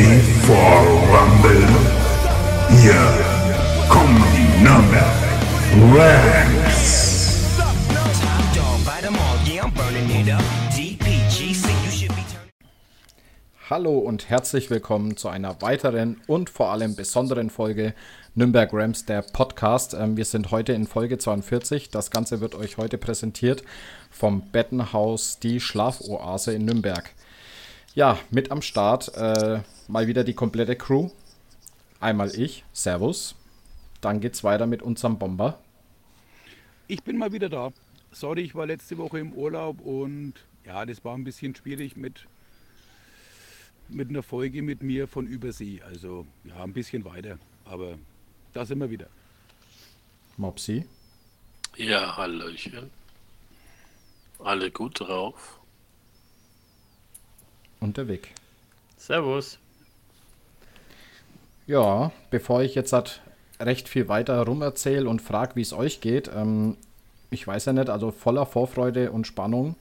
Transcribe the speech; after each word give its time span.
ready 0.00 0.20
for 0.46 0.56
Rumble? 1.12 1.68
Hier 2.80 2.94
kommen 3.88 4.24
die 4.34 4.64
be 12.14 12.24
turning. 12.30 12.50
Hallo 13.68 13.98
und 13.98 14.30
herzlich 14.30 14.70
willkommen 14.70 15.16
zu 15.16 15.28
einer 15.28 15.60
weiteren 15.60 16.20
und 16.26 16.50
vor 16.50 16.70
allem 16.70 16.96
besonderen 16.96 17.50
Folge 17.50 17.94
Nürnberg 18.34 18.70
Rams, 18.72 19.04
der 19.04 19.22
Podcast. 19.22 19.94
Ähm, 19.94 20.16
wir 20.16 20.24
sind 20.24 20.50
heute 20.50 20.72
in 20.72 20.86
Folge 20.86 21.18
42. 21.18 21.90
Das 21.90 22.10
Ganze 22.10 22.40
wird 22.40 22.54
euch 22.54 22.78
heute 22.78 22.96
präsentiert 22.96 23.62
vom 24.10 24.50
Bettenhaus, 24.50 25.38
die 25.40 25.60
Schlafoase 25.60 26.54
in 26.54 26.64
Nürnberg. 26.64 27.10
Ja, 27.94 28.18
mit 28.30 28.50
am 28.50 28.62
Start 28.62 29.14
äh, 29.16 29.60
mal 29.90 30.06
wieder 30.06 30.24
die 30.24 30.34
komplette 30.34 30.76
Crew. 30.76 31.10
Einmal 31.98 32.34
ich, 32.34 32.64
Servus. 32.72 33.34
Dann 34.00 34.20
geht's 34.20 34.42
weiter 34.44 34.66
mit 34.66 34.82
unserem 34.82 35.18
Bomber. 35.18 35.60
Ich 36.88 37.02
bin 37.02 37.18
mal 37.18 37.32
wieder 37.32 37.48
da. 37.48 37.72
Sorry, 38.12 38.42
ich 38.42 38.54
war 38.54 38.66
letzte 38.66 38.98
Woche 38.98 39.18
im 39.18 39.32
Urlaub 39.32 39.80
und 39.80 40.34
ja, 40.64 40.84
das 40.86 41.04
war 41.04 41.14
ein 41.14 41.24
bisschen 41.24 41.54
schwierig 41.54 41.96
mit, 41.96 42.26
mit 43.88 44.08
einer 44.08 44.22
Folge 44.22 44.62
mit 44.62 44.82
mir 44.82 45.06
von 45.06 45.26
Übersee. 45.26 45.82
Also 45.82 46.26
ja, 46.44 46.62
ein 46.62 46.72
bisschen 46.72 47.04
weiter. 47.04 47.38
Aber 47.64 47.98
da 48.52 48.64
sind 48.64 48.78
wir 48.78 48.90
wieder. 48.90 49.08
Mopsi. 50.36 50.86
Ja, 51.76 52.16
Hallöchen. 52.16 52.90
Alle 54.38 54.70
gut 54.70 55.00
drauf. 55.00 55.60
Und 57.78 57.96
der 57.96 58.08
Vic. 58.08 58.34
Servus. 58.96 59.58
Ja, 61.70 62.10
bevor 62.30 62.62
ich 62.62 62.74
jetzt 62.74 62.92
halt 62.92 63.20
recht 63.60 63.88
viel 63.88 64.08
weiter 64.08 64.44
rum 64.44 64.60
erzähle 64.60 65.08
und 65.08 65.22
frage, 65.22 65.54
wie 65.54 65.60
es 65.60 65.72
euch 65.72 66.00
geht, 66.00 66.28
ähm, 66.34 66.76
ich 67.30 67.46
weiß 67.46 67.66
ja 67.66 67.72
nicht, 67.72 67.88
also 67.88 68.10
voller 68.10 68.44
Vorfreude 68.44 69.12
und 69.12 69.24
Spannung 69.24 69.76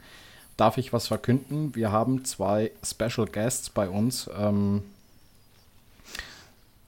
darf 0.56 0.78
ich 0.78 0.94
was 0.94 1.08
verkünden. 1.08 1.74
Wir 1.76 1.92
haben 1.92 2.26
zwei 2.26 2.70
Special 2.84 3.26
Guests 3.26 3.72
bei 3.72 3.90
uns. 3.90 4.30
Ähm, 4.38 4.84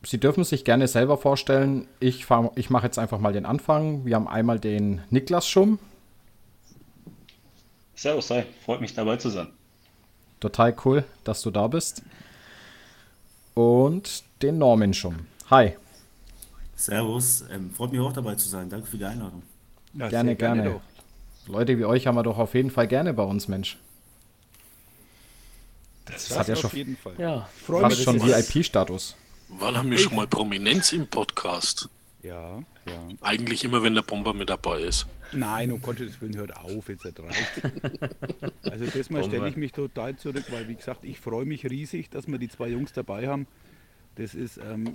Sie 0.03 0.19
dürfen 0.19 0.43
sich 0.43 0.65
gerne 0.65 0.87
selber 0.87 1.17
vorstellen. 1.17 1.87
Ich, 1.99 2.27
fahr- 2.27 2.51
ich 2.55 2.69
mache 2.69 2.85
jetzt 2.85 2.99
einfach 2.99 3.17
mal 3.17 3.33
den 3.33 3.47
Anfang. 3.47 4.05
Wir 4.05 4.15
haben 4.15 4.27
einmal 4.27 4.59
den 4.59 5.01
Niklas 5.09 5.47
Schumm. 5.47 5.79
Servus, 7.95 8.29
hi, 8.29 8.43
freut 8.63 8.81
mich 8.81 8.93
dabei 8.93 9.17
zu 9.17 9.29
sein. 9.29 9.47
Total 10.39 10.75
cool, 10.85 11.03
dass 11.23 11.41
du 11.41 11.49
da 11.49 11.67
bist. 11.67 12.03
Und 13.55 14.23
den 14.43 14.57
Norman 14.57 14.93
Schumm. 14.93 15.27
Hi. 15.49 15.73
Servus, 16.75 17.45
ähm, 17.51 17.71
freut 17.71 17.91
mich 17.91 18.01
auch 18.01 18.13
dabei 18.13 18.35
zu 18.35 18.49
sein. 18.49 18.69
Danke 18.69 18.87
für 18.87 18.97
die 18.97 19.05
Einladung. 19.05 19.43
Na, 19.93 20.09
Gerne, 20.09 20.35
gerne. 20.35 20.63
doch. 20.63 20.81
Leute 21.47 21.77
wie 21.77 21.85
euch 21.85 22.07
haben 22.07 22.15
wir 22.15 22.23
doch 22.23 22.37
auf 22.37 22.53
jeden 22.53 22.71
Fall 22.71 22.87
gerne 22.87 23.13
bei 23.13 23.23
uns, 23.23 23.47
Mensch. 23.47 23.77
Das, 26.05 26.37
hat 26.37 26.47
ja 26.47 26.55
auf 26.55 26.61
schon 26.61 26.71
jeden 26.71 26.97
Fall. 26.97 27.13
Ja, 27.17 27.47
Freue 27.65 27.81
fast 27.81 27.97
mich. 27.97 28.03
schon 28.03 28.21
VIP-Status. 28.21 29.15
Wann 29.49 29.77
haben 29.77 29.91
wir 29.91 29.97
schon 29.97 30.15
mal 30.15 30.27
Prominenz 30.27 30.93
im 30.93 31.07
Podcast? 31.07 31.89
Ja, 32.23 32.57
ja. 32.59 32.63
Eigentlich 33.21 33.63
immer, 33.63 33.83
wenn 33.83 33.95
der 33.95 34.01
Bomber 34.01 34.33
mit 34.33 34.49
dabei 34.49 34.81
ist. 34.81 35.07
Nein, 35.33 35.71
um 35.71 35.81
Gottes 35.81 36.21
Willen, 36.21 36.35
hört 36.37 36.55
auf, 36.55 36.89
jetzt 36.89 37.05
reicht. 37.05 37.61
Also 38.63 38.85
das 38.85 39.09
Mal 39.09 39.23
stelle 39.23 39.49
ich 39.49 39.57
mich 39.57 39.71
total 39.71 40.15
zurück, 40.15 40.45
weil 40.49 40.67
wie 40.67 40.75
gesagt, 40.75 41.03
ich 41.03 41.19
freue 41.19 41.45
mich 41.45 41.65
riesig, 41.69 42.09
dass 42.09 42.27
wir 42.27 42.37
die 42.37 42.47
zwei 42.47 42.69
Jungs 42.69 42.93
dabei 42.93 43.27
haben. 43.27 43.47
Das 44.15 44.35
ist, 44.35 44.57
ähm, 44.57 44.93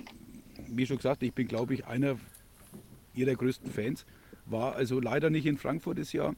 wie 0.69 0.87
schon 0.87 0.97
gesagt, 0.97 1.23
ich 1.23 1.33
bin 1.33 1.49
glaube 1.49 1.75
ich 1.75 1.87
einer 1.87 2.17
ihrer 3.15 3.35
größten 3.35 3.71
Fans. 3.71 4.07
War 4.45 4.75
also 4.77 5.01
leider 5.01 5.31
nicht 5.31 5.47
in 5.47 5.59
Frankfurt 5.59 5.99
das 5.99 6.13
Jahr. 6.13 6.35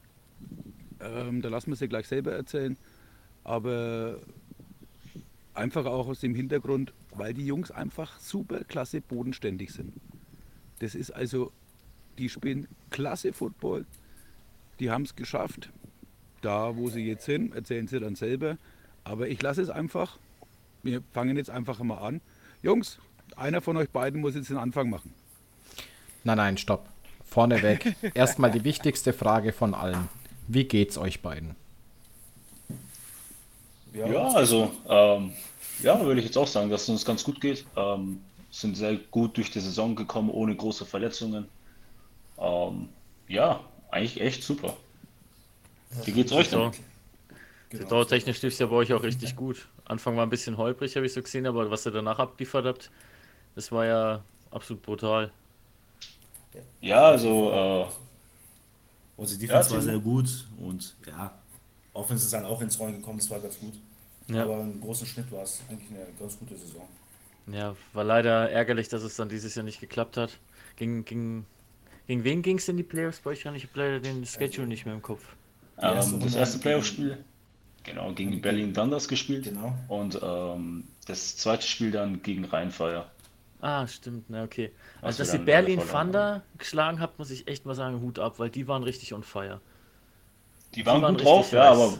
Ähm, 0.99 1.41
da 1.41 1.49
lassen 1.49 1.71
wir 1.71 1.75
sie 1.75 1.87
gleich 1.87 2.07
selber 2.07 2.31
erzählen. 2.31 2.77
Aber 3.43 4.19
einfach 5.53 5.85
auch 5.85 6.07
aus 6.07 6.19
dem 6.21 6.35
Hintergrund, 6.35 6.93
weil 7.11 7.33
die 7.33 7.45
Jungs 7.45 7.71
einfach 7.71 8.19
super 8.19 8.63
klasse 8.63 9.01
bodenständig 9.01 9.71
sind. 9.71 9.93
Das 10.79 10.95
ist 10.95 11.11
also, 11.11 11.51
die 12.17 12.29
spielen 12.29 12.67
klasse 12.89 13.33
Football. 13.33 13.85
Die 14.79 14.89
haben 14.89 15.03
es 15.03 15.15
geschafft. 15.15 15.69
Da, 16.41 16.75
wo 16.77 16.89
sie 16.89 17.05
jetzt 17.05 17.25
sind, 17.25 17.53
erzählen 17.53 17.87
sie 17.87 17.99
dann 17.99 18.15
selber. 18.15 18.57
Aber 19.03 19.27
ich 19.27 19.41
lasse 19.41 19.61
es 19.61 19.69
einfach. 19.69 20.17
Wir 20.83 21.01
fangen 21.11 21.35
jetzt 21.35 21.49
einfach 21.49 21.79
mal 21.79 21.97
an. 21.97 22.21
Jungs, 22.61 22.99
einer 23.35 23.61
von 23.61 23.77
euch 23.77 23.89
beiden 23.89 24.21
muss 24.21 24.35
jetzt 24.35 24.49
den 24.49 24.57
Anfang 24.57 24.89
machen. 24.89 25.13
Nein, 26.23 26.37
nein, 26.37 26.57
stopp. 26.57 26.87
Vorneweg. 27.25 27.95
Erstmal 28.13 28.51
die 28.51 28.63
wichtigste 28.63 29.13
Frage 29.13 29.53
von 29.53 29.73
allen. 29.73 30.09
Wie 30.47 30.65
geht's 30.65 30.97
euch 30.97 31.21
beiden? 31.21 31.55
Ja, 33.93 34.27
also, 34.29 34.71
ähm, 34.87 35.31
ja, 35.81 35.99
würde 36.01 36.19
ich 36.19 36.25
jetzt 36.25 36.37
auch 36.37 36.47
sagen, 36.47 36.69
dass 36.69 36.83
es 36.83 36.89
uns 36.89 37.05
ganz 37.05 37.23
gut 37.23 37.39
geht. 37.39 37.65
Ähm, 37.75 38.21
sind 38.51 38.75
sehr 38.75 38.95
gut 39.11 39.37
durch 39.37 39.51
die 39.51 39.59
Saison 39.59 39.95
gekommen, 39.95 40.29
ohne 40.29 40.55
große 40.55 40.85
Verletzungen. 40.85 41.47
Ähm, 42.37 42.89
ja, 43.27 43.61
eigentlich 43.91 44.21
echt 44.21 44.43
super. 44.43 44.75
Wie 46.05 46.11
geht's 46.11 46.31
euch 46.31 46.49
denn? 46.49 46.71
Saisonstechnisch 47.71 48.41
lief 48.41 48.53
es 48.53 48.59
ja 48.59 48.65
bei 48.67 48.75
euch 48.75 48.93
auch 48.93 49.03
richtig 49.03 49.35
gut. 49.35 49.67
Anfang 49.89 50.15
war 50.15 50.25
ein 50.25 50.29
bisschen 50.29 50.55
holprig, 50.57 50.95
habe 50.95 51.05
ich 51.05 51.13
so 51.13 51.21
gesehen, 51.21 51.45
aber 51.45 51.69
was 51.69 51.85
ihr 51.85 51.91
danach 51.91 52.19
abgeliefert 52.19 52.65
habt, 52.65 52.91
das 53.55 53.71
war 53.71 53.85
ja 53.85 54.23
absolut 54.51 54.81
brutal. 54.81 55.31
Ja, 56.81 57.07
also, 57.09 57.51
äh, 57.51 57.85
Unsere 59.17 59.39
Defense 59.41 59.69
Ja, 59.69 59.75
war 59.75 59.81
sehr 59.81 59.99
gut 59.99 60.47
und 60.59 60.95
ja, 61.05 61.37
Offense 61.93 62.23
ist 62.25 62.33
dann 62.33 62.45
auch 62.45 62.61
ins 62.61 62.79
Rollen 62.79 62.95
gekommen, 62.97 63.19
das 63.19 63.29
war 63.29 63.39
ganz 63.41 63.59
gut. 63.59 63.73
Ja. 64.27 64.43
Aber 64.43 64.61
im 64.61 64.79
großen 64.79 65.05
Schnitt 65.05 65.29
war 65.31 65.43
es 65.43 65.61
eigentlich 65.69 65.89
eine 65.89 66.05
ganz 66.17 66.39
gute 66.39 66.55
Saison. 66.55 66.87
Ja, 67.47 67.75
war 67.93 68.03
leider 68.05 68.49
ärgerlich, 68.49 68.87
dass 68.87 69.03
es 69.03 69.15
dann 69.17 69.27
dieses 69.27 69.55
Jahr 69.55 69.65
nicht 69.65 69.81
geklappt 69.81 70.15
hat. 70.17 70.37
Gegen, 70.77 71.03
gegen, 71.03 71.45
gegen 72.07 72.23
wen 72.23 72.41
ging 72.43 72.59
es 72.59 72.69
in 72.69 72.77
die 72.77 72.83
Playoffs 72.83 73.19
bei 73.19 73.31
euch? 73.31 73.39
Ich 73.39 73.45
habe 73.45 73.57
leider 73.73 73.99
den 73.99 74.25
Schedule 74.25 74.67
nicht 74.67 74.85
mehr 74.85 74.93
im 74.93 75.01
Kopf. 75.01 75.25
erste 75.81 76.15
ähm, 76.15 76.21
das 76.21 76.35
erste 76.35 76.57
gegen- 76.57 76.61
Playoff-Spiel, 76.63 77.23
genau, 77.89 78.11
gegen 78.13 78.31
die 78.31 78.37
Berlin 78.37 78.73
Thunders 78.73 79.07
gespielt. 79.07 79.45
Genau. 79.45 79.73
Und 79.87 80.19
ähm, 80.21 80.85
das 81.07 81.37
zweite 81.37 81.65
Spiel 81.65 81.91
dann 81.91 82.21
gegen 82.21 82.45
Rheinfire. 82.45 83.05
Ah, 83.61 83.85
stimmt, 83.87 84.29
na 84.29 84.43
okay. 84.43 84.71
Also, 85.01 85.19
dass 85.19 85.33
ihr 85.33 85.39
Berlin 85.39 85.81
Thunder 85.81 86.43
geschlagen 86.57 87.01
habt, 87.01 87.19
muss 87.19 87.29
ich 87.29 87.47
echt 87.47 87.65
mal 87.65 87.75
sagen, 87.75 88.01
Hut 88.01 88.17
ab, 88.17 88.39
weil 88.39 88.49
die 88.49 88.67
waren 88.67 88.83
richtig 88.83 89.13
on 89.13 89.23
fire. 89.23 89.59
Die 90.75 90.85
waren, 90.85 91.01
waren 91.01 91.15
gut 91.15 91.25
drauf, 91.25 91.51
ja, 91.51 91.71
aber 91.71 91.93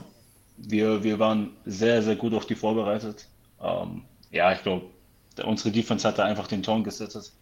wir, 0.56 1.02
wir 1.02 1.18
waren 1.18 1.50
sehr, 1.66 2.02
sehr 2.02 2.16
gut 2.16 2.32
auf 2.32 2.46
die 2.46 2.54
vorbereitet. 2.54 3.26
Ähm, 3.60 4.02
ja, 4.30 4.52
ich 4.52 4.62
glaube, 4.62 4.86
unsere 5.44 5.70
Defense 5.70 6.06
hat 6.06 6.18
da 6.18 6.24
einfach 6.24 6.46
den 6.46 6.62
Ton 6.62 6.84
gesetzt. 6.84 7.36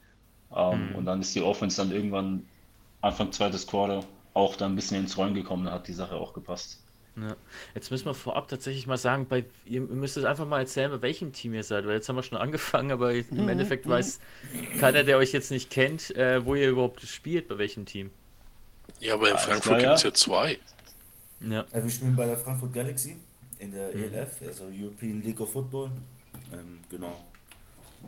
Ähm, 0.55 0.95
Und 0.97 1.05
dann 1.05 1.21
ist 1.21 1.35
die 1.35 1.43
Offense 1.43 1.77
dann 1.77 1.93
irgendwann 1.93 2.47
Anfang 3.01 3.31
zweites 3.31 3.67
Quarter 3.67 4.01
auch 4.35 4.57
dann 4.57 4.73
ein 4.73 4.77
bisschen 4.77 4.99
ins 4.99 5.17
Rollen 5.17 5.35
gekommen, 5.35 5.67
da 5.67 5.73
hat 5.73 5.89
die 5.89 5.93
Sache 5.93 6.15
auch 6.15 6.33
gepasst. 6.33 6.83
Ja. 7.21 7.37
Jetzt 7.75 7.91
müssen 7.91 8.07
wir 8.07 8.15
vorab 8.15 8.49
tatsächlich 8.49 8.87
mal 8.87 8.97
sagen, 8.97 9.27
bei, 9.27 9.45
ihr 9.65 9.81
müsst 9.81 10.17
es 10.17 10.25
einfach 10.25 10.47
mal 10.47 10.61
erzählen, 10.61 10.91
bei 10.91 11.03
welchem 11.03 11.33
Team 11.33 11.55
ihr 11.55 11.65
seid, 11.65 11.87
weil 11.87 11.95
jetzt 11.95 12.09
haben 12.09 12.17
wir 12.17 12.23
schon 12.23 12.39
angefangen, 12.39 12.93
aber 12.93 13.13
im 13.13 13.49
Endeffekt 13.49 13.89
weiß 13.89 14.21
keiner, 14.79 15.05
der 15.05 15.19
euch 15.19 15.33
jetzt 15.33 15.51
nicht 15.51 15.71
kennt, 15.71 16.15
äh, 16.17 16.45
wo 16.45 16.55
ihr 16.55 16.71
überhaupt 16.71 17.03
spielt, 17.03 17.49
bei 17.49 17.59
welchem 17.59 17.87
Team. 17.87 18.11
Ja, 19.01 19.15
aber 19.15 19.29
in 19.29 19.35
Alles 19.35 19.47
Frankfurt 19.47 19.79
gibt 19.79 19.93
es 19.93 20.03
ja. 20.03 20.15
zwei. 20.15 20.59
Ja. 21.41 21.65
Also 21.71 21.87
wir 21.87 21.91
spielen 21.91 22.17
bei 22.17 22.27
der 22.27 22.37
Frankfurt 22.37 22.73
Galaxy 22.73 23.17
in 23.59 23.73
der 23.73 23.95
ELF, 23.95 24.43
also 24.47 24.65
European 24.65 25.23
League 25.23 25.41
of 25.41 25.53
Football. 25.53 25.91
Ähm, 26.53 26.81
genau. 26.91 27.25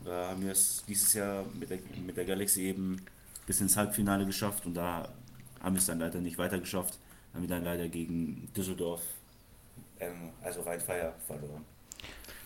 Da 0.05 0.29
haben 0.29 0.43
wir 0.43 0.53
es 0.53 0.85
dieses 0.87 1.13
Jahr 1.15 1.45
mit 1.59 1.71
der, 1.71 1.79
mit 2.05 2.17
der 2.17 2.25
Galaxy 2.25 2.63
eben 2.63 3.05
bis 3.47 3.61
ins 3.61 3.77
Halbfinale 3.77 4.25
geschafft 4.25 4.67
und 4.67 4.75
da 4.75 5.09
haben 5.61 5.75
wir 5.75 5.81
es 5.81 5.87
dann 5.87 5.99
leider 5.99 6.21
nicht 6.21 6.39
weiter 6.39 6.59
geschafft. 6.59 6.99
Haben 7.33 7.43
wir 7.43 7.49
dann 7.49 7.65
leider 7.65 7.89
gegen 7.89 8.49
Düsseldorf, 8.57 9.03
ähm, 10.01 10.31
also 10.43 10.63
Rhein-Fire, 10.63 11.15
verloren. 11.27 11.65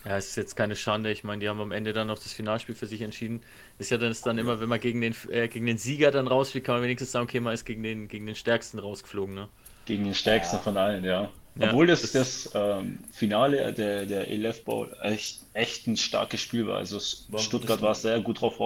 Ja, 0.04 0.19
es 0.19 0.28
ist 0.28 0.36
jetzt 0.36 0.54
keine 0.56 0.76
Schande. 0.76 1.10
Ich 1.10 1.25
meine, 1.25 1.40
die 1.40 1.48
haben 1.48 1.60
am 1.60 1.72
Ende 1.72 1.94
dann 1.94 2.08
noch 2.08 2.19
das 2.19 2.32
Finalspiel 2.32 2.75
für 2.75 2.86
sich 2.86 3.00
entschieden. 3.00 3.40
Ist 3.78 3.90
ja 3.90 3.96
dann, 3.96 4.10
ist 4.10 4.26
dann 4.26 4.36
immer, 4.36 4.60
wenn 4.60 4.69
man 4.69 4.78
gegen 4.81 5.00
den, 5.00 5.14
äh, 5.31 5.48
gegen 5.48 5.64
den 5.64 5.78
Sieger 5.78 6.10
dann 6.10 6.26
rausfliegt, 6.26 6.66
kann 6.66 6.75
man 6.76 6.84
wenigstens 6.84 7.12
sagen, 7.12 7.25
okay, 7.25 7.40
man 7.40 7.54
ist 7.54 7.64
gegen 7.64 7.82
den, 7.82 8.08
gegen 8.08 8.26
den 8.26 8.34
Stärksten 8.36 8.78
rausgeflogen, 8.78 9.34
ne? 9.34 9.48
Gegen 9.86 10.04
den 10.04 10.14
stärksten 10.14 10.58
von 10.60 10.76
allen, 10.76 11.04
ja. 11.04 11.30
Ja, 11.56 11.69
Obwohl 11.69 11.87
das, 11.87 12.02
das- 12.02 12.12
das 12.12 12.50
ähm, 12.54 12.98
Finale 13.12 13.72
der, 13.72 14.06
der 14.06 14.28
ELF 14.28 14.64
Bowl 14.64 14.94
echt, 15.02 15.40
echt 15.54 15.87
ein 15.87 15.96
starkes 15.96 16.40
Spiel 16.40 16.66
war. 16.66 16.78
Also 16.78 16.98
Stuttgart 16.98 17.80
war 17.80 17.94
sehr 17.94 18.20
gut 18.20 18.38
darauf 18.38 18.58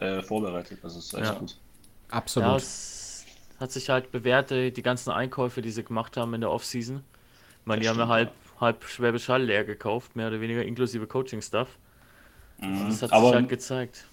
äh, 0.00 0.22
vorbereitet. 0.22 0.78
Also 0.82 0.98
es 0.98 1.06
ist 1.06 1.14
echt 1.14 1.24
Ja. 1.24 1.34
gut. 1.34 1.56
Absolut. 2.10 2.48
Ja, 2.48 2.56
es 2.56 3.01
hat 3.62 3.72
sich 3.72 3.90
halt 3.90 4.12
bewährt, 4.12 4.52
äh, 4.52 4.72
die 4.72 4.82
ganzen 4.82 5.10
Einkäufe, 5.12 5.62
die 5.62 5.70
sie 5.72 5.84
gemacht 5.84 6.16
haben 6.18 6.34
in 6.34 6.42
der 6.42 6.50
Offseason. 6.50 7.04
Ich 7.60 7.66
meine, 7.66 7.80
die 7.82 7.88
Das 7.88 7.90
haben 7.90 7.98
ja 7.98 8.04
stimmt, 8.04 8.12
halb, 8.14 8.32
halb 8.60 8.84
Schwäbisch 8.84 9.28
Hall 9.28 9.44
leer 9.44 9.64
gekauft, 9.64 10.16
mehr 10.16 10.28
oder 10.28 10.40
weniger 10.40 10.64
inklusive 10.64 11.06
Coaching-Stuff. 11.08 11.78
Das 12.88 13.02
hat 13.02 13.10
sich 13.10 13.12
Aber 13.12 13.32
halt 13.32 13.48
gezeigt. 13.48 14.06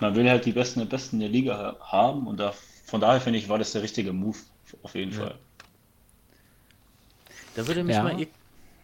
man 0.00 0.16
will 0.16 0.28
halt 0.28 0.46
die 0.46 0.52
Besten 0.52 0.80
der 0.80 0.86
Besten 0.86 1.20
der 1.20 1.28
Liga 1.28 1.56
ha- 1.56 1.92
haben 1.92 2.26
und 2.26 2.38
da, 2.38 2.52
von 2.86 3.00
daher 3.00 3.20
finde 3.20 3.38
ich, 3.38 3.48
war 3.48 3.58
das 3.58 3.70
der 3.72 3.82
richtige 3.82 4.12
Move 4.12 4.38
auf 4.82 4.94
jeden 4.96 5.12
Fall. 5.12 5.38
Da 7.54 7.66
würde 7.66 7.84
mich 7.84 7.96
Ja. 7.96 8.02
mal. 8.02 8.20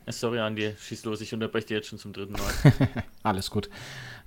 Äh, 0.06 0.12
Sorry, 0.12 0.40
Andi, 0.40 0.74
schieß 0.78 1.04
los, 1.04 1.20
ich 1.20 1.34
unterbreche 1.34 1.66
dir 1.68 1.74
jetzt 1.78 1.88
schon 1.88 1.98
zum 1.98 2.12
dritten 2.12 2.36
Mal. 2.36 2.60
Alles 3.22 3.50
gut. 3.50 3.68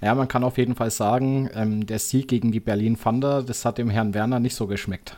Ja, 0.02 0.16
man 0.16 0.28
kann 0.28 0.44
auf 0.44 0.58
jeden 0.58 0.76
Fall 0.76 0.92
sagen, 0.92 1.50
ähm, 1.54 1.86
der 1.86 2.00
Sieg 2.00 2.28
gegen 2.28 2.52
die 2.52 2.60
Berlin 2.62 3.00
Thunder, 3.02 3.44
das 3.44 3.66
hat 3.66 3.78
dem 3.78 3.90
Herrn 3.90 4.14
Werner 4.14 4.40
nicht 4.40 4.56
so 4.56 4.68
geschmeckt. 4.68 5.18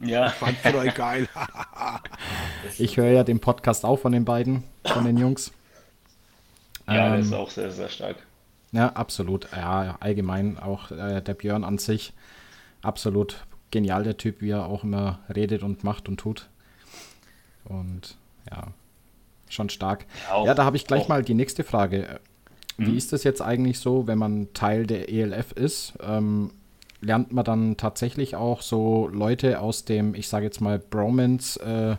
Ja, 0.00 0.28
Fand 0.30 0.58
voll 0.58 0.90
geil. 0.90 1.28
Ich 2.78 2.96
höre 2.96 3.10
ja 3.10 3.24
den 3.24 3.40
Podcast 3.40 3.84
auch 3.84 3.96
von 3.98 4.12
den 4.12 4.24
beiden, 4.24 4.64
von 4.84 5.04
den 5.04 5.16
Jungs. 5.16 5.52
ja, 6.86 6.94
der 7.08 7.14
Ähm, 7.14 7.20
ist 7.20 7.32
auch 7.32 7.48
sehr, 7.50 7.70
sehr 7.70 7.88
stark. 7.88 8.16
Ja, 8.72 8.88
absolut. 8.92 9.48
Ja, 9.52 9.96
allgemein 10.00 10.58
auch 10.58 10.90
äh, 10.90 11.22
der 11.22 11.34
Björn 11.34 11.64
an 11.64 11.78
sich. 11.78 12.12
Absolut 12.82 13.44
genial, 13.70 14.02
der 14.04 14.16
Typ, 14.18 14.42
wie 14.42 14.50
er 14.50 14.66
auch 14.66 14.84
immer 14.84 15.20
redet 15.34 15.62
und 15.62 15.84
macht 15.84 16.08
und 16.08 16.18
tut. 16.18 16.48
Und 17.64 18.16
ja, 18.50 18.68
schon 19.48 19.70
stark. 19.70 20.04
Ja, 20.28 20.34
auch- 20.34 20.46
ja, 20.46 20.54
da 20.54 20.64
habe 20.64 20.76
ich 20.76 20.86
gleich 20.86 21.02
auch- 21.04 21.08
mal 21.08 21.22
die 21.22 21.34
nächste 21.34 21.64
Frage. 21.64 22.20
Wie 22.78 22.96
ist 22.96 23.14
das 23.14 23.24
jetzt 23.24 23.40
eigentlich 23.40 23.78
so, 23.78 24.06
wenn 24.06 24.18
man 24.18 24.52
Teil 24.52 24.86
der 24.86 25.08
ELF 25.10 25.52
ist? 25.52 25.94
Ähm, 26.02 26.50
lernt 27.00 27.32
man 27.32 27.44
dann 27.44 27.76
tatsächlich 27.76 28.36
auch 28.36 28.62
so 28.62 29.08
Leute 29.08 29.60
aus 29.60 29.84
dem, 29.84 30.14
ich 30.14 30.28
sage 30.28 30.46
jetzt 30.46 30.60
mal, 30.60 30.78
Bromance-Kreis 30.78 31.98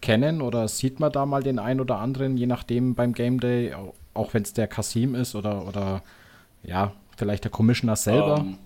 kennen 0.00 0.42
oder 0.42 0.68
sieht 0.68 1.00
man 1.00 1.12
da 1.12 1.26
mal 1.26 1.42
den 1.42 1.58
einen 1.58 1.80
oder 1.80 1.98
anderen, 1.98 2.36
je 2.36 2.46
nachdem 2.46 2.94
beim 2.94 3.12
Game 3.14 3.40
Day, 3.40 3.74
au- 3.74 3.94
auch 4.14 4.34
wenn 4.34 4.42
es 4.42 4.52
der 4.52 4.66
Kasim 4.68 5.14
ist 5.14 5.34
oder, 5.34 5.66
oder 5.66 6.02
ja, 6.62 6.92
vielleicht 7.16 7.44
der 7.44 7.50
Commissioner 7.52 7.96
selber? 7.96 8.46
Ähm, 8.46 8.58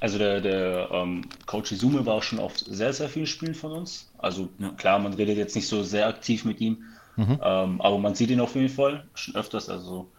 also 0.00 0.18
der, 0.18 0.40
der 0.40 0.88
ähm, 0.92 1.30
Coach 1.46 1.72
Izume 1.72 2.06
war 2.06 2.14
auch 2.14 2.22
schon 2.22 2.38
auf 2.38 2.58
sehr, 2.58 2.92
sehr 2.92 3.08
vielen 3.08 3.26
Spielen 3.26 3.54
von 3.54 3.72
uns. 3.72 4.12
Also 4.18 4.50
Ja. 4.58 4.70
klar, 4.76 4.98
man 4.98 5.14
redet 5.14 5.36
jetzt 5.36 5.56
nicht 5.56 5.66
so 5.68 5.82
sehr 5.82 6.06
aktiv 6.06 6.44
mit 6.44 6.60
ihm, 6.60 6.84
ähm, 7.40 7.80
aber 7.80 7.98
man 7.98 8.14
sieht 8.14 8.30
ihn 8.30 8.40
auf 8.40 8.54
jeden 8.54 8.68
Fall 8.68 9.08
schon 9.14 9.34
öfters. 9.34 9.68
Also 9.68 10.12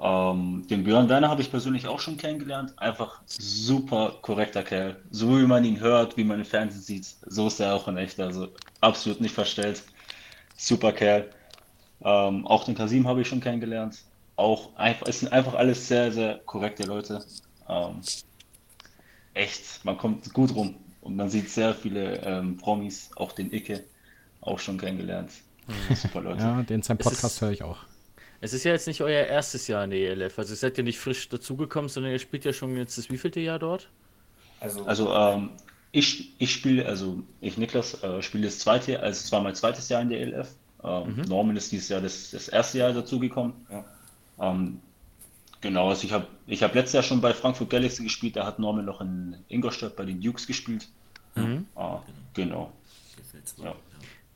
ähm, 0.00 0.66
den 0.68 0.84
Björn 0.84 1.08
Werner 1.08 1.28
habe 1.28 1.42
ich 1.42 1.50
persönlich 1.50 1.86
auch 1.86 2.00
schon 2.00 2.16
kennengelernt. 2.16 2.72
Einfach 2.78 3.20
super 3.26 4.16
korrekter 4.22 4.62
Kerl. 4.62 4.96
So 5.10 5.38
wie 5.38 5.46
man 5.46 5.64
ihn 5.64 5.80
hört, 5.80 6.16
wie 6.16 6.24
man 6.24 6.38
im 6.38 6.44
Fernsehen 6.44 6.82
sieht, 6.82 7.06
so 7.26 7.46
ist 7.46 7.60
er 7.60 7.74
auch 7.74 7.88
in 7.88 7.96
echt. 7.96 8.18
Also 8.18 8.48
absolut 8.80 9.20
nicht 9.20 9.34
verstellt. 9.34 9.82
Super 10.56 10.92
Kerl. 10.92 11.30
Ähm, 12.04 12.46
auch 12.46 12.64
den 12.64 12.74
Kasim 12.74 13.06
habe 13.06 13.20
ich 13.20 13.28
schon 13.28 13.40
kennengelernt. 13.40 14.02
Auch 14.36 14.74
einfach, 14.76 15.06
es 15.06 15.20
sind 15.20 15.32
einfach 15.32 15.54
alles 15.54 15.86
sehr, 15.86 16.10
sehr 16.10 16.40
korrekte 16.46 16.84
Leute. 16.84 17.24
Ähm, 17.68 18.00
echt, 19.34 19.84
man 19.84 19.98
kommt 19.98 20.32
gut 20.32 20.54
rum 20.54 20.76
und 21.02 21.16
man 21.16 21.28
sieht 21.28 21.48
sehr 21.50 21.74
viele 21.74 22.16
ähm, 22.22 22.56
Promis, 22.56 23.10
auch 23.16 23.32
den 23.32 23.52
Icke, 23.52 23.84
auch 24.40 24.58
schon 24.58 24.78
kennengelernt. 24.78 25.30
Super 25.94 26.22
Leute. 26.22 26.40
Ja, 26.40 26.62
den 26.62 26.82
sein 26.82 26.98
Podcast 26.98 27.40
höre 27.40 27.50
ich 27.50 27.62
auch. 27.62 27.78
Es 28.42 28.52
ist 28.52 28.64
ja 28.64 28.72
jetzt 28.72 28.88
nicht 28.88 29.00
euer 29.00 29.24
erstes 29.24 29.68
Jahr 29.68 29.84
in 29.84 29.90
der 29.90 30.00
ELF. 30.00 30.36
Also 30.36 30.52
ihr 30.52 30.56
seid 30.56 30.76
ja 30.76 30.82
nicht 30.82 30.98
frisch 30.98 31.28
dazugekommen, 31.28 31.88
sondern 31.88 32.10
ihr 32.10 32.18
spielt 32.18 32.44
ja 32.44 32.52
schon 32.52 32.76
jetzt 32.76 32.98
das 32.98 33.08
wievielte 33.08 33.38
Jahr 33.38 33.60
dort? 33.60 33.88
Also, 34.58 34.84
Also 34.84 35.14
ähm, 35.14 35.50
ich, 35.92 36.32
ich 36.38 36.52
spiele, 36.52 36.84
also 36.84 37.22
ich 37.40 37.56
Niklas 37.56 38.02
äh, 38.02 38.20
spiele 38.20 38.46
das 38.46 38.58
zweite, 38.58 38.98
also 38.98 39.20
es 39.20 39.30
war 39.30 39.40
mein 39.42 39.54
zweites 39.54 39.88
Jahr 39.88 40.02
in 40.02 40.08
der 40.08 40.20
ELF. 40.20 40.48
Ähm, 40.82 41.22
Norman 41.28 41.56
ist 41.56 41.70
dieses 41.70 41.88
Jahr 41.88 42.00
das, 42.00 42.32
das 42.32 42.48
erste 42.48 42.78
Jahr 42.78 42.92
dazugekommen. 42.92 43.52
ja. 43.70 43.84
Ähm, 44.40 44.80
genau, 45.60 45.90
also 45.90 46.04
ich 46.04 46.12
habe 46.12 46.26
ich 46.48 46.64
hab 46.64 46.74
letztes 46.74 46.94
Jahr 46.94 47.04
schon 47.04 47.20
bei 47.20 47.32
Frankfurt 47.32 47.70
Galaxy 47.70 48.02
gespielt, 48.02 48.34
da 48.34 48.44
hat 48.44 48.58
Norman 48.58 48.86
noch 48.86 49.00
in 49.00 49.36
Ingolstadt 49.46 49.94
bei 49.94 50.04
den 50.04 50.20
Dukes 50.20 50.48
gespielt. 50.48 50.88
Ah, 51.76 52.00
genau. 52.34 52.72
gefällt's 53.16 53.54
Ja. 53.62 53.76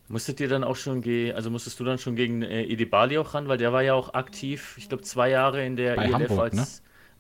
Musstet 0.09 0.39
ihr 0.41 0.49
dann 0.49 0.63
auch 0.65 0.77
schon 0.77 1.03
ge 1.03 1.33
also 1.33 1.51
musstest 1.51 1.81
du 1.81 1.85
dann 1.85 1.99
schon 1.99 2.15
gegen 2.17 2.43
äh, 2.43 2.63
Edi 2.65 2.85
Bali 2.85 3.19
auch 3.19 3.35
ran, 3.35 3.49
weil 3.49 3.59
der 3.59 3.73
war 3.73 3.83
ja 3.83 3.95
auch 3.95 4.15
aktiv, 4.15 4.75
ich 4.79 4.89
glaube 4.89 5.03
zwei 5.03 5.31
Jahre 5.31 5.65
in 5.67 5.77
der 5.77 5.97
Bei 5.97 6.05
ELF 6.05 6.13
Hamburg, 6.13 6.41
als 6.41 6.55
ne? 6.55 6.67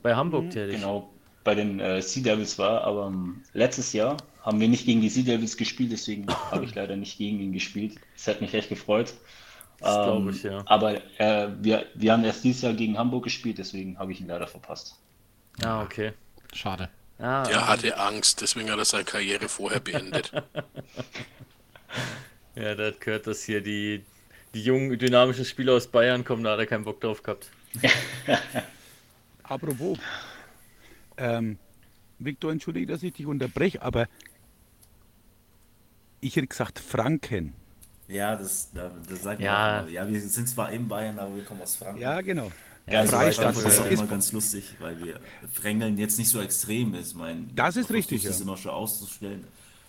bei 0.02 0.14
Hamburg 0.14 0.50
tätig. 0.50 0.76
Genau, 0.76 1.10
bei 1.42 1.54
den 1.54 1.80
äh, 1.80 2.00
Sea 2.02 2.22
Devils 2.22 2.58
war, 2.58 2.82
aber 2.82 3.06
ähm, 3.08 3.42
letztes 3.52 3.92
Jahr 3.92 4.16
haben 4.42 4.60
wir 4.60 4.68
nicht 4.68 4.86
gegen 4.86 5.00
die 5.00 5.08
Sea 5.08 5.24
Devils 5.24 5.56
gespielt, 5.56 5.90
deswegen 5.92 6.26
habe 6.50 6.64
ich 6.64 6.74
leider 6.74 6.96
nicht 6.96 7.18
gegen 7.18 7.40
ihn 7.40 7.52
gespielt. 7.52 7.96
Das 8.14 8.28
hat 8.28 8.40
mich 8.40 8.54
echt 8.54 8.68
gefreut. 8.68 9.14
Das 9.80 10.02
glaube 10.02 10.22
Ähm, 10.22 10.28
ich, 10.30 10.42
ja. 10.44 10.62
Aber 10.66 10.94
äh, 11.18 11.48
wir, 11.60 11.86
wir 11.94 12.12
haben 12.12 12.24
erst 12.24 12.44
dieses 12.44 12.62
Jahr 12.62 12.72
gegen 12.74 12.96
Hamburg 12.98 13.24
gespielt, 13.24 13.58
deswegen 13.58 13.98
habe 13.98 14.12
ich 14.12 14.20
ihn 14.20 14.28
leider 14.28 14.46
verpasst. 14.46 14.96
Ah, 15.62 15.82
okay. 15.82 16.12
Schade. 16.52 16.88
Ah, 17.18 17.42
Der 17.44 17.66
hatte 17.66 17.98
Angst, 17.98 18.42
deswegen 18.42 18.70
hat 18.70 18.78
er 18.78 18.84
seine 18.84 19.04
Karriere 19.04 19.48
vorher 19.48 19.80
beendet. 19.80 20.32
ja, 22.56 22.74
da 22.74 22.86
hat 22.86 23.00
gehört, 23.00 23.26
dass 23.26 23.42
hier 23.44 23.60
die, 23.60 24.02
die 24.54 24.62
jungen, 24.62 24.98
dynamischen 24.98 25.44
Spieler 25.44 25.74
aus 25.74 25.86
Bayern 25.86 26.24
kommen, 26.24 26.42
da 26.42 26.52
hat 26.52 26.58
er 26.58 26.66
keinen 26.66 26.84
Bock 26.84 27.00
drauf 27.00 27.22
gehabt. 27.22 27.50
Apropos, 29.42 29.98
ähm, 31.18 31.58
Victor, 32.18 32.50
entschuldige, 32.50 32.86
dass 32.86 33.02
ich 33.02 33.12
dich 33.12 33.26
unterbreche, 33.26 33.80
aber 33.82 34.08
ich 36.20 36.34
hätte 36.36 36.46
gesagt 36.48 36.78
Franken. 36.78 37.52
Ja, 38.08 38.36
das, 38.36 38.70
da- 38.72 38.90
das 39.08 39.22
sagt 39.22 39.40
man 39.40 39.44
Ja. 39.44 39.78
auch 39.78 39.82
immer. 39.82 39.90
Ja, 39.92 40.08
wir 40.08 40.20
sind 40.20 40.48
zwar 40.48 40.72
in 40.72 40.88
Bayern, 40.88 41.18
aber 41.18 41.34
wir 41.36 41.44
kommen 41.44 41.60
aus 41.62 41.76
Franken. 41.76 42.00
Ja, 42.00 42.20
genau. 42.20 42.50
Ja, 42.88 43.00
also 43.00 43.16
Freistadt. 43.16 43.56
Ist 43.56 43.80
auch 43.80 43.86
Ist- 43.86 43.92
immer 44.00 44.06
ganz 44.06 44.32
lustig, 44.32 44.74
weil 44.78 45.02
wir 45.04 45.20
Frängeln 45.52 45.98
jetzt 45.98 46.18
nicht 46.18 46.28
so 46.28 46.40
extrem 46.40 46.94
ist. 46.94 47.14
Mein, 47.14 47.50
Das 47.54 47.76
ist 47.76 47.90
richtig, 47.90 48.22
Das 48.22 48.38
ja. 48.38 48.44
immer 48.44 48.56
schon 48.56 48.70
auszustellen, 48.70 49.44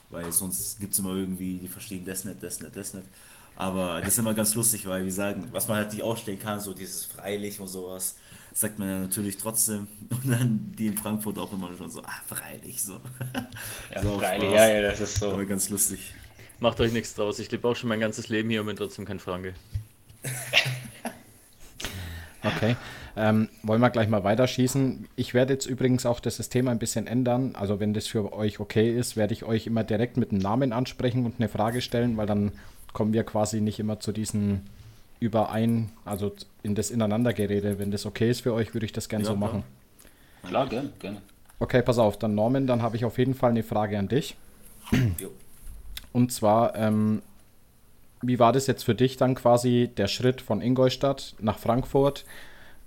weil 0.10 0.32
sonst 0.32 0.80
gibt 0.80 0.94
es 0.94 1.00
immer 1.00 1.16
irgendwie, 1.16 1.58
die 1.58 1.68
verstehen 1.68 2.06
das 2.06 2.26
nicht, 2.26 2.42
das 2.42 2.60
nicht, 2.62 2.76
das 2.76 2.94
nicht. 2.94 3.08
Aber 3.56 4.00
das 4.00 4.10
ist 4.10 4.20
immer 4.20 4.34
ganz 4.36 4.54
lustig, 4.54 4.86
weil 4.86 5.04
wir 5.04 5.12
sagen, 5.12 5.48
was 5.52 5.68
man 5.68 5.78
halt 5.78 5.92
nicht 5.92 6.04
ausstellen 6.04 6.40
kann, 6.40 6.60
so 6.60 6.74
dieses 6.74 7.06
freilich 7.06 7.60
und 7.60 7.68
sowas, 7.68 8.16
sagt 8.54 8.78
man 8.78 8.88
ja 8.88 9.00
natürlich 9.00 9.38
trotzdem. 9.38 9.88
Und 10.10 10.30
dann 10.30 10.72
die 10.78 10.88
in 10.88 10.98
Frankfurt 10.98 11.38
auch 11.40 11.52
immer 11.54 11.76
schon 11.76 11.90
so, 11.90 12.02
ah, 12.04 12.22
freilich, 12.28 12.82
so. 12.84 13.00
Ja, 13.94 14.02
So, 14.04 14.20
freilich, 14.20 14.52
ja, 14.52 14.68
ja, 14.68 14.82
das 14.82 15.00
ist 15.00 15.24
Aber 15.24 15.42
so. 15.42 15.46
ganz 15.48 15.70
lustig. 15.70 16.14
Macht 16.60 16.80
euch 16.80 16.92
nichts 16.92 17.14
draus. 17.14 17.40
Ich 17.40 17.52
lebe 17.52 17.68
auch 17.68 17.76
schon 17.76 17.90
mein 17.90 18.00
ganzes 18.00 18.30
Leben 18.30 18.50
hier 18.50 18.62
und 18.62 18.68
bin 18.68 18.76
trotzdem 18.76 19.06
kein 19.06 19.20
Franke. 19.20 19.54
Okay. 22.44 22.76
Ähm, 23.20 23.50
wollen 23.64 23.82
wir 23.82 23.90
gleich 23.90 24.10
mal 24.10 24.24
weiterschießen. 24.24 25.08
Ich 25.16 25.34
werde 25.34 25.54
jetzt 25.54 25.66
übrigens 25.66 26.06
auch 26.06 26.20
das 26.20 26.36
System 26.36 26.68
ein 26.68 26.78
bisschen 26.78 27.08
ändern. 27.08 27.56
Also 27.56 27.80
wenn 27.80 27.94
das 27.94 28.06
für 28.06 28.32
euch 28.32 28.60
okay 28.60 28.96
ist, 28.96 29.18
werde 29.18 29.34
ich 29.34 29.44
euch 29.44 29.66
immer 29.66 29.84
direkt 29.84 30.18
mit 30.18 30.32
einem 30.32 30.40
Namen 30.42 30.72
ansprechen 30.72 31.26
und 31.26 31.36
eine 31.40 31.50
Frage 31.50 31.82
stellen, 31.82 32.16
weil 32.18 32.28
dann 32.28 32.52
kommen 32.94 33.14
wir 33.14 33.24
quasi 33.24 33.60
nicht 33.60 33.80
immer 33.80 34.00
zu 34.00 34.12
diesen 34.12 34.62
überein, 35.20 35.90
also 36.06 36.32
in 36.62 36.76
das 36.76 36.92
Ineinandergerede. 36.92 37.80
Wenn 37.80 37.90
das 37.90 38.06
okay 38.06 38.30
ist 38.30 38.42
für 38.42 38.54
euch, 38.54 38.76
würde 38.76 38.86
ich 38.86 38.92
das 38.92 39.10
gerne 39.10 39.24
Ja, 39.26 39.32
so 39.32 39.36
klar. 39.36 39.50
machen. 39.50 39.64
Klar, 40.44 40.68
gerne, 40.68 40.90
gerne. 41.00 41.22
Okay, 41.60 41.82
pass 41.82 41.98
auf, 41.98 42.20
dann 42.20 42.36
Norman, 42.36 42.68
dann 42.68 42.84
habe 42.84 42.98
ich 42.98 43.06
auf 43.06 43.18
jeden 43.18 43.34
Fall 43.34 43.50
eine 43.50 43.64
Frage 43.64 43.98
an 43.98 44.08
dich. 44.08 44.36
Jo. 45.20 45.32
Und 46.14 46.32
zwar, 46.32 46.76
ähm, 46.76 47.22
wie 48.22 48.40
war 48.40 48.54
das 48.54 48.68
jetzt 48.68 48.84
für 48.84 48.96
dich 48.96 49.18
dann 49.18 49.36
quasi 49.36 49.90
der 49.98 50.08
Schritt 50.08 50.42
von 50.42 50.62
Ingolstadt 50.62 51.36
nach 51.40 51.60
Frankfurt? 51.60 52.26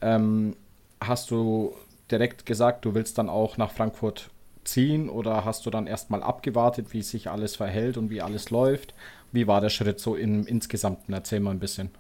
Ähm, 0.01 0.57
hast 1.01 1.31
du 1.31 1.75
direkt 2.11 2.47
gesagt, 2.47 2.85
du 2.85 2.95
willst 2.95 3.19
dann 3.19 3.29
auch 3.29 3.57
nach 3.57 3.73
Frankfurt 3.73 4.31
ziehen 4.65 5.09
oder 5.09 5.45
hast 5.45 5.67
du 5.67 5.71
dann 5.71 5.87
erstmal 5.87 6.23
abgewartet, 6.23 6.93
wie 6.93 7.03
sich 7.03 7.31
alles 7.31 7.57
verhält 7.57 7.97
und 7.97 8.11
wie 8.11 8.23
alles 8.23 8.51
läuft? 8.51 8.95
Wie 9.33 9.47
war 9.47 9.61
der 9.61 9.71
Schritt 9.71 10.01
so 10.01 10.17
im 10.17 10.47
Insgesamten? 10.47 11.13
Erzähl 11.13 11.41
mal 11.41 11.53
ein 11.53 11.61
bisschen. 11.61 11.91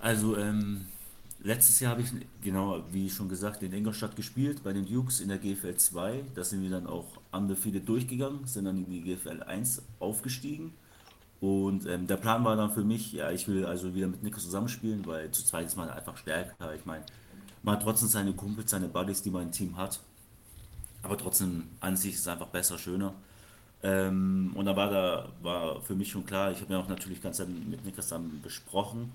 Also, 0.00 0.36
ähm, 0.36 0.86
letztes 1.42 1.80
Jahr 1.80 1.92
habe 1.92 2.02
ich, 2.02 2.08
genau, 2.42 2.82
wie 2.92 3.08
schon 3.10 3.28
gesagt, 3.28 3.62
in 3.62 3.72
Ingolstadt 3.72 4.16
gespielt, 4.16 4.62
bei 4.62 4.72
den 4.72 4.86
Dukes 4.86 5.20
in 5.20 5.28
der 5.28 5.38
GFL 5.38 5.76
2. 5.76 6.24
Da 6.34 6.44
sind 6.44 6.62
wir 6.62 6.70
dann 6.70 6.86
auch 6.86 7.06
undefeated 7.32 7.88
durchgegangen, 7.88 8.46
sind 8.46 8.64
dann 8.66 8.78
in 8.78 8.90
die 8.90 9.02
GFL 9.02 9.42
1 9.42 9.82
aufgestiegen. 9.98 10.72
Und 11.40 11.86
ähm, 11.86 12.06
der 12.06 12.16
Plan 12.16 12.44
war 12.44 12.56
dann 12.56 12.72
für 12.72 12.82
mich, 12.82 13.12
ja, 13.12 13.30
ich 13.30 13.46
will 13.46 13.64
also 13.64 13.94
wieder 13.94 14.08
mit 14.08 14.22
Nico 14.22 14.40
zusammenspielen, 14.40 15.06
weil 15.06 15.30
zu 15.30 15.44
zweit 15.44 15.66
ist 15.66 15.76
man 15.76 15.88
einfach 15.88 16.16
stärker. 16.16 16.74
Ich 16.74 16.84
meine, 16.84 17.04
man 17.62 17.76
hat 17.76 17.82
trotzdem 17.82 18.08
seine 18.08 18.32
Kumpels, 18.32 18.70
seine 18.70 18.88
Buddies, 18.88 19.22
die 19.22 19.30
man 19.30 19.44
im 19.44 19.52
Team 19.52 19.76
hat. 19.76 20.00
Aber 21.02 21.16
trotzdem 21.16 21.68
an 21.80 21.96
sich 21.96 22.14
ist 22.14 22.20
es 22.20 22.28
einfach 22.28 22.48
besser, 22.48 22.76
schöner. 22.76 23.14
Ähm, 23.82 24.52
und 24.56 24.66
da 24.66 24.74
war 24.74 24.90
da 24.90 25.28
war 25.42 25.80
für 25.82 25.94
mich 25.94 26.10
schon 26.10 26.26
klar, 26.26 26.50
ich 26.50 26.60
habe 26.60 26.72
mir 26.72 26.80
auch 26.80 26.88
natürlich 26.88 27.22
ganz 27.22 27.38
mit 27.38 27.84
Niklas 27.84 28.08
dann 28.08 28.40
besprochen. 28.42 29.12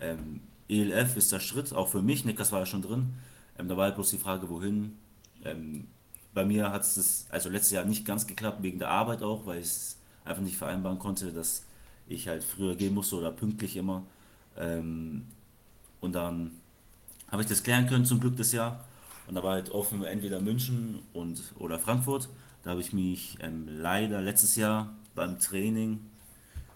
Ähm, 0.00 0.40
ELF 0.68 1.16
ist 1.16 1.30
der 1.30 1.40
Schritt, 1.40 1.72
auch 1.72 1.88
für 1.88 2.02
mich. 2.02 2.24
Niklas 2.24 2.50
war 2.50 2.60
ja 2.60 2.66
schon 2.66 2.82
drin. 2.82 3.14
Ähm, 3.58 3.68
da 3.68 3.76
war 3.76 3.84
halt 3.84 3.94
bloß 3.94 4.10
die 4.10 4.18
Frage, 4.18 4.48
wohin. 4.48 4.96
Ähm, 5.44 5.86
bei 6.34 6.44
mir 6.44 6.72
hat 6.72 6.82
es 6.82 7.26
also 7.30 7.48
letztes 7.48 7.72
Jahr 7.72 7.84
nicht 7.84 8.04
ganz 8.04 8.26
geklappt, 8.26 8.62
wegen 8.62 8.78
der 8.78 8.90
Arbeit 8.90 9.22
auch, 9.22 9.46
weil 9.46 9.60
es 9.60 9.99
einfach 10.24 10.42
nicht 10.42 10.56
vereinbaren 10.56 10.98
konnte, 10.98 11.32
dass 11.32 11.64
ich 12.06 12.28
halt 12.28 12.44
früher 12.44 12.74
gehen 12.76 12.94
musste 12.94 13.16
oder 13.16 13.30
pünktlich 13.30 13.76
immer. 13.76 14.02
Ähm, 14.56 15.26
und 16.00 16.14
dann 16.14 16.52
habe 17.30 17.42
ich 17.42 17.48
das 17.48 17.62
klären 17.62 17.86
können 17.86 18.04
zum 18.04 18.20
Glück 18.20 18.36
das 18.36 18.52
Jahr. 18.52 18.84
Und 19.28 19.36
da 19.36 19.42
war 19.42 19.52
halt 19.52 19.70
offen 19.70 20.02
entweder 20.04 20.40
München 20.40 21.00
und 21.12 21.40
oder 21.58 21.78
Frankfurt. 21.78 22.28
Da 22.64 22.70
habe 22.70 22.80
ich 22.80 22.92
mich 22.92 23.38
ähm, 23.40 23.66
leider 23.68 24.20
letztes 24.20 24.56
Jahr 24.56 24.92
beim 25.14 25.38
Training 25.38 26.00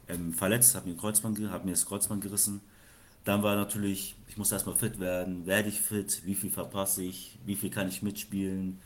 ähm, 0.08 0.32
verletzt, 0.32 0.74
habe 0.74 0.88
mir, 0.88 1.50
hab 1.50 1.64
mir 1.64 1.72
das 1.72 1.86
Kreuzband 1.86 2.22
gerissen. 2.22 2.60
Dann 3.24 3.42
war 3.42 3.56
natürlich, 3.56 4.16
ich 4.28 4.36
muss 4.36 4.52
erstmal 4.52 4.76
fit 4.76 5.00
werden. 5.00 5.46
Werde 5.46 5.68
ich 5.68 5.80
fit? 5.80 6.22
Wie 6.24 6.34
viel 6.34 6.50
verpasse 6.50 7.02
ich? 7.02 7.38
Wie 7.44 7.56
viel 7.56 7.70
kann 7.70 7.88
ich 7.88 8.02
mitspielen? 8.02 8.78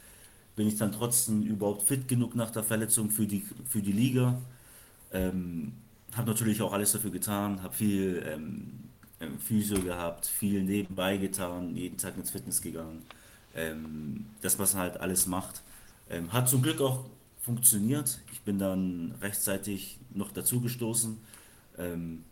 Bin 0.59 0.67
ich 0.67 0.77
dann 0.77 0.91
trotzdem 0.91 1.45
überhaupt 1.45 1.85
fit 1.87 2.09
genug 2.09 2.35
nach 2.35 2.51
der 2.51 2.65
Verletzung 2.65 3.13
für 3.13 3.29
die, 3.29 3.45
für 3.71 3.81
die 3.81 3.93
Liga? 3.93 4.43
Ähm, 5.13 5.73
habe 6.17 6.31
natürlich 6.31 6.61
auch 6.63 6.73
alles 6.73 6.91
dafür 6.91 7.13
getan, 7.13 7.63
habe 7.63 7.73
viel 7.73 8.27
ähm, 8.27 8.71
ähm, 9.21 9.39
Physio 9.39 9.81
gehabt, 9.81 10.27
viel 10.27 10.65
nebenbei 10.65 11.17
getan, 11.17 11.77
jeden 11.77 11.97
Tag 11.97 12.17
ins 12.17 12.33
Fitness 12.33 12.61
gegangen. 12.61 13.05
Ähm, 13.55 14.27
das, 14.43 14.59
was 14.59 14.75
man 14.75 14.83
halt 14.83 15.01
alles 15.01 15.29
macht. 15.29 15.63
Ähm, 16.11 16.33
hat 16.33 16.49
zum 16.49 16.61
Glück 16.61 16.81
auch 16.81 17.05
funktioniert. 17.41 18.19
Ich 18.33 18.41
bin 18.41 18.59
dann 18.59 19.15
rechtzeitig 19.23 20.01
noch 20.13 20.33
dazugestoßen. 20.33 21.19
Ähm, 21.79 22.25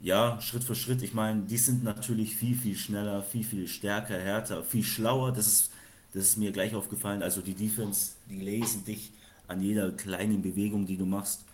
ja, 0.00 0.40
Schritt 0.40 0.64
für 0.64 0.74
Schritt. 0.74 1.02
Ich 1.02 1.14
meine, 1.14 1.42
die 1.42 1.58
sind 1.58 1.84
natürlich 1.84 2.34
viel, 2.34 2.56
viel 2.56 2.74
schneller, 2.76 3.22
viel, 3.22 3.44
viel 3.44 3.68
stärker, 3.68 4.18
härter, 4.18 4.64
viel 4.64 4.82
schlauer. 4.82 5.30
Das 5.30 5.46
ist, 5.46 5.70
das 6.14 6.24
ist 6.24 6.36
mir 6.38 6.52
gleich 6.52 6.74
aufgefallen. 6.74 7.22
Also 7.22 7.42
die 7.42 7.54
Defense, 7.54 8.12
die 8.30 8.40
lesen 8.40 8.84
dich 8.84 9.12
an 9.48 9.60
jeder 9.60 9.90
kleinen 9.92 10.40
Bewegung, 10.42 10.86
die 10.86 10.96
du 10.96 11.04
machst. 11.04 11.44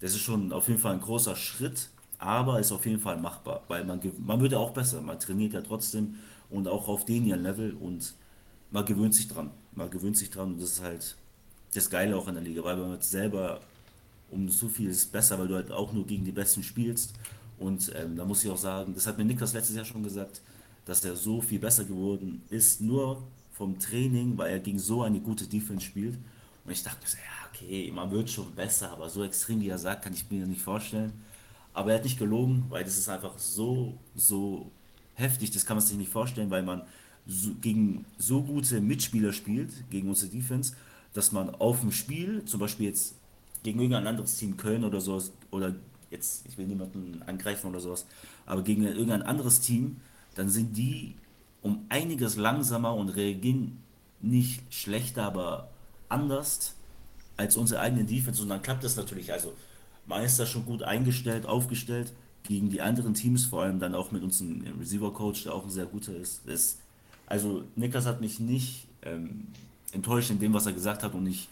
Das 0.00 0.12
ist 0.12 0.20
schon 0.20 0.52
auf 0.52 0.68
jeden 0.68 0.80
Fall 0.80 0.94
ein 0.94 1.00
großer 1.00 1.36
Schritt, 1.36 1.88
aber 2.18 2.60
ist 2.60 2.72
auf 2.72 2.86
jeden 2.86 3.00
Fall 3.00 3.18
machbar, 3.18 3.62
weil 3.68 3.84
man, 3.84 4.00
man 4.18 4.40
wird 4.40 4.52
ja 4.52 4.58
auch 4.58 4.70
besser. 4.70 5.02
Man 5.02 5.18
trainiert 5.18 5.52
ja 5.52 5.60
trotzdem 5.60 6.14
und 6.48 6.68
auch 6.68 6.88
auf 6.88 7.04
den 7.04 7.26
Level 7.26 7.74
und 7.74 8.14
man 8.70 8.84
gewöhnt 8.84 9.14
sich 9.14 9.28
dran. 9.28 9.50
Man 9.72 9.90
gewöhnt 9.90 10.16
sich 10.16 10.30
dran 10.30 10.54
und 10.54 10.62
das 10.62 10.72
ist 10.72 10.82
halt 10.82 11.16
das 11.74 11.90
Geile 11.90 12.16
auch 12.16 12.28
in 12.28 12.34
der 12.34 12.44
Liga, 12.44 12.62
weil 12.62 12.76
man 12.76 13.00
selber 13.00 13.60
um 14.30 14.48
so 14.48 14.68
viel 14.68 14.90
ist 14.90 15.10
besser, 15.10 15.38
weil 15.38 15.48
du 15.48 15.56
halt 15.56 15.72
auch 15.72 15.92
nur 15.92 16.06
gegen 16.06 16.24
die 16.24 16.32
Besten 16.32 16.62
spielst. 16.62 17.14
Und 17.58 17.92
ähm, 17.94 18.16
da 18.16 18.24
muss 18.24 18.44
ich 18.44 18.50
auch 18.50 18.58
sagen, 18.58 18.94
das 18.94 19.06
hat 19.06 19.18
mir 19.18 19.24
Niklas 19.24 19.52
letztes 19.52 19.76
Jahr 19.76 19.84
schon 19.84 20.02
gesagt, 20.02 20.40
dass 20.84 21.04
er 21.04 21.16
so 21.16 21.40
viel 21.40 21.58
besser 21.58 21.84
geworden 21.84 22.42
ist, 22.50 22.80
nur 22.80 23.22
vom 23.54 23.78
Training, 23.78 24.36
weil 24.36 24.52
er 24.52 24.58
gegen 24.58 24.78
so 24.78 25.02
eine 25.02 25.20
gute 25.20 25.46
Defense 25.46 25.86
spielt. 25.86 26.18
Und 26.64 26.72
ich 26.72 26.82
dachte 26.82 27.06
so, 27.06 27.16
ja, 27.16 27.48
okay, 27.48 27.90
man 27.94 28.10
wird 28.10 28.28
schon 28.28 28.52
besser, 28.54 28.90
aber 28.90 29.08
so 29.08 29.22
extrem, 29.24 29.60
wie 29.60 29.68
er 29.68 29.78
sagt, 29.78 30.02
kann 30.02 30.12
ich 30.12 30.28
mir 30.30 30.46
nicht 30.46 30.60
vorstellen. 30.60 31.12
Aber 31.72 31.90
er 31.90 31.96
hat 31.96 32.04
nicht 32.04 32.18
gelogen, 32.18 32.64
weil 32.68 32.84
das 32.84 32.98
ist 32.98 33.08
einfach 33.08 33.38
so, 33.38 33.94
so 34.14 34.70
heftig, 35.14 35.50
das 35.52 35.64
kann 35.66 35.76
man 35.76 35.86
sich 35.86 35.96
nicht 35.96 36.10
vorstellen, 36.10 36.50
weil 36.50 36.62
man 36.62 36.82
so, 37.26 37.50
gegen 37.60 38.04
so 38.18 38.42
gute 38.42 38.80
Mitspieler 38.80 39.32
spielt, 39.32 39.88
gegen 39.90 40.08
unsere 40.08 40.30
Defense, 40.30 40.74
dass 41.12 41.32
man 41.32 41.50
auf 41.54 41.80
dem 41.80 41.92
Spiel, 41.92 42.44
zum 42.44 42.60
Beispiel 42.60 42.86
jetzt 42.86 43.14
gegen 43.62 43.78
irgendein 43.78 44.06
anderes 44.06 44.36
Team 44.36 44.56
Köln 44.56 44.84
oder 44.84 45.00
sowas, 45.00 45.32
oder 45.50 45.74
jetzt, 46.10 46.46
ich 46.46 46.58
will 46.58 46.66
niemanden 46.66 47.22
angreifen 47.26 47.68
oder 47.68 47.80
sowas, 47.80 48.06
aber 48.46 48.62
gegen 48.62 48.84
irgendein 48.84 49.22
anderes 49.22 49.60
Team, 49.60 50.00
dann 50.34 50.48
sind 50.48 50.76
die 50.76 51.14
um 51.64 51.86
einiges 51.88 52.36
langsamer 52.36 52.94
und 52.94 53.08
reagieren 53.08 53.78
nicht 54.20 54.62
schlechter, 54.72 55.24
aber 55.24 55.70
anders 56.08 56.74
als 57.36 57.56
unsere 57.56 57.80
eigene 57.80 58.04
Defense 58.04 58.42
und 58.42 58.50
dann 58.50 58.62
klappt 58.62 58.84
das 58.84 58.96
natürlich. 58.96 59.32
Also 59.32 59.54
man 60.06 60.22
ist 60.22 60.38
da 60.38 60.44
schon 60.44 60.66
gut 60.66 60.82
eingestellt, 60.82 61.46
aufgestellt 61.46 62.12
gegen 62.42 62.68
die 62.68 62.82
anderen 62.82 63.14
Teams, 63.14 63.46
vor 63.46 63.62
allem 63.62 63.80
dann 63.80 63.94
auch 63.94 64.12
mit 64.12 64.22
unserem 64.22 64.62
Receiver-Coach, 64.78 65.44
der 65.44 65.54
auch 65.54 65.64
ein 65.64 65.70
sehr 65.70 65.86
guter 65.86 66.14
ist. 66.14 66.42
Das, 66.46 66.78
also 67.26 67.64
Niklas 67.76 68.04
hat 68.04 68.20
mich 68.20 68.38
nicht 68.38 68.86
ähm, 69.02 69.48
enttäuscht 69.92 70.30
in 70.30 70.38
dem, 70.38 70.52
was 70.52 70.66
er 70.66 70.74
gesagt 70.74 71.02
hat 71.02 71.14
und 71.14 71.26
ich 71.26 71.48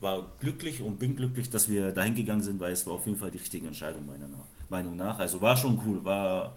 war 0.00 0.24
glücklich 0.38 0.82
und 0.82 1.00
bin 1.00 1.16
glücklich, 1.16 1.50
dass 1.50 1.68
wir 1.68 1.90
dahin 1.90 2.14
gegangen 2.14 2.42
sind, 2.42 2.60
weil 2.60 2.72
es 2.72 2.86
war 2.86 2.94
auf 2.94 3.06
jeden 3.06 3.18
Fall 3.18 3.32
die 3.32 3.38
richtige 3.38 3.66
Entscheidung 3.66 4.06
meiner 4.06 4.28
Meinung 4.68 4.96
nach. 4.96 5.18
Also 5.18 5.40
war 5.40 5.56
schon 5.56 5.80
cool, 5.84 6.04
war, 6.04 6.54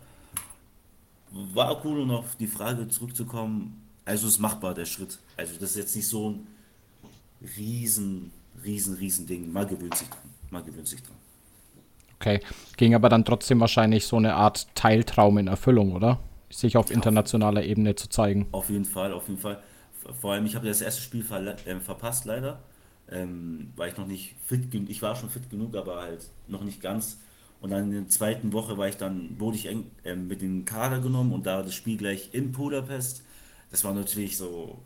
war 1.31 1.83
cool, 1.85 2.01
um 2.01 2.11
auf 2.11 2.35
die 2.35 2.47
Frage 2.47 2.87
zurückzukommen. 2.87 3.81
Also 4.05 4.27
ist 4.27 4.39
machbar 4.39 4.73
der 4.73 4.85
Schritt. 4.85 5.19
Also 5.37 5.53
das 5.59 5.71
ist 5.71 5.77
jetzt 5.77 5.95
nicht 5.95 6.07
so 6.07 6.31
ein 6.31 6.47
riesen, 7.57 8.31
riesen, 8.63 8.95
riesen 8.95 9.27
Ding. 9.27 9.51
Man 9.51 9.67
gewöhnt 9.67 9.95
sich 9.95 10.09
dran. 10.09 10.29
Man 10.49 10.65
gewöhnt 10.65 10.87
sich 10.87 11.01
dran. 11.01 11.15
Okay, 12.19 12.39
ging 12.77 12.93
aber 12.93 13.09
dann 13.09 13.25
trotzdem 13.25 13.59
wahrscheinlich 13.59 14.05
so 14.05 14.17
eine 14.17 14.35
Art 14.35 14.67
Teiltraum 14.75 15.39
in 15.39 15.47
Erfüllung, 15.47 15.93
oder? 15.93 16.19
Sich 16.51 16.77
auf 16.77 16.91
internationaler 16.91 17.63
Ebene 17.63 17.95
zu 17.95 18.09
zeigen. 18.09 18.47
Auf 18.51 18.69
jeden 18.69 18.85
Fall, 18.85 19.13
auf 19.13 19.27
jeden 19.27 19.39
Fall. 19.39 19.63
Vor 20.19 20.33
allem, 20.33 20.45
ich 20.45 20.55
habe 20.55 20.67
das 20.67 20.81
erste 20.81 21.01
Spiel 21.01 21.23
ver 21.23 21.57
äh, 21.65 21.79
verpasst, 21.79 22.25
leider. 22.25 22.61
Ähm, 23.09 23.73
war 23.75 23.87
ich 23.87 23.97
noch 23.97 24.05
nicht 24.05 24.35
fit 24.45 24.69
genug. 24.69 24.89
Ich 24.89 25.01
war 25.01 25.15
schon 25.15 25.29
fit 25.29 25.49
genug, 25.49 25.75
aber 25.75 26.01
halt 26.01 26.29
noch 26.47 26.63
nicht 26.63 26.81
ganz. 26.81 27.17
Und 27.61 27.69
dann 27.69 27.85
in 27.85 27.91
der 27.91 28.09
zweiten 28.09 28.53
Woche 28.53 28.77
war 28.77 28.87
ich 28.89 28.97
dann, 28.97 29.39
wurde 29.39 29.55
ich 29.55 29.67
eng, 29.67 29.91
äh, 30.03 30.15
mit 30.15 30.41
dem 30.41 30.65
Kader 30.65 30.99
genommen 30.99 31.31
und 31.31 31.45
da 31.45 31.61
das 31.61 31.75
Spiel 31.75 31.97
gleich 31.97 32.29
in 32.33 32.51
Budapest. 32.51 33.23
Das 33.69 33.83
war 33.83 33.93
natürlich 33.93 34.37
so 34.37 34.79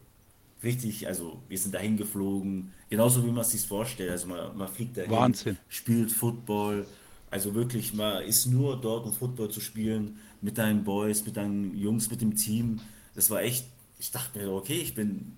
richtig, 0.62 1.08
also 1.08 1.42
wir 1.48 1.58
sind 1.58 1.74
dahin 1.74 1.96
geflogen, 1.98 2.74
genauso 2.90 3.24
wie 3.26 3.32
man 3.32 3.42
es 3.42 3.52
sich 3.52 3.62
vorstellt. 3.62 4.12
Also 4.12 4.28
man, 4.28 4.58
man 4.58 4.68
fliegt 4.68 4.98
dahin, 4.98 5.12
Wahnsinn. 5.12 5.58
spielt 5.70 6.12
Football. 6.12 6.86
Also 7.32 7.56
wirklich, 7.56 7.94
man 7.94 8.24
ist 8.24 8.46
nur 8.46 8.80
dort, 8.80 9.06
um 9.06 9.14
Football 9.14 9.50
zu 9.50 9.62
spielen, 9.62 10.20
mit 10.42 10.58
deinen 10.58 10.84
Boys, 10.84 11.26
mit 11.26 11.38
deinen 11.38 11.76
Jungs, 11.78 12.10
mit 12.12 12.22
dem 12.22 12.36
Team. 12.36 12.82
Das 13.16 13.30
war 13.30 13.42
echt, 13.42 13.68
ich 14.00 14.12
dachte 14.12 14.38
mir, 14.38 14.52
okay, 14.52 14.80
ich 14.80 14.94
bin 14.96 15.34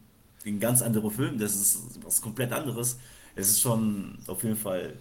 ein 0.46 0.60
ganz 0.60 0.82
anderer 0.82 1.12
Film, 1.12 1.38
das 1.38 1.56
ist 1.56 2.00
was 2.04 2.22
komplett 2.22 2.52
anderes. 2.52 2.98
Es 3.36 3.50
ist 3.50 3.62
schon 3.62 4.18
auf 4.28 4.44
jeden 4.44 4.56
Fall, 4.56 4.94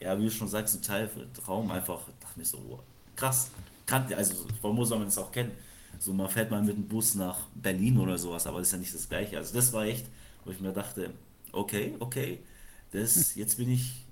ja, 0.00 0.18
wie 0.18 0.24
du 0.24 0.30
schon 0.30 0.48
sagst, 0.48 0.74
ein 0.74 0.82
Teil 0.82 1.10
Traum 1.34 1.70
einfach, 1.70 2.00
dachte 2.20 2.38
mir 2.38 2.44
so, 2.44 2.80
krass, 3.14 3.50
kannte, 3.86 4.16
also 4.16 4.46
warum 4.60 4.76
muss 4.76 4.90
man 4.90 5.06
es 5.06 5.18
auch 5.18 5.32
kennen? 5.32 5.52
So, 5.98 6.12
man 6.12 6.28
fährt 6.28 6.50
mal 6.50 6.62
mit 6.62 6.76
dem 6.76 6.86
Bus 6.86 7.14
nach 7.14 7.46
Berlin 7.54 7.98
oder 7.98 8.18
sowas, 8.18 8.46
aber 8.46 8.58
das 8.58 8.68
ist 8.68 8.72
ja 8.72 8.78
nicht 8.78 8.94
das 8.94 9.08
Gleiche. 9.08 9.38
Also 9.38 9.54
das 9.54 9.72
war 9.72 9.84
echt, 9.84 10.06
wo 10.44 10.50
ich 10.50 10.60
mir 10.60 10.72
dachte, 10.72 11.10
okay, 11.52 11.94
okay, 12.00 12.40
das, 12.92 13.34
jetzt 13.34 13.56
bin 13.56 13.70
ich 13.70 14.04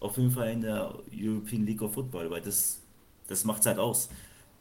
auf 0.00 0.16
jeden 0.18 0.30
Fall 0.30 0.50
in 0.50 0.60
der 0.60 0.94
European 1.12 1.64
League 1.64 1.82
of 1.82 1.94
Football, 1.94 2.30
weil 2.30 2.42
das, 2.42 2.80
das 3.28 3.44
macht 3.44 3.64
halt 3.66 3.78
aus. 3.78 4.08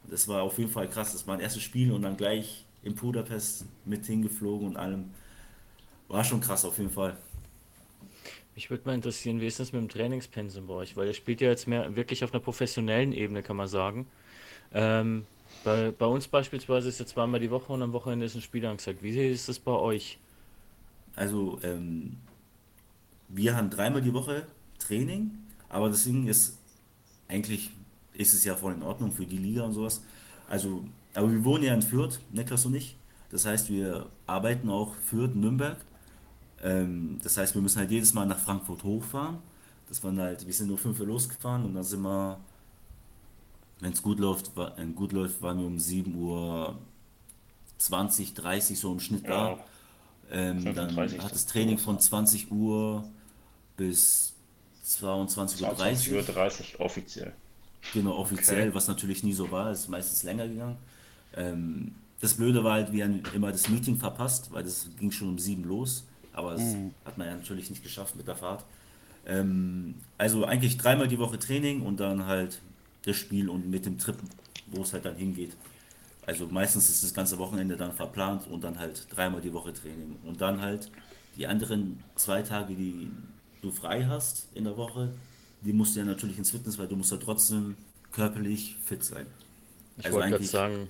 Das 0.10 0.28
war 0.28 0.44
auf 0.44 0.58
jeden 0.58 0.72
Fall 0.72 0.90
krass. 0.90 1.12
Das 1.12 1.28
war 1.28 1.36
mein 1.36 1.44
erstes 1.44 1.64
Spiel 1.64 1.92
und 1.92 2.04
dann 2.04 2.16
gleich 2.16 2.66
in 2.84 2.96
Budapest 2.96 3.66
mit 3.86 4.06
hingeflogen 4.06 4.68
und 4.70 4.78
allem. 4.78 5.10
War 6.08 6.24
schon 6.24 6.40
krass 6.40 6.64
auf 6.66 6.78
jeden 6.78 6.92
Fall. 6.92 7.18
Mich 8.56 8.70
würde 8.70 8.84
mal 8.86 8.96
interessieren, 8.96 9.42
wie 9.42 9.48
ist 9.48 9.60
das 9.60 9.74
mit 9.74 9.82
dem 9.82 9.90
Trainingspensum 9.90 10.68
bei 10.68 10.74
euch? 10.76 10.96
Weil 10.96 11.08
ihr 11.08 11.14
spielt 11.14 11.42
ja 11.42 11.50
jetzt 11.50 11.68
mehr 11.68 11.96
wirklich 11.96 12.24
auf 12.24 12.34
einer 12.34 12.42
professionellen 12.42 13.12
Ebene, 13.12 13.44
kann 13.44 13.58
man 13.58 13.68
sagen. 13.68 14.08
Ähm, 14.74 15.26
bei, 15.64 15.92
bei 15.92 16.06
uns 16.06 16.28
beispielsweise 16.28 16.88
ist 16.88 17.02
es 17.02 17.08
zweimal 17.08 17.42
die 17.42 17.52
Woche 17.52 17.74
und 17.74 17.82
am 17.82 17.92
Wochenende 17.92 18.26
ist 18.26 18.36
ein 18.36 18.42
Spiel 18.42 18.66
angesagt. 18.66 19.04
Wie 19.04 19.18
ist 19.20 19.50
das 19.50 19.60
bei 19.60 19.74
euch? 19.74 20.18
Also, 21.16 21.60
ähm, 21.64 22.18
wir 23.28 23.56
haben 23.56 23.70
dreimal 23.70 24.02
die 24.02 24.14
Woche 24.14 24.48
Training, 24.80 25.32
aber 25.68 25.90
Ding 25.90 26.28
ist, 26.28 26.58
eigentlich 27.28 27.72
ist 28.14 28.34
es 28.34 28.44
ja 28.46 28.56
voll 28.56 28.74
in 28.74 28.84
Ordnung 28.84 29.12
für 29.12 29.26
die 29.26 29.38
Liga 29.38 29.64
und 29.64 29.74
sowas. 29.74 30.02
Also, 30.48 30.86
aber 31.14 31.32
wir 31.32 31.44
wohnen 31.44 31.64
ja 31.64 31.74
in 31.74 31.82
Fürth, 31.82 32.20
Niklas 32.32 32.66
und 32.66 32.76
ich. 32.76 32.96
Das 33.32 33.46
heißt, 33.46 33.70
wir 33.70 34.10
arbeiten 34.28 34.70
auch 34.70 34.96
Fürth, 34.96 35.36
Nürnberg. 35.36 35.78
Ähm, 36.66 37.20
das 37.24 37.38
heißt, 37.38 37.54
wir 37.54 37.62
müssen 37.62 37.78
halt 37.80 37.92
jedes 37.92 38.14
Mal 38.14 38.26
nach 38.26 38.40
Frankfurt 38.40 38.84
hochfahren. 38.84 39.38
Das 39.88 40.04
waren 40.04 40.20
halt, 40.20 40.46
wir 40.46 40.54
sind 40.54 40.68
nur 40.68 40.80
5 40.80 41.00
Uhr 41.00 41.06
losgefahren 41.06 41.64
und 41.64 41.76
dann 41.76 41.84
sind 41.84 42.02
wir, 42.02 42.40
wenn 43.82 43.94
es 43.94 44.02
gut 44.02 44.20
läuft, 44.20 44.56
war, 44.58 44.78
äh, 44.80 44.86
gut 44.88 45.12
läuft, 45.12 45.42
waren 45.44 45.60
wir 45.60 45.68
um 45.68 45.78
7 45.80 46.16
Uhr 46.16 46.76
20, 47.78 48.34
30 48.34 48.80
so 48.80 48.92
im 48.92 49.00
Schnitt 49.00 49.28
da. 49.28 49.52
Ja, 49.52 49.60
Ähm, 50.32 50.66
dann 50.66 50.90
35 50.90 51.22
hat 51.22 51.32
das 51.32 51.46
Training 51.46 51.78
von 51.78 52.00
20 52.00 52.52
Uhr 52.52 53.08
bis 53.78 54.34
22.30 54.84 55.62
Uhr. 55.62 55.74
20.30 55.78 56.14
Uhr 56.16 56.24
30 56.24 56.80
offiziell. 56.80 57.34
Genau, 57.94 58.18
offiziell, 58.18 58.74
was 58.74 58.88
natürlich 58.88 59.24
nie 59.24 59.34
so 59.34 59.52
war, 59.52 59.72
ist 59.72 59.88
meistens 59.88 60.24
länger 60.24 60.48
gegangen. 60.48 60.78
Ähm, 61.36 61.94
das 62.22 62.34
Blöde 62.34 62.64
war 62.64 62.74
halt, 62.74 62.92
wir 62.92 63.04
haben 63.04 63.22
immer 63.36 63.52
das 63.52 63.70
Meeting 63.70 63.98
verpasst, 63.98 64.52
weil 64.52 64.64
das 64.64 64.88
ging 64.98 65.12
schon 65.12 65.30
um 65.30 65.38
sieben 65.38 65.64
los, 65.66 66.06
aber 66.36 66.54
das 66.54 66.76
hat 67.06 67.18
man 67.18 67.28
ja 67.28 67.36
natürlich 67.36 67.70
nicht 67.70 67.84
geschafft 67.84 68.16
mit 68.16 68.28
der 68.28 68.36
Fahrt. 68.36 68.64
Ähm, 69.26 69.96
also 70.18 70.46
eigentlich 70.46 70.78
dreimal 70.78 71.08
die 71.08 71.18
Woche 71.20 71.40
Training 71.40 71.82
und 71.82 72.00
dann 72.00 72.26
halt 72.26 72.62
das 73.06 73.16
Spiel 73.16 73.50
und 73.50 73.70
mit 73.70 73.86
dem 73.86 73.98
Trip, 73.98 74.18
wo 74.68 74.82
es 74.84 74.94
halt 74.94 75.06
dann 75.06 75.16
hingeht. 75.16 75.56
Also 76.28 76.48
meistens 76.48 76.90
ist 76.90 77.04
das 77.04 77.14
ganze 77.14 77.38
Wochenende 77.38 77.78
dann 77.78 77.92
verplant 77.94 78.48
und 78.48 78.64
dann 78.64 78.80
halt 78.80 79.08
dreimal 79.16 79.42
die 79.42 79.54
Woche 79.54 79.74
Training. 79.74 80.18
Und 80.24 80.42
dann 80.42 80.60
halt 80.62 80.92
die 81.38 81.46
anderen 81.48 82.04
zwei 82.16 82.42
Tage, 82.42 82.74
die 82.76 83.12
du 83.62 83.72
frei 83.72 84.06
hast 84.06 84.48
in 84.56 84.64
der 84.64 84.76
Woche, 84.78 85.14
die 85.62 85.74
musst 85.74 85.96
du 85.96 86.00
ja 86.00 86.06
natürlich 86.06 86.38
ins 86.38 86.52
Fitness, 86.52 86.78
weil 86.78 86.88
du 86.88 86.96
musst 86.96 87.12
ja 87.12 87.18
trotzdem 87.18 87.76
körperlich 88.12 88.76
fit 88.86 89.04
sein. 89.04 89.26
Ich 89.98 90.06
Also 90.06 90.16
wollte 90.18 90.30
gerade 90.30 90.36
eigentlich- 90.38 90.52
sagen, 90.52 90.90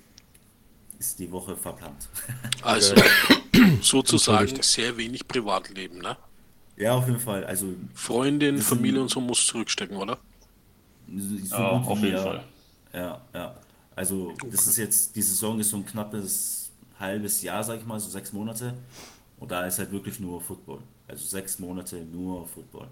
ist 0.99 1.19
die 1.19 1.31
Woche 1.31 1.55
verplant. 1.55 2.07
Also 2.63 2.95
sozusagen 3.81 4.61
sehr 4.61 4.97
wenig 4.97 5.27
Privatleben, 5.27 5.99
ne? 5.99 6.17
ja, 6.77 6.93
auf 6.93 7.07
jeden 7.07 7.19
Fall. 7.19 7.43
Also 7.45 7.73
Freundin, 7.93 8.59
Familie 8.59 8.95
sind- 8.95 9.01
und 9.03 9.09
so 9.11 9.21
muss 9.21 9.45
zurückstecken, 9.47 9.95
oder? 9.97 10.17
so 11.07 11.55
Ja, 11.55 11.69
auf 11.71 11.99
jeden 12.01 12.15
ja. 12.15 12.23
Fall. 12.23 12.43
Ja, 12.93 13.21
ja. 13.33 13.55
Also 13.95 14.33
das 14.51 14.67
ist 14.67 14.77
jetzt, 14.77 15.15
die 15.15 15.21
Saison 15.21 15.59
ist 15.59 15.69
so 15.69 15.77
ein 15.77 15.85
knappes 15.85 16.71
halbes 16.99 17.41
Jahr, 17.41 17.63
sag 17.63 17.79
ich 17.79 17.85
mal, 17.85 17.99
so 17.99 18.09
sechs 18.09 18.33
Monate. 18.33 18.73
Und 19.39 19.51
da 19.51 19.65
ist 19.65 19.79
halt 19.79 19.91
wirklich 19.91 20.19
nur 20.19 20.41
Football. 20.41 20.79
Also 21.07 21.25
sechs 21.25 21.59
Monate 21.59 21.97
nur 21.97 22.47
Football. 22.47 22.87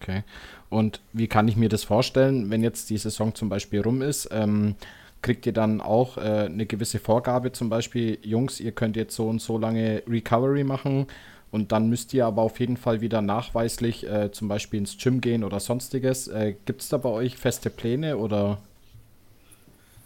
Okay. 0.00 0.24
Und 0.68 1.00
wie 1.12 1.28
kann 1.28 1.46
ich 1.48 1.56
mir 1.56 1.68
das 1.68 1.84
vorstellen, 1.84 2.50
wenn 2.50 2.62
jetzt 2.62 2.88
die 2.90 2.98
Saison 2.98 3.34
zum 3.34 3.48
Beispiel 3.48 3.80
rum 3.82 4.02
ist? 4.02 4.28
Ähm, 4.32 4.76
kriegt 5.22 5.46
ihr 5.46 5.52
dann 5.52 5.80
auch 5.80 6.16
äh, 6.18 6.20
eine 6.46 6.66
gewisse 6.66 6.98
Vorgabe, 6.98 7.52
zum 7.52 7.68
Beispiel, 7.70 8.18
Jungs, 8.22 8.60
ihr 8.60 8.72
könnt 8.72 8.96
jetzt 8.96 9.14
so 9.16 9.28
und 9.28 9.40
so 9.40 9.58
lange 9.58 10.02
Recovery 10.08 10.64
machen 10.64 11.06
und 11.50 11.72
dann 11.72 11.88
müsst 11.88 12.14
ihr 12.14 12.26
aber 12.26 12.42
auf 12.42 12.60
jeden 12.60 12.76
Fall 12.76 13.00
wieder 13.00 13.22
nachweislich 13.22 14.06
äh, 14.08 14.30
zum 14.32 14.48
Beispiel 14.48 14.80
ins 14.80 14.96
Gym 14.98 15.20
gehen 15.20 15.44
oder 15.44 15.60
sonstiges. 15.60 16.28
Äh, 16.28 16.54
Gibt 16.64 16.82
es 16.82 16.88
da 16.88 16.98
bei 16.98 17.10
euch 17.10 17.36
feste 17.36 17.70
Pläne 17.70 18.16
oder? 18.18 18.62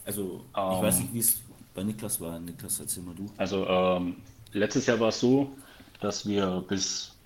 Also 0.04 0.50
ich 0.68 0.80
Ähm. 0.80 0.80
weiß 0.80 1.00
nicht, 1.00 1.12
wie 1.12 1.18
es 1.20 1.42
bei 1.74 1.82
Niklas 1.82 2.20
war. 2.20 2.38
Niklas, 2.40 2.80
erzähl 2.80 3.02
mal 3.02 3.14
du. 3.14 3.32
Also 3.36 3.66
ähm, 3.66 4.16
letztes 4.52 4.86
Jahr 4.86 5.00
war 5.00 5.08
es 5.08 5.20
so, 5.20 5.56
dass 6.00 6.26
wir 6.26 6.64
bis 6.68 7.18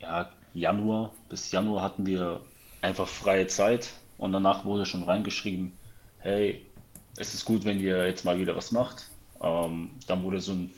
ja, 0.00 0.30
Januar, 0.52 1.18
bis 1.28 1.50
Januar 1.52 1.82
hatten 1.82 2.06
wir 2.06 2.46
einfach 2.80 3.08
freie 3.08 3.46
Zeit 3.46 3.90
und 4.18 4.32
danach 4.32 4.64
wurde 4.64 4.86
schon 4.86 5.02
reingeschrieben, 5.04 5.80
hey, 6.18 6.69
es 7.16 7.34
ist 7.34 7.44
gut, 7.44 7.64
wenn 7.64 7.80
ihr 7.80 8.06
jetzt 8.06 8.24
mal 8.24 8.38
wieder 8.38 8.56
was 8.56 8.72
macht. 8.72 9.08
Ähm, 9.42 9.90
dann 10.06 10.22
wurde 10.22 10.40
so 10.40 10.52
ein 10.52 10.70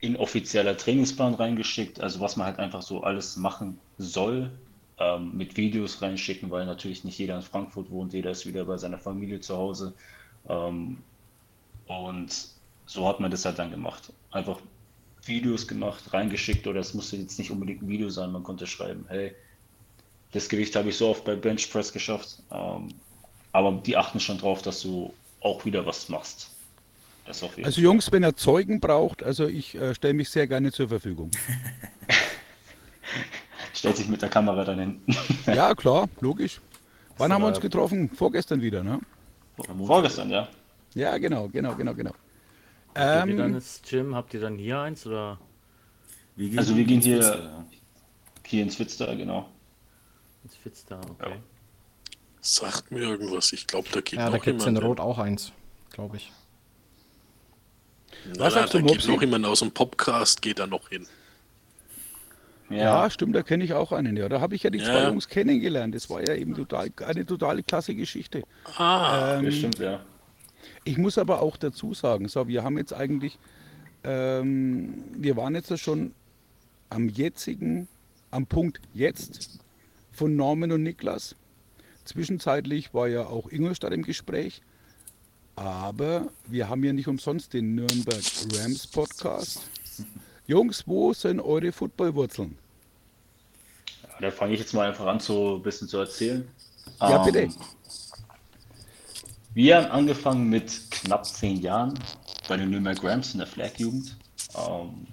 inoffizieller 0.00 0.76
Trainingsplan 0.76 1.34
reingeschickt, 1.34 2.00
also 2.00 2.20
was 2.20 2.36
man 2.36 2.46
halt 2.46 2.58
einfach 2.58 2.82
so 2.82 3.02
alles 3.02 3.36
machen 3.36 3.78
soll, 3.98 4.50
ähm, 4.98 5.36
mit 5.36 5.56
Videos 5.56 6.02
reinschicken, 6.02 6.50
weil 6.50 6.66
natürlich 6.66 7.04
nicht 7.04 7.18
jeder 7.18 7.36
in 7.36 7.42
Frankfurt 7.42 7.90
wohnt, 7.90 8.12
jeder 8.12 8.30
ist 8.30 8.46
wieder 8.46 8.64
bei 8.66 8.76
seiner 8.76 8.98
Familie 8.98 9.40
zu 9.40 9.56
Hause. 9.56 9.94
Ähm, 10.48 10.98
und 11.86 12.48
so 12.86 13.08
hat 13.08 13.20
man 13.20 13.30
das 13.30 13.44
halt 13.44 13.58
dann 13.58 13.70
gemacht. 13.70 14.12
Einfach 14.30 14.60
Videos 15.24 15.66
gemacht, 15.66 16.12
reingeschickt 16.12 16.66
oder 16.66 16.80
es 16.80 16.92
musste 16.92 17.16
jetzt 17.16 17.38
nicht 17.38 17.50
unbedingt 17.50 17.82
ein 17.82 17.88
Video 17.88 18.10
sein, 18.10 18.30
man 18.30 18.42
konnte 18.42 18.66
schreiben, 18.66 19.06
hey, 19.08 19.34
das 20.32 20.48
Gewicht 20.48 20.76
habe 20.76 20.90
ich 20.90 20.96
so 20.96 21.08
oft 21.08 21.24
bei 21.24 21.34
Bench 21.34 21.70
Press 21.70 21.92
geschafft. 21.92 22.42
Ähm, 22.50 22.88
aber 23.52 23.72
die 23.72 23.96
achten 23.96 24.20
schon 24.20 24.38
drauf, 24.38 24.62
dass 24.62 24.82
du 24.82 25.14
auch 25.44 25.64
wieder 25.64 25.84
was 25.86 26.08
machst. 26.08 26.50
Das 27.26 27.42
auf 27.42 27.56
jeden 27.56 27.66
Also 27.66 27.80
Jungs, 27.80 28.10
wenn 28.12 28.24
ihr 28.24 28.36
Zeugen 28.36 28.80
braucht, 28.80 29.22
also 29.22 29.46
ich 29.46 29.74
äh, 29.76 29.94
stelle 29.94 30.14
mich 30.14 30.28
sehr 30.28 30.46
gerne 30.46 30.72
zur 30.72 30.88
Verfügung. 30.88 31.30
Stellt 33.74 33.96
sich 33.96 34.08
mit 34.08 34.22
der 34.22 34.28
Kamera 34.28 34.64
dann 34.64 34.78
hin. 34.78 35.00
Ja, 35.46 35.74
klar, 35.74 36.08
logisch. 36.20 36.60
Wann 37.18 37.32
haben 37.32 37.42
wir 37.42 37.48
uns 37.48 37.60
getroffen? 37.60 38.08
Vorgestern 38.10 38.60
wieder, 38.60 38.82
ne? 38.82 39.00
Vorgestern, 39.86 40.30
ja. 40.30 40.48
Ja, 40.94 41.16
genau, 41.18 41.48
genau, 41.48 41.74
genau, 41.74 41.94
genau. 41.94 42.12
Habt 42.94 43.28
ihr 43.28 43.36
dann 43.36 43.50
Ähm, 43.50 43.54
ins 43.56 43.80
Gym? 43.88 44.14
Habt 44.14 44.34
ihr 44.34 44.40
dann 44.40 44.56
hier 44.58 44.80
eins 44.80 45.06
oder? 45.06 45.38
Wir 46.36 46.48
gehen 46.48 46.58
Also 46.58 46.76
wir 46.76 46.84
gehen 46.84 46.96
ins 46.96 47.04
hier- 47.04 47.22
Futsal, 47.22 47.42
ja. 47.44 47.64
Hier 48.46 48.62
in 48.62 48.70
Zwitzda, 48.70 49.14
genau. 49.14 49.48
Ins 50.44 50.56
Fitz 50.56 50.84
da, 50.84 51.00
okay. 51.00 51.36
Sagt 52.46 52.90
mir 52.90 53.00
irgendwas. 53.00 53.52
Ich 53.54 53.66
glaube, 53.66 53.88
da 53.90 54.00
geht 54.02 54.18
Ja, 54.18 54.26
da 54.28 54.36
noch 54.36 54.44
gibt 54.44 54.60
es 54.60 54.66
in 54.66 54.74
jemand. 54.74 54.86
Rot 54.86 55.00
auch 55.00 55.18
eins, 55.18 55.50
glaube 55.90 56.18
ich. 56.18 56.30
Na, 58.26 58.32
Was 58.44 58.54
na, 58.54 58.60
sagst 58.60 58.74
da 58.74 58.80
geht 58.82 59.08
noch 59.08 59.20
jemand 59.22 59.46
aus 59.46 59.60
dem 59.60 59.70
Podcast, 59.70 60.42
geht 60.42 60.58
da 60.58 60.66
noch 60.66 60.90
hin. 60.90 61.06
ja, 62.68 63.08
stimmt, 63.08 63.34
da 63.34 63.42
kenne 63.42 63.64
ich 63.64 63.72
auch 63.72 63.92
einen. 63.92 64.16
Ja, 64.18 64.28
da 64.28 64.40
habe 64.42 64.54
ich 64.56 64.62
ja 64.62 64.68
die 64.70 64.78
zwei 64.78 64.92
Ja. 65.04 65.08
Jungs 65.08 65.28
kennengelernt. 65.28 65.94
Das 65.94 66.10
war 66.10 66.20
ja 66.26 66.34
eben 66.34 66.54
total, 66.54 66.90
eine 67.06 67.24
total 67.24 67.62
klasse 67.62 67.94
Geschichte. 67.94 68.42
Ah, 68.76 69.38
Ähm, 69.38 69.46
das 69.46 69.54
stimmt, 69.54 69.78
ja. 69.78 70.00
Ich 70.84 70.98
muss 70.98 71.16
aber 71.16 71.40
auch 71.40 71.56
dazu 71.56 71.94
sagen, 71.94 72.28
so, 72.28 72.46
wir 72.46 72.62
haben 72.62 72.76
jetzt 72.76 72.92
eigentlich, 72.92 73.38
ähm, 74.02 75.02
wir 75.16 75.36
waren 75.36 75.54
jetzt 75.54 75.70
ja 75.70 75.78
schon 75.78 76.14
am 76.90 77.08
jetzigen, 77.08 77.88
am 78.30 78.46
Punkt 78.46 78.80
jetzt 78.92 79.60
von 80.12 80.36
Norman 80.36 80.72
und 80.72 80.82
Niklas. 80.82 81.36
Zwischenzeitlich 82.04 82.92
war 82.94 83.08
ja 83.08 83.26
auch 83.26 83.50
Ingolstadt 83.50 83.92
im 83.92 84.02
Gespräch. 84.02 84.60
Aber 85.56 86.28
wir 86.46 86.68
haben 86.68 86.82
ja 86.84 86.92
nicht 86.92 87.08
umsonst 87.08 87.52
den 87.52 87.74
Nürnberg 87.74 88.22
Rams 88.54 88.86
Podcast. 88.86 89.60
Jungs, 90.46 90.86
wo 90.86 91.12
sind 91.12 91.40
eure 91.40 91.72
Footballwurzeln? 91.72 92.58
Da 94.20 94.30
fange 94.30 94.54
ich 94.54 94.60
jetzt 94.60 94.74
mal 94.74 94.88
einfach 94.88 95.06
an, 95.06 95.20
so 95.20 95.56
ein 95.56 95.62
bisschen 95.62 95.88
zu 95.88 95.98
erzählen. 95.98 96.46
Ja, 97.00 97.24
Ähm, 97.24 97.32
bitte. 97.32 97.54
Wir 99.54 99.76
haben 99.76 99.86
angefangen 99.86 100.48
mit 100.48 100.90
knapp 100.90 101.24
zehn 101.26 101.60
Jahren 101.60 101.98
bei 102.48 102.56
den 102.56 102.70
Nürnberg 102.70 103.02
Rams 103.04 103.32
in 103.32 103.38
der 103.38 103.46
Flag-Jugend. 103.46 104.16
Ähm, 104.56 105.06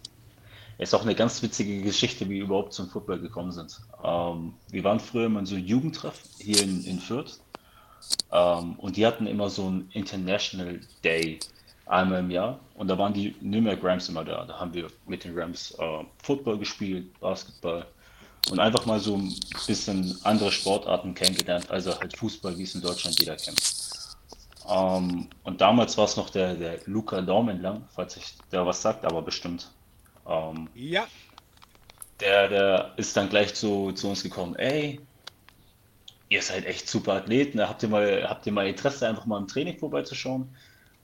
ist 0.81 0.95
auch 0.95 1.03
eine 1.03 1.13
ganz 1.13 1.41
witzige 1.43 1.81
Geschichte, 1.81 2.25
wie 2.25 2.35
wir 2.35 2.43
überhaupt 2.43 2.73
zum 2.73 2.89
Football 2.89 3.19
gekommen 3.19 3.51
sind. 3.51 3.79
Ähm, 4.03 4.53
wir 4.71 4.83
waren 4.83 4.99
früher 4.99 5.27
immer 5.27 5.39
in 5.39 5.45
so 5.45 5.55
einem 5.55 5.65
Jugendtreff 5.65 6.19
hier 6.39 6.61
in, 6.63 6.83
in 6.85 6.99
Fürth. 6.99 7.39
Ähm, 8.31 8.73
und 8.79 8.97
die 8.97 9.05
hatten 9.05 9.27
immer 9.27 9.49
so 9.49 9.69
ein 9.69 9.89
International 9.93 10.79
Day 11.03 11.39
einmal 11.85 12.21
im 12.21 12.31
Jahr. 12.31 12.59
Und 12.73 12.87
da 12.87 12.97
waren 12.97 13.13
die 13.13 13.35
Nürnberg 13.41 13.83
Rams 13.83 14.09
immer 14.09 14.25
da. 14.25 14.43
Da 14.45 14.59
haben 14.59 14.73
wir 14.73 14.87
mit 15.05 15.23
den 15.23 15.37
Rams 15.37 15.71
äh, 15.77 16.03
Football 16.23 16.57
gespielt, 16.57 17.19
Basketball 17.19 17.85
und 18.49 18.59
einfach 18.59 18.87
mal 18.87 18.99
so 18.99 19.15
ein 19.15 19.35
bisschen 19.67 20.17
andere 20.23 20.51
Sportarten 20.51 21.13
kennengelernt, 21.13 21.69
also 21.69 21.97
halt 21.99 22.17
Fußball, 22.17 22.57
wie 22.57 22.63
es 22.63 22.73
in 22.73 22.81
Deutschland 22.81 23.19
jeder 23.19 23.35
kennt. 23.35 23.61
Ähm, 24.67 25.27
und 25.43 25.61
damals 25.61 25.95
war 25.97 26.05
es 26.05 26.17
noch 26.17 26.31
der, 26.31 26.55
der 26.55 26.79
Luca 26.85 27.21
Daumenlang, 27.21 27.83
falls 27.93 28.17
ich 28.17 28.33
der 28.51 28.65
was 28.65 28.81
sagt, 28.81 29.05
aber 29.05 29.21
bestimmt. 29.21 29.69
Ähm, 30.25 30.69
Ja. 30.73 31.07
der, 32.19 32.47
der 32.49 32.93
ist 32.97 33.15
dann 33.17 33.29
gleich 33.29 33.53
zu, 33.55 33.91
zu 33.93 34.09
uns 34.09 34.23
gekommen, 34.23 34.55
ey, 34.55 35.01
ihr 36.29 36.41
seid 36.41 36.65
echt 36.65 36.87
super 36.89 37.13
Athleten, 37.15 37.59
habt 37.61 37.83
ihr 37.83 37.89
mal, 37.89 38.27
habt 38.29 38.45
ihr 38.45 38.53
mal 38.53 38.67
Interesse, 38.67 39.07
einfach 39.07 39.25
mal 39.25 39.39
im 39.39 39.47
Training 39.47 39.77
vorbeizuschauen? 39.77 40.55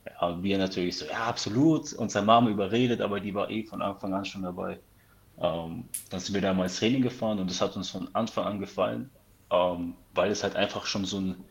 Ja, 0.06 0.42
wir 0.42 0.58
natürlich 0.58 0.98
so, 0.98 1.06
ja, 1.06 1.24
absolut. 1.26 1.92
Unsere 1.94 2.24
Mama 2.24 2.50
überredet, 2.50 3.00
aber 3.00 3.20
die 3.20 3.34
war 3.34 3.50
eh 3.50 3.64
von 3.64 3.82
Anfang 3.82 4.14
an 4.14 4.24
schon 4.24 4.42
dabei. 4.42 4.80
Ähm, 5.38 5.88
dann 6.10 6.20
sind 6.20 6.34
wir 6.34 6.42
da 6.42 6.54
mal 6.54 6.64
ins 6.64 6.78
Training 6.78 7.02
gefahren 7.02 7.38
und 7.40 7.50
das 7.50 7.60
hat 7.60 7.76
uns 7.76 7.90
von 7.90 8.14
Anfang 8.14 8.44
an 8.46 8.60
gefallen, 8.60 9.10
ähm, 9.50 9.96
weil 10.14 10.30
es 10.30 10.42
halt 10.42 10.56
einfach 10.56 10.86
schon 10.86 11.04
so 11.04 11.20
ein, 11.20 11.44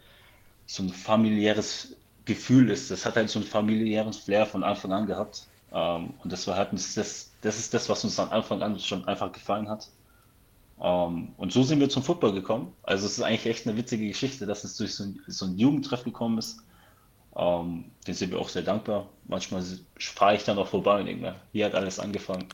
so 0.65 0.84
ein 0.84 0.89
familiäres 0.89 1.97
Gefühl 2.25 2.69
ist. 2.71 2.91
Das 2.91 3.06
hat 3.06 3.15
halt 3.17 3.30
so 3.30 3.39
einen 3.39 3.47
familiären 3.47 4.13
Flair 4.13 4.45
von 4.45 4.63
Anfang 4.63 4.93
an 4.93 5.08
gehabt. 5.08 5.47
Ähm, 5.73 6.13
und 6.23 6.32
das 6.32 6.47
war 6.47 6.56
halt 6.56 6.73
das, 6.73 6.95
das, 7.41 7.60
ist 7.60 7.73
das, 7.73 7.89
was 7.89 8.03
uns 8.03 8.15
von 8.15 8.30
Anfang 8.30 8.62
an 8.62 8.80
schon 8.80 9.08
einfach 9.08 9.32
gefallen 9.32 9.69
hat. 9.69 9.89
Ähm, 10.82 11.30
und 11.38 11.51
so 11.51 11.63
sind 11.63 11.80
wir 11.80 11.89
zum 11.89 12.03
Football 12.03 12.34
gekommen. 12.34 12.73
Also 12.84 13.06
es 13.06 13.17
ist 13.17 13.23
eigentlich 13.23 13.45
echt 13.47 13.67
eine 13.67 13.77
witzige 13.77 14.08
Geschichte, 14.08 14.45
dass 14.45 14.63
es 14.63 14.77
durch 14.77 14.95
so 14.95 15.03
ein, 15.03 15.19
so 15.27 15.45
ein 15.45 15.58
Jugendtreff 15.58 16.03
gekommen 16.03 16.38
ist. 16.38 16.60
Ähm, 17.36 17.86
den 18.06 18.13
sind 18.13 18.32
wir 18.32 18.39
auch 18.39 18.49
sehr 18.49 18.63
dankbar. 18.63 19.08
Manchmal 19.27 19.63
fahre 19.99 20.36
ich 20.36 20.43
dann 20.43 20.58
auch 20.58 20.67
vorbei 20.67 20.99
und 20.99 21.06
denke 21.08 21.21
mir, 21.21 21.36
hier 21.51 21.65
hat 21.65 21.75
alles 21.75 21.99
angefangen. 21.99 22.47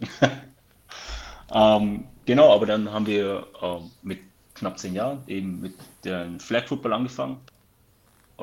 ähm, 1.54 2.06
genau, 2.26 2.54
aber 2.54 2.66
dann 2.66 2.92
haben 2.92 3.06
wir 3.06 3.48
ähm, 3.62 3.92
mit 4.02 4.20
knapp 4.56 4.80
zehn 4.80 4.94
Jahren 4.94 5.24
eben 5.28 5.62
mit 5.62 5.76
dem 6.06 6.40
Flag 6.40 6.68
Football 6.68 6.94
angefangen. 6.94 7.38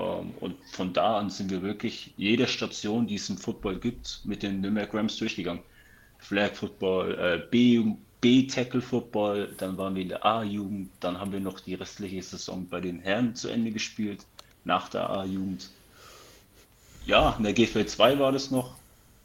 Ähm, 0.01 0.33
und 0.41 0.57
von 0.73 0.93
da 0.93 1.19
an 1.19 1.31
sind 1.31 1.51
wir 1.51 1.63
wirklich 1.63 2.13
jede 2.17 2.47
Station, 2.47 3.07
die 3.07 3.17
es 3.17 3.29
im 3.29 3.39
Football 3.39 3.79
gibt, 3.79 4.21
mit 4.25 4.43
den 4.43 4.61
Nürnberg 4.61 4.93
Rams 4.95 5.17
durchgegangen. 5.17 5.63
Flag 6.19 6.55
Football, 6.55 7.19
äh, 7.19 7.87
B-Tackle 8.21 8.83
Football, 8.83 9.55
dann 9.59 9.79
waren 9.79 9.95
wir 9.95 10.03
in 10.03 10.09
der 10.09 10.25
A-Jugend, 10.25 10.91
dann 11.01 11.19
haben 11.19 11.33
wir 11.33 11.41
noch 11.41 11.61
die 11.61 11.75
restliche 11.75 12.23
Saison 12.23 12.67
bei 12.69 12.81
den 12.81 13.01
Herren 13.01 13.35
zu 13.35 13.49
Ende 13.49 13.71
gespielt, 13.71 14.27
nach 14.65 14.89
der 14.91 15.09
A-Jugend. 15.09 15.71
Ja, 17.07 17.35
in 17.39 17.45
der 17.45 17.55
GFL 17.55 17.87
2 17.87 18.19
war 18.19 18.33
das 18.33 18.51
noch. 18.51 18.77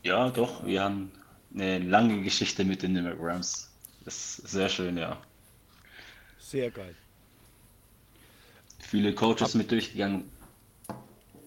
Ja, 0.04 0.30
doch, 0.30 0.66
wir 0.66 0.84
haben 0.84 1.12
eine 1.54 1.80
lange 1.80 2.22
Geschichte 2.22 2.64
mit 2.64 2.84
den 2.84 2.94
Nürnberg 2.94 3.18
Rams. 3.20 3.70
Das 4.06 4.40
ist 4.40 4.50
sehr 4.50 4.70
schön, 4.70 4.98
ja. 4.98 5.18
Sehr 6.40 6.72
geil. 6.72 6.96
Viele 8.80 9.14
Coaches 9.14 9.56
mit 9.56 9.72
durchgegangen. 9.72 10.30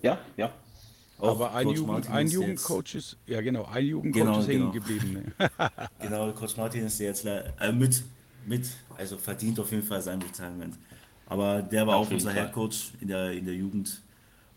Ja, 0.03 0.19
ja. 0.37 0.53
Auch 1.19 1.31
Aber 1.33 1.53
ein, 1.55 1.69
Jugend, 1.71 2.09
ein 2.11 2.27
ist 2.27 2.33
jetzt- 2.33 2.41
Jugendcoach 2.41 2.95
ist, 2.95 3.17
ja 3.27 3.41
genau, 3.41 3.65
ein 3.65 3.85
Jugendcoach 3.85 4.23
Genau, 4.23 4.39
ist 4.39 4.47
hängen 4.49 4.71
genau. 4.71 4.73
geblieben. 4.73 5.13
Ne? 5.39 5.51
Genau, 6.01 6.31
Coach 6.33 6.57
Martin 6.57 6.85
ist 6.87 6.99
jetzt 7.01 7.25
äh, 7.27 7.43
mit, 7.73 8.05
mit, 8.47 8.69
also 8.97 9.17
verdient 9.19 9.59
auf 9.59 9.71
jeden 9.73 9.83
Fall 9.83 10.01
sein 10.01 10.23
Retirement. 10.23 10.77
Aber 11.27 11.61
der 11.61 11.87
war 11.87 11.97
Auf 11.97 12.07
auch 12.07 12.13
unser 12.13 12.31
Fall. 12.31 12.45
Head 12.45 12.53
Coach 12.53 12.93
in 13.01 13.09
der, 13.09 13.33
in 13.33 13.45
der 13.45 13.55
Jugend. 13.55 14.01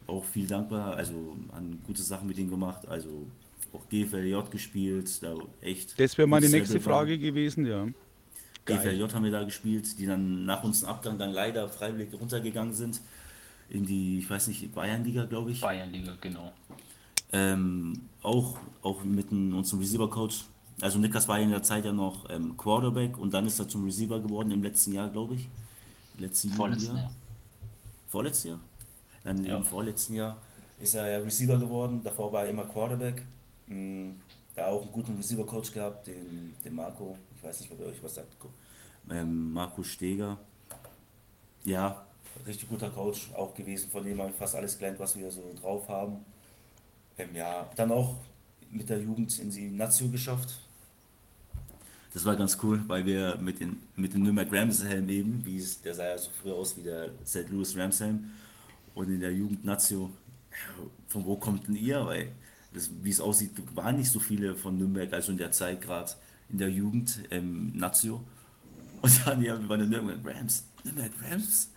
Auch 0.07 0.23
viel 0.25 0.45
dankbar, 0.47 0.95
also 0.95 1.35
an 1.51 1.79
gute 1.85 2.01
Sachen 2.01 2.27
mit 2.27 2.37
ihm 2.37 2.49
gemacht. 2.49 2.87
Also 2.87 3.25
auch 3.73 3.87
GFLJ 3.89 4.35
gespielt, 4.51 5.09
da 5.23 5.35
echt. 5.61 5.99
Das 5.99 6.17
wäre 6.17 6.27
meine 6.27 6.47
nächste 6.49 6.75
Level 6.75 6.85
war. 6.91 6.97
Frage 6.99 7.17
gewesen, 7.17 7.65
ja. 7.65 7.87
GFLJ 8.65 9.01
haben 9.13 9.23
wir 9.23 9.31
da 9.31 9.43
gespielt, 9.43 9.97
die 9.97 10.05
dann 10.05 10.45
nach 10.45 10.63
unserem 10.63 10.93
Abgang 10.93 11.17
dann 11.17 11.31
leider 11.31 11.67
freiwillig 11.69 12.09
runtergegangen 12.13 12.73
sind. 12.73 13.01
In 13.71 13.85
die, 13.85 14.19
ich 14.19 14.29
weiß 14.29 14.47
nicht, 14.49 14.73
Bayernliga, 14.75 15.25
glaube 15.25 15.51
ich. 15.51 15.61
Bayernliga, 15.61 16.17
genau. 16.19 16.51
Ähm, 17.31 17.93
auch, 18.21 18.57
auch 18.81 19.03
mit 19.03 19.31
einem, 19.31 19.55
unserem 19.55 19.79
Receiver-Coach. 19.79 20.43
Also 20.81 20.99
Niklas 20.99 21.27
war 21.27 21.39
in 21.39 21.49
der 21.51 21.63
Zeit 21.63 21.85
ja 21.85 21.93
noch 21.93 22.29
ähm, 22.29 22.57
Quarterback 22.57 23.17
und 23.17 23.33
dann 23.33 23.45
ist 23.45 23.59
er 23.59 23.67
zum 23.69 23.85
Receiver 23.85 24.19
geworden 24.19 24.51
im 24.51 24.61
letzten 24.61 24.91
Jahr, 24.93 25.07
glaube 25.09 25.35
ich. 25.35 25.47
Letzten 26.17 26.49
Vorletzten 26.49 26.95
Jahr. 26.97 27.03
Jahr. 27.05 27.11
Vorletztes 28.09 28.43
Jahr? 28.43 28.59
Dann 29.23 29.45
Ja. 29.45 29.57
im 29.57 29.63
vorletzten 29.63 30.15
Jahr 30.15 30.37
ist 30.79 30.93
er 30.95 31.07
ja 31.09 31.17
Receiver 31.19 31.57
geworden. 31.57 32.01
Davor 32.03 32.33
war 32.33 32.43
er 32.43 32.49
immer 32.49 32.65
Quarterback. 32.65 33.23
Mm, 33.67 34.11
Da 34.53 34.67
auch 34.67 34.81
einen 34.81 34.91
guten 34.91 35.15
Receiver-Coach 35.15 35.71
gehabt, 35.71 36.07
den, 36.07 36.53
den 36.65 36.75
Marco. 36.75 37.17
Ich 37.37 37.41
weiß 37.43 37.61
nicht, 37.61 37.71
ob 37.71 37.79
er 37.79 37.85
euch 37.87 38.03
was 38.03 38.15
sagt. 38.15 38.35
Ähm, 39.09 39.53
Marco 39.53 39.81
Steger. 39.81 40.37
Ja, 41.63 42.05
richtig 42.45 42.69
guter 42.69 42.89
Coach 42.89 43.29
auch 43.35 43.53
gewesen, 43.53 43.89
von 43.89 44.03
dem 44.03 44.19
habe 44.19 44.31
ich 44.31 44.35
fast 44.35 44.55
alles 44.55 44.77
gelernt, 44.77 44.99
was 44.99 45.17
wir 45.17 45.31
so 45.31 45.53
drauf 45.59 45.87
haben. 45.87 46.25
Ähm, 47.17 47.29
ja, 47.35 47.69
dann 47.75 47.91
auch 47.91 48.15
mit 48.71 48.89
der 48.89 48.99
Jugend 48.99 49.37
in 49.39 49.51
die 49.51 49.69
Nazio 49.69 50.07
geschafft. 50.09 50.59
Das 52.13 52.25
war 52.25 52.35
ganz 52.35 52.57
cool, 52.61 52.83
weil 52.87 53.05
wir 53.05 53.37
mit 53.37 53.59
den, 53.61 53.77
mit 53.95 54.13
dem 54.13 54.23
Nürnberg 54.23 54.51
Rams 54.51 54.83
Helm 54.83 55.07
eben, 55.09 55.45
wie 55.45 55.57
es, 55.57 55.81
der 55.81 55.93
sah 55.93 56.07
ja 56.07 56.17
so 56.17 56.29
früher 56.41 56.55
aus 56.55 56.75
wie 56.75 56.83
der 56.83 57.09
St. 57.25 57.49
Louis 57.49 57.75
Rams 57.77 57.99
Helm. 58.01 58.31
Und 58.93 59.09
in 59.09 59.21
der 59.21 59.31
Jugend 59.31 59.63
Nazio, 59.63 60.09
von 61.07 61.25
wo 61.25 61.37
kommt 61.37 61.67
denn 61.67 61.75
ihr? 61.75 62.05
Weil, 62.05 62.31
das, 62.73 62.89
wie 63.01 63.09
es 63.09 63.21
aussieht, 63.21 63.51
waren 63.75 63.97
nicht 63.97 64.11
so 64.11 64.19
viele 64.19 64.55
von 64.55 64.77
Nürnberg, 64.77 65.11
also 65.13 65.31
in 65.31 65.37
der 65.37 65.51
Zeit 65.51 65.81
gerade 65.81 66.11
in 66.49 66.57
der 66.57 66.69
Jugend 66.69 67.19
ähm, 67.31 67.71
Nazio. 67.75 68.21
Und 69.01 69.25
dann, 69.25 69.41
ja, 69.41 69.59
wir 69.59 69.69
waren 69.69 69.81
in 69.81 69.89
Nürnberg 69.89 70.19
Rams. 70.23 70.65
Nürnberg 70.83 71.11
Rams? 71.29 71.70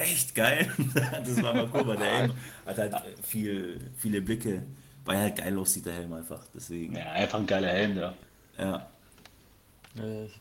Echt 0.00 0.34
geil. 0.34 0.70
das 0.94 1.42
war 1.42 1.54
mal 1.54 1.68
cool, 1.72 1.86
weil 1.86 1.96
der 1.96 2.06
Helm 2.18 2.32
hat 2.66 2.78
halt 2.78 2.94
viel, 3.22 3.80
viele 3.96 4.20
Blicke, 4.20 4.62
weil 5.04 5.16
er 5.16 5.22
halt 5.22 5.36
geil 5.36 5.58
aussieht, 5.58 5.86
der 5.86 5.94
Helm 5.94 6.12
einfach. 6.12 6.40
Deswegen, 6.54 6.96
Ja, 6.96 7.12
einfach 7.12 7.38
ein 7.38 7.46
geiler 7.46 7.68
Helm 7.68 7.96
da. 7.96 8.14
ja. 8.58 8.86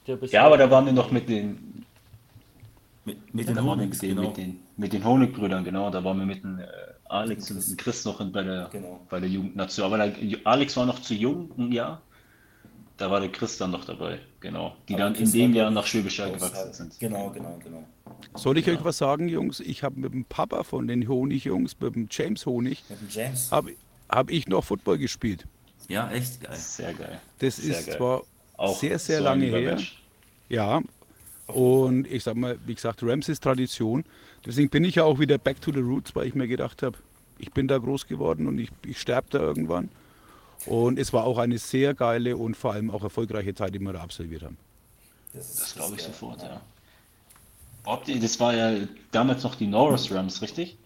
Bisher- 0.05 0.29
Ja, 0.31 0.45
aber 0.45 0.57
da 0.57 0.69
waren 0.69 0.85
wir 0.85 0.91
noch 0.93 1.11
mit 1.11 1.29
den, 1.29 1.85
Mit, 3.05 3.33
mit 3.33 3.47
da 3.47 3.53
den 3.53 3.57
waren 3.57 3.65
wir 3.65 3.71
Hornets, 3.71 4.01
mit 4.01 4.09
den, 4.11 4.15
genau. 4.17 4.27
mit 4.29 4.37
den, 4.37 4.59
mit 4.77 4.93
den 4.93 5.03
Honigbrüdern, 5.05 5.63
genau. 5.63 5.89
Da 5.89 6.03
waren 6.03 6.19
wir 6.19 6.25
mit 6.25 6.43
den 6.43 6.59
äh, 6.59 6.67
Alex 7.05 7.49
und 7.51 7.65
dem 7.65 7.77
Chris 7.77 8.03
noch 8.03 8.19
in, 8.19 8.31
bei 8.33 8.43
der, 8.43 8.67
Genau. 8.71 8.99
bei 9.09 9.19
der 9.21 9.29
Jugendnation. 9.29 9.85
Aber 9.85 9.97
der, 10.07 10.13
Alex 10.43 10.75
war 10.75 10.85
noch 10.85 10.99
zu 11.01 11.13
jung, 11.13 11.51
ein 11.57 11.71
Jahr. 11.71 12.01
Da 12.97 13.11
war 13.11 13.19
der 13.19 13.29
Chris 13.29 13.57
dann 13.57 13.71
noch 13.71 13.83
dabei, 13.83 14.19
genau. 14.39 14.75
Die 14.87 14.93
Aber 14.93 15.03
dann 15.03 15.15
in 15.15 15.31
dem 15.31 15.53
Jahr 15.53 15.69
nach 15.69 15.85
Schwäbisch 15.85 16.19
Hall 16.19 16.31
gewachsen 16.31 16.71
sind. 16.71 16.99
Genau, 16.99 17.29
genau, 17.29 17.59
genau. 17.61 17.83
Soll 18.35 18.57
ich 18.57 18.69
euch 18.69 18.83
was 18.83 18.97
sagen, 18.97 19.27
Jungs? 19.27 19.59
Ich 19.59 19.83
habe 19.83 19.99
mit 19.99 20.13
dem 20.13 20.23
Papa 20.23 20.63
von 20.63 20.87
den 20.87 21.07
Honig-Jungs, 21.07 21.75
mit 21.79 21.95
dem 21.95 22.07
James 22.09 22.45
Honig, 22.45 22.83
habe 23.51 23.73
hab 24.07 24.29
ich 24.31 24.47
noch 24.47 24.63
Football 24.63 24.97
gespielt. 24.97 25.45
Ja, 25.89 26.09
echt 26.11 26.41
geil. 26.41 26.55
Sehr 26.55 26.93
geil. 26.93 27.19
Das 27.39 27.57
Sehr 27.57 27.77
ist 27.77 27.87
geil. 27.87 27.97
zwar 27.97 28.21
Auch 28.57 28.79
sehr, 28.79 28.97
sehr 28.97 29.17
so 29.19 29.23
lange 29.25 29.45
her. 29.45 29.75
Mensch. 29.75 30.01
Ja, 30.47 30.81
und 31.47 32.07
ich 32.07 32.23
sag 32.23 32.35
mal, 32.35 32.57
wie 32.65 32.75
gesagt, 32.75 33.03
Rams 33.03 33.29
ist 33.29 33.43
Tradition. 33.43 34.03
Deswegen 34.45 34.69
bin 34.69 34.83
ich 34.83 34.95
ja 34.95 35.03
auch 35.03 35.19
wieder 35.19 35.37
back 35.37 35.61
to 35.61 35.71
the 35.71 35.79
roots, 35.79 36.15
weil 36.15 36.27
ich 36.27 36.35
mir 36.35 36.47
gedacht 36.47 36.81
habe, 36.81 36.97
ich 37.37 37.51
bin 37.51 37.67
da 37.67 37.77
groß 37.77 38.07
geworden 38.07 38.47
und 38.47 38.57
ich, 38.57 38.69
ich 38.85 38.99
sterbe 38.99 39.27
da 39.29 39.39
irgendwann. 39.39 39.89
Und 40.65 40.97
es 40.97 41.13
war 41.13 41.25
auch 41.25 41.37
eine 41.37 41.57
sehr 41.57 41.93
geile 41.93 42.37
und 42.37 42.55
vor 42.57 42.73
allem 42.73 42.89
auch 42.89 43.03
erfolgreiche 43.03 43.53
Zeit, 43.53 43.75
die 43.75 43.79
wir 43.79 43.93
da 43.93 44.01
absolviert 44.01 44.43
haben. 44.43 44.57
ist, 45.33 45.59
Das 45.59 45.75
glaube 45.75 45.95
ich 45.95 46.01
geil. 46.01 46.07
sofort, 46.07 46.41
ja. 46.41 46.61
Die, 48.07 48.19
das 48.19 48.39
war 48.39 48.53
ja 48.55 48.87
damals 49.11 49.43
noch 49.43 49.55
die 49.55 49.67
Norris 49.67 50.11
Rams, 50.11 50.41
richtig? 50.41 50.77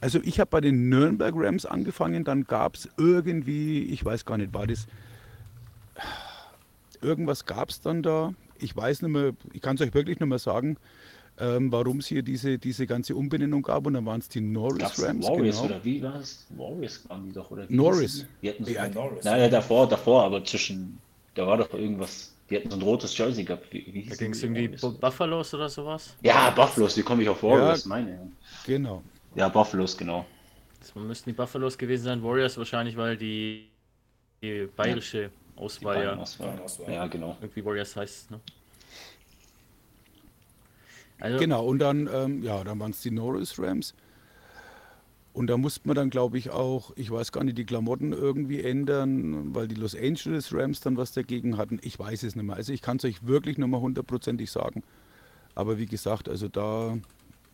Also 0.00 0.20
ich 0.22 0.38
habe 0.38 0.50
bei 0.50 0.60
den 0.60 0.88
Nürnberg 0.88 1.34
Rams 1.36 1.66
angefangen, 1.66 2.24
dann 2.24 2.44
gab 2.44 2.76
es 2.76 2.88
irgendwie, 2.96 3.84
ich 3.84 4.04
weiß 4.04 4.24
gar 4.24 4.38
nicht, 4.38 4.54
war 4.54 4.66
das, 4.66 4.86
irgendwas 7.00 7.44
gab 7.46 7.70
es 7.70 7.80
dann 7.80 8.02
da. 8.02 8.34
Ich 8.58 8.76
weiß 8.76 9.02
nicht 9.02 9.10
mehr, 9.10 9.32
ich 9.52 9.60
kann 9.60 9.74
es 9.76 9.82
euch 9.82 9.94
wirklich 9.94 10.20
nicht 10.20 10.28
mehr 10.28 10.38
sagen, 10.38 10.76
ähm, 11.42 11.72
warum 11.72 11.98
es 11.98 12.06
hier 12.06 12.22
diese, 12.22 12.58
diese 12.58 12.86
ganze 12.86 13.14
Umbenennung 13.16 13.62
gab 13.62 13.86
und 13.86 13.94
dann 13.94 14.06
waren 14.06 14.20
es 14.20 14.28
die 14.28 14.40
Norris 14.40 14.78
Gab 14.78 14.92
es 14.92 15.02
Rams. 15.04 15.26
Warriors 15.26 15.56
genau. 15.56 15.74
oder 15.74 15.84
wie 15.84 16.02
war 16.02 16.14
es? 16.20 16.46
Warriors 16.50 17.08
waren 17.08 17.24
die 17.26 17.32
doch, 17.32 17.50
oder 17.50 17.68
wie? 17.68 17.74
Norris. 17.74 18.24
Die, 18.40 18.42
die 18.42 18.48
hatten 18.50 18.64
so 18.64 18.70
Ja, 18.70 18.88
Norris. 18.88 19.24
Naja, 19.24 19.48
davor, 19.48 19.88
davor, 19.88 20.22
aber 20.24 20.44
zwischen, 20.44 20.98
da 21.34 21.46
war 21.46 21.56
doch 21.56 21.72
irgendwas, 21.74 22.32
die 22.48 22.56
hatten 22.56 22.70
so 22.70 22.76
ein 22.76 22.82
rotes 22.82 23.16
Jersey 23.18 23.42
gehabt. 23.44 23.72
Wie, 23.72 23.84
wie 23.92 24.04
Da 24.08 24.14
ging 24.14 24.30
es 24.32 24.38
die 24.40 24.46
irgendwie? 24.46 24.68
Bu- 24.68 24.92
Buffalos 24.98 25.52
oder 25.54 25.68
sowas. 25.68 26.14
Ja, 26.22 26.50
Buffaloes, 26.50 26.96
wie 26.96 27.02
komme 27.02 27.22
ich 27.22 27.28
auf 27.28 27.42
Warriors? 27.42 27.84
Ja. 27.84 27.88
Meine. 27.88 28.30
Genau. 28.66 29.02
Ja, 29.34 29.48
Buffaloes, 29.48 29.96
genau. 29.96 30.24
Das 30.78 30.94
müssten 30.94 31.30
die 31.30 31.34
Buffalos 31.34 31.76
gewesen 31.76 32.04
sein. 32.04 32.22
Warriors 32.22 32.56
wahrscheinlich, 32.58 32.96
weil 32.96 33.16
die, 33.16 33.68
die 34.42 34.68
bayerische 34.76 35.30
Auswahl 35.56 35.96
ja 35.96 36.00
Bayern-Auswahl. 36.02 36.48
Bayern-Auswahl. 36.48 36.92
Ja, 36.94 37.06
genau. 37.06 37.36
irgendwie 37.40 37.64
Warriors 37.64 37.96
heißt. 37.96 38.30
Ne? 38.30 38.40
Also, 41.22 41.38
Genau, 41.38 41.64
und 41.64 41.78
dann, 41.78 42.10
ähm, 42.12 42.42
ja, 42.42 42.64
dann 42.64 42.80
waren 42.80 42.90
es 42.90 43.00
die 43.00 43.12
Norris 43.12 43.56
Rams. 43.56 43.94
Und 45.32 45.46
da 45.46 45.56
musste 45.56 45.86
man 45.86 45.94
dann, 45.94 46.10
glaube 46.10 46.36
ich, 46.36 46.50
auch, 46.50 46.92
ich 46.96 47.12
weiß 47.12 47.30
gar 47.30 47.44
nicht, 47.44 47.56
die 47.56 47.64
Klamotten 47.64 48.12
irgendwie 48.12 48.60
ändern, 48.60 49.54
weil 49.54 49.68
die 49.68 49.76
Los 49.76 49.94
Angeles 49.94 50.52
Rams 50.52 50.80
dann 50.80 50.96
was 50.96 51.12
dagegen 51.12 51.56
hatten. 51.56 51.78
Ich 51.82 51.96
weiß 51.96 52.24
es 52.24 52.34
nicht 52.34 52.44
mehr. 52.44 52.56
Also 52.56 52.72
ich 52.72 52.82
kann 52.82 52.96
es 52.96 53.04
euch 53.04 53.24
wirklich 53.24 53.56
nicht 53.56 53.68
mehr 53.68 53.80
hundertprozentig 53.80 54.50
sagen. 54.50 54.82
Aber 55.54 55.78
wie 55.78 55.86
gesagt, 55.86 56.28
also 56.28 56.48
da, 56.48 56.98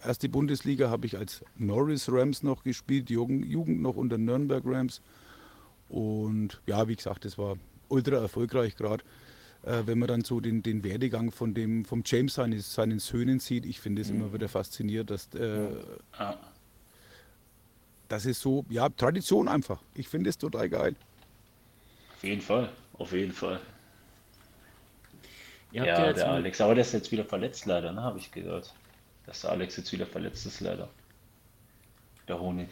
erste 0.02 0.31
Bundesliga 0.31 0.88
habe 0.88 1.07
ich 1.07 1.18
als 1.18 1.44
Norris 1.57 2.11
Rams 2.11 2.42
noch 2.42 2.64
gespielt, 2.64 3.11
Jugend, 3.11 3.44
Jugend 3.44 3.83
noch 3.83 3.96
unter 3.96 4.16
Nürnberg 4.16 4.62
Rams. 4.64 5.02
Und 5.90 6.62
ja, 6.66 6.88
wie 6.88 6.96
gesagt, 6.96 7.26
das 7.26 7.37
war 7.37 7.57
ultra 7.88 8.16
erfolgreich 8.16 8.76
gerade. 8.76 9.04
Äh, 9.62 9.82
wenn 9.86 9.98
man 9.98 10.08
dann 10.08 10.24
so 10.24 10.40
den, 10.40 10.62
den 10.62 10.84
Werdegang 10.84 11.30
von 11.32 11.54
dem, 11.54 11.84
vom 11.84 12.02
James 12.04 12.34
seines, 12.34 12.74
seinen 12.74 12.98
Söhnen 13.00 13.40
sieht, 13.40 13.66
ich 13.66 13.80
finde 13.80 14.02
es 14.02 14.10
immer 14.10 14.32
wieder 14.32 14.48
faszinierend, 14.48 15.10
dass 15.10 15.34
äh, 15.34 15.68
Ja. 16.18 16.38
das 18.08 18.26
ist 18.26 18.40
so, 18.40 18.64
ja, 18.68 18.88
Tradition 18.88 19.48
einfach. 19.48 19.82
Ich 19.94 20.08
finde 20.08 20.30
es 20.30 20.38
total 20.38 20.68
geil. 20.68 20.96
Auf 22.16 22.24
jeden 22.24 22.42
Fall, 22.42 22.70
auf 22.94 23.12
jeden 23.12 23.32
Fall. 23.32 23.60
ihr 25.72 25.82
habt 25.82 25.88
Ja, 25.88 26.00
ja 26.00 26.06
jetzt 26.08 26.18
der 26.18 26.30
Alex, 26.30 26.60
aber 26.60 26.74
der 26.74 26.82
ist 26.84 26.92
jetzt 26.92 27.10
wieder 27.12 27.24
verletzt 27.24 27.66
leider, 27.66 27.92
ne, 27.92 28.02
habe 28.02 28.18
ich 28.18 28.30
gehört. 28.32 28.74
Dass 29.26 29.42
der 29.42 29.50
Alex 29.50 29.76
jetzt 29.76 29.92
wieder 29.92 30.06
verletzt 30.06 30.46
ist 30.46 30.60
leider. 30.60 30.88
Der 32.28 32.38
Honig. 32.40 32.68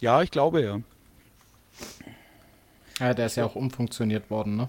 Ja, 0.00 0.22
ich 0.22 0.30
glaube 0.30 0.62
ja. 0.62 0.80
Ja, 3.00 3.14
der 3.14 3.26
ist 3.26 3.36
ja 3.36 3.44
auch 3.44 3.54
umfunktioniert 3.56 4.30
worden, 4.30 4.56
ne? 4.56 4.68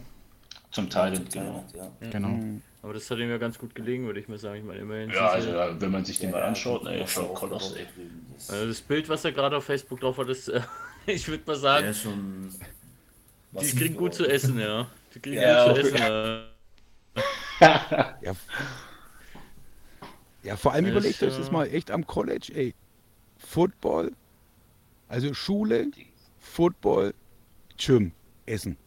Zum 0.72 0.90
Teil, 0.90 1.12
genau. 1.12 1.30
Thailand, 1.30 1.74
ja. 2.02 2.10
Genau. 2.12 2.40
aber 2.84 2.94
das 2.94 3.10
hat 3.10 3.18
ihm 3.18 3.30
ja 3.30 3.38
ganz 3.38 3.58
gut 3.58 3.74
gelegen, 3.74 4.06
würde 4.06 4.20
ich 4.20 4.28
mal 4.28 4.38
sagen. 4.38 4.60
Ich 4.60 4.64
meine, 4.64 4.80
immerhin. 4.82 5.10
Ja, 5.10 5.30
also 5.30 5.50
ja, 5.50 5.82
wenn 5.82 5.92
man 5.92 6.06
sich 6.06 6.20
den 6.20 6.32
mal 6.32 6.44
anschaut, 6.44 6.84
ne, 6.84 7.00
Ja, 7.00 7.08
schon 7.08 7.34
koloss, 7.34 7.74
ey. 7.76 7.88
also 8.48 8.68
das 8.68 8.82
Bild, 8.82 9.10
was 9.10 9.26
er 9.26 9.32
gerade 9.32 9.58
auf 9.58 9.66
Facebook 9.66 10.00
drauf 10.00 10.18
hat, 10.18 10.30
ist, 10.30 10.48
äh, 10.50 10.62
ich 11.08 11.28
würde 11.28 11.44
mal 11.48 11.56
sagen, 11.56 11.88
ist 11.88 12.04
schon. 12.04 12.54
die 13.60 13.72
kriegen 13.76 13.96
gut 13.98 14.14
zu 14.14 14.24
geworden. 14.24 14.36
essen, 14.36 14.60
ja. 14.60 14.88
Die 15.16 15.20
kriegen 15.20 15.42
Ja, 15.42 15.68
gut 15.74 15.76
zu 15.76 15.82
essen. 15.82 15.98
Ja. 15.98 16.46
Ja, 18.22 18.34
ja 20.44 20.56
vor 20.56 20.72
allem 20.74 20.86
Das, 20.86 20.92
überlegt 20.94 21.24
euch 21.24 21.36
das 21.36 21.50
äh, 21.50 21.52
mal 21.52 21.66
echt 21.68 21.92
am 21.92 22.06
College, 22.08 22.52
ey. 22.54 22.76
Football, 23.38 24.14
also 25.08 25.34
Schule, 25.34 25.88
Football, 26.40 27.14
Gym, 27.78 28.12
Essen. 28.46 28.78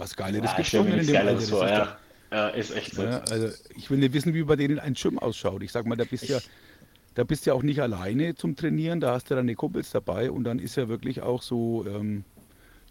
Was 0.00 0.16
Geileres 0.16 0.50
Ja, 0.50 0.56
gibt 0.56 0.72
nichts 0.72 1.08
in 1.08 1.14
dem 1.14 1.16
Alter. 1.16 1.40
Vor, 1.40 1.40
ist 1.40 1.52
doch- 1.52 1.68
ja. 1.68 1.96
Ja, 2.32 2.48
ist 2.48 2.74
echt 2.74 2.94
so. 2.94 3.02
Ja, 3.02 3.18
also 3.30 3.48
ich 3.76 3.90
will 3.90 3.98
nicht 3.98 4.12
wissen, 4.12 4.34
wie 4.34 4.44
bei 4.44 4.56
denen 4.56 4.78
ein 4.78 4.94
Gym 4.94 5.18
ausschaut. 5.18 5.62
Ich 5.62 5.72
sag 5.72 5.84
mal, 5.84 5.96
da 5.96 6.04
bist 6.04 6.28
ja, 6.28 6.38
da 7.14 7.24
bist 7.24 7.44
ja 7.44 7.54
auch 7.54 7.62
nicht 7.62 7.80
alleine 7.80 8.36
zum 8.36 8.54
Trainieren, 8.54 9.00
da 9.00 9.14
hast 9.14 9.30
du 9.30 9.34
deine 9.34 9.54
Kumpels 9.56 9.90
dabei 9.90 10.30
und 10.30 10.44
dann 10.44 10.58
ist 10.60 10.76
ja 10.76 10.88
wirklich 10.88 11.22
auch 11.22 11.42
so, 11.42 11.84
ähm, 11.88 12.24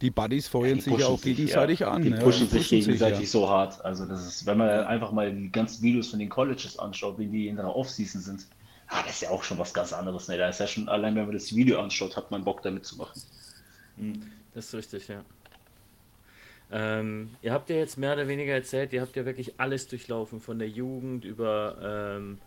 die 0.01 0.11
Buddies 0.11 0.47
feuern 0.47 0.75
Die 0.75 0.81
sich 0.81 0.91
ja 0.91 0.97
pushen 0.97 1.13
auch 1.13 1.21
gegenseitig 1.21 1.79
ja. 1.79 1.91
an. 1.91 2.03
Die 2.03 2.09
ne? 2.09 2.19
pushen 2.19 2.43
Und 2.43 2.51
sich 2.51 2.69
gegenseitig 2.69 3.19
ja. 3.21 3.25
so 3.25 3.49
hart. 3.49 3.83
Also 3.83 4.05
das 4.05 4.25
ist, 4.27 4.45
wenn 4.45 4.57
man 4.57 4.69
einfach 4.69 5.11
mal 5.11 5.33
die 5.33 5.51
ganzen 5.51 5.81
Videos 5.81 6.09
von 6.09 6.19
den 6.19 6.29
Colleges 6.29 6.77
anschaut, 6.77 7.17
wie 7.17 7.27
die 7.27 7.47
in 7.47 7.55
der 7.55 7.73
Offseason 7.75 8.21
sind, 8.21 8.45
ah, 8.87 9.01
das 9.03 9.15
ist 9.15 9.21
ja 9.21 9.29
auch 9.29 9.43
schon 9.43 9.57
was 9.57 9.73
ganz 9.73 9.93
anderes. 9.93 10.27
Ne? 10.27 10.37
Da 10.37 10.49
ist 10.49 10.59
ja 10.59 10.67
schon, 10.67 10.87
allein 10.89 11.15
wenn 11.15 11.25
man 11.25 11.33
das 11.33 11.53
Video 11.55 11.79
anschaut, 11.81 12.15
hat 12.15 12.29
man 12.29 12.43
Bock 12.43 12.61
damit 12.61 12.85
zu 12.85 12.97
machen. 12.97 13.21
Das 14.53 14.65
ist 14.65 14.73
richtig, 14.73 15.07
ja. 15.07 15.23
Ähm, 16.71 17.31
ihr 17.41 17.51
habt 17.51 17.69
ja 17.69 17.77
jetzt 17.77 17.97
mehr 17.97 18.13
oder 18.13 18.27
weniger 18.27 18.53
erzählt, 18.53 18.93
ihr 18.93 19.01
habt 19.01 19.15
ja 19.15 19.25
wirklich 19.25 19.59
alles 19.59 19.87
durchlaufen, 19.87 20.39
von 20.39 20.59
der 20.59 20.69
Jugend 20.69 21.25
über 21.25 22.17
ähm, 22.17 22.37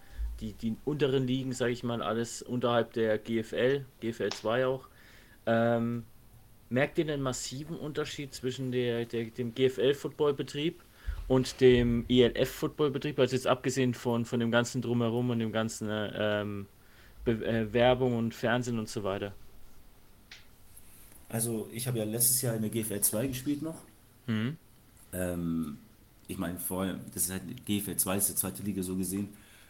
die, 0.40 0.52
die 0.52 0.76
unteren 0.84 1.26
Ligen, 1.26 1.52
sage 1.52 1.72
ich 1.72 1.82
mal, 1.82 2.02
alles 2.02 2.42
unterhalb 2.42 2.92
der 2.92 3.18
GFL, 3.18 3.84
GFL 4.00 4.30
2 4.30 4.66
auch. 4.66 4.88
Ähm, 5.46 6.04
merkt 6.68 6.98
ihr 6.98 7.04
den 7.04 7.20
massiven 7.20 7.76
Unterschied 7.76 8.32
zwischen 8.32 8.72
der, 8.72 9.04
der, 9.06 9.24
dem 9.26 9.54
GFL-Footballbetrieb 9.54 10.82
und 11.28 11.60
dem 11.60 12.04
ELF-Footballbetrieb? 12.08 13.18
Also 13.18 13.34
jetzt 13.34 13.46
abgesehen 13.46 13.94
von, 13.94 14.24
von 14.24 14.40
dem 14.40 14.50
ganzen 14.50 14.82
Drumherum 14.82 15.30
und 15.30 15.40
dem 15.40 15.52
ganzen 15.52 15.88
ähm, 15.90 16.66
Be 17.24 17.32
äh, 17.44 17.72
Werbung 17.72 18.16
und 18.16 18.34
Fernsehen 18.34 18.78
und 18.78 18.88
so 18.88 19.04
weiter. 19.04 19.32
Also 21.28 21.68
ich 21.72 21.86
habe 21.86 21.98
ja 21.98 22.04
letztes 22.04 22.42
Jahr 22.42 22.54
in 22.56 22.62
der 22.62 22.70
GFL 22.70 23.00
2 23.00 23.26
gespielt 23.28 23.62
noch. 23.62 23.76
Mhm. 24.26 24.56
Ähm, 25.12 25.78
ich 26.28 26.38
meine, 26.38 26.58
vor 26.58 26.82
allem, 26.82 27.00
das 27.12 27.24
ist 27.24 27.30
halt 27.30 27.42
GFL 27.66 27.96
2, 27.96 28.16
ist 28.16 28.28
die 28.30 28.34
zweite 28.34 28.62
Liga 28.62 28.82
so 28.82 28.96
gesehen. 28.96 29.28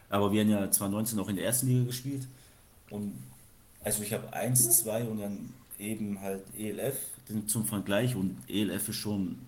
Aber 0.08 0.30
wir 0.30 0.42
haben 0.42 0.50
ja 0.50 0.70
2019 0.70 1.18
auch 1.18 1.28
in 1.28 1.36
der 1.36 1.46
ersten 1.46 1.66
Liga 1.66 1.86
gespielt. 1.86 2.26
Und 2.90 3.14
also 3.82 4.02
ich 4.02 4.12
habe 4.12 4.32
1, 4.32 4.78
2 4.78 5.04
und 5.04 5.20
dann 5.20 5.54
eben 5.78 6.20
halt 6.20 6.42
ELF 6.56 6.96
zum 7.46 7.64
Vergleich. 7.64 8.14
Und 8.14 8.36
ELF 8.48 8.90
ist 8.90 8.96
schon 8.96 9.38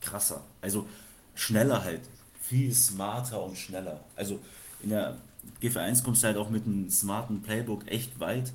krasser. 0.00 0.42
Also 0.60 0.86
schneller 1.34 1.84
halt. 1.84 2.00
Viel 2.40 2.74
smarter 2.74 3.42
und 3.44 3.56
schneller. 3.56 4.00
Also 4.16 4.40
in 4.82 4.90
der 4.90 5.18
GFL 5.60 5.78
1 5.78 6.02
kommst 6.02 6.22
du 6.22 6.28
halt 6.28 6.36
auch 6.36 6.50
mit 6.50 6.64
einem 6.64 6.90
smarten 6.90 7.42
Playbook 7.42 7.86
echt 7.86 8.18
weit. 8.18 8.52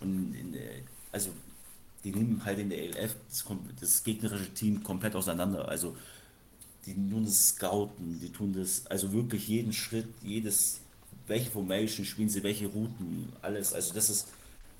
Und 0.00 0.34
in 0.34 0.52
der, 0.52 0.70
also 1.12 1.30
die 2.06 2.12
nehmen 2.12 2.44
halt 2.44 2.60
in 2.60 2.70
der 2.70 2.78
ELF 2.78 3.16
das, 3.28 3.44
das 3.80 4.04
gegnerische 4.04 4.54
Team 4.54 4.84
komplett 4.84 5.16
auseinander. 5.16 5.68
Also 5.68 5.96
die 6.86 6.94
tun 6.94 7.24
das 7.24 7.48
Scouten, 7.48 8.20
die 8.20 8.30
tun 8.30 8.52
das, 8.52 8.86
also 8.86 9.12
wirklich 9.12 9.48
jeden 9.48 9.72
Schritt, 9.72 10.06
jedes, 10.22 10.78
welche 11.26 11.50
Formation 11.50 12.06
spielen 12.06 12.28
sie, 12.28 12.44
welche 12.44 12.68
Routen, 12.68 13.32
alles. 13.42 13.72
Also 13.72 13.92
das 13.92 14.08
ist 14.08 14.28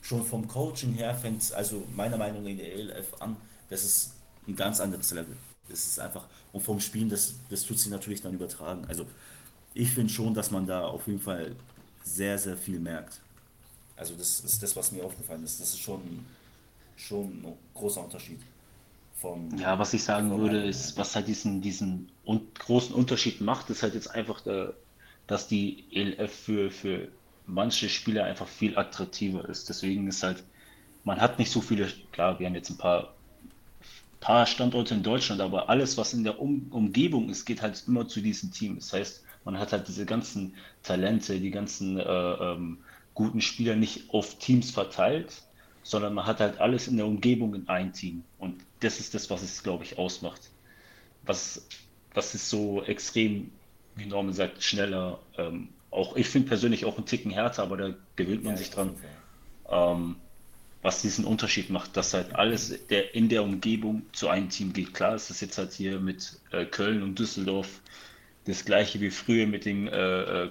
schon 0.03 0.25
vom 0.25 0.47
Coaching 0.47 0.95
her 0.95 1.17
fängt 1.17 1.43
es, 1.43 1.51
also 1.51 1.83
meiner 1.97 2.17
Meinung 2.17 2.45
nach 2.45 2.51
in 2.51 2.59
der 2.59 2.73
ELF 2.73 3.21
an, 3.21 3.37
das 3.71 3.83
ist 3.83 4.13
ein 4.47 4.55
ganz 4.55 4.79
anderes 4.79 5.11
Level. 5.11 5.37
Das 5.69 5.85
ist 5.85 5.99
einfach, 5.99 6.27
und 6.53 6.61
vom 6.61 6.79
Spielen, 6.79 7.09
das, 7.09 7.35
das 7.51 7.65
tut 7.65 7.81
sich 7.81 7.91
natürlich 7.91 8.23
dann 8.23 8.35
übertragen. 8.35 8.85
Also 8.87 9.05
ich 9.75 9.91
finde 9.91 10.13
schon, 10.13 10.33
dass 10.33 10.53
man 10.53 10.65
da 10.65 10.87
auf 10.87 11.09
jeden 11.09 11.19
Fall 11.19 11.57
sehr, 12.05 12.39
sehr 12.39 12.57
viel 12.57 12.79
merkt. 12.79 13.19
Also 13.97 14.15
das 14.15 14.39
ist 14.39 14.63
das, 14.63 14.77
was 14.77 14.93
mir 14.93 15.05
aufgefallen 15.05 15.43
ist. 15.43 15.59
Das 15.61 15.71
ist 15.71 15.81
schon, 15.81 16.25
schon 16.97 17.27
ein 17.27 17.53
großer 17.75 18.03
Unterschied. 18.05 18.41
Vom, 19.15 19.57
Ja, 19.59 19.79
was 19.79 19.95
ich 19.95 20.03
sagen 20.03 20.31
würde, 20.39 20.63
ist, 20.63 20.99
was 20.99 21.15
halt 21.15 21.27
diesen, 21.27 21.63
diesen 21.63 22.11
un 22.27 22.49
großen 22.59 22.95
Unterschied 22.95 23.41
macht, 23.41 23.71
ist 23.71 23.83
halt 23.83 23.95
jetzt 23.95 24.09
einfach, 24.09 24.41
der, 24.43 24.75
dass 25.27 25.49
die 25.49 25.85
ELF 25.91 26.33
für, 26.33 26.71
für 26.71 27.09
manche 27.47 27.89
Spieler 27.89 28.25
einfach 28.25 28.47
viel 28.47 28.77
attraktiver 28.77 29.49
ist. 29.49 29.69
Deswegen 29.69 30.07
ist 30.09 30.23
halt, 30.23 30.43
man 31.05 31.21
hat 31.21 31.39
nicht 31.39 31.51
so 31.51 31.61
viele, 31.61 31.89
klar, 32.13 32.39
wir 32.39 32.47
haben 32.47 32.55
jetzt 32.55 32.71
ein 32.71 32.77
paar, 32.77 33.15
paar 34.21 34.47
Standorte 34.47 34.95
in 34.95 35.03
Deutschland, 35.03 35.41
aber 35.41 35.69
alles, 35.69 35.97
was 35.97 36.13
in 36.13 36.25
der 36.25 36.41
um 36.41 36.67
Umgebung 36.71 37.31
ist, 37.31 37.45
geht 37.47 37.63
halt 37.63 37.85
immer 37.87 38.09
zu 38.09 38.21
diesem 38.21 38.51
Team. 38.53 38.77
Das 38.77 38.93
heißt, 38.93 39.25
man 39.45 39.59
hat 39.59 39.73
halt 39.73 39.89
diese 39.89 40.05
ganzen 40.05 40.55
Talente, 40.83 41.39
die 41.39 41.51
ganzen 41.51 41.99
äh, 41.99 42.03
ähm, 42.03 42.79
guten 43.15 43.41
Spieler 43.41 43.77
nicht 43.77 44.11
auf 44.11 44.39
Teams 44.39 44.71
verteilt, 44.71 45.33
sondern 45.87 46.15
man 46.15 46.27
hat 46.27 46.41
halt 46.41 46.59
alles 46.59 46.89
in 46.89 46.97
der 46.97 47.07
Umgebung 47.07 47.55
in 47.55 47.69
ein 47.69 47.93
Team. 47.93 48.25
Und 48.39 48.61
das 48.81 48.99
ist 48.99 49.15
das, 49.15 49.31
was 49.31 49.43
es, 49.43 49.63
glaube 49.63 49.85
ich, 49.85 49.99
ausmacht. 49.99 50.41
Was, 51.25 51.65
was 52.13 52.35
ist 52.35 52.51
so 52.51 52.83
extrem, 52.83 53.53
wie 53.95 54.07
Norman 54.07 54.35
sagt, 54.35 54.65
schneller. 54.65 55.21
Ähm, 55.39 55.69
auch 55.93 56.17
ich 56.17 56.27
finde 56.29 56.49
persönlich 56.49 56.85
auch 56.85 56.97
einen 56.97 57.07
Ticken 57.07 57.31
härter, 57.31 57.63
aber 57.63 57.77
da 57.77 57.95
gewöhnt 58.17 58.43
man 58.43 58.55
Ja, 58.55 58.59
sich 58.59 58.71
dran. 58.71 58.97
Ähm, 59.71 60.17
was 60.83 61.03
diesen 61.03 61.25
Unterschied 61.25 61.71
macht, 61.71 61.97
dass 61.97 62.15
halt 62.15 62.35
alles 62.35 62.75
der 62.89 63.15
in 63.15 63.29
der 63.29 63.45
Umgebung 63.45 64.03
zu 64.13 64.29
einem 64.29 64.49
Team 64.49 64.73
geht. 64.73 64.93
Klar, 64.93 65.15
ist 65.15 65.41
jetzt 65.41 65.57
halt 65.57 65.73
hier 65.73 66.01
mit 66.01 66.41
äh, 66.51 66.65
Köln 66.65 67.05
und 67.05 67.17
Düsseldorf 67.17 67.81
das 68.45 68.65
gleiche 68.65 69.01
wie 69.01 69.11
früher 69.11 69.47
mit 69.47 69.65
den 69.65 69.87
äh, 69.87 70.45
äh, 70.47 70.51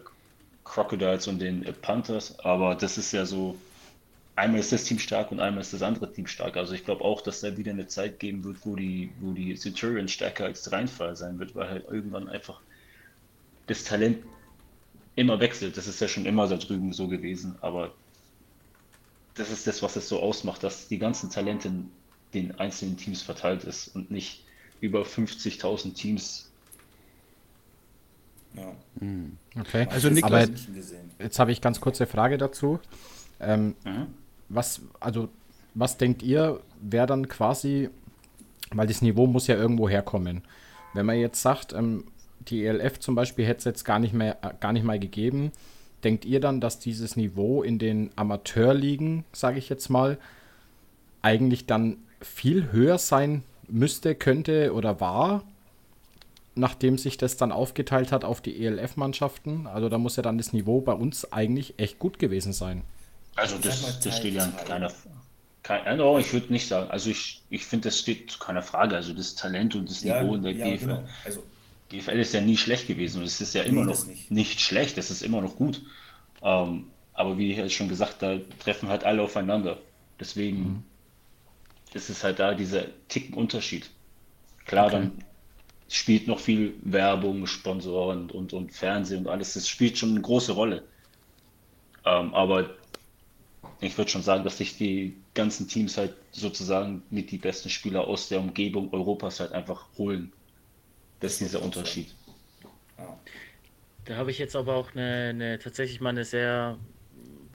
Crocodiles 0.63 1.28
und 1.28 1.39
den 1.39 1.65
äh, 1.65 1.74
Panthers, 1.74 2.39
aber 2.39 2.76
das 2.76 2.98
ist 2.98 3.12
ja 3.12 3.26
so, 3.26 3.58
einmal 4.36 4.60
ist 4.60 4.71
das 4.71 4.84
Team 4.84 5.00
stark 5.00 5.32
und 5.32 5.39
einmal 5.39 5.62
ist 5.62 5.74
das 5.74 5.82
andere 5.82 6.12
Team 6.12 6.28
stark. 6.28 6.58
Also 6.58 6.74
ich 6.74 6.84
glaube 6.86 7.04
auch, 7.04 7.21
dass 7.21 7.41
da 7.41 7.56
wieder 7.58 7.71
eine 7.71 7.88
Zeit 7.88 8.19
geben 8.19 8.43
wird, 8.43 8.58
wo 8.65 8.76
die, 8.76 9.12
wo 9.21 9.32
die 9.32 9.56
Centurion 9.56 10.08
stärker 10.08 10.45
als 10.45 10.63
der 10.63 10.74
Rheinfall 10.74 11.15
sein 11.15 11.39
wird, 11.39 11.56
weil 11.56 11.69
halt 11.69 11.86
irgendwann 11.89 12.28
einfach 12.28 12.60
das 13.67 13.84
Talent 13.84 14.24
immer 15.15 15.39
wechselt. 15.39 15.78
Das 15.78 15.88
ist 15.88 16.02
ja 16.02 16.08
schon 16.08 16.26
immer 16.26 16.48
da 16.48 16.58
drüben 16.58 16.91
so 16.93 17.08
gewesen, 17.08 17.56
aber 17.62 17.93
das 19.36 19.50
ist 19.52 19.67
das, 19.67 19.82
was 19.82 19.95
es 19.95 20.08
so 20.10 20.19
ausmacht, 20.21 20.63
dass 20.63 20.88
die 20.88 20.98
ganzen 21.00 21.30
Talente 21.30 21.67
in 21.69 21.89
den 22.34 22.60
einzelnen 22.60 22.98
Teams 22.98 23.21
verteilt 23.21 23.63
ist 23.63 23.95
und 23.95 24.12
nicht 24.12 24.43
über 24.82 25.04
50.000 25.04 25.93
Teams. 25.93 26.50
Ja. 28.56 28.74
Okay. 29.60 29.88
Also 29.89 30.08
aber 30.10 30.15
Niklas- 30.15 30.74
gesehen. 30.74 31.12
jetzt 31.19 31.39
habe 31.39 31.52
ich 31.52 31.62
ganz 31.62 31.80
kurze 31.82 32.06
Frage 32.08 32.38
dazu. 32.38 32.80
Ähm, 33.39 33.76
Mhm. 33.84 34.08
Was, 34.49 34.81
also, 34.99 35.29
was 35.73 35.97
denkt 35.97 36.23
ihr, 36.23 36.60
wer 36.81 37.08
dann 37.08 37.27
quasi, 37.27 37.89
weil 38.71 38.88
das 38.88 39.01
Niveau 39.01 39.27
muss 39.27 39.47
ja 39.47 39.55
irgendwo 39.55 39.89
herkommen. 39.89 40.41
Wenn 40.93 41.05
man 41.05 41.17
jetzt 41.17 41.41
sagt, 41.41 41.73
ähm, 41.73 42.05
die 42.47 42.65
ELF 42.65 42.99
zum 42.99 43.15
Beispiel 43.15 43.45
hätte 43.45 43.60
es 43.60 43.65
jetzt 43.65 43.84
gar 43.84 43.99
nicht 43.99 44.13
mehr, 44.13 44.38
äh, 44.43 44.53
gar 44.60 44.73
nicht 44.73 44.86
mal 44.86 44.99
gegeben, 44.99 45.51
denkt 46.03 46.25
ihr 46.25 46.39
dann, 46.39 46.62
dass 46.62 46.79
dieses 46.79 47.15
Niveau 47.15 47.63
in 47.63 47.79
den 47.79 48.12
Amateurligen, 48.15 49.25
sage 49.31 49.58
ich 49.58 49.69
jetzt 49.69 49.89
mal, 49.89 50.17
eigentlich 51.21 51.65
dann 51.65 51.97
viel 52.21 52.71
höher 52.71 52.97
sein 52.97 53.43
müsste, 53.67 54.13
könnte 54.15 54.73
oder 54.73 54.99
war, 54.99 55.43
nachdem 56.53 56.97
sich 56.97 57.17
das 57.17 57.38
dann 57.38 57.51
aufgeteilt 57.51 58.12
hat 58.12 58.23
auf 58.23 58.41
die 58.41 58.63
ELF-Mannschaften? 58.63 59.67
Also 59.67 59.89
da 59.89 59.97
muss 59.97 60.15
ja 60.15 60.23
dann 60.23 60.38
das 60.38 60.53
Niveau 60.53 60.81
bei 60.81 60.93
uns 60.93 61.31
eigentlich 61.34 61.73
echt 61.77 61.99
gut 61.99 62.19
gewesen 62.19 62.53
sein. 62.53 62.84
Also 63.36 63.58
das, 63.58 63.82
mal, 63.82 63.93
das 64.04 64.17
steht 64.17 64.34
ja 64.34 64.45
in 64.45 64.56
keiner 64.65 64.91
kein, 65.65 66.00
ich 66.19 66.32
würde 66.32 66.54
nicht 66.54 66.67
sagen. 66.67 66.91
Also 66.91 67.10
ich, 67.10 67.41
ich 67.50 67.65
finde, 67.65 67.89
das 67.89 67.98
steht 67.98 68.30
zu 68.30 68.38
keiner 68.38 68.62
Frage. 68.62 68.95
Also 68.95 69.13
das 69.13 69.34
Talent 69.34 69.74
und 69.74 69.89
das 69.89 70.04
Ja, 70.04 70.21
Niveau 70.21 70.36
in 70.36 70.43
der 70.43 70.52
ja, 70.54 70.65
GFL. 70.69 70.86
genau. 70.86 71.04
Also 71.24 71.43
GFL 71.89 72.19
ist 72.19 72.34
ja 72.36 72.41
nie 72.41 72.56
schlecht 72.56 72.86
gewesen 72.86 73.19
und 73.21 73.24
es 73.26 73.41
ist 73.41 73.56
ja 73.56 73.63
immer 73.63 73.84
noch 73.84 73.93
das 73.93 74.06
nicht. 74.06 74.30
nicht. 74.30 74.62
schlecht, 74.62 75.00
es 75.00 75.10
ist 75.10 75.24
immer 75.24 75.41
noch 75.41 75.56
gut. 75.56 75.82
Ähm, 76.43 76.86
aber 77.13 77.39
wie 77.39 77.58
halt 77.58 77.71
schon 77.71 77.89
gesagt, 77.89 78.21
da 78.21 78.38
treffen 78.60 78.89
halt 78.89 79.06
alle 79.06 79.24
aufeinander. 79.24 79.80
Deswegen 80.19 80.86
ist 81.93 82.12
es 82.12 82.24
halt 82.24 82.38
da 82.38 82.54
dieser 82.54 82.86
Ticken 83.08 83.34
Unterschied. 83.34 83.89
Klar, 84.67 84.91
dann 84.91 85.13
spielt 85.89 86.28
noch 86.28 86.39
viel 86.39 86.76
Werbung, 86.84 87.48
Sponsoren 87.48 88.30
und, 88.30 88.54
und 88.54 88.71
Fernsehen 88.71 89.21
und 89.26 89.28
alles. 89.30 89.54
Das 89.54 89.67
spielt 89.67 89.98
schon 89.98 90.12
eine 90.12 90.21
große 90.21 90.52
Rolle. 90.52 90.84
Ähm, 92.06 92.36
aber 92.36 92.69
ich 93.82 93.98
würde 93.98 94.10
schon 94.10 94.22
sagen, 94.22 94.44
dass 94.44 94.58
sich 94.58 94.78
die 94.78 95.16
ganzen 95.34 95.68
Teams 95.68 95.98
halt 95.98 96.14
sozusagen 96.32 97.04
mit 97.10 97.32
die 97.32 97.38
besten 97.38 97.70
Spieler 97.70 98.08
aus 98.08 98.30
der 98.30 98.40
Umgebung 98.40 98.92
Europas 98.94 99.40
halt 99.40 99.52
einfach 99.52 99.86
holen. 99.98 100.32
Das 101.20 101.34
ist 101.34 101.42
dieser 101.42 101.62
Unterschied. 101.62 102.14
Da 104.06 104.16
habe 104.16 104.32
ich 104.32 104.38
jetzt 104.38 104.56
aber 104.56 104.76
auch 104.76 104.94
eine, 104.94 105.30
eine 105.30 105.60
tatsächlich 105.60 106.00
mal 106.00 106.10
eine 106.10 106.26
sehr, 106.26 106.78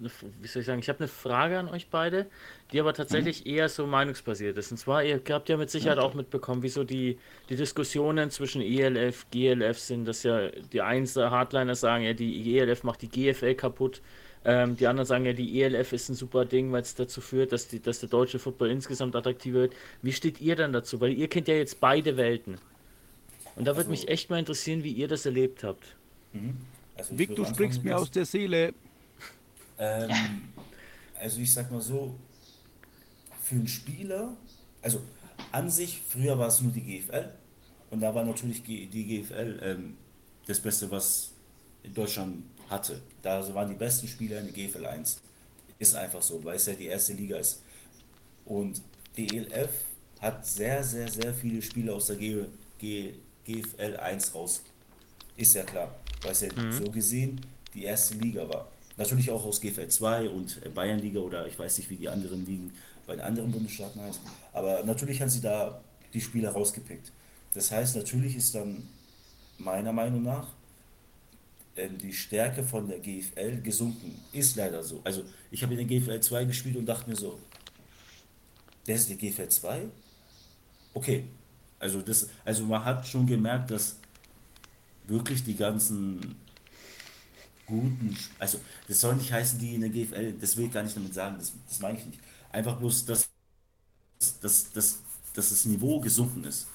eine, 0.01 0.11
wie 0.41 0.49
soll 0.49 0.61
ich 0.61 0.67
sagen, 0.67 0.81
ich 0.81 0.89
habe 0.89 0.99
eine 0.99 1.09
Frage 1.09 1.59
an 1.59 1.69
euch 1.69 1.89
beide, 1.89 2.27
die 2.73 2.81
aber 2.81 2.93
tatsächlich 2.93 3.47
eher 3.47 3.69
so 3.69 3.87
meinungsbasiert 3.87 4.59
ist. 4.59 4.73
Und 4.73 4.79
zwar, 4.79 5.05
ihr 5.05 5.23
habt 5.31 5.49
ja 5.49 5.57
mit 5.57 5.71
Sicherheit 5.71 5.99
auch 5.99 6.15
mitbekommen, 6.15 6.63
wieso 6.63 6.83
die, 6.85 7.19
die 7.49 7.57
Diskussionen 7.57 8.31
zwischen 8.31 8.63
ELF, 8.63 9.27
GLF 9.31 9.79
sind, 9.79 10.07
dass 10.07 10.25
ja 10.25 10.49
die 10.49 10.83
einen 10.83 11.07
Hardliner 11.07 11.77
sagen, 11.77 12.05
ja, 12.05 12.13
die 12.13 12.59
ELF 12.59 12.83
macht 12.83 13.03
die 13.03 13.09
GFL 13.09 13.55
kaputt. 13.55 14.03
Ähm, 14.45 14.77
die 14.77 14.87
anderen 14.87 15.07
sagen 15.07 15.27
ja, 15.27 15.33
die 15.35 15.61
ELF 15.63 15.93
ist 15.93 16.09
ein 16.09 16.15
super 16.15 16.47
Ding, 16.47 16.73
weil 16.73 16.81
es 16.83 16.95
dazu 16.95 17.21
führt, 17.21 17.53
dass, 17.53 17.69
die, 17.69 17.81
dass 17.81 18.01
der 18.01 18.09
deutsche 18.09 18.39
Football 18.39 18.71
insgesamt 18.71 19.15
attraktiver 19.15 19.61
wird. 19.61 19.75
Wie 20.01 20.13
steht 20.13 20.41
ihr 20.41 20.57
dann 20.57 20.73
dazu? 20.73 21.01
Weil 21.01 21.13
ihr 21.13 21.29
kennt 21.29 21.47
ja 21.49 21.55
jetzt 21.55 21.79
beide 21.81 22.17
Welten. 22.17 22.59
Und 23.57 23.67
da 23.67 23.73
würde 23.73 23.81
Also- 23.81 23.91
mich 23.91 24.09
echt 24.09 24.31
mal 24.31 24.39
interessieren, 24.39 24.83
wie 24.83 24.93
ihr 24.93 25.09
das 25.09 25.27
erlebt 25.27 25.63
habt. 25.63 25.95
Also 26.97 27.13
ich 27.13 27.19
Vic, 27.19 27.29
würde 27.31 27.43
du 27.43 27.49
sprichst 27.49 27.85
mir 27.85 27.99
aus 27.99 28.11
der 28.11 28.25
Seele. 28.25 28.73
Ähm, 29.79 30.11
also 31.19 31.41
ich 31.41 31.53
sag 31.53 31.71
mal 31.71 31.81
so, 31.81 32.15
für 33.43 33.57
einen 33.57 33.69
Spieler, 33.69 34.37
also 34.81 35.03
an 35.53 35.69
sich, 35.69 36.01
früher 36.09 36.39
war 36.39 36.49
es 36.49 36.63
nur 36.63 36.73
die 36.73 36.81
GFL 36.83 37.29
und 37.91 38.01
da 38.01 38.15
war 38.15 38.25
natürlich 38.25 38.63
die 38.63 38.87
GFL 38.87 39.59
ähm, 39.63 39.97
das 40.47 40.61
Beste, 40.61 40.91
was 40.91 41.33
in 41.83 41.93
Deutschland 41.93 42.45
hatte. 42.71 43.01
Da 43.23 43.55
waren 43.55 43.69
die 43.69 43.75
besten 43.75 44.09
Spieler 44.09 44.39
in 44.39 44.47
der 44.47 44.55
GFL 44.55 44.87
1. 44.87 45.21
Ist 45.79 45.95
einfach 45.95 46.23
so, 46.23 46.43
weil 46.45 46.57
es 46.57 46.67
ja 46.67 46.75
die 46.75 46.87
erste 46.87 47.13
Liga 47.13 47.37
ist. 47.39 47.63
Und 48.45 48.81
die 49.17 49.37
ELF 49.37 49.71
hat 50.21 50.47
sehr, 50.47 50.83
sehr, 50.85 51.11
sehr 51.11 51.35
viele 51.35 51.61
Spieler 51.63 51.95
aus 51.95 52.07
der 52.07 52.17
G 52.17 52.45
G 52.79 53.15
GFL 53.45 53.97
1 53.97 54.35
raus. 54.35 54.63
Ist 55.37 55.55
ja 55.55 55.65
klar, 55.65 55.95
weil 56.23 56.33
es 56.33 56.41
ja 56.43 56.49
so 56.71 56.91
gesehen 56.91 57.41
die 57.75 57.85
erste 57.85 58.15
Liga 58.15 58.49
war. 58.49 58.71
Natürlich 58.97 59.31
auch 59.31 59.45
aus 59.45 59.61
GFL 59.61 59.89
2 59.89 60.29
und 60.29 60.75
Bayernliga 60.75 61.21
oder 61.21 61.47
ich 61.47 61.59
weiß 61.59 61.79
nicht, 61.79 61.89
wie 61.89 61.97
die 61.97 62.09
anderen 62.09 62.45
Ligen 62.45 62.73
bei 63.07 63.15
den 63.17 63.25
anderen 63.25 63.51
Bundesstaaten 63.51 64.01
heißt. 64.03 64.21
Aber 64.53 64.85
natürlich 64.85 65.21
haben 65.23 65.31
sie 65.31 65.41
da 65.41 65.81
die 66.13 66.21
Spieler 66.21 66.51
rausgepickt. 66.51 67.11
Das 67.55 67.71
heißt, 67.71 67.97
natürlich 67.97 68.37
ist 68.37 68.55
dann 68.55 68.89
meiner 69.59 69.93
Meinung 69.93 70.23
nach 70.23 70.49
die 71.89 72.13
Stärke 72.13 72.63
von 72.63 72.89
der 72.89 72.99
GFL 72.99 73.61
gesunken. 73.63 74.21
Ist 74.33 74.57
leider 74.57 74.83
so. 74.83 75.01
Also 75.05 75.25
ich 75.51 75.63
habe 75.63 75.75
in 75.75 75.89
der 75.89 76.01
GFL 76.01 76.21
2 76.21 76.45
gespielt 76.45 76.77
und 76.77 76.87
dachte 76.87 77.09
mir 77.09 77.17
so, 77.17 77.39
das 78.87 79.01
ist 79.01 79.11
die 79.11 79.17
GFL 79.17 79.49
2? 79.49 79.89
Okay. 80.95 81.25
Also, 81.79 82.03
das, 82.03 82.29
also 82.45 82.65
man 82.65 82.85
hat 82.85 83.07
schon 83.07 83.27
gemerkt, 83.27 83.71
dass 83.71 83.97
wirklich 85.07 85.43
die 85.43 85.57
ganzen 85.57 86.37
guten, 87.67 88.17
also 88.39 88.61
das 88.87 89.01
soll 89.01 89.17
nicht 89.17 89.33
heißen, 89.33 89.59
die 89.59 89.77
in 89.77 89.81
der 89.81 89.91
GFL, 89.91 90.35
das 90.35 90.57
will 90.57 90.67
ich 90.67 90.73
gar 90.73 90.83
nicht 90.83 90.97
damit 90.97 91.15
sagen, 91.15 91.37
das, 91.39 91.53
das 91.69 91.81
meine 91.81 91.99
ich 91.99 92.07
nicht. 92.07 92.21
Einfach 92.53 92.77
bloß, 92.77 93.07
dass, 93.07 93.31
dass, 94.41 94.73
dass, 94.73 94.99
dass 95.33 95.51
das 95.51 95.65
Niveau 95.65 96.01
gesunken 96.01 96.45
ist. 96.45 96.67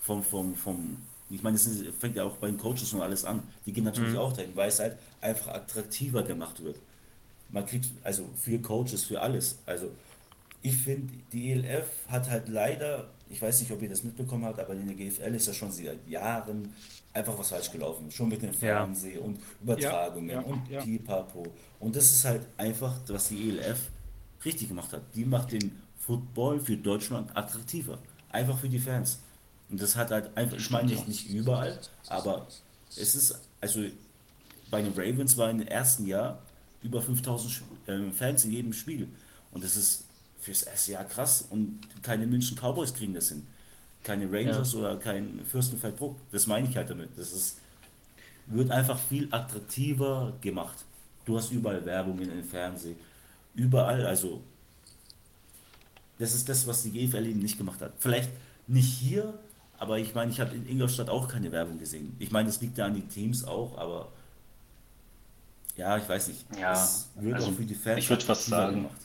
Vom, 0.00 0.22
vom, 0.22 0.54
vom, 0.56 0.96
ich 1.34 1.42
meine, 1.42 1.56
das 1.56 1.68
fängt 1.98 2.16
ja 2.16 2.24
auch 2.24 2.36
bei 2.36 2.48
den 2.48 2.58
Coaches 2.58 2.92
und 2.92 3.00
alles 3.00 3.24
an. 3.24 3.42
Die 3.64 3.72
gehen 3.72 3.84
natürlich 3.84 4.12
mhm. 4.12 4.18
auch 4.18 4.32
dahin, 4.32 4.54
weil 4.54 4.68
es 4.68 4.78
halt 4.78 4.98
einfach 5.20 5.48
attraktiver 5.48 6.22
gemacht 6.22 6.62
wird. 6.62 6.78
Man 7.48 7.66
kriegt, 7.66 7.86
also 8.02 8.28
für 8.36 8.58
Coaches, 8.58 9.04
für 9.04 9.20
alles. 9.20 9.58
Also 9.66 9.90
ich 10.62 10.76
finde, 10.76 11.12
die 11.32 11.52
ELF 11.52 11.86
hat 12.08 12.30
halt 12.30 12.48
leider, 12.48 13.08
ich 13.28 13.40
weiß 13.40 13.60
nicht, 13.60 13.72
ob 13.72 13.82
ihr 13.82 13.88
das 13.88 14.04
mitbekommen 14.04 14.44
habt, 14.44 14.60
aber 14.60 14.74
in 14.74 14.86
der 14.86 14.96
GFL 14.96 15.34
ist 15.34 15.46
ja 15.46 15.52
schon 15.52 15.72
seit 15.72 16.06
Jahren 16.06 16.72
einfach 17.12 17.38
was 17.38 17.48
falsch 17.48 17.70
gelaufen. 17.70 18.10
Schon 18.10 18.28
mit 18.28 18.42
dem 18.42 18.54
Fernsehen 18.54 19.14
ja. 19.14 19.20
und 19.20 19.38
Übertragungen 19.62 20.30
ja, 20.30 20.40
ja, 20.40 20.46
und 20.46 20.68
ja. 20.70 20.82
Pipapo. 20.82 21.46
Und 21.80 21.96
das 21.96 22.04
ist 22.04 22.24
halt 22.24 22.46
einfach, 22.56 23.00
was 23.08 23.28
die 23.28 23.50
ELF 23.50 23.90
richtig 24.44 24.68
gemacht 24.68 24.92
hat. 24.92 25.02
Die 25.14 25.24
macht 25.24 25.52
den 25.52 25.80
Football 25.98 26.60
für 26.60 26.76
Deutschland 26.76 27.34
attraktiver. 27.36 27.98
Einfach 28.30 28.58
für 28.58 28.68
die 28.68 28.78
Fans. 28.78 29.20
Und 29.72 29.80
das 29.80 29.96
hat 29.96 30.10
halt 30.10 30.36
einfach, 30.36 30.58
ich 30.58 30.70
meine 30.70 30.86
nicht, 30.88 31.08
nicht 31.08 31.30
überall, 31.30 31.80
aber 32.06 32.46
es 32.94 33.14
ist, 33.14 33.40
also 33.58 33.82
bei 34.70 34.82
den 34.82 34.92
Ravens 34.92 35.38
war 35.38 35.48
im 35.48 35.62
ersten 35.62 36.06
Jahr 36.06 36.42
über 36.82 37.00
5000 37.00 37.62
ähm, 37.88 38.12
Fans 38.12 38.44
in 38.44 38.52
jedem 38.52 38.74
Spiel. 38.74 39.08
Und 39.50 39.64
das 39.64 39.76
ist 39.76 40.04
fürs 40.40 40.64
erste 40.64 40.92
Jahr 40.92 41.04
krass. 41.04 41.46
Und 41.48 41.80
keine 42.02 42.26
München 42.26 42.54
Cowboys 42.54 42.92
kriegen 42.92 43.14
das 43.14 43.30
hin. 43.30 43.46
Keine 44.02 44.30
Rangers 44.30 44.74
ja. 44.74 44.80
oder 44.80 44.96
kein 44.98 45.40
Fürstenfeldbruck. 45.46 46.16
Das 46.32 46.46
meine 46.46 46.68
ich 46.68 46.76
halt 46.76 46.90
damit. 46.90 47.08
Das 47.16 47.32
ist, 47.32 47.56
wird 48.48 48.70
einfach 48.70 48.98
viel 48.98 49.28
attraktiver 49.30 50.34
gemacht. 50.42 50.84
Du 51.24 51.38
hast 51.38 51.50
überall 51.50 51.82
Werbung 51.86 52.20
in 52.20 52.28
den 52.28 52.44
Fernsehen. 52.44 52.96
Überall, 53.54 54.04
also 54.04 54.42
das 56.18 56.34
ist 56.34 56.46
das, 56.46 56.66
was 56.66 56.82
die 56.82 56.90
GFL 56.90 57.26
eben 57.26 57.40
nicht 57.40 57.56
gemacht 57.56 57.80
hat. 57.80 57.94
Vielleicht 57.98 58.30
nicht 58.66 58.92
hier, 58.92 59.32
aber 59.82 59.98
ich 59.98 60.14
meine, 60.14 60.30
ich 60.30 60.38
habe 60.38 60.54
in 60.54 60.64
Ingolstadt 60.68 61.10
auch 61.10 61.26
keine 61.26 61.50
Werbung 61.50 61.76
gesehen. 61.76 62.14
Ich 62.20 62.30
meine, 62.30 62.46
das 62.46 62.60
liegt 62.60 62.78
ja 62.78 62.86
an 62.86 62.94
den 62.94 63.08
Teams 63.08 63.44
auch, 63.44 63.76
aber 63.76 64.12
ja, 65.76 65.98
ich 65.98 66.08
weiß 66.08 66.28
nicht. 66.28 66.46
Ja, 66.56 66.70
das 66.70 67.10
wird 67.16 67.34
also 67.34 67.50
auch 67.50 67.54
für 67.54 67.64
die 67.64 67.74
Fans 67.74 67.98
ich 67.98 68.08
würde 68.08 68.24
fast 68.24 68.46
sagen, 68.46 68.76
gemacht. 68.76 69.00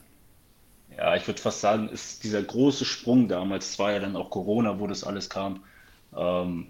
ja, 0.96 1.16
ich 1.16 1.26
würde 1.26 1.42
fast 1.42 1.62
sagen, 1.62 1.90
ist 1.90 2.24
dieser 2.24 2.44
große 2.44 2.86
Sprung 2.86 3.28
damals, 3.28 3.72
es 3.72 3.80
war 3.80 3.92
ja 3.92 3.98
dann 3.98 4.16
auch 4.16 4.30
Corona, 4.30 4.80
wo 4.80 4.86
das 4.86 5.04
alles 5.04 5.32
kam. 5.32 5.64
Ähm, 6.16 6.68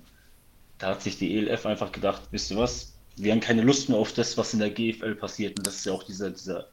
da 0.78 0.91
hat 0.91 1.02
sich 1.02 1.17
die 1.17 1.36
ELF 1.36 1.65
einfach 1.65 1.91
gedacht, 1.91 2.22
wisst 2.32 2.50
ihr 2.52 2.58
was, 2.58 2.93
wir 3.17 3.34
haben 3.34 3.41
keine 3.41 3.63
Lust 3.63 3.89
mehr 3.89 3.98
auf 3.98 4.13
das, 4.13 4.38
was 4.38 4.54
in 4.54 4.60
der 4.60 4.70
GFL 4.70 5.15
passiert. 5.15 5.60
Und 5.60 5.67
das 5.67 5.76
ist 5.76 5.86
ja 5.86 5.91
auch 5.91 6.04
dieser, 6.04 6.30
dieser 6.30 6.67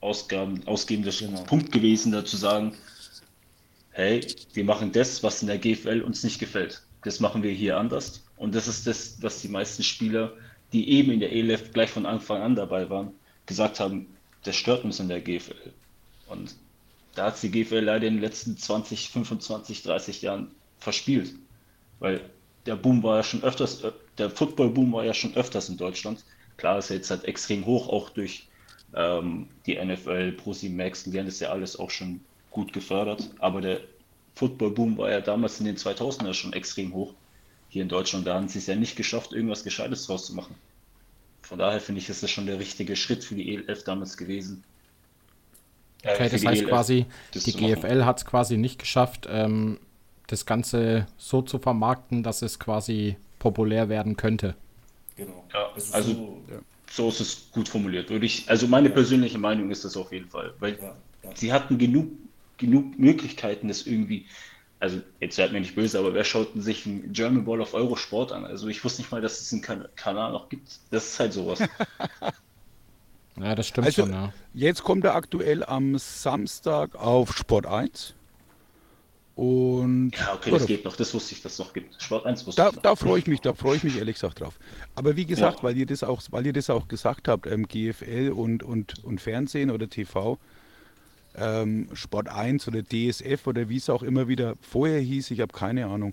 Ausgaben, 0.00 0.66
ausgehende 0.66 1.10
genau. 1.10 1.44
Punkt 1.44 1.70
gewesen, 1.70 2.10
da 2.10 2.24
zu 2.24 2.36
sagen, 2.36 2.74
hey, 3.92 4.26
wir 4.54 4.64
machen 4.64 4.92
das, 4.92 5.22
was 5.22 5.42
in 5.42 5.48
der 5.48 5.58
GFL 5.58 6.02
uns 6.02 6.24
nicht 6.24 6.38
gefällt. 6.38 6.82
Das 7.02 7.20
machen 7.20 7.42
wir 7.42 7.52
hier 7.52 7.76
anders. 7.76 8.24
Und 8.36 8.54
das 8.54 8.68
ist 8.68 8.86
das, 8.86 9.18
was 9.20 9.40
die 9.40 9.48
meisten 9.48 9.82
Spieler, 9.82 10.32
die 10.72 10.90
eben 10.90 11.12
in 11.12 11.20
der 11.20 11.32
ELF 11.32 11.72
gleich 11.72 11.90
von 11.90 12.06
Anfang 12.06 12.42
an 12.42 12.54
dabei 12.54 12.88
waren, 12.88 13.12
gesagt 13.46 13.80
haben, 13.80 14.06
das 14.44 14.56
stört 14.56 14.84
uns 14.84 14.98
in 15.00 15.08
der 15.08 15.20
GFL. 15.20 15.72
Und 16.26 16.54
da 17.14 17.26
hat 17.26 17.42
die 17.42 17.50
GFL 17.50 17.80
leider 17.80 18.06
in 18.06 18.14
den 18.14 18.22
letzten 18.22 18.56
20, 18.56 19.10
25, 19.10 19.82
30 19.82 20.22
Jahren 20.22 20.48
verspielt. 20.78 21.34
Weil 21.98 22.20
der 22.66 22.76
Boom 22.76 23.02
war 23.02 23.18
ja 23.18 23.22
schon 23.22 23.42
öfters, 23.42 23.82
der 24.18 24.30
Football-Boom 24.30 24.92
war 24.92 25.04
ja 25.04 25.14
schon 25.14 25.34
öfters 25.34 25.68
in 25.68 25.76
Deutschland. 25.76 26.24
Klar 26.56 26.78
ist 26.78 26.90
er 26.90 26.96
jetzt 26.96 27.10
halt 27.10 27.24
extrem 27.24 27.66
hoch, 27.66 27.88
auch 27.88 28.10
durch 28.10 28.48
ähm, 28.94 29.48
die 29.66 29.82
NFL, 29.82 30.32
ProSimax, 30.32 31.04
die 31.04 31.18
haben 31.18 31.26
das 31.26 31.40
ja 31.40 31.50
alles 31.50 31.78
auch 31.78 31.90
schon 31.90 32.20
gut 32.52 32.72
gefördert. 32.72 33.30
Aber 33.38 33.60
der 33.60 33.80
Football-Boom 34.34 34.98
war 34.98 35.10
ja 35.10 35.20
damals 35.20 35.58
in 35.60 35.66
den 35.66 35.76
2000er 35.76 36.34
schon 36.34 36.52
extrem 36.52 36.92
hoch. 36.94 37.14
Hier 37.68 37.82
in 37.82 37.88
Deutschland, 37.88 38.26
da 38.26 38.34
haben 38.34 38.48
sie 38.48 38.58
es 38.58 38.66
ja 38.66 38.76
nicht 38.76 38.96
geschafft, 38.96 39.32
irgendwas 39.32 39.64
Gescheites 39.64 40.06
draus 40.06 40.26
zu 40.26 40.34
machen. 40.34 40.54
Von 41.42 41.58
daher 41.58 41.80
finde 41.80 42.00
ich, 42.00 42.08
ist 42.08 42.22
das 42.22 42.30
schon 42.30 42.46
der 42.46 42.58
richtige 42.58 42.96
Schritt 42.96 43.24
für 43.24 43.34
die 43.34 43.54
ELF 43.54 43.84
damals 43.84 44.16
gewesen. 44.16 44.62
Okay, 46.04 46.28
das 46.30 46.44
heißt 46.44 46.60
ELF, 46.60 46.68
quasi, 46.68 47.06
die 47.34 47.52
GFL 47.52 48.04
hat 48.04 48.18
es 48.18 48.24
quasi 48.24 48.56
nicht 48.56 48.78
geschafft, 48.78 49.26
ähm, 49.30 49.78
das 50.26 50.46
Ganze 50.46 51.06
so 51.16 51.42
zu 51.42 51.58
vermarkten, 51.58 52.22
dass 52.22 52.42
es 52.42 52.58
quasi 52.58 53.16
populär 53.38 53.88
werden 53.88 54.16
könnte. 54.16 54.54
Genau. 55.16 55.44
Ja, 55.52 55.70
also 55.92 56.12
so, 56.12 56.42
ja. 56.50 56.58
so, 56.90 57.08
ist 57.08 57.20
es 57.20 57.50
gut 57.52 57.68
formuliert. 57.68 58.08
Würde 58.10 58.26
ich, 58.26 58.48
also 58.48 58.66
meine 58.66 58.88
ja. 58.88 58.94
persönliche 58.94 59.38
Meinung 59.38 59.70
ist 59.70 59.84
das 59.84 59.96
auf 59.96 60.12
jeden 60.12 60.28
Fall. 60.28 60.54
Weil 60.58 60.78
sie 61.34 61.52
hatten 61.52 61.76
genug 61.78 62.08
genug 62.62 62.98
Möglichkeiten, 62.98 63.68
das 63.68 63.86
irgendwie, 63.86 64.26
also 64.80 65.00
jetzt 65.20 65.36
seid 65.36 65.52
mir 65.52 65.60
nicht 65.60 65.74
böse, 65.74 65.98
aber 65.98 66.14
wer 66.14 66.24
schaut 66.24 66.48
sich 66.54 66.86
einen 66.86 67.12
German 67.12 67.44
Ball 67.44 67.60
of 67.60 67.74
Eurosport 67.74 68.32
an? 68.32 68.44
Also 68.44 68.68
ich 68.68 68.82
wusste 68.82 69.02
nicht 69.02 69.10
mal, 69.10 69.20
dass 69.20 69.40
es 69.40 69.52
einen 69.52 69.62
kan 69.62 69.86
Kanal 69.96 70.32
noch 70.32 70.48
gibt. 70.48 70.78
Das 70.90 71.06
ist 71.06 71.20
halt 71.20 71.32
sowas. 71.32 71.60
ja, 73.36 73.54
das 73.54 73.68
stimmt 73.68 73.88
also, 73.88 74.02
schon, 74.02 74.12
ja. 74.12 74.32
Jetzt 74.54 74.82
kommt 74.82 75.04
er 75.04 75.14
aktuell 75.14 75.64
am 75.64 75.98
Samstag 75.98 76.94
auf 76.94 77.36
Sport 77.36 77.66
1. 77.66 78.14
Und 79.34 80.12
ja, 80.18 80.34
okay, 80.34 80.50
das 80.50 80.66
geht 80.66 80.84
noch, 80.84 80.94
das 80.94 81.14
wusste 81.14 81.34
ich, 81.34 81.42
dass 81.42 81.52
es 81.52 81.58
noch 81.58 81.72
gibt. 81.72 82.00
Sport 82.00 82.26
1 82.26 82.46
wusste 82.46 82.62
da, 82.62 82.68
ich 82.68 82.76
noch. 82.76 82.82
Da 82.82 82.96
freue 82.96 83.18
ich 83.18 83.26
mich, 83.26 83.40
da 83.40 83.54
freue 83.54 83.76
ich 83.76 83.84
mich 83.84 83.96
ehrlich 83.96 84.16
gesagt 84.16 84.40
drauf. 84.40 84.58
Aber 84.94 85.16
wie 85.16 85.24
gesagt, 85.24 85.58
ja. 85.58 85.62
weil 85.62 85.76
ihr 85.76 85.86
das 85.86 86.02
auch, 86.02 86.20
weil 86.30 86.46
ihr 86.46 86.52
das 86.52 86.68
auch 86.68 86.86
gesagt 86.86 87.28
habt, 87.28 87.46
ähm, 87.46 87.66
GFL 87.66 88.32
und, 88.34 88.62
und, 88.62 89.02
und 89.04 89.20
Fernsehen 89.20 89.70
oder 89.70 89.88
TV, 89.88 90.38
ähm, 91.36 91.88
Sport 91.94 92.28
1 92.28 92.68
oder 92.68 92.82
DSF 92.82 93.46
oder 93.46 93.68
wie 93.68 93.76
es 93.76 93.88
auch 93.90 94.02
immer 94.02 94.28
wieder 94.28 94.54
vorher 94.60 95.00
hieß, 95.00 95.30
ich 95.30 95.40
habe 95.40 95.52
keine 95.52 95.86
Ahnung. 95.86 96.12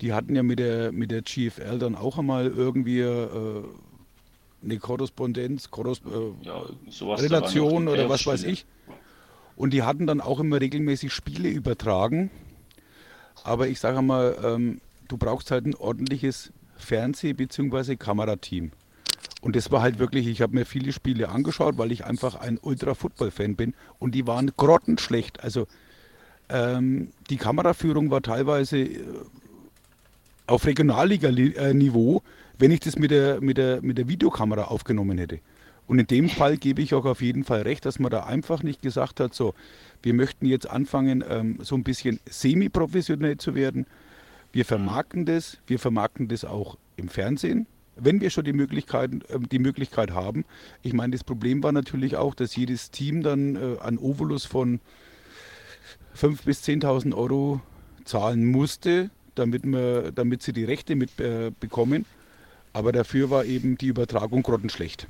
Die 0.00 0.12
hatten 0.12 0.34
ja 0.36 0.42
mit 0.42 0.58
der, 0.58 0.92
mit 0.92 1.10
der 1.10 1.22
GFL 1.22 1.78
dann 1.78 1.94
auch 1.94 2.18
einmal 2.18 2.46
irgendwie 2.46 3.00
äh, 3.00 3.62
eine 4.62 4.78
Korrespondenz, 4.78 5.70
Korres 5.70 6.00
äh, 6.06 6.46
ja, 6.46 6.62
Relation 7.16 7.88
oder 7.88 8.08
was 8.08 8.26
weiß 8.26 8.44
ich. 8.44 8.66
Und 9.56 9.72
die 9.72 9.82
hatten 9.82 10.06
dann 10.06 10.20
auch 10.20 10.38
immer 10.40 10.60
regelmäßig 10.60 11.12
Spiele 11.12 11.48
übertragen. 11.48 12.30
Aber 13.44 13.68
ich 13.68 13.80
sage 13.80 14.02
mal, 14.02 14.36
ähm, 14.44 14.80
du 15.08 15.16
brauchst 15.16 15.50
halt 15.50 15.66
ein 15.66 15.74
ordentliches 15.74 16.52
Fernseh- 16.76 17.34
bzw. 17.34 17.96
Kamerateam. 17.96 18.70
Und 19.40 19.56
das 19.56 19.70
war 19.70 19.82
halt 19.82 19.98
wirklich, 19.98 20.26
ich 20.26 20.40
habe 20.40 20.54
mir 20.54 20.64
viele 20.64 20.92
Spiele 20.92 21.28
angeschaut, 21.28 21.78
weil 21.78 21.92
ich 21.92 22.04
einfach 22.04 22.34
ein 22.34 22.58
Ultra-Football-Fan 22.60 23.56
bin 23.56 23.74
und 23.98 24.14
die 24.14 24.26
waren 24.26 24.52
grottenschlecht. 24.56 25.42
Also 25.42 25.66
ähm, 26.48 27.10
die 27.30 27.36
Kameraführung 27.36 28.10
war 28.10 28.22
teilweise 28.22 28.78
äh, 28.78 29.04
auf 30.46 30.66
Regionalliga-Niveau, 30.66 32.22
wenn 32.58 32.70
ich 32.70 32.80
das 32.80 32.98
mit 32.98 33.10
der, 33.10 33.40
mit, 33.40 33.58
der, 33.58 33.82
mit 33.82 33.98
der 33.98 34.08
Videokamera 34.08 34.64
aufgenommen 34.64 35.18
hätte. 35.18 35.40
Und 35.86 35.98
in 35.98 36.06
dem 36.06 36.28
Fall 36.28 36.56
gebe 36.56 36.82
ich 36.82 36.94
auch 36.94 37.06
auf 37.06 37.22
jeden 37.22 37.44
Fall 37.44 37.62
recht, 37.62 37.86
dass 37.86 37.98
man 37.98 38.10
da 38.10 38.24
einfach 38.24 38.62
nicht 38.62 38.82
gesagt 38.82 39.20
hat, 39.20 39.34
so, 39.34 39.54
wir 40.02 40.14
möchten 40.14 40.46
jetzt 40.46 40.68
anfangen, 40.68 41.24
ähm, 41.28 41.58
so 41.62 41.76
ein 41.76 41.84
bisschen 41.84 42.20
semi-professionell 42.28 43.38
zu 43.38 43.54
werden. 43.54 43.86
Wir 44.52 44.64
vermarkten 44.64 45.24
das, 45.24 45.58
wir 45.66 45.78
vermarkten 45.78 46.28
das 46.28 46.44
auch 46.44 46.76
im 46.96 47.08
Fernsehen, 47.08 47.66
wenn 47.98 48.20
wir 48.20 48.30
schon 48.30 48.44
die 48.44 48.52
Möglichkeit, 48.52 49.12
äh, 49.30 49.38
die 49.40 49.58
Möglichkeit 49.58 50.12
haben. 50.12 50.44
Ich 50.82 50.92
meine, 50.92 51.12
das 51.12 51.24
Problem 51.24 51.62
war 51.62 51.72
natürlich 51.72 52.16
auch, 52.16 52.34
dass 52.34 52.56
jedes 52.56 52.90
Team 52.90 53.22
dann 53.22 53.56
äh, 53.56 53.80
einen 53.80 53.98
Ovolus 53.98 54.44
von 54.44 54.80
5.000 56.16 56.44
bis 56.44 56.64
10.000 56.64 57.14
Euro 57.14 57.60
zahlen 58.04 58.46
musste, 58.46 59.10
damit, 59.34 59.64
wir, 59.64 60.12
damit 60.12 60.42
sie 60.42 60.52
die 60.52 60.64
Rechte 60.64 60.96
mit 60.96 61.18
äh, 61.20 61.52
bekommen. 61.60 62.06
Aber 62.72 62.92
dafür 62.92 63.30
war 63.30 63.44
eben 63.44 63.78
die 63.78 63.86
Übertragung 63.86 64.42
grottenschlecht. 64.42 65.06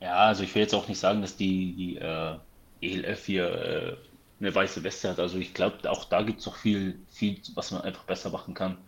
Ja, 0.00 0.16
also 0.16 0.42
ich 0.44 0.54
will 0.54 0.62
jetzt 0.62 0.74
auch 0.74 0.88
nicht 0.88 0.98
sagen, 0.98 1.20
dass 1.20 1.36
die, 1.36 1.72
die 1.72 1.96
äh, 1.96 2.36
ELF 2.80 3.26
hier 3.26 3.44
äh, 3.44 3.96
eine 4.40 4.54
weiße 4.54 4.82
Weste 4.82 5.10
hat. 5.10 5.18
Also 5.18 5.38
ich 5.38 5.52
glaube, 5.52 5.90
auch 5.90 6.06
da 6.06 6.22
gibt 6.22 6.40
es 6.40 6.46
noch 6.46 6.56
viel, 6.56 6.98
viel, 7.10 7.36
was 7.54 7.70
man 7.70 7.82
einfach 7.82 8.04
besser 8.04 8.30
machen 8.30 8.54
kann. 8.54 8.78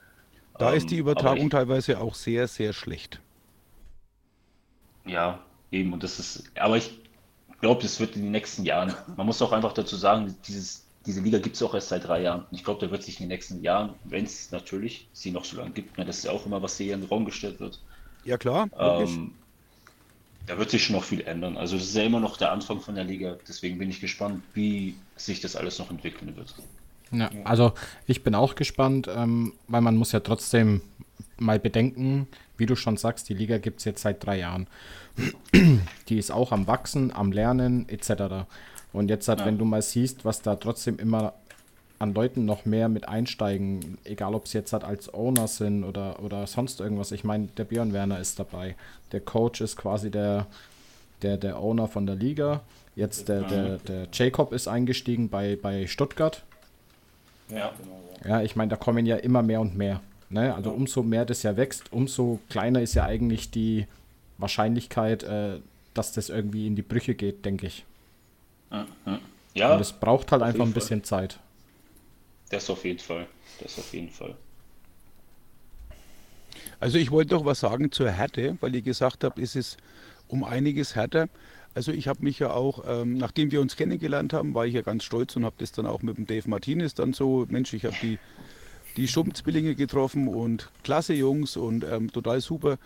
Da 0.59 0.71
ähm, 0.71 0.79
ist 0.79 0.91
die 0.91 0.97
ähm, 0.97 1.01
Übertragung 1.01 1.47
ich, 1.47 1.51
teilweise 1.51 2.01
auch 2.01 2.15
sehr, 2.15 2.49
sehr 2.49 2.73
schlecht. 2.73 3.21
Ja, 5.05 5.41
eben. 5.71 5.93
Und 5.93 6.03
das 6.03 6.19
ist, 6.19 6.45
aber 6.57 6.77
ich 6.77 6.91
glaube, 7.61 7.83
das 7.83 7.99
wird 8.01 8.17
in 8.17 8.23
den 8.23 8.33
nächsten 8.33 8.65
Jahren, 8.65 8.95
man 9.17 9.27
muss 9.27 9.41
auch 9.43 9.53
einfach 9.53 9.73
dazu 9.73 9.97
sagen, 9.97 10.37
dieses, 10.47 10.85
diese 11.07 11.21
Liga 11.21 11.39
gibt 11.39 11.57
es 11.57 11.63
auch 11.63 11.75
erst 11.75 11.89
seit 11.89 12.07
drei 12.07 12.23
Jahren. 12.23 12.47
Ich 12.51 12.65
glaube, 12.65 12.85
da 12.85 12.91
wird 12.91 13.03
sich 13.03 13.19
in 13.19 13.25
den 13.25 13.29
nächsten 13.29 13.63
Jahren, 13.63 13.95
wenn 14.05 14.25
es 14.25 14.51
natürlich 14.51 15.09
sie 15.13 15.31
noch 15.31 15.45
so 15.45 15.57
lange 15.57 15.71
gibt, 15.71 15.97
ne, 15.99 16.05
das 16.05 16.19
ist 16.19 16.25
ja 16.25 16.33
auch 16.33 16.47
immer, 16.47 16.63
was 16.63 16.77
hier 16.77 16.95
in 16.95 17.01
den 17.01 17.09
Raum 17.09 17.25
gestellt 17.25 17.61
wird, 17.61 17.81
Ja 18.25 18.37
klar, 18.37 18.69
ähm, 18.79 19.33
da 20.47 20.59
wird 20.59 20.71
sich 20.71 20.85
schon 20.85 20.97
noch 20.97 21.05
viel 21.05 21.21
ändern. 21.23 21.57
Also 21.57 21.77
das 21.77 21.87
ist 21.87 21.97
ja 21.97 22.03
immer 22.03 22.21
noch 22.21 22.37
der 22.37 22.53
Anfang 22.53 22.81
von 22.81 22.95
der 22.95 23.05
Liga, 23.05 23.39
deswegen 23.47 23.79
bin 23.79 23.91
ich 23.91 24.01
gespannt, 24.01 24.43
wie 24.55 24.97
sich 25.17 25.41
das 25.41 25.57
alles 25.57 25.79
noch 25.79 25.91
entwickeln 25.91 26.37
wird. 26.37 26.55
Ja, 27.13 27.31
also 27.45 27.73
ich 28.07 28.23
bin 28.25 28.35
auch 28.35 28.55
gespannt, 28.55 29.09
ähm, 29.15 29.53
weil 29.69 29.81
man 29.83 29.97
muss 29.97 30.13
ja 30.13 30.21
trotzdem 30.21 30.81
mal 31.39 31.59
bedenken, 31.59 32.27
wie 32.57 32.67
du 32.67 32.77
schon 32.77 32.97
sagst, 32.97 33.29
die 33.29 33.35
Liga 33.35 33.59
gibt 33.59 33.81
es 33.81 33.85
jetzt 33.85 34.03
seit 34.03 34.25
drei 34.25 34.39
Jahren. 34.39 34.67
Die 36.09 36.19
ist 36.19 36.31
auch 36.31 36.53
am 36.53 36.67
Wachsen, 36.67 37.13
am 37.13 37.33
Lernen 37.33 37.89
etc. 37.89 38.47
Und 38.93 39.09
jetzt 39.11 39.29
halt, 39.29 39.41
Ja. 39.41 39.47
wenn 39.47 39.59
du 39.59 39.65
mal 39.65 39.83
siehst, 39.83 40.25
was 40.25 40.43
da 40.43 40.57
trotzdem 40.57 40.99
immer 40.99 41.35
an 41.99 42.15
Leuten 42.15 42.45
noch 42.45 42.65
mehr 42.65 42.89
mit 42.89 43.09
einsteigen, 43.09 43.99
egal 44.05 44.35
ob 44.35 44.47
es 44.47 44.53
jetzt 44.55 44.73
halt 44.73 44.85
als 44.85 45.13
Owner 45.13 45.47
sind 45.49 45.85
oder, 45.85 46.21
oder 46.23 46.47
sonst 46.47 46.81
irgendwas. 46.81 47.13
Ich 47.13 47.25
meine, 47.25 47.47
der 47.57 47.65
Björn 47.65 47.93
Werner 47.93 48.19
ist 48.19 48.39
dabei. 48.39 48.75
Der 49.13 49.21
Coach 49.21 49.61
ist 49.61 49.77
quasi 49.77 50.11
der, 50.11 50.47
der, 51.23 51.37
der 51.37 51.61
Owner 51.61 51.87
von 51.89 52.07
der 52.07 52.17
Liga. 52.17 52.61
Jetzt 52.97 53.29
der, 53.29 53.43
der, 53.43 53.79
der 53.79 54.09
Jacob 54.13 54.53
ist 54.53 54.67
eingestiegen 54.69 55.29
bei, 55.29 55.57
bei 55.61 55.87
Stuttgart. 55.87 56.43
Ja, 57.53 57.73
genau. 57.81 58.01
Ja. 58.25 58.31
Ja, 58.39 58.43
ich 58.43 58.57
meine, 58.57 58.71
da 58.71 58.77
kommen 58.77 59.05
ja 59.07 59.17
immer 59.17 59.43
mehr 59.43 59.61
und 59.61 59.77
mehr. 59.77 60.01
Ne? 60.31 60.55
Also 60.55 60.71
umso 60.71 61.03
mehr 61.03 61.25
das 61.25 61.43
ja 61.43 61.57
wächst, 61.57 61.93
umso 61.93 62.39
kleiner 62.49 62.81
ist 62.81 62.95
ja 62.95 63.05
eigentlich 63.05 63.51
die 63.51 63.87
Wahrscheinlichkeit, 64.39 65.23
äh, 65.25 65.59
dass 65.95 66.13
das 66.13 66.29
irgendwie 66.29 66.67
in 66.67 66.77
die 66.77 66.83
Brüche 66.83 67.15
geht, 67.15 67.45
denke 67.45 67.67
ich. 67.67 67.85
Ja, 69.55 69.75
Und 69.75 69.81
es 69.81 69.93
braucht 69.93 70.33
halt 70.33 70.43
einfach 70.43 70.65
ein 70.65 70.73
bisschen 70.73 71.05
Zeit. 71.05 71.39
das 72.49 72.71
auf 72.71 72.85
jeden 72.85 72.99
Fall. 72.99 73.27
Das 73.61 73.79
auf 73.79 73.93
jeden 73.93 74.09
Fall. 74.09 74.35
Also 76.81 76.99
ich 76.99 77.11
wollte 77.11 77.31
doch 77.31 77.45
was 77.45 77.61
sagen 77.61 77.93
zur 77.93 78.11
Härte, 78.11 78.57
weil 78.61 78.75
ihr 78.75 78.83
gesagt 78.83 79.25
habt, 79.25 79.39
es 79.39 79.55
ist 79.55 79.77
um 80.29 80.43
einiges 80.43 80.97
härter. 80.97 81.29
Also 81.75 81.93
ich 81.93 82.07
habe 82.07 82.23
mich 82.23 82.39
ja 82.39 82.51
auch, 82.51 82.85
ähm, 82.87 83.17
nachdem 83.17 83.51
wir 83.51 83.61
uns 83.61 83.77
kennengelernt 83.77 84.33
haben, 84.33 84.55
war 84.55 84.67
ich 84.67 84.75
ja 84.75 84.83
ganz 84.83 85.05
stolz 85.05 85.37
und 85.37 85.45
habe 85.45 85.57
das 85.59 85.73
dann 85.73 85.87
auch 85.87 86.03
mit 86.03 86.19
dem 86.19 86.27
Dave 86.27 86.49
Martinez 86.49 86.95
dann 86.95 87.13
so, 87.15 87.47
Mensch, 87.49 87.73
ich 87.73 87.85
habe 87.85 87.97
die, 88.03 88.19
die 88.97 89.09
Schumpzwillinge 89.09 89.75
getroffen 89.75 90.29
und 90.29 90.71
klasse 90.85 91.15
Jungs 91.15 91.57
und 91.57 91.85
ähm, 91.85 92.13
total 92.13 92.41
super. 92.41 92.79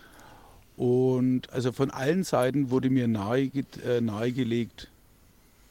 Und 0.77 1.51
also 1.53 1.73
von 1.73 1.91
allen 1.91 2.23
Seiten 2.23 2.71
wurde 2.71 2.91
mir 2.91 3.09
nahe, 3.09 3.51
äh, 3.85 4.01
nahegelegt, 4.01 4.89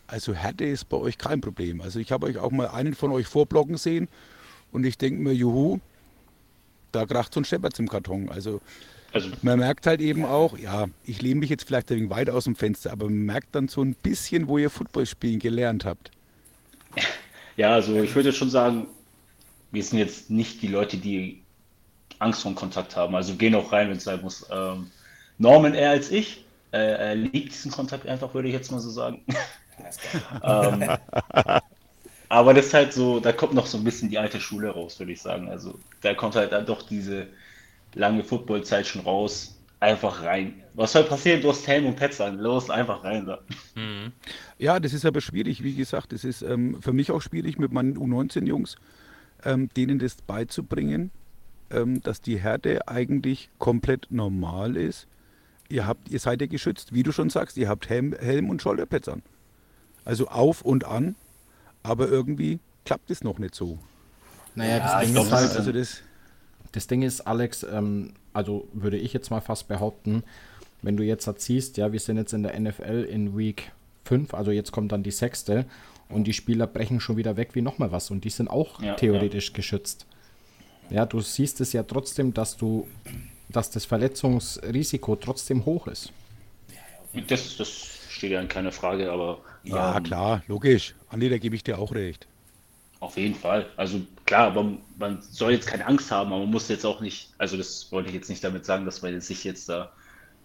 also 0.07 0.33
Härte 0.33 0.65
ist 0.65 0.89
bei 0.89 0.97
euch 0.97 1.17
kein 1.17 1.41
Problem. 1.41 1.81
Also 1.81 1.99
ich 1.99 2.11
habe 2.11 2.27
euch 2.27 2.37
auch 2.37 2.51
mal 2.51 2.67
einen 2.67 2.95
von 2.95 3.11
euch 3.11 3.27
vorblocken 3.27 3.77
sehen 3.77 4.07
und 4.71 4.85
ich 4.85 4.97
denke 4.97 5.21
mir, 5.21 5.33
juhu, 5.33 5.79
da 6.91 7.05
kracht 7.05 7.33
so 7.33 7.39
ein 7.39 7.45
Scheppert 7.45 7.79
im 7.79 7.87
Karton. 7.87 8.29
Also 8.29 8.61
Also 9.15 9.29
man 9.43 9.59
merkt 9.59 9.87
halt 9.87 10.01
eben 10.01 10.25
auch, 10.25 10.57
ja, 10.57 10.87
ich 11.05 11.21
lehne 11.21 11.39
mich 11.39 11.49
jetzt 11.49 11.63
vielleicht 11.65 11.89
ein 11.89 11.95
wenig 11.95 12.09
weit 12.09 12.29
aus 12.29 12.43
dem 12.43 12.57
Fenster, 12.57 12.91
aber 12.91 13.05
man 13.05 13.19
merkt 13.19 13.55
dann 13.55 13.69
so 13.69 13.81
ein 13.81 13.95
bisschen, 13.95 14.49
wo 14.49 14.57
ihr 14.57 14.69
Football 14.69 15.05
spielen 15.05 15.39
gelernt 15.39 15.85
habt. 15.85 16.11
Ja, 17.57 17.71
also 17.71 17.95
ich 18.03 18.13
würde 18.13 18.33
schon 18.33 18.49
sagen, 18.49 18.85
wir 19.71 19.81
sind 19.81 19.97
jetzt 19.97 20.29
nicht 20.29 20.61
die 20.61 20.67
Leute, 20.67 20.97
die 20.97 21.41
Angst 22.19 22.41
vor 22.41 22.53
Kontakt 22.53 22.97
haben. 22.97 23.15
Also 23.15 23.35
gehen 23.35 23.55
auch 23.55 23.71
rein, 23.71 23.87
wenn 23.87 23.95
es 23.95 24.03
sein 24.03 24.19
muss. 24.21 24.45
Ähm, 24.51 24.91
Norman 25.37 25.73
eher 25.73 25.91
als 25.91 26.11
ich. 26.11 26.43
Äh, 26.73 26.79
er 26.79 27.15
liebt 27.15 27.53
diesen 27.53 27.71
Kontakt 27.71 28.07
einfach, 28.07 28.33
würde 28.33 28.49
ich 28.49 28.53
jetzt 28.53 28.73
mal 28.73 28.81
so 28.81 28.89
sagen. 28.89 29.23
ähm, 30.43 30.97
aber 32.27 32.53
das 32.53 32.65
ist 32.65 32.73
halt 32.73 32.91
so, 32.91 33.21
da 33.21 33.31
kommt 33.31 33.53
noch 33.53 33.67
so 33.67 33.77
ein 33.77 33.85
bisschen 33.85 34.09
die 34.09 34.19
alte 34.19 34.41
Schule 34.41 34.71
raus, 34.71 34.99
würde 34.99 35.13
ich 35.13 35.21
sagen. 35.21 35.47
Also 35.47 35.79
da 36.01 36.13
kommt 36.13 36.35
halt 36.35 36.51
dann 36.51 36.65
doch 36.65 36.81
diese 36.81 37.27
lange 37.95 38.23
Footballzeit 38.23 38.85
schon 38.87 39.01
raus. 39.01 39.51
Einfach 39.81 40.23
rein. 40.23 40.63
Was 40.73 40.93
soll 40.93 41.03
passieren? 41.03 41.41
Du 41.41 41.49
hast 41.49 41.67
Helm 41.67 41.85
und 41.85 41.95
Pets 41.95 42.19
an. 42.21 42.39
Los, 42.39 42.69
einfach 42.69 43.03
rein 43.03 43.25
da. 43.25 43.39
Ja, 44.57 44.79
das 44.79 44.93
ist 44.93 45.05
aber 45.05 45.21
schwierig, 45.21 45.63
wie 45.63 45.75
gesagt, 45.75 46.11
das 46.13 46.23
ist 46.23 46.41
ähm, 46.41 46.81
für 46.81 46.93
mich 46.93 47.11
auch 47.11 47.21
schwierig 47.21 47.59
mit 47.59 47.71
meinen 47.71 47.97
U19-Jungs, 47.97 48.77
ähm, 49.43 49.69
denen 49.75 49.99
das 49.99 50.15
beizubringen, 50.25 51.11
ähm, 51.69 52.01
dass 52.01 52.21
die 52.21 52.39
Härte 52.39 52.87
eigentlich 52.87 53.49
komplett 53.59 54.07
normal 54.09 54.75
ist. 54.77 55.07
Ihr, 55.69 55.85
habt, 55.85 56.09
ihr 56.09 56.19
seid 56.19 56.41
ja 56.41 56.47
geschützt, 56.47 56.93
wie 56.93 57.03
du 57.03 57.11
schon 57.11 57.29
sagst, 57.29 57.57
ihr 57.57 57.67
habt 57.67 57.89
Helm, 57.89 58.13
Helm 58.17 58.49
und 58.49 58.61
Schulterpads 58.61 59.09
an. 59.09 59.23
Also 60.05 60.27
auf 60.29 60.61
und 60.61 60.85
an, 60.85 61.15
aber 61.83 62.07
irgendwie 62.07 62.59
klappt 62.85 63.11
es 63.11 63.23
noch 63.23 63.39
nicht 63.39 63.55
so. 63.55 63.77
Naja, 64.55 64.77
Ja, 64.77 64.83
das 64.83 65.01
ich 65.01 65.07
Ding 65.07 65.13
glaub, 65.13 65.25
ist 65.25 65.31
das 65.31 65.39
halt, 65.41 65.51
ist- 65.51 65.57
Also 65.57 65.71
das, 65.73 66.01
Das 66.75 66.87
Ding 66.87 67.03
ist, 67.03 67.21
Alex, 67.21 67.63
ähm, 67.63 68.11
also 68.33 68.67
würde 68.73 68.97
ich 68.97 69.13
jetzt 69.13 69.29
mal 69.29 69.39
fast 69.39 69.69
behaupten, 69.69 70.23
wenn 70.81 70.97
du 70.97 71.03
jetzt 71.03 71.29
siehst, 71.39 71.77
ja, 71.77 71.93
wir 71.93 72.01
sind 72.01 72.17
jetzt 72.17 72.33
in 72.33 72.43
der 72.43 72.59
NFL 72.59 73.07
in 73.09 73.37
Week 73.37 73.71
5, 74.03 74.33
also 74.33 74.51
jetzt 74.51 74.73
kommt 74.73 74.91
dann 74.91 75.01
die 75.01 75.11
sechste 75.11 75.65
und 76.09 76.25
die 76.25 76.33
Spieler 76.33 76.67
brechen 76.67 76.99
schon 76.99 77.15
wieder 77.15 77.37
weg 77.37 77.51
wie 77.53 77.61
nochmal 77.61 77.93
was 77.93 78.11
und 78.11 78.25
die 78.25 78.29
sind 78.29 78.49
auch 78.49 78.81
Ja, 78.81 78.95
theoretisch 78.95 79.53
geschützt. 79.53 80.05
Ja, 80.89 81.05
du 81.05 81.21
siehst 81.21 81.61
es 81.61 81.71
ja 81.71 81.83
trotzdem, 81.83 82.33
dass 82.33 82.57
du, 82.57 82.85
dass 83.47 83.71
das 83.71 83.85
Verletzungsrisiko 83.85 85.15
trotzdem 85.15 85.65
hoch 85.65 85.87
ist. 85.87 86.11
Das, 87.29 87.55
das 87.55 87.69
steht 88.09 88.31
ja 88.31 88.41
in 88.41 88.49
keiner 88.49 88.73
Frage, 88.73 89.13
aber 89.13 89.39
ja 89.63 89.95
ähm, 89.95 90.03
klar, 90.03 90.43
logisch. 90.47 90.93
Andi, 91.07 91.29
da 91.29 91.37
gebe 91.37 91.55
ich 91.55 91.63
dir 91.63 91.79
auch 91.79 91.93
recht. 91.93 92.27
Auf 93.05 93.17
jeden 93.17 93.35
Fall. 93.35 93.67
Also 93.77 94.01
klar, 94.25 94.47
aber 94.47 94.65
man 94.97 95.21
soll 95.21 95.51
jetzt 95.51 95.67
keine 95.67 95.85
Angst 95.85 96.09
haben, 96.11 96.31
aber 96.33 96.39
man 96.41 96.49
muss 96.49 96.67
jetzt 96.69 96.83
auch 96.87 97.01
nicht, 97.01 97.29
also 97.37 97.55
das 97.55 97.91
wollte 97.91 98.09
ich 98.09 98.15
jetzt 98.15 98.29
nicht 98.29 98.43
damit 98.43 98.65
sagen, 98.65 98.83
dass 98.83 99.03
man 99.03 99.13
jetzt 99.13 99.27
sich 99.27 99.43
jetzt 99.43 99.69
da 99.69 99.91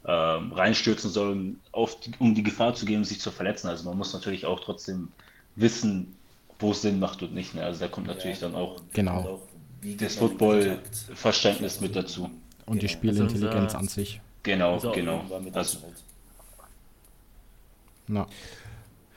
ähm, 0.06 0.52
reinstürzen 0.52 1.08
soll, 1.10 1.32
um, 1.32 1.60
auf 1.72 1.98
die, 2.00 2.12
um 2.18 2.34
die 2.34 2.42
Gefahr 2.42 2.74
zu 2.74 2.84
gehen, 2.84 2.98
um 2.98 3.04
sich 3.04 3.18
zu 3.18 3.30
verletzen. 3.30 3.68
Also 3.68 3.88
man 3.88 3.96
muss 3.96 4.12
natürlich 4.12 4.44
auch 4.44 4.60
trotzdem 4.60 5.08
wissen, 5.56 6.14
wo 6.58 6.72
es 6.72 6.82
Sinn 6.82 6.98
macht 7.00 7.22
und 7.22 7.32
nicht. 7.32 7.54
Ne? 7.54 7.64
Also 7.64 7.80
da 7.80 7.88
kommt 7.88 8.08
natürlich 8.08 8.40
dann 8.40 8.54
auch 8.54 8.82
Genau. 8.92 9.40
Das 9.80 10.20
man 10.20 10.36
Kontakt? 10.36 10.84
Football-Verständnis 10.98 11.80
mit 11.80 11.96
dazu. 11.96 12.28
Und 12.66 12.82
die 12.82 12.88
Genau. 12.88 12.92
Spielintelligenz 12.92 13.54
Also 13.54 13.64
unser- 13.64 13.78
an 13.78 13.88
sich. 13.88 14.20
Genau, 14.42 14.74
Also, 14.74 14.92
genau. 14.92 15.24
Also. 15.54 15.78
Na, 18.06 18.26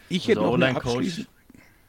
Ich 0.07 0.27
hätte 0.29 0.39
noch 0.39 0.45
eine 0.45 0.53
Online-Coach, 0.53 0.85
abschließend. 0.95 1.27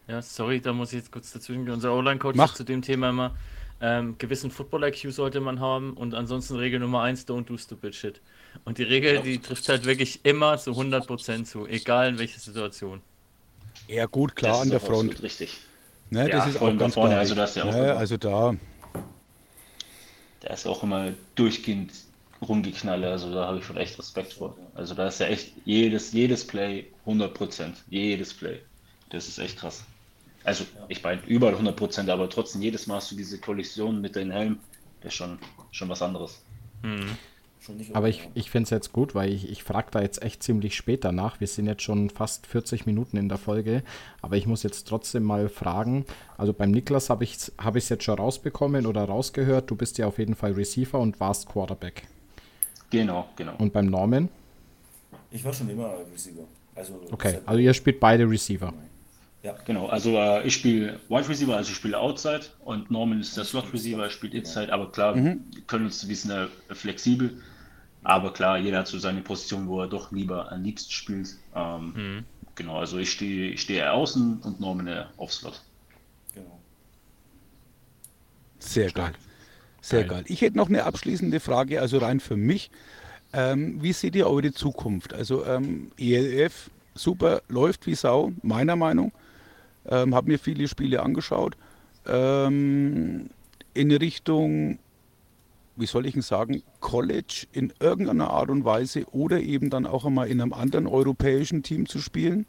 Ja, 0.08 0.20
sorry, 0.22 0.60
da 0.60 0.72
muss 0.72 0.92
ich 0.92 0.98
jetzt 1.00 1.12
kurz 1.12 1.32
dazwischen 1.32 1.64
gehen. 1.64 1.74
Unser 1.74 1.92
Online-Coach 1.92 2.36
sagt 2.36 2.56
zu 2.56 2.64
dem 2.64 2.82
Thema 2.82 3.10
immer, 3.10 3.34
ähm, 3.80 4.16
gewissen 4.18 4.50
Football-IQ 4.50 5.10
sollte 5.12 5.40
man 5.40 5.60
haben 5.60 5.94
und 5.94 6.14
ansonsten 6.14 6.56
Regel 6.56 6.80
Nummer 6.80 7.02
eins, 7.02 7.26
don't 7.26 7.44
do 7.46 7.56
stupid 7.56 7.94
shit. 7.94 8.20
Und 8.64 8.78
die 8.78 8.84
Regel, 8.84 9.20
die 9.22 9.38
trifft 9.38 9.68
halt 9.68 9.84
wirklich 9.84 10.20
immer 10.24 10.56
zu 10.58 10.72
100% 10.72 11.44
zu, 11.44 11.66
egal 11.66 12.10
in 12.10 12.18
welcher 12.18 12.38
Situation. 12.40 13.00
Ja 13.88 14.06
gut, 14.06 14.36
klar 14.36 14.52
das 14.52 14.62
an 14.62 14.70
der 14.70 14.80
Front. 14.80 15.22
richtig. 15.22 15.58
Ne, 16.10 16.28
Ja, 16.28 16.36
das 16.36 16.48
ist 16.54 16.62
auch 16.62 16.76
ganz 16.78 16.94
vorne, 16.94 17.16
also 17.18 17.34
da 17.34 17.44
ist 17.44 17.56
ja 17.56 17.64
auch 17.64 17.72
ne, 17.72 17.78
immer- 17.90 17.96
also 17.98 18.16
da, 18.16 18.54
Da 20.40 20.52
ist 20.52 20.66
auch 20.66 20.82
immer 20.82 21.12
durchgehend 21.34 21.90
rumgeknalle, 22.42 23.10
also 23.10 23.32
da 23.32 23.46
habe 23.46 23.58
ich 23.58 23.64
schon 23.64 23.76
echt 23.78 23.98
Respekt 23.98 24.34
vor. 24.34 24.56
Also 24.74 24.94
da 24.94 25.08
ist 25.08 25.18
ja 25.20 25.26
echt 25.26 25.52
jedes, 25.64 26.12
jedes 26.12 26.46
Play 26.46 26.86
100%, 27.06 27.82
jedes 27.88 28.34
Play. 28.34 28.60
Das 29.10 29.26
ist 29.28 29.38
echt 29.38 29.58
krass. 29.58 29.84
Also 30.44 30.64
ich 30.88 31.02
meine 31.02 31.22
überall 31.26 31.54
100%, 31.54 32.10
aber 32.10 32.28
trotzdem 32.28 32.62
jedes 32.62 32.86
Mal 32.86 32.96
hast 32.96 33.10
du 33.10 33.16
diese 33.16 33.38
Kollision 33.38 34.00
mit 34.00 34.14
deinem 34.14 34.30
Helm, 34.30 34.58
das 35.00 35.12
ist 35.12 35.16
schon, 35.16 35.38
schon 35.70 35.88
was 35.88 36.02
anderes. 36.02 36.42
Nicht 37.72 37.96
Aber 37.96 38.08
ich, 38.08 38.18
ja. 38.18 38.24
ich 38.34 38.50
finde 38.50 38.64
es 38.64 38.70
jetzt 38.70 38.92
gut, 38.92 39.14
weil 39.14 39.32
ich, 39.32 39.50
ich 39.50 39.64
frage 39.64 39.88
da 39.90 40.02
jetzt 40.02 40.22
echt 40.22 40.42
ziemlich 40.42 40.76
spät 40.76 41.02
danach. 41.02 41.40
Wir 41.40 41.46
sind 41.46 41.66
jetzt 41.66 41.82
schon 41.82 42.10
fast 42.10 42.46
40 42.46 42.84
Minuten 42.84 43.16
in 43.16 43.30
der 43.30 43.38
Folge, 43.38 43.82
aber 44.20 44.36
ich 44.36 44.46
muss 44.46 44.62
jetzt 44.62 44.86
trotzdem 44.86 45.22
mal 45.22 45.48
fragen. 45.48 46.04
Also 46.36 46.52
beim 46.52 46.70
Niklas 46.70 47.08
habe 47.08 47.24
ich 47.24 47.36
es 47.36 47.52
hab 47.56 47.76
ich's 47.76 47.88
jetzt 47.88 48.04
schon 48.04 48.18
rausbekommen 48.18 48.84
oder 48.86 49.04
rausgehört. 49.04 49.70
Du 49.70 49.76
bist 49.76 49.96
ja 49.96 50.06
auf 50.06 50.18
jeden 50.18 50.34
Fall 50.34 50.52
Receiver 50.52 50.98
und 50.98 51.20
warst 51.20 51.48
Quarterback. 51.48 52.02
Genau, 52.90 53.28
genau. 53.34 53.54
Und 53.56 53.72
beim 53.72 53.86
Norman? 53.86 54.28
Ich 55.30 55.42
war 55.42 55.52
schon 55.52 55.70
immer 55.70 55.94
Receiver. 56.12 56.44
Also, 56.74 57.00
Okay, 57.12 57.38
also 57.46 57.60
ihr 57.60 57.72
spielt 57.72 57.98
beide 57.98 58.28
Receiver. 58.28 58.74
Ja, 59.44 59.54
Genau, 59.64 59.86
also 59.86 60.16
äh, 60.16 60.46
ich 60.46 60.54
spiele 60.54 60.98
Wide 61.08 61.28
Receiver, 61.28 61.56
also 61.56 61.70
ich 61.70 61.76
spiele 61.76 61.98
Outside 61.98 62.46
und 62.64 62.90
Norman 62.90 63.20
ist 63.20 63.36
der 63.36 63.44
Slot 63.44 63.72
Receiver, 63.72 64.02
er 64.02 64.10
spielt 64.10 64.34
Inside, 64.34 64.72
aber 64.72 64.90
klar, 64.90 65.14
wir 65.14 65.38
können 65.66 65.84
uns, 65.84 66.08
wir 66.08 66.16
sind 66.16 66.30
ja 66.30 66.48
flexibel, 66.74 67.40
aber 68.02 68.32
klar, 68.32 68.58
jeder 68.58 68.78
hat 68.78 68.88
so 68.88 68.98
seine 68.98 69.20
Position, 69.20 69.68
wo 69.68 69.80
er 69.82 69.88
doch 69.88 70.10
lieber 70.12 70.50
am 70.50 70.62
liebsten 70.62 70.90
spielt. 70.90 71.36
Ähm, 71.54 72.24
Genau, 72.56 72.78
also 72.78 72.98
ich 72.98 73.10
stehe 73.10 73.50
ich 73.50 73.62
stehe 73.62 73.80
eher 73.80 73.94
außen 73.94 74.40
und 74.42 74.60
Norman 74.60 75.06
auf 75.16 75.32
Slot. 75.32 75.60
genau. 76.34 76.60
sehr 78.58 78.90
geil. 78.92 79.12
Sehr 79.80 80.04
Geil. 80.04 80.22
geil. 80.22 80.24
Ich 80.28 80.40
hätte 80.40 80.56
noch 80.56 80.70
eine 80.70 80.84
abschließende 80.84 81.40
Frage, 81.40 81.80
also 81.80 81.98
rein 81.98 82.18
für 82.20 82.36
mich. 82.36 82.70
Ähm, 83.34 83.82
wie 83.82 83.92
seht 83.92 84.16
ihr 84.16 84.26
eure 84.26 84.52
Zukunft? 84.52 85.12
Also 85.12 85.44
ähm, 85.44 85.90
ELF 85.98 86.70
super, 86.94 87.42
läuft 87.48 87.86
wie 87.86 87.94
Sau, 87.94 88.32
meiner 88.42 88.76
Meinung. 88.76 89.12
Ähm, 89.88 90.14
habe 90.14 90.30
mir 90.30 90.38
viele 90.38 90.68
Spiele 90.68 91.02
angeschaut. 91.02 91.56
Ähm, 92.06 93.30
in 93.74 93.92
Richtung, 93.92 94.78
wie 95.76 95.86
soll 95.86 96.06
ich 96.06 96.12
denn 96.12 96.22
sagen, 96.22 96.62
College 96.80 97.46
in 97.52 97.72
irgendeiner 97.80 98.30
Art 98.30 98.50
und 98.50 98.64
Weise 98.64 99.04
oder 99.12 99.40
eben 99.40 99.70
dann 99.70 99.86
auch 99.86 100.04
einmal 100.04 100.28
in 100.28 100.40
einem 100.40 100.52
anderen 100.52 100.86
europäischen 100.86 101.62
Team 101.62 101.88
zu 101.88 101.98
spielen? 101.98 102.46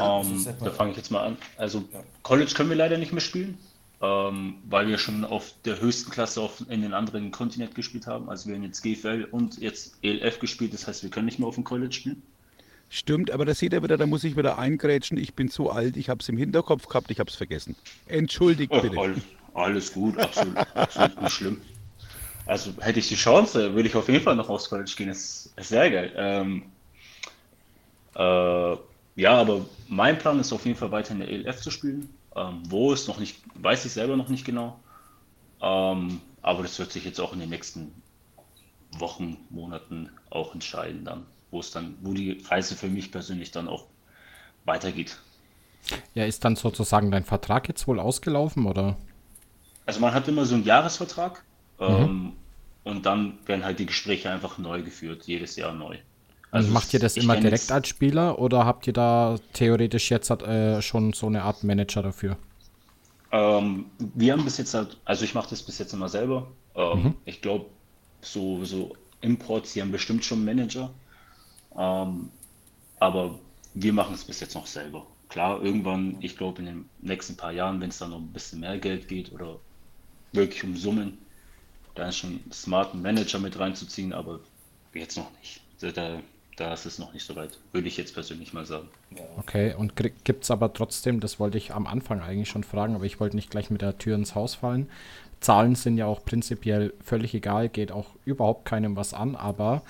Ähm, 0.00 0.46
da 0.60 0.70
fange 0.70 0.92
ich 0.92 0.96
jetzt 0.96 1.10
mal 1.10 1.24
an. 1.24 1.36
Also 1.56 1.84
College 2.22 2.52
können 2.54 2.70
wir 2.70 2.76
leider 2.76 2.96
nicht 2.96 3.12
mehr 3.12 3.20
spielen, 3.20 3.58
ähm, 4.00 4.56
weil 4.68 4.88
wir 4.88 4.98
schon 4.98 5.24
auf 5.24 5.52
der 5.64 5.80
höchsten 5.80 6.10
Klasse 6.10 6.40
auf, 6.40 6.64
in 6.68 6.82
den 6.82 6.94
anderen 6.94 7.30
Kontinent 7.30 7.74
gespielt 7.74 8.06
haben. 8.06 8.28
Also 8.28 8.48
wir 8.48 8.56
haben 8.56 8.62
jetzt 8.62 8.82
GFL 8.82 9.28
und 9.30 9.58
jetzt 9.60 9.96
ELF 10.02 10.38
gespielt, 10.38 10.72
das 10.72 10.86
heißt, 10.86 11.02
wir 11.02 11.10
können 11.10 11.26
nicht 11.26 11.38
mehr 11.38 11.48
auf 11.48 11.54
dem 11.54 11.64
College 11.64 11.92
spielen. 11.92 12.22
Stimmt, 12.94 13.32
aber 13.32 13.44
da 13.44 13.54
seht 13.56 13.72
ihr 13.72 13.82
wieder, 13.82 13.96
da 13.96 14.06
muss 14.06 14.22
ich 14.22 14.36
wieder 14.36 14.56
eingrätschen. 14.56 15.18
Ich 15.18 15.34
bin 15.34 15.48
zu 15.48 15.68
alt, 15.68 15.96
ich 15.96 16.08
habe 16.08 16.20
es 16.20 16.28
im 16.28 16.36
Hinterkopf 16.36 16.86
gehabt, 16.86 17.10
ich 17.10 17.18
habe 17.18 17.28
es 17.28 17.34
vergessen. 17.34 17.74
Entschuldigt 18.06 18.70
bitte. 18.70 18.96
all, 18.96 19.16
alles 19.52 19.92
gut, 19.92 20.16
absolut, 20.16 20.56
absolut 20.76 21.22
nicht 21.22 21.32
schlimm. 21.32 21.60
Also 22.46 22.70
hätte 22.78 23.00
ich 23.00 23.08
die 23.08 23.16
Chance, 23.16 23.74
würde 23.74 23.88
ich 23.88 23.96
auf 23.96 24.08
jeden 24.08 24.22
Fall 24.22 24.36
noch 24.36 24.48
aufs 24.48 24.70
College 24.70 24.92
gehen. 24.96 25.08
Das 25.08 25.52
ist 25.56 25.68
sehr 25.68 25.90
geil. 25.90 26.12
Ähm, 26.14 26.62
äh, 28.14 28.76
ja, 29.16 29.40
aber 29.40 29.66
mein 29.88 30.16
Plan 30.16 30.38
ist 30.38 30.52
auf 30.52 30.64
jeden 30.64 30.78
Fall 30.78 30.92
weiter 30.92 31.14
in 31.14 31.18
der 31.18 31.28
ELF 31.28 31.62
zu 31.62 31.72
spielen. 31.72 32.08
Ähm, 32.36 32.62
wo 32.68 32.92
ist 32.92 33.08
noch 33.08 33.18
nicht, 33.18 33.42
weiß 33.56 33.86
ich 33.86 33.92
selber 33.92 34.16
noch 34.16 34.28
nicht 34.28 34.44
genau. 34.44 34.78
Ähm, 35.60 36.20
aber 36.42 36.62
das 36.62 36.78
wird 36.78 36.92
sich 36.92 37.04
jetzt 37.04 37.20
auch 37.20 37.32
in 37.32 37.40
den 37.40 37.50
nächsten 37.50 37.92
Wochen, 38.98 39.36
Monaten 39.50 40.10
auch 40.30 40.54
entscheiden 40.54 41.04
dann, 41.04 41.26
wo 41.54 41.60
es 41.60 41.70
dann, 41.70 41.96
wo 42.02 42.12
die 42.12 42.42
Reise 42.50 42.74
für 42.76 42.88
mich 42.88 43.10
persönlich 43.10 43.50
dann 43.52 43.68
auch 43.68 43.86
weitergeht. 44.66 45.18
Ja, 46.14 46.24
ist 46.24 46.44
dann 46.44 46.56
sozusagen 46.56 47.10
dein 47.10 47.24
Vertrag 47.24 47.68
jetzt 47.68 47.86
wohl 47.88 48.00
ausgelaufen 48.00 48.66
oder? 48.66 48.96
Also 49.86 50.00
man 50.00 50.12
hat 50.14 50.28
immer 50.28 50.44
so 50.46 50.54
einen 50.54 50.64
Jahresvertrag 50.64 51.42
ähm, 51.78 52.32
und 52.84 53.06
dann 53.06 53.38
werden 53.46 53.64
halt 53.64 53.78
die 53.78 53.86
Gespräche 53.86 54.30
einfach 54.30 54.58
neu 54.58 54.82
geführt, 54.82 55.24
jedes 55.26 55.56
Jahr 55.56 55.72
neu. 55.72 55.96
Also 56.50 56.70
macht 56.70 56.92
ihr 56.94 57.00
das 57.00 57.16
immer 57.16 57.34
direkt 57.36 57.62
jetzt- 57.64 57.72
als 57.72 57.88
Spieler 57.88 58.38
oder 58.38 58.64
habt 58.64 58.86
ihr 58.86 58.92
da 58.92 59.36
theoretisch 59.52 60.10
jetzt 60.10 60.30
äh, 60.30 60.80
schon 60.82 61.12
so 61.12 61.26
eine 61.26 61.42
Art 61.42 61.64
Manager 61.64 62.02
dafür? 62.02 62.36
Ähm, 63.32 63.86
wir 63.98 64.32
haben 64.32 64.44
bis 64.44 64.58
jetzt 64.58 64.72
halt, 64.74 64.96
also 65.04 65.24
ich 65.24 65.34
mache 65.34 65.50
das 65.50 65.62
bis 65.62 65.78
jetzt 65.78 65.92
immer 65.92 66.08
selber. 66.08 66.46
Ähm, 66.76 67.14
Ich 67.24 67.42
glaube, 67.42 67.66
so, 68.22 68.64
so 68.64 68.94
Imports, 69.20 69.72
die 69.72 69.82
haben 69.82 69.92
bestimmt 69.92 70.24
schon 70.24 70.38
einen 70.38 70.46
Manager. 70.46 70.90
Ähm, 71.76 72.30
aber 73.00 73.38
wir 73.74 73.92
machen 73.92 74.14
es 74.14 74.24
bis 74.24 74.40
jetzt 74.40 74.54
noch 74.54 74.66
selber. 74.66 75.06
Klar, 75.28 75.62
irgendwann, 75.62 76.16
ich 76.20 76.36
glaube, 76.36 76.60
in 76.60 76.66
den 76.66 76.88
nächsten 77.00 77.36
paar 77.36 77.52
Jahren, 77.52 77.80
wenn 77.80 77.90
es 77.90 77.98
dann 77.98 78.10
noch 78.10 78.18
ein 78.18 78.32
bisschen 78.32 78.60
mehr 78.60 78.78
Geld 78.78 79.08
geht 79.08 79.32
oder 79.32 79.58
wirklich 80.32 80.62
um 80.64 80.76
Summen, 80.76 81.18
da 81.94 82.08
ist 82.08 82.18
schon 82.18 82.40
einen 82.66 83.02
Manager 83.02 83.38
mit 83.38 83.58
reinzuziehen, 83.58 84.12
aber 84.12 84.40
jetzt 84.92 85.16
noch 85.16 85.30
nicht. 85.38 85.60
Da, 85.80 85.90
da, 85.90 86.20
da 86.56 86.72
ist 86.72 86.86
es 86.86 86.98
noch 86.98 87.12
nicht 87.12 87.24
so 87.24 87.34
weit, 87.36 87.58
würde 87.72 87.88
ich 87.88 87.96
jetzt 87.96 88.14
persönlich 88.14 88.52
mal 88.52 88.64
sagen. 88.64 88.88
Okay, 89.38 89.74
und 89.74 89.94
gibt 89.96 90.44
es 90.44 90.50
aber 90.50 90.72
trotzdem, 90.72 91.20
das 91.20 91.40
wollte 91.40 91.58
ich 91.58 91.72
am 91.72 91.86
Anfang 91.86 92.20
eigentlich 92.20 92.48
schon 92.48 92.64
fragen, 92.64 92.94
aber 92.94 93.04
ich 93.04 93.20
wollte 93.20 93.36
nicht 93.36 93.50
gleich 93.50 93.70
mit 93.70 93.82
der 93.82 93.98
Tür 93.98 94.16
ins 94.16 94.34
Haus 94.34 94.54
fallen. 94.54 94.88
Zahlen 95.40 95.74
sind 95.74 95.98
ja 95.98 96.06
auch 96.06 96.24
prinzipiell 96.24 96.94
völlig 97.02 97.34
egal, 97.34 97.68
geht 97.68 97.92
auch 97.92 98.06
überhaupt 98.24 98.64
keinem 98.64 98.96
was 98.96 99.14
an, 99.14 99.36
aber 99.36 99.82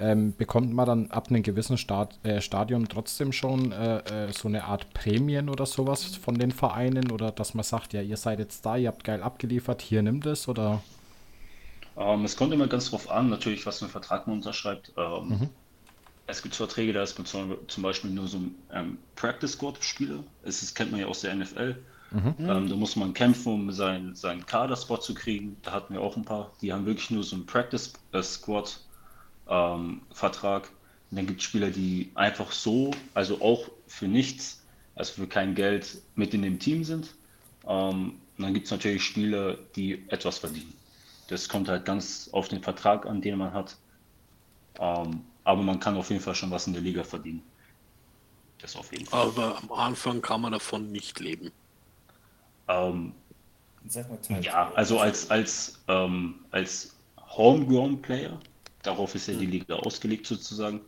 ähm, 0.00 0.34
bekommt 0.36 0.72
man 0.72 0.86
dann 0.86 1.10
ab 1.10 1.28
einem 1.28 1.42
gewissen 1.42 1.78
Start, 1.78 2.18
äh, 2.24 2.40
Stadium 2.40 2.88
trotzdem 2.88 3.32
schon 3.32 3.72
äh, 3.72 3.98
äh, 3.98 4.32
so 4.32 4.48
eine 4.48 4.64
Art 4.64 4.92
Prämien 4.94 5.48
oder 5.48 5.66
sowas 5.66 6.16
von 6.16 6.36
den 6.36 6.50
Vereinen 6.50 7.10
oder 7.10 7.30
dass 7.30 7.54
man 7.54 7.64
sagt, 7.64 7.92
ja, 7.92 8.02
ihr 8.02 8.16
seid 8.16 8.38
jetzt 8.38 8.64
da, 8.66 8.76
ihr 8.76 8.88
habt 8.88 9.04
geil 9.04 9.22
abgeliefert, 9.22 9.82
hier 9.82 10.02
nimmt 10.02 10.26
es 10.26 10.48
oder? 10.48 10.82
Ähm, 11.96 12.24
es 12.24 12.36
kommt 12.36 12.52
immer 12.52 12.66
ganz 12.66 12.90
drauf 12.90 13.10
an, 13.10 13.28
natürlich, 13.28 13.66
was 13.66 13.78
für 13.78 13.84
einen 13.84 13.92
Vertrag 13.92 14.26
man 14.26 14.36
unterschreibt. 14.36 14.92
Ähm, 14.96 15.28
Mhm. 15.28 15.48
Es 16.30 16.42
gibt 16.42 16.54
Verträge, 16.54 16.92
da 16.92 17.02
ist 17.02 17.18
man 17.18 17.26
zum, 17.26 17.82
Beispiel 17.82 18.10
nur 18.10 18.28
so 18.28 18.38
ein 18.38 18.54
ähm, 18.72 18.98
Practice 19.16 19.52
Squad 19.52 19.82
Spieler. 19.82 20.22
Es 20.44 20.62
ist, 20.62 20.74
kennt 20.74 20.92
man 20.92 21.00
ja 21.00 21.06
aus 21.06 21.22
der 21.22 21.34
NFL. 21.34 21.76
Mhm. 22.12 22.34
Ähm, 22.38 22.68
da 22.68 22.76
muss 22.76 22.96
man 22.96 23.14
kämpfen, 23.14 23.52
um 23.52 23.72
seinen, 23.72 24.14
seinen 24.14 24.46
Kaderspot 24.46 25.02
zu 25.02 25.14
kriegen. 25.14 25.56
Da 25.62 25.72
hatten 25.72 25.94
wir 25.94 26.00
auch 26.00 26.16
ein 26.16 26.24
paar, 26.24 26.52
die 26.60 26.72
haben 26.72 26.86
wirklich 26.86 27.10
nur 27.10 27.22
so 27.22 27.36
einen 27.36 27.46
Practice 27.46 27.92
äh, 28.12 28.22
Squad 28.22 28.80
ähm, 29.50 30.02
Vertrag. 30.12 30.70
Und 31.10 31.16
dann 31.16 31.26
gibt 31.26 31.40
es 31.40 31.46
Spieler, 31.46 31.70
die 31.70 32.10
einfach 32.14 32.52
so, 32.52 32.92
also 33.14 33.42
auch 33.42 33.68
für 33.86 34.06
nichts, 34.06 34.62
also 34.94 35.12
für 35.14 35.26
kein 35.26 35.54
Geld 35.54 36.00
mit 36.14 36.32
in 36.32 36.42
dem 36.42 36.58
Team 36.58 36.84
sind. 36.84 37.14
Ähm, 37.66 38.14
und 38.38 38.44
dann 38.44 38.54
gibt 38.54 38.66
es 38.66 38.70
natürlich 38.70 39.02
Spieler, 39.02 39.58
die 39.76 40.04
etwas 40.08 40.38
verdienen. 40.38 40.72
Das 41.28 41.48
kommt 41.48 41.68
halt 41.68 41.84
ganz 41.84 42.30
auf 42.32 42.48
den 42.48 42.62
Vertrag 42.62 43.06
an, 43.06 43.20
den 43.20 43.38
man 43.38 43.52
hat. 43.52 43.76
Ähm, 44.78 45.22
aber 45.44 45.62
man 45.62 45.78
kann 45.80 45.96
auf 45.96 46.10
jeden 46.10 46.22
Fall 46.22 46.34
schon 46.34 46.50
was 46.50 46.66
in 46.66 46.72
der 46.72 46.82
Liga 46.82 47.04
verdienen. 47.04 47.42
Das 48.60 48.76
auf 48.76 48.92
jeden 48.92 49.06
Fall. 49.06 49.20
Aber 49.20 49.58
am 49.62 49.72
Anfang 49.72 50.22
kann 50.22 50.40
man 50.40 50.52
davon 50.52 50.92
nicht 50.92 51.18
leben. 51.20 51.50
Ähm, 52.68 53.12
Sag 53.86 54.08
mal, 54.10 54.18
Teil. 54.18 54.44
ja, 54.44 54.70
also 54.74 54.98
als, 54.98 55.30
als, 55.30 55.80
ähm, 55.88 56.36
als 56.50 56.94
Homegrown 57.18 58.00
Player, 58.02 58.38
darauf 58.82 59.14
ist 59.14 59.28
ja 59.28 59.34
die 59.34 59.46
Liga 59.46 59.76
ausgelegt 59.76 60.26
sozusagen. 60.26 60.80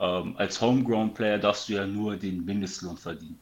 Ähm, 0.00 0.36
als 0.36 0.60
Homegrown 0.60 1.12
Player 1.14 1.38
darfst 1.38 1.68
du 1.68 1.74
ja 1.74 1.86
nur 1.86 2.16
den 2.16 2.44
Mindestlohn 2.44 2.96
verdienen. 2.96 3.38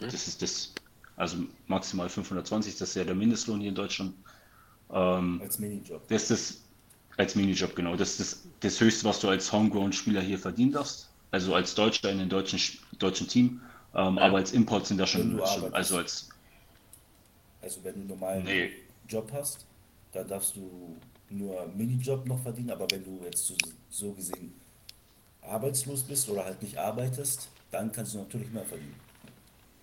Das 0.00 0.26
ist 0.26 0.42
das, 0.42 0.72
also 1.16 1.38
maximal 1.66 2.08
520, 2.08 2.76
das 2.76 2.90
ist 2.90 2.94
ja 2.96 3.04
der 3.04 3.14
Mindestlohn 3.14 3.60
hier 3.60 3.70
in 3.70 3.74
Deutschland. 3.74 4.14
Ähm, 4.92 5.40
Als 5.42 5.58
Minijob. 5.58 6.06
Das 6.08 6.22
ist 6.22 6.30
das, 6.30 6.60
als 7.16 7.34
Minijob, 7.34 7.74
genau. 7.74 7.96
Das 7.96 8.18
ist 8.18 8.20
das, 8.20 8.48
das 8.60 8.80
Höchste, 8.80 9.04
was 9.08 9.20
du 9.20 9.28
als 9.28 9.50
Homegrown-Spieler 9.52 10.20
hier 10.20 10.38
verdient 10.38 10.76
hast. 10.76 11.08
Also 11.30 11.54
als 11.54 11.74
Deutscher 11.74 12.10
in 12.10 12.20
einem 12.20 12.28
deutschen, 12.28 12.60
deutschen 12.98 13.26
Team. 13.28 13.60
Ähm, 13.94 14.18
Aber 14.18 14.36
als 14.36 14.52
Import 14.52 14.86
sind 14.86 14.98
da 14.98 15.06
schon, 15.06 15.40
schon 15.46 15.72
also 15.74 15.96
als, 15.98 16.28
Also 17.62 17.82
wenn 17.84 17.94
du 17.94 18.00
einen 18.00 18.08
normalen 18.08 18.44
Nee. 18.44 18.70
Job 19.08 19.30
hast, 19.32 19.64
dann 20.12 20.28
darfst 20.28 20.56
du 20.56 20.96
nur 21.30 21.66
Minijob 21.68 22.26
noch 22.26 22.42
verdienen, 22.42 22.70
aber 22.70 22.90
wenn 22.90 23.04
du 23.04 23.20
jetzt 23.24 23.46
so, 23.46 23.54
so 23.90 24.12
gesehen 24.12 24.54
arbeitslos 25.42 26.02
bist 26.04 26.28
oder 26.28 26.44
halt 26.44 26.62
nicht 26.62 26.78
arbeitest, 26.78 27.48
dann 27.70 27.92
kannst 27.92 28.14
du 28.14 28.18
natürlich 28.18 28.50
mehr 28.52 28.64
verdienen. 28.66 28.96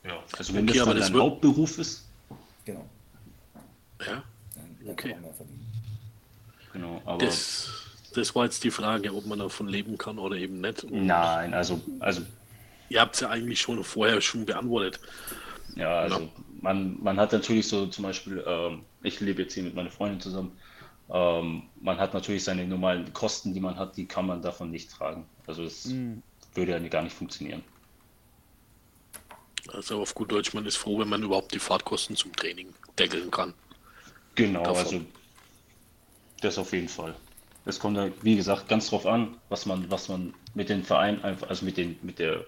ja, 0.03 0.23
also 0.37 0.53
wenn 0.53 0.65
Okay, 0.65 0.67
das 0.67 0.79
aber 0.79 0.93
dein 0.95 1.17
Hauptberuf 1.17 1.77
ist, 1.77 2.13
Genau. 2.65 2.85
Ja, 3.99 4.23
Dann, 4.55 4.75
dann 4.85 4.93
Okay. 4.93 5.01
kann 5.01 5.11
man 5.11 5.21
mehr 5.21 5.33
verdienen. 5.33 5.65
genau, 6.71 7.01
aber 7.05 7.39
das, 7.39 8.09
das 8.13 8.35
war 8.35 8.45
jetzt 8.45 8.63
die 8.63 8.71
Frage, 8.71 9.13
ob 9.15 9.25
man 9.25 9.39
davon 9.39 9.67
leben 9.67 9.97
kann 9.97 10.19
oder 10.19 10.35
eben 10.37 10.61
nicht. 10.61 10.83
Und 10.83 11.41
nein, 11.41 11.53
also, 11.53 11.81
also, 11.99 12.23
Ihr 12.89 13.01
habt 13.01 13.15
es 13.15 13.21
ja 13.21 13.29
eigentlich 13.29 13.59
schon 13.61 13.83
vorher 13.83 14.21
schon 14.21 14.45
beantwortet. 14.45 15.01
ja, 15.75 15.99
also 15.99 16.29
Ja. 16.29 16.43
man, 16.61 17.01
man 17.01 17.17
hat 17.19 17.31
natürlich 17.33 17.67
so 17.67 17.87
zum 17.87 18.03
Beispiel, 18.03 18.43
ähm, 18.45 18.85
ich 19.01 19.19
lebe 19.19 19.41
jetzt 19.43 19.53
hier 19.53 19.63
mit 19.63 19.75
meiner 19.75 19.91
Freundin 19.91 20.19
zusammen, 20.19 20.59
ähm, 21.13 21.63
man 21.79 21.97
hat 21.97 22.13
natürlich 22.13 22.43
seine 22.43 22.65
normalen 22.67 23.13
Kosten, 23.13 23.53
die 23.53 23.59
man 23.59 23.77
hat, 23.77 23.95
die 23.95 24.05
kann 24.05 24.25
man 24.25 24.41
davon 24.41 24.71
nicht 24.71 24.91
tragen. 24.91 25.25
Also 25.45 25.63
es 25.63 25.93
würde 26.55 26.71
ja 26.71 26.79
gar 26.79 27.03
nicht 27.03 27.15
funktionieren. 27.15 27.63
Also 29.71 30.01
auf 30.01 30.13
gut 30.15 30.31
Deutsch, 30.31 30.53
man 30.53 30.65
ist 30.65 30.75
froh, 30.75 30.99
wenn 30.99 31.07
man 31.07 31.23
überhaupt 31.23 31.53
die 31.53 31.59
Fahrtkosten 31.59 32.15
zum 32.15 32.35
Training 32.35 32.73
deckeln 32.97 33.31
kann. 33.31 33.53
Genau, 34.35 34.63
Davon. 34.63 34.77
also 34.77 35.01
das 36.41 36.57
auf 36.57 36.73
jeden 36.73 36.89
Fall. 36.89 37.15
Es 37.65 37.79
kommt 37.79 37.97
halt, 37.97 38.13
wie 38.23 38.35
gesagt, 38.35 38.67
ganz 38.67 38.89
drauf 38.89 39.05
an, 39.05 39.37
was 39.49 39.65
man, 39.65 39.89
was 39.89 40.09
man 40.09 40.33
mit 40.53 40.69
den 40.69 40.83
Vereinen 40.83 41.23
einfach, 41.23 41.47
also 41.47 41.63
mit 41.63 41.77
den, 41.77 41.97
mit 42.01 42.19
der 42.19 42.43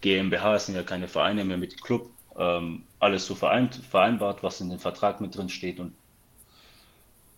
GmbH, 0.00 0.54
es 0.54 0.66
sind 0.66 0.76
ja 0.76 0.82
keine 0.84 1.08
Vereine 1.08 1.44
mehr 1.44 1.58
mit 1.58 1.72
dem 1.72 1.80
Club, 1.80 2.08
ähm, 2.38 2.84
alles 3.00 3.26
so 3.26 3.34
vereint, 3.34 3.74
vereinbart, 3.74 4.42
was 4.42 4.60
in 4.60 4.70
dem 4.70 4.78
Vertrag 4.78 5.20
mit 5.20 5.36
drin 5.36 5.50
steht 5.50 5.80
und 5.80 5.92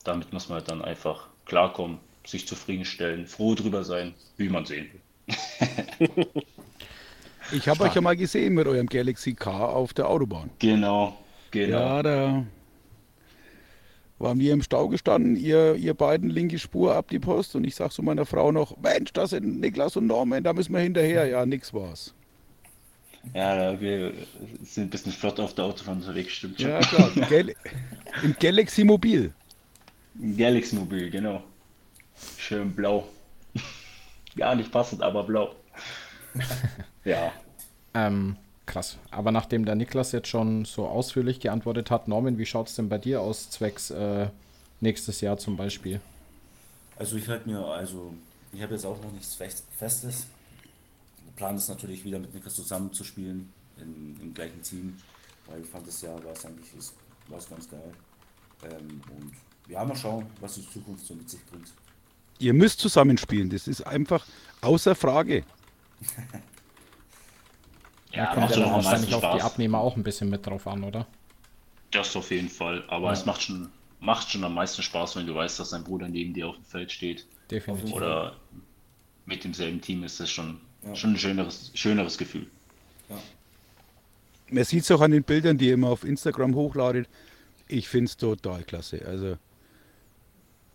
damit 0.04 0.32
muss 0.32 0.48
man 0.48 0.58
halt 0.58 0.70
dann 0.70 0.82
einfach 0.82 1.28
klarkommen, 1.46 1.98
sich 2.26 2.46
zufriedenstellen, 2.46 3.26
froh 3.26 3.54
drüber 3.54 3.84
sein, 3.84 4.14
wie 4.36 4.48
man 4.48 4.64
sehen 4.64 4.88
will. 4.92 6.26
Ich 7.52 7.68
habe 7.68 7.84
euch 7.84 7.94
ja 7.94 8.00
mal 8.00 8.16
gesehen 8.16 8.54
mit 8.54 8.66
eurem 8.66 8.86
Galaxy 8.86 9.34
Car 9.34 9.68
auf 9.68 9.92
der 9.92 10.08
Autobahn. 10.08 10.50
Genau, 10.58 11.16
genau. 11.50 11.78
Ja, 11.78 12.02
da 12.02 12.46
waren 14.18 14.38
wir 14.38 14.52
im 14.52 14.62
Stau 14.62 14.88
gestanden, 14.88 15.36
ihr, 15.36 15.74
ihr 15.74 15.94
beiden 15.94 16.30
linke 16.30 16.58
Spur 16.58 16.94
ab 16.94 17.08
die 17.10 17.18
Post 17.18 17.56
und 17.56 17.64
ich 17.64 17.74
sag 17.74 17.92
zu 17.92 18.02
meiner 18.02 18.24
Frau 18.24 18.52
noch, 18.52 18.76
Mensch, 18.78 19.12
das 19.12 19.30
sind 19.30 19.60
Niklas 19.60 19.96
und 19.96 20.06
Norman, 20.06 20.42
da 20.42 20.52
müssen 20.52 20.72
wir 20.72 20.80
hinterher. 20.80 21.26
Ja, 21.26 21.44
nix 21.44 21.74
war's. 21.74 22.14
Ja, 23.32 23.80
wir 23.80 24.12
sind 24.62 24.84
ein 24.84 24.90
bisschen 24.90 25.12
flott 25.12 25.40
auf 25.40 25.54
der 25.54 25.64
Autobahn 25.64 25.96
unterwegs, 25.96 26.32
stimmt 26.32 26.60
schon. 26.60 26.70
Ja, 26.70 26.80
klar, 26.80 27.10
im 28.22 28.36
Galaxy 28.38 28.84
Mobil. 28.84 29.32
Galaxy 30.36 30.76
Mobil, 30.76 31.10
genau. 31.10 31.42
Schön 32.38 32.74
blau. 32.74 33.08
gar 34.36 34.54
nicht 34.54 34.70
passend, 34.70 35.02
aber 35.02 35.24
blau. 35.24 35.54
ja. 37.04 37.32
Ähm, 37.94 38.36
krass. 38.66 38.98
Aber 39.10 39.32
nachdem 39.32 39.64
der 39.64 39.74
Niklas 39.74 40.12
jetzt 40.12 40.28
schon 40.28 40.64
so 40.64 40.86
ausführlich 40.86 41.40
geantwortet 41.40 41.90
hat, 41.90 42.08
Norman, 42.08 42.38
wie 42.38 42.46
schaut 42.46 42.68
es 42.68 42.76
denn 42.76 42.88
bei 42.88 42.98
dir 42.98 43.20
aus, 43.20 43.50
zwecks 43.50 43.90
äh, 43.90 44.28
nächstes 44.80 45.20
Jahr 45.20 45.38
zum 45.38 45.56
Beispiel? 45.56 46.00
Also 46.96 47.16
ich 47.16 47.28
halte 47.28 47.48
mir, 47.48 47.64
also 47.64 48.14
ich 48.52 48.62
habe 48.62 48.74
jetzt 48.74 48.84
auch 48.86 49.00
noch 49.02 49.12
nichts 49.12 49.34
Fest- 49.34 49.64
Festes. 49.76 50.26
Der 51.26 51.32
Plan 51.36 51.56
ist 51.56 51.68
natürlich 51.68 52.04
wieder 52.04 52.18
mit 52.20 52.32
Niklas 52.32 52.54
zusammen 52.54 52.92
zu 52.92 53.02
spielen, 53.02 53.52
im, 53.80 54.32
gleichen 54.34 54.62
Team, 54.62 54.96
weil 55.46 55.60
ich 55.60 55.66
fand 55.68 55.86
das 55.86 56.00
Jahr 56.02 56.22
war 56.24 56.32
es 56.32 56.44
eigentlich 56.44 56.72
ist, 56.78 56.94
war 57.28 57.38
es 57.38 57.48
ganz 57.48 57.68
geil. 57.68 57.92
Ähm, 58.64 59.00
und 59.16 59.32
ja, 59.68 59.84
mal 59.84 59.96
schauen, 59.96 60.26
was 60.40 60.54
die 60.54 60.68
Zukunft 60.70 61.06
so 61.06 61.14
mit 61.14 61.28
sich 61.28 61.44
bringt. 61.46 61.72
Ihr 62.38 62.52
müsst 62.52 62.80
zusammenspielen, 62.80 63.48
das 63.50 63.68
ist 63.68 63.82
einfach 63.82 64.26
außer 64.60 64.94
Frage. 64.94 65.44
Ja, 68.12 68.26
Kommt 68.26 68.40
macht 68.42 68.50
ja 68.50 68.54
schon 68.56 68.62
dann 68.64 68.72
am 68.74 68.84
meisten 68.84 68.90
wahrscheinlich 69.12 69.14
auf 69.14 69.36
die. 69.36 69.42
Abnehmer 69.42 69.78
auch 69.78 69.96
ein 69.96 70.02
bisschen 70.02 70.30
mit 70.30 70.46
drauf 70.46 70.66
an, 70.66 70.84
oder? 70.84 71.06
Das 71.90 72.14
auf 72.16 72.30
jeden 72.30 72.48
Fall. 72.48 72.84
Aber 72.88 73.12
es 73.12 73.24
macht 73.26 73.42
schon, 73.42 73.68
macht 74.00 74.30
schon 74.30 74.44
am 74.44 74.54
meisten 74.54 74.82
Spaß, 74.82 75.16
wenn 75.16 75.26
du 75.26 75.34
weißt, 75.34 75.58
dass 75.58 75.70
dein 75.70 75.84
Bruder 75.84 76.08
neben 76.08 76.32
dir 76.34 76.48
auf 76.48 76.56
dem 76.56 76.64
Feld 76.64 76.92
steht. 76.92 77.26
Definitiv. 77.50 77.92
Oder 77.92 78.36
mit 79.26 79.42
demselben 79.44 79.80
Team 79.80 80.04
ist 80.04 80.20
das 80.20 80.30
schon, 80.30 80.60
Ja. 80.82 80.94
schon 80.94 81.12
ein 81.14 81.18
schöneres, 81.18 81.70
schöneres 81.74 82.18
Gefühl. 82.18 82.46
Man 84.50 84.64
sieht 84.64 84.82
es 84.84 84.90
auch 84.90 85.00
an 85.00 85.10
den 85.10 85.22
Bildern, 85.24 85.56
die 85.56 85.68
ihr 85.68 85.74
immer 85.74 85.88
auf 85.88 86.04
Instagram 86.04 86.54
hochladet. 86.54 87.08
Ich 87.66 87.88
finde 87.88 88.06
es 88.06 88.16
total 88.16 88.62
klasse. 88.62 89.04
Also, 89.06 89.38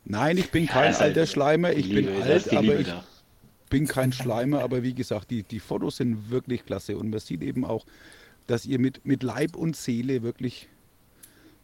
nein, 0.10 0.38
ich 0.38 0.52
bin 0.52 0.68
kein 0.68 0.94
halt 0.94 1.02
alter 1.02 1.26
Schleimer, 1.26 1.72
ich 1.72 1.88
bin 1.88 2.06
Liebe, 2.06 2.12
da 2.20 2.24
alt, 2.26 2.50
aber 2.50 2.62
Liebe 2.62 2.76
ich 2.82 2.88
da. 2.88 3.04
bin 3.70 3.88
kein 3.88 4.12
Schleimer, 4.12 4.62
aber 4.62 4.84
wie 4.84 4.94
gesagt, 4.94 5.32
die, 5.32 5.44
die 5.44 5.60
Fotos 5.60 5.98
sind 5.98 6.30
wirklich 6.30 6.66
klasse 6.66 6.98
und 6.98 7.10
man 7.10 7.20
sieht 7.22 7.42
eben 7.42 7.64
auch, 7.64 7.86
dass 8.48 8.66
ihr 8.66 8.80
mit, 8.80 9.06
mit 9.06 9.24
Leib 9.24 9.56
und 9.56 9.78
Seele 9.78 10.22
wirklich 10.24 10.68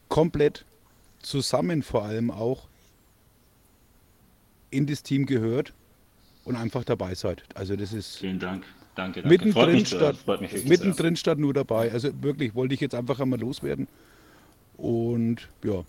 komplett 0.08 0.64
zusammen 1.20 1.84
vor 1.84 2.06
allem 2.06 2.32
auch 2.32 2.68
in 4.70 4.86
das 4.86 5.04
Team 5.04 5.26
gehört 5.26 5.74
und 6.44 6.56
einfach 6.56 6.84
dabei 6.84 7.16
seid. 7.16 7.44
Also 7.56 7.76
das 7.76 7.92
ist 7.92 8.18
Vielen 8.18 8.40
Dank. 8.40 8.64
Danke, 8.96 9.22
danke. 9.22 9.28
Mittendrin 9.28 9.86
hören. 9.86 9.86
statt, 9.86 10.66
mittendrin 10.66 11.16
statt 11.16 11.38
nur 11.38 11.54
dabei. 11.54 11.92
Also 11.92 12.10
wirklich 12.22 12.56
wollte 12.56 12.76
ich 12.76 12.80
jetzt 12.80 12.96
einfach 12.96 13.20
einmal 13.20 13.40
loswerden. 13.40 13.88
Und 14.78 15.50
ja, 15.64 15.84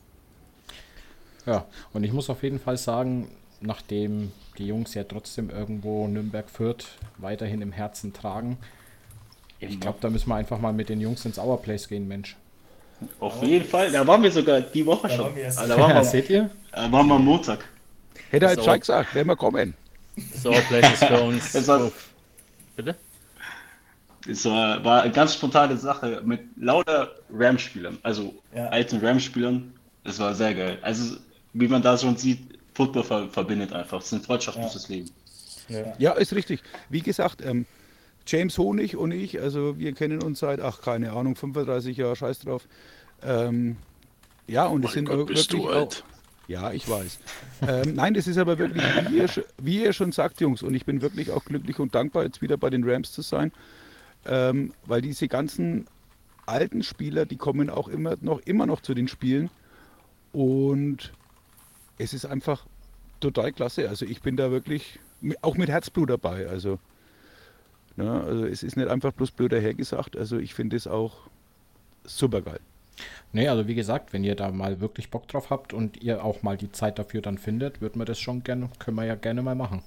Ja, 1.46 1.64
und 1.92 2.04
ich 2.04 2.12
muss 2.12 2.28
auf 2.30 2.42
jeden 2.42 2.58
Fall 2.60 2.76
sagen, 2.76 3.28
nachdem 3.60 4.32
die 4.58 4.66
Jungs 4.66 4.94
ja 4.94 5.04
trotzdem 5.04 5.50
irgendwo 5.50 6.06
Nürnberg 6.08 6.48
Fürth 6.50 6.84
weiterhin 7.18 7.62
im 7.62 7.72
Herzen 7.72 8.12
tragen, 8.12 8.58
sehr. 9.60 9.70
ich 9.70 9.80
glaube, 9.80 9.98
da 10.00 10.10
müssen 10.10 10.28
wir 10.28 10.34
einfach 10.36 10.58
mal 10.60 10.72
mit 10.72 10.88
den 10.88 11.00
Jungs 11.00 11.24
ins 11.24 11.38
Our 11.38 11.60
Place 11.62 11.88
gehen, 11.88 12.08
Mensch. 12.08 12.36
Auf 13.20 13.42
jeden 13.42 13.64
Fall. 13.66 13.90
Da 13.92 14.06
waren 14.06 14.22
wir 14.22 14.30
sogar 14.32 14.60
die 14.60 14.84
Woche 14.86 15.08
Da 15.08 15.14
schon. 15.14 15.24
waren 15.26 15.36
wir 15.36 15.46
Ah, 15.48 15.66
Da 15.66 15.78
waren 15.78 15.90
Ja, 15.90 15.96
wir, 15.96 16.04
seht 16.04 16.30
ihr? 16.30 16.50
da 16.72 16.90
waren 16.90 17.06
wir 17.06 17.14
am 17.14 17.24
Montag. 17.24 17.64
hätte 18.30 18.46
halt 18.48 18.58
So. 18.58 18.64
Scheich 18.64 18.80
gesagt, 18.80 19.14
werden 19.14 19.28
wir 19.28 19.36
kommen. 19.36 19.74
So, 20.34 20.50
Place 20.50 20.92
ist 20.94 21.04
für 21.04 21.20
uns. 21.22 21.54
Es 21.54 21.68
war-. 21.68 21.90
Bitte? 22.74 22.96
Es 24.28 24.44
war, 24.46 24.82
war 24.84 25.02
eine 25.02 25.12
ganz 25.12 25.34
spontane 25.34 25.76
Sache 25.76 26.22
mit 26.24 26.40
lauter 26.56 27.12
Ram-Spielern, 27.30 27.98
also 28.02 28.34
Ja. 28.54 28.66
alten 28.68 28.98
Ram-Spielern. 29.04 29.72
Es 30.04 30.18
war 30.18 30.34
sehr 30.34 30.54
geil. 30.54 30.78
Also, 30.82 31.16
wie 31.58 31.68
man 31.68 31.82
da 31.82 31.96
schon 31.96 32.16
sieht, 32.16 32.58
Football 32.74 33.04
ver 33.04 33.28
verbindet 33.30 33.72
einfach. 33.72 34.00
Es 34.02 34.10
sind 34.10 34.24
Freundschaften 34.24 34.62
Ja. 34.62 34.68
fürs 34.68 34.88
Leben. 34.88 35.10
Ja, 35.98 36.12
ist 36.12 36.32
richtig. 36.32 36.62
Wie 36.90 37.00
gesagt, 37.00 37.42
ähm, 37.44 37.66
James 38.26 38.56
Honig 38.58 38.96
und 38.96 39.10
ich, 39.12 39.40
also 39.40 39.78
wir 39.78 39.92
kennen 39.94 40.22
uns 40.22 40.38
seit, 40.40 40.60
ach 40.60 40.80
keine 40.80 41.12
Ahnung, 41.12 41.34
35 41.34 41.96
Jahre, 41.96 42.14
scheiß 42.14 42.40
drauf. 42.40 42.68
Ähm, 43.22 43.76
ja, 44.46 44.66
und 44.66 44.84
es 44.84 44.92
sind 44.92 45.06
Gott, 45.06 45.20
auch 45.20 45.26
bist 45.26 45.50
wirklich 45.52 45.62
du 45.64 45.70
auch, 45.70 45.74
alt. 45.76 46.04
Ja, 46.46 46.70
ich 46.72 46.88
weiß. 46.88 47.18
ähm, 47.66 47.94
nein, 47.94 48.14
das 48.14 48.28
ist 48.28 48.38
aber 48.38 48.58
wirklich, 48.58 48.82
wie 49.10 49.16
ihr, 49.16 49.28
wie 49.60 49.82
ihr 49.82 49.92
schon 49.92 50.12
sagt, 50.12 50.40
Jungs, 50.40 50.62
und 50.62 50.74
ich 50.74 50.84
bin 50.84 51.02
wirklich 51.02 51.32
auch 51.32 51.44
glücklich 51.44 51.80
und 51.80 51.94
dankbar, 51.94 52.22
jetzt 52.24 52.42
wieder 52.42 52.56
bei 52.56 52.70
den 52.70 52.88
Rams 52.88 53.10
zu 53.10 53.22
sein, 53.22 53.50
ähm, 54.26 54.72
weil 54.84 55.00
diese 55.02 55.26
ganzen 55.26 55.86
alten 56.46 56.84
Spieler, 56.84 57.26
die 57.26 57.36
kommen 57.36 57.70
auch 57.70 57.88
immer 57.88 58.14
noch, 58.20 58.40
immer 58.44 58.66
noch 58.66 58.80
zu 58.82 58.94
den 58.94 59.08
Spielen 59.08 59.50
und 60.32 61.12
es 61.98 62.14
ist 62.14 62.26
einfach 62.26 62.66
total 63.20 63.52
klasse. 63.52 63.88
Also 63.88 64.04
ich 64.06 64.20
bin 64.22 64.36
da 64.36 64.50
wirklich 64.50 64.98
auch 65.42 65.56
mit 65.56 65.68
Herzblut 65.68 66.10
dabei. 66.10 66.46
Also, 66.48 66.78
ne, 67.96 68.22
also 68.22 68.44
es 68.44 68.62
ist 68.62 68.76
nicht 68.76 68.88
einfach 68.88 69.12
bloß 69.12 69.30
blöd 69.30 69.52
dahergesagt. 69.52 70.16
Also 70.16 70.38
ich 70.38 70.54
finde 70.54 70.76
es 70.76 70.86
auch 70.86 71.28
super 72.04 72.42
geil. 72.42 72.60
Nee, 73.32 73.48
also 73.48 73.66
wie 73.66 73.74
gesagt, 73.74 74.12
wenn 74.12 74.24
ihr 74.24 74.34
da 74.34 74.50
mal 74.50 74.80
wirklich 74.80 75.10
Bock 75.10 75.28
drauf 75.28 75.50
habt 75.50 75.72
und 75.72 76.02
ihr 76.02 76.24
auch 76.24 76.42
mal 76.42 76.56
die 76.56 76.72
Zeit 76.72 76.98
dafür 76.98 77.20
dann 77.20 77.36
findet, 77.36 77.80
würden 77.80 78.00
wir 78.00 78.06
das 78.06 78.18
schon 78.18 78.42
gerne, 78.42 78.70
können 78.78 78.96
wir 78.96 79.04
ja 79.04 79.14
gerne 79.14 79.42
mal 79.42 79.54
machen. 79.54 79.82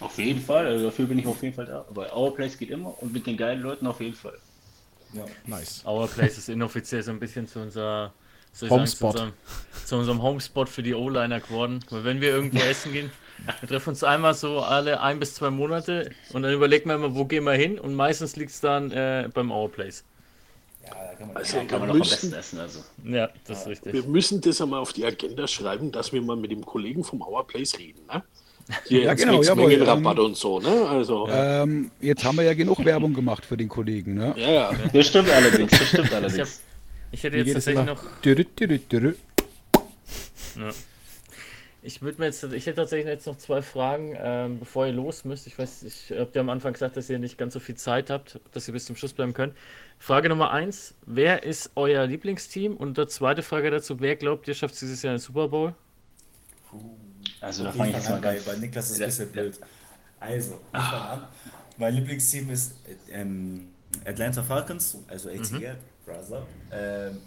Auf 0.00 0.18
jeden 0.18 0.40
Fall, 0.40 0.66
also 0.66 0.86
dafür 0.86 1.06
bin 1.06 1.18
ich 1.18 1.26
auf 1.26 1.42
jeden 1.42 1.54
Fall 1.54 1.66
da. 1.66 1.86
Aber 1.88 2.14
Our 2.16 2.34
Place 2.34 2.58
geht 2.58 2.70
immer 2.70 3.02
und 3.02 3.12
mit 3.12 3.26
den 3.26 3.36
geilen 3.36 3.62
Leuten 3.62 3.86
auf 3.86 4.00
jeden 4.00 4.14
Fall. 4.14 4.38
Ja. 5.14 5.24
Nice. 5.46 5.84
Our 5.86 6.06
Place 6.06 6.38
ist 6.38 6.48
inoffiziell 6.48 7.02
so 7.02 7.10
ein 7.10 7.18
bisschen 7.18 7.48
zu 7.48 7.60
unserer 7.60 8.12
soll 8.52 8.66
ich 8.66 8.70
sagen, 8.70 8.70
Homespot. 8.70 9.12
Zu 9.16 9.22
unserem, 9.22 9.32
zu 9.86 9.96
unserem 9.96 10.22
Homespot 10.22 10.68
für 10.68 10.82
die 10.82 10.94
O-Liner 10.94 11.40
geworden. 11.40 11.80
Weil 11.90 12.04
wenn 12.04 12.20
wir 12.20 12.30
irgendwo 12.30 12.58
essen 12.58 12.92
gehen, 12.92 13.10
wir 13.60 13.68
treffen 13.68 13.90
uns 13.90 14.02
einmal 14.04 14.34
so 14.34 14.60
alle 14.60 15.00
ein 15.00 15.18
bis 15.20 15.34
zwei 15.34 15.50
Monate 15.50 16.10
und 16.32 16.42
dann 16.42 16.52
überlegen 16.52 16.88
wir 16.88 16.96
immer, 16.96 17.14
wo 17.14 17.24
gehen 17.24 17.44
wir 17.44 17.52
hin 17.52 17.78
und 17.78 17.94
meistens 17.94 18.36
liegt 18.36 18.50
es 18.50 18.60
dann 18.60 18.90
äh, 18.90 19.28
beim 19.32 19.50
Our 19.50 19.70
Place. 19.70 20.04
Ja, 20.84 20.90
da 20.94 21.14
kann 21.14 21.28
man 21.28 21.36
Also, 21.36 21.56
Da 21.58 21.64
kann 21.64 21.80
man 21.80 21.88
wir, 21.88 21.94
noch 21.94 22.04
am 22.04 22.10
besten 22.10 22.32
essen. 22.32 22.58
Also. 22.60 22.80
Ja, 23.04 23.28
das 23.46 23.60
ist 23.66 23.84
wir 23.84 23.92
richtig. 23.92 24.06
müssen 24.08 24.40
das 24.40 24.60
einmal 24.60 24.80
auf 24.80 24.92
die 24.92 25.04
Agenda 25.04 25.46
schreiben, 25.46 25.92
dass 25.92 26.12
wir 26.12 26.22
mal 26.22 26.36
mit 26.36 26.50
dem 26.50 26.64
Kollegen 26.64 27.04
vom 27.04 27.22
Our 27.22 27.46
Place 27.46 27.78
reden. 27.78 28.00
Ne? 28.12 28.22
Hier 28.86 29.02
Ja, 29.02 29.14
genau, 29.14 29.42
jawohl, 29.42 29.68
Mengenrabatt 29.68 30.18
und 30.18 30.36
so. 30.36 30.60
Ne? 30.60 30.86
Also, 30.88 31.26
ja. 31.28 31.62
Ähm, 31.62 31.90
jetzt 32.00 32.24
haben 32.24 32.36
wir 32.36 32.44
ja 32.44 32.54
genug 32.54 32.84
Werbung 32.84 33.14
gemacht 33.14 33.46
für 33.46 33.56
den 33.56 33.68
Kollegen. 33.68 34.14
Ne? 34.14 34.34
Ja, 34.36 34.70
Das 34.92 35.06
stimmt 35.06 35.30
allerdings, 35.30 35.70
das 35.70 35.88
stimmt 35.88 36.12
allerdings. 36.12 36.60
Ich 37.10 37.22
hätte 37.22 37.38
jetzt 37.38 37.52
tatsächlich 37.52 37.86
noch. 37.86 38.02
Dürü, 38.20 38.44
dürü, 38.44 38.78
dürü. 38.78 39.14
Ich 41.82 42.02
würde 42.02 42.18
mir 42.18 42.26
jetzt, 42.26 42.42
ich 42.42 42.66
hätte 42.66 42.76
tatsächlich 42.76 43.06
jetzt 43.06 43.26
noch 43.26 43.38
zwei 43.38 43.62
Fragen, 43.62 44.16
ähm, 44.18 44.58
bevor 44.58 44.86
ihr 44.86 44.92
los 44.92 45.24
müsst. 45.24 45.46
Ich 45.46 45.58
weiß, 45.58 45.84
ich 45.84 46.12
habt 46.18 46.34
ja 46.34 46.40
am 46.42 46.50
Anfang 46.50 46.72
gesagt, 46.72 46.96
dass 46.96 47.08
ihr 47.08 47.18
nicht 47.18 47.38
ganz 47.38 47.54
so 47.54 47.60
viel 47.60 47.76
Zeit 47.76 48.10
habt, 48.10 48.40
dass 48.52 48.68
ihr 48.68 48.74
bis 48.74 48.84
zum 48.84 48.96
Schluss 48.96 49.12
bleiben 49.12 49.32
könnt. 49.32 49.54
Frage 49.98 50.28
Nummer 50.28 50.50
eins: 50.50 50.94
Wer 51.06 51.44
ist 51.44 51.70
euer 51.76 52.06
Lieblingsteam? 52.06 52.76
Und 52.76 52.98
die 52.98 53.06
zweite 53.06 53.42
Frage 53.42 53.70
dazu: 53.70 54.00
Wer 54.00 54.16
glaubt, 54.16 54.48
ihr 54.48 54.54
schafft 54.54 54.74
es 54.74 54.80
dieses 54.80 55.02
Jahr 55.02 55.14
den 55.14 55.20
Super 55.20 55.48
Bowl? 55.48 55.74
Also 57.40 57.64
da 57.64 57.72
fange 57.72 57.90
ich 57.90 57.96
jetzt 57.96 58.10
mal 58.10 58.20
ganz. 58.20 58.44
bei 58.44 58.56
Niklas 58.56 58.90
ist 58.90 58.98
Ja, 58.98 59.06
ein 59.06 59.10
bisschen 59.10 59.32
blöd. 59.32 59.58
Also, 60.20 60.60
ich 60.72 60.78
an. 60.78 61.28
Mein 61.76 61.94
Lieblingsteam 61.94 62.50
ist 62.50 62.74
äh, 63.08 63.20
ähm, 63.20 63.68
Atlanta 64.04 64.42
Falcons, 64.42 64.98
also 65.06 65.30
ATL, 65.30 65.76
Brother. 66.08 66.46
Ähm, 66.72 67.18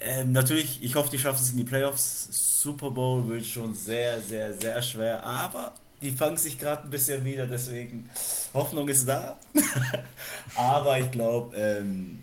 ähm, 0.00 0.32
natürlich, 0.32 0.82
ich 0.82 0.94
hoffe, 0.94 1.10
die 1.10 1.18
schaffen 1.18 1.42
es 1.42 1.50
in 1.50 1.56
die 1.56 1.64
Playoffs. 1.64 2.28
Super 2.62 2.90
Bowl 2.90 3.26
wird 3.28 3.44
schon 3.44 3.74
sehr, 3.74 4.20
sehr, 4.20 4.52
sehr 4.54 4.80
schwer, 4.82 5.24
aber 5.24 5.72
die 6.02 6.10
fangen 6.10 6.36
sich 6.36 6.58
gerade 6.58 6.84
ein 6.84 6.90
bisschen 6.90 7.24
wieder, 7.24 7.46
deswegen 7.46 8.08
Hoffnung 8.52 8.88
ist 8.88 9.08
da. 9.08 9.38
aber 10.56 11.00
ich 11.00 11.10
glaube, 11.10 11.56
ähm, 11.56 12.20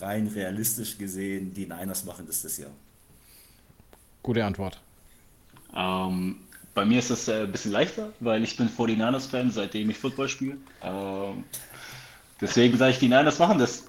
rein 0.00 0.26
realistisch 0.28 0.96
gesehen, 0.96 1.52
die 1.52 1.66
Niners 1.66 2.04
machen 2.04 2.26
das 2.26 2.42
das 2.42 2.56
Jahr. 2.56 2.70
Gute 4.22 4.44
Antwort. 4.44 4.80
Ähm, 5.76 6.36
bei 6.74 6.84
mir 6.84 6.98
ist 6.98 7.10
das 7.10 7.28
äh, 7.28 7.42
ein 7.42 7.52
bisschen 7.52 7.72
leichter, 7.72 8.12
weil 8.20 8.42
ich 8.42 8.56
bin 8.56 8.68
49ers-Fan, 8.68 9.50
seitdem 9.50 9.90
ich 9.90 9.98
Football 9.98 10.28
spiele. 10.28 10.56
Ähm, 10.82 11.44
deswegen 12.40 12.78
sage 12.78 12.92
ich, 12.92 12.98
die 12.98 13.08
Niners 13.08 13.38
machen 13.38 13.58
das. 13.58 13.84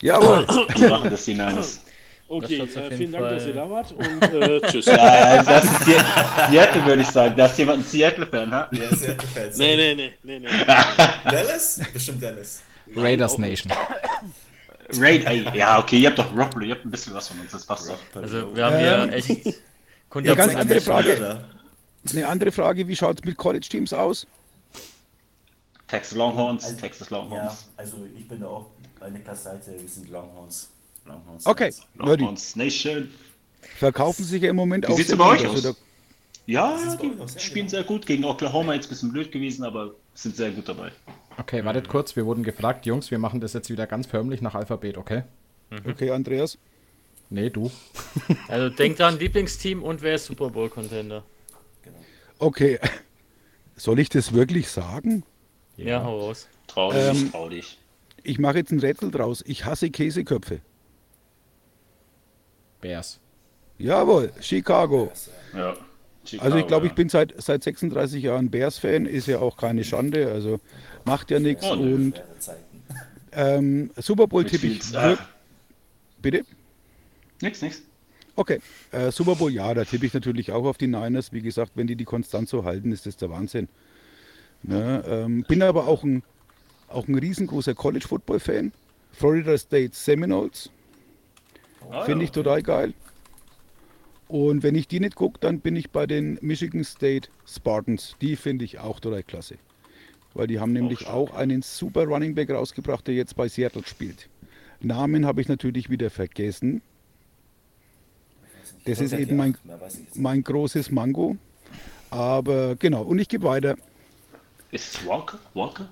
Jawohl. 0.00 0.46
Die 0.76 0.86
machen 0.86 1.10
das, 1.10 1.24
die 1.24 1.34
Niners. 1.34 1.80
okay, 2.28 2.60
äh, 2.60 2.96
vielen 2.96 3.12
Dank, 3.12 3.24
Fall- 3.24 3.34
dass 3.36 3.46
ihr 3.46 3.54
da 3.54 3.70
wart 3.70 3.92
und 3.92 4.22
äh, 4.22 4.60
tschüss. 4.70 4.86
Ja, 4.86 5.42
das 5.42 5.64
ist 5.64 5.84
Se- 5.84 6.04
Seattle, 6.50 6.86
würde 6.86 7.02
ich 7.02 7.08
sagen. 7.08 7.34
Da 7.36 7.46
ist 7.46 7.58
jemand 7.58 7.80
ein 7.80 7.84
Seattle-Fan, 7.84 8.50
ha? 8.52 8.68
Ja, 8.72 8.88
gefällt 8.90 9.56
Nee, 9.56 9.76
nee, 9.76 9.94
nee, 9.94 10.12
nee, 10.22 10.38
nee. 10.40 10.48
Dallas? 11.30 11.80
Bestimmt 11.92 12.22
Dallas. 12.22 12.62
Raiders. 12.94 13.38
Nation. 13.38 13.72
Raid, 14.98 15.26
ey, 15.26 15.44
ja, 15.54 15.78
okay, 15.78 15.98
ihr 15.98 16.08
habt 16.08 16.18
doch 16.18 16.34
Rockler, 16.36 16.62
ihr 16.62 16.74
habt 16.74 16.84
ein 16.86 16.90
bisschen 16.90 17.12
was 17.12 17.28
von 17.28 17.38
uns, 17.40 17.52
das 17.52 17.66
passt 17.66 17.90
doch. 17.90 17.98
Also, 18.22 18.54
wir 18.56 18.64
haben 18.64 18.80
ja 18.80 19.04
Ähm, 19.04 19.10
echt. 19.12 19.28
Ja, 20.22 20.34
ganz 20.34 20.54
andere 20.54 20.80
Frage. 20.80 21.40
Eine 22.10 22.26
andere 22.26 22.52
Frage, 22.52 22.88
wie 22.88 22.96
schaut 22.96 23.18
es 23.18 23.24
mit 23.24 23.36
College-Teams 23.36 23.92
aus? 23.92 24.26
Texas 25.88 26.16
Longhorns, 26.16 26.64
Also, 26.64 26.76
Texas 26.76 27.10
Ja, 27.10 27.16
Longhorns. 27.18 27.68
also 27.76 27.96
ich 28.16 28.28
bin 28.28 28.40
da 28.40 28.46
auch 28.46 28.66
bei 29.00 29.10
Niklas 29.10 29.44
Seite, 29.44 29.72
wir 29.78 29.88
sind 29.88 30.10
Longhorns. 30.10 30.68
Longhorns. 31.06 31.46
Okay, 31.46 31.72
Nerdy. 31.94 32.22
Longhorns 32.22 32.56
Nation. 32.56 33.10
Verkaufen 33.76 34.24
sich 34.24 34.42
ja 34.42 34.50
im 34.50 34.56
Moment 34.56 34.86
Wie 34.86 34.92
auch 34.92 34.96
sieht's 34.96 35.08
sehr 35.08 35.16
bei 35.18 35.24
gut. 35.36 35.40
euch 35.46 35.48
Also 35.48 35.70
aus? 35.70 35.76
Ja, 36.46 36.76
ist 36.76 36.98
bei 36.98 37.06
die 37.08 37.16
sehr 37.28 37.40
spielen 37.40 37.66
genau. 37.66 37.70
sehr 37.70 37.84
gut. 37.84 38.06
Gegen 38.06 38.24
Oklahoma 38.24 38.74
jetzt 38.74 38.86
ein 38.86 38.90
bisschen 38.90 39.12
blöd 39.12 39.32
gewesen, 39.32 39.64
aber 39.64 39.94
sind 40.14 40.36
sehr 40.36 40.50
gut 40.50 40.68
dabei. 40.68 40.92
Okay, 41.38 41.64
wartet 41.64 41.88
kurz, 41.88 42.16
wir 42.16 42.26
wurden 42.26 42.42
gefragt, 42.42 42.84
Jungs, 42.86 43.10
wir 43.10 43.18
machen 43.18 43.40
das 43.40 43.52
jetzt 43.52 43.70
wieder 43.70 43.86
ganz 43.86 44.06
förmlich 44.06 44.40
nach 44.42 44.54
Alphabet, 44.54 44.96
okay? 44.98 45.22
Okay, 45.86 46.10
Andreas. 46.10 46.58
Nee, 47.30 47.50
du. 47.50 47.70
Also 48.48 48.70
denkt 48.74 48.98
dran, 49.00 49.18
Lieblingsteam 49.18 49.82
und 49.82 50.00
wer 50.02 50.14
ist 50.14 50.26
Super 50.26 50.48
Bowl 50.50 50.68
Contender? 50.70 51.22
Okay. 52.38 52.78
Soll 53.76 53.98
ich 54.00 54.08
das 54.08 54.32
wirklich 54.32 54.68
sagen? 54.68 55.24
Ja, 55.78 56.02
hau 56.04 56.18
raus. 56.20 56.48
Trau 56.66 56.92
dich, 56.92 57.00
Ähm, 57.22 57.30
trau 57.32 57.48
dich. 57.48 57.78
Ich 58.24 58.38
mache 58.38 58.58
jetzt 58.58 58.72
ein 58.72 58.80
Rätsel 58.80 59.10
draus. 59.10 59.42
Ich 59.46 59.64
hasse 59.64 59.90
Käseköpfe. 59.90 60.60
Bears. 62.80 63.20
Jawohl, 63.78 64.32
Chicago. 64.40 65.10
Ja. 65.54 65.68
Also 65.70 65.76
ich 66.24 66.30
Chicago, 66.30 66.66
glaube, 66.66 66.86
ich 66.86 66.92
ja. 66.92 66.96
bin 66.96 67.08
seit, 67.08 67.40
seit 67.40 67.62
36 67.62 68.22
Jahren 68.22 68.50
Bears-Fan. 68.50 69.06
Ist 69.06 69.28
ja 69.28 69.38
auch 69.38 69.56
keine 69.56 69.84
Schande. 69.84 70.30
Also 70.30 70.60
macht 71.04 71.30
ja 71.30 71.38
nichts. 71.38 71.64
Oh. 71.64 71.72
Und 71.72 72.22
ähm, 73.32 73.90
Super 73.96 74.26
Bowl 74.26 74.44
tippe 74.44 74.66
ich. 74.66 74.82
Wirk- 74.92 75.18
Bitte? 76.20 76.44
nix, 77.40 77.62
nix. 77.62 77.82
Okay, 78.34 78.60
äh, 78.92 79.10
Super 79.10 79.34
Bowl, 79.36 79.50
ja, 79.52 79.72
da 79.74 79.84
tippe 79.84 80.06
ich 80.06 80.14
natürlich 80.14 80.52
auch 80.52 80.64
auf 80.64 80.76
die 80.78 80.86
Niners. 80.86 81.32
Wie 81.32 81.40
gesagt, 81.40 81.72
wenn 81.74 81.86
die 81.86 81.96
die 81.96 82.04
konstant 82.04 82.48
so 82.48 82.64
halten, 82.64 82.92
ist 82.92 83.06
das 83.06 83.16
der 83.16 83.30
Wahnsinn. 83.30 83.68
Ne, 84.62 85.04
ähm, 85.06 85.44
bin 85.46 85.62
aber 85.62 85.86
auch 85.86 86.02
ein, 86.02 86.22
auch 86.88 87.06
ein 87.08 87.14
riesengroßer 87.14 87.74
College-Football-Fan. 87.74 88.72
Florida 89.12 89.56
State 89.56 89.90
Seminoles 89.94 90.70
Ah, 91.90 92.04
finde 92.04 92.24
ich 92.24 92.30
total 92.30 92.62
geil. 92.62 92.94
Und 94.26 94.62
wenn 94.62 94.74
ich 94.74 94.88
die 94.88 95.00
nicht 95.00 95.14
gucke, 95.14 95.38
dann 95.40 95.60
bin 95.60 95.74
ich 95.74 95.90
bei 95.90 96.06
den 96.06 96.38
Michigan 96.42 96.84
State 96.84 97.30
Spartans. 97.46 98.14
Die 98.20 98.36
finde 98.36 98.64
ich 98.64 98.78
auch 98.78 99.00
total 99.00 99.22
klasse. 99.22 99.56
Weil 100.34 100.46
die 100.48 100.60
haben 100.60 100.72
nämlich 100.72 101.00
stark, 101.00 101.14
auch 101.14 101.34
einen 101.34 101.62
super 101.62 102.04
Running 102.04 102.34
Back 102.34 102.50
rausgebracht, 102.50 103.06
der 103.06 103.14
jetzt 103.14 103.36
bei 103.36 103.48
Seattle 103.48 103.84
spielt. 103.86 104.28
Namen 104.80 105.24
habe 105.24 105.40
ich 105.40 105.48
natürlich 105.48 105.88
wieder 105.88 106.10
vergessen. 106.10 106.82
Das 108.84 109.00
ist 109.00 109.12
eben 109.12 109.36
mein, 109.36 109.56
mein 110.14 110.44
großes 110.44 110.90
Mango. 110.90 111.36
Aber 112.10 112.76
genau, 112.76 113.02
und 113.02 113.18
ich 113.18 113.28
gebe 113.28 113.44
weiter. 113.44 113.76
Ist 114.70 114.94
es 114.94 115.06
Walker? 115.06 115.38
Walker? 115.54 115.88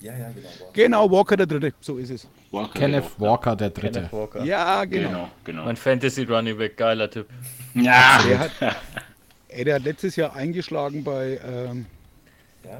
Ja, 0.00 0.12
ja, 0.16 0.28
genau. 0.30 0.48
Genau, 0.74 1.10
Walker 1.10 1.36
der 1.38 1.46
Dritte. 1.46 1.72
So 1.80 1.96
ist 1.96 2.10
es. 2.10 2.28
Walker 2.50 2.78
Kenneth 2.78 3.04
genau. 3.16 3.30
Walker, 3.30 3.56
der 3.56 3.70
Dritte. 3.70 3.92
Kenneth 4.00 4.12
Walker. 4.12 4.44
Ja, 4.44 4.84
genau. 4.84 5.08
Genau, 5.08 5.28
genau. 5.44 5.64
Mein 5.64 5.76
Fantasy 5.76 6.24
Running 6.24 6.58
Back, 6.58 6.76
geiler 6.76 7.10
Typ. 7.10 7.26
Ja, 7.74 8.20
Der 8.28 8.38
hat, 8.40 8.50
ey, 9.48 9.64
der 9.64 9.76
hat 9.76 9.84
letztes 9.84 10.16
Jahr 10.16 10.34
eingeschlagen 10.36 11.02
bei, 11.02 11.40
ähm, 11.46 11.86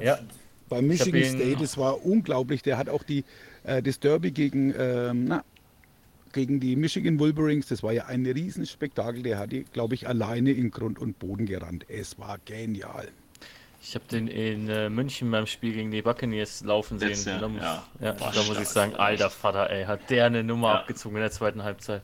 Ja, 0.02 0.18
bei 0.68 0.82
Michigan 0.82 1.22
ihn- 1.22 1.26
State. 1.38 1.56
Das 1.58 1.78
war 1.78 2.04
unglaublich. 2.04 2.62
Der 2.62 2.76
hat 2.76 2.90
auch 2.90 3.02
die, 3.02 3.24
äh, 3.64 3.82
das 3.82 3.98
Derby 3.98 4.30
gegen, 4.32 4.74
ähm, 4.78 5.24
na, 5.24 5.42
gegen 6.34 6.60
die 6.60 6.76
Michigan 6.76 7.18
Wolverines. 7.18 7.66
Das 7.68 7.82
war 7.82 7.92
ja 7.92 8.06
ein 8.06 8.26
Riesenspektakel. 8.26 9.22
Der 9.22 9.38
hat 9.38 9.52
die, 9.52 9.64
glaube 9.64 9.94
ich, 9.94 10.06
alleine 10.06 10.50
in 10.50 10.70
Grund 10.70 10.98
und 10.98 11.18
Boden 11.18 11.46
gerannt. 11.46 11.86
Es 11.88 12.18
war 12.18 12.36
genial. 12.44 13.08
Ich 13.82 13.94
habe 13.94 14.04
den 14.10 14.28
in 14.28 14.68
äh, 14.68 14.90
München 14.90 15.30
beim 15.30 15.46
Spiel 15.46 15.72
gegen 15.72 15.90
die 15.90 16.02
Buccaneers 16.02 16.62
laufen 16.64 16.98
sehen. 16.98 17.16
Jahr, 17.24 17.38
da 17.40 17.48
muss, 17.48 17.62
ja. 17.62 17.84
ja, 18.00 18.20
War 18.20 18.32
da 18.32 18.42
muss 18.42 18.60
ich 18.60 18.68
sagen, 18.68 18.94
alter 18.96 19.30
Vater, 19.30 19.70
ey, 19.70 19.84
hat 19.86 20.10
der 20.10 20.26
eine 20.26 20.44
Nummer 20.44 20.68
Ja. 20.68 20.74
abgezogen 20.80 21.16
in 21.16 21.22
der 21.22 21.30
zweiten 21.30 21.62
Halbzeit. 21.62 22.02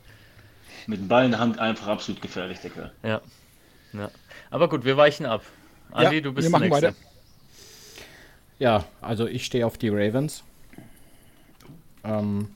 mit 0.86 1.00
dem 1.00 1.08
Ball 1.08 1.26
in 1.26 1.32
der 1.32 1.40
Hand 1.40 1.58
einfach 1.58 1.88
absolut 1.88 2.22
gefährlich, 2.22 2.60
der 2.60 2.70
Kerl. 2.70 2.92
Ja. 3.02 3.20
ja. 3.92 4.10
Aber 4.50 4.68
gut, 4.70 4.84
wir 4.84 4.96
weichen 4.96 5.26
ab. 5.26 5.42
Andi, 5.92 6.16
Ja, 6.16 6.20
du 6.22 6.32
bist 6.32 6.46
wir 6.50 6.58
der 6.58 6.68
machen 6.68 6.68
Nächste. 6.70 6.86
weiter. 6.88 6.96
Ja, 8.58 8.84
also 9.02 9.26
ich 9.26 9.44
stehe 9.44 9.66
auf 9.66 9.76
die 9.76 9.90
Ravens. 9.90 10.42
Ähm, 12.04 12.48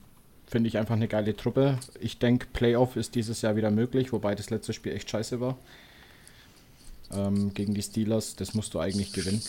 Finde 0.47 0.67
ich 0.67 0.77
einfach 0.77 0.95
eine 0.95 1.07
geile 1.07 1.35
Truppe. 1.35 1.77
Ich 1.99 2.17
denke, 2.19 2.47
Playoff 2.51 2.95
ist 2.95 3.15
dieses 3.15 3.41
Jahr 3.41 3.55
wieder 3.55 3.71
möglich, 3.71 4.11
wobei 4.11 4.33
das 4.35 4.49
letzte 4.49 4.73
Spiel 4.73 4.93
echt 4.93 5.09
scheiße 5.09 5.39
war. 5.39 5.57
Ähm, 7.13 7.53
gegen 7.53 7.73
die 7.73 7.81
Steelers, 7.81 8.35
das 8.35 8.53
musst 8.53 8.73
du 8.73 8.79
eigentlich 8.79 9.11
gewinnen. 9.13 9.41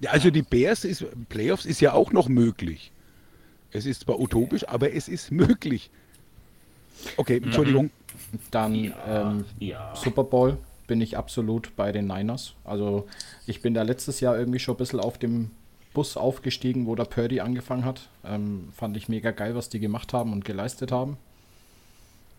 Ja, 0.00 0.10
also 0.10 0.30
die 0.30 0.42
Bears 0.42 0.84
ist, 0.84 1.04
Playoffs 1.28 1.64
ist 1.66 1.80
ja 1.80 1.92
auch 1.92 2.12
noch 2.12 2.28
möglich. 2.28 2.92
Es 3.70 3.84
ist 3.86 4.02
zwar 4.02 4.18
utopisch, 4.18 4.66
aber 4.68 4.92
es 4.92 5.08
ist 5.08 5.30
möglich. 5.30 5.90
Okay, 7.16 7.40
Entschuldigung. 7.42 7.90
Dann 8.50 8.92
ähm, 9.06 9.44
Ja. 9.58 9.94
Super 9.94 10.24
Bowl 10.24 10.56
bin 10.86 11.00
ich 11.00 11.16
absolut 11.16 11.76
bei 11.76 11.92
den 11.92 12.06
Niners. 12.06 12.54
Also 12.64 13.06
ich 13.46 13.60
bin 13.62 13.74
da 13.74 13.82
letztes 13.82 14.20
Jahr 14.20 14.38
irgendwie 14.38 14.58
schon 14.58 14.74
ein 14.74 14.78
bisschen 14.78 15.00
auf 15.00 15.18
dem 15.18 15.50
Bus 15.94 16.16
aufgestiegen, 16.16 16.86
wo 16.86 16.94
der 16.94 17.04
Purdy 17.04 17.40
angefangen 17.40 17.84
hat. 17.84 18.08
Ähm, 18.24 18.68
fand 18.74 18.96
ich 18.96 19.08
mega 19.08 19.30
geil, 19.32 19.54
was 19.54 19.68
die 19.68 19.80
gemacht 19.80 20.12
haben 20.12 20.32
und 20.32 20.44
geleistet 20.44 20.90
haben. 20.92 21.16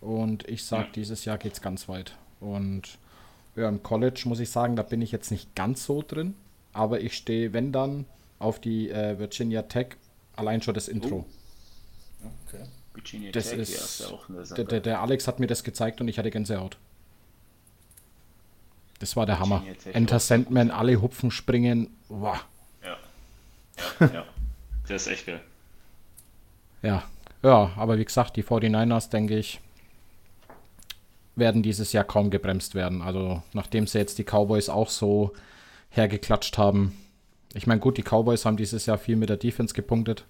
Und 0.00 0.48
ich 0.48 0.64
sag, 0.64 0.86
Ja. 0.86 0.92
dieses 0.94 1.24
Jahr 1.24 1.38
geht's 1.38 1.60
ganz 1.60 1.88
weit. 1.88 2.14
Und 2.40 2.98
ja, 3.56 3.68
im 3.68 3.82
College 3.82 4.22
muss 4.26 4.40
ich 4.40 4.50
sagen, 4.50 4.76
da 4.76 4.82
bin 4.82 5.02
ich 5.02 5.12
jetzt 5.12 5.30
nicht 5.30 5.54
ganz 5.54 5.84
so 5.84 6.02
drin. 6.06 6.34
Aber 6.72 7.00
ich 7.00 7.16
stehe, 7.16 7.52
wenn 7.52 7.72
dann, 7.72 8.06
auf 8.38 8.58
die 8.60 8.90
äh, 8.90 9.18
Virginia 9.18 9.62
Tech. 9.62 9.88
Allein 10.34 10.62
schon 10.62 10.74
das 10.74 10.88
Intro. 10.88 11.26
Okay. 12.48 12.64
Virginia 12.94 13.30
Das 13.30 13.50
Tech, 13.50 13.56
ja, 13.56 13.62
ist. 13.62 14.00
ja 14.00 14.06
auch 14.08 14.28
eine 14.28 14.42
Der, 14.42 14.64
der, 14.64 14.80
der 14.80 15.00
Alex 15.00 15.28
hat 15.28 15.38
mir 15.38 15.46
das 15.46 15.62
gezeigt 15.62 16.00
und 16.00 16.08
ich 16.08 16.18
hatte 16.18 16.30
Gänsehaut. 16.30 16.78
Das 18.98 19.16
war 19.16 19.26
der 19.26 19.38
Hammer. 19.38 19.62
Virginia 19.62 19.74
Tech 19.80 19.94
Enter. 19.94 20.18
Sandman, 20.18 20.70
alle 20.70 21.00
hupfen, 21.00 21.30
springen. 21.30 21.88
Wow. 22.08 22.44
Ja. 22.82 22.96
Ja, 24.00 24.12
ja. 24.14 24.24
Der 24.88 24.96
ist 24.96 25.06
echt 25.06 25.26
geil. 25.26 25.40
Ja. 26.82 27.04
Ja, 27.42 27.72
aber 27.76 27.98
wie 27.98 28.04
gesagt, 28.04 28.36
die 28.36 28.42
49ers, 28.42 29.10
denke 29.10 29.38
ich, 29.38 29.60
werden 31.36 31.62
dieses 31.62 31.92
Jahr 31.92 32.04
kaum 32.04 32.30
gebremst 32.30 32.74
werden. 32.74 33.02
Also, 33.02 33.42
nachdem 33.52 33.86
sie 33.86 33.98
jetzt 33.98 34.18
die 34.18 34.24
Cowboys 34.24 34.68
auch 34.68 34.90
so 34.90 35.32
hergeklatscht 35.90 36.58
haben. 36.58 36.96
Ich 37.54 37.66
meine, 37.66 37.80
gut, 37.80 37.96
die 37.98 38.02
Cowboys 38.02 38.44
haben 38.44 38.56
dieses 38.56 38.86
Jahr 38.86 38.98
viel 38.98 39.16
mit 39.16 39.28
der 39.28 39.36
Defense 39.36 39.74
gepunktet. 39.74 40.24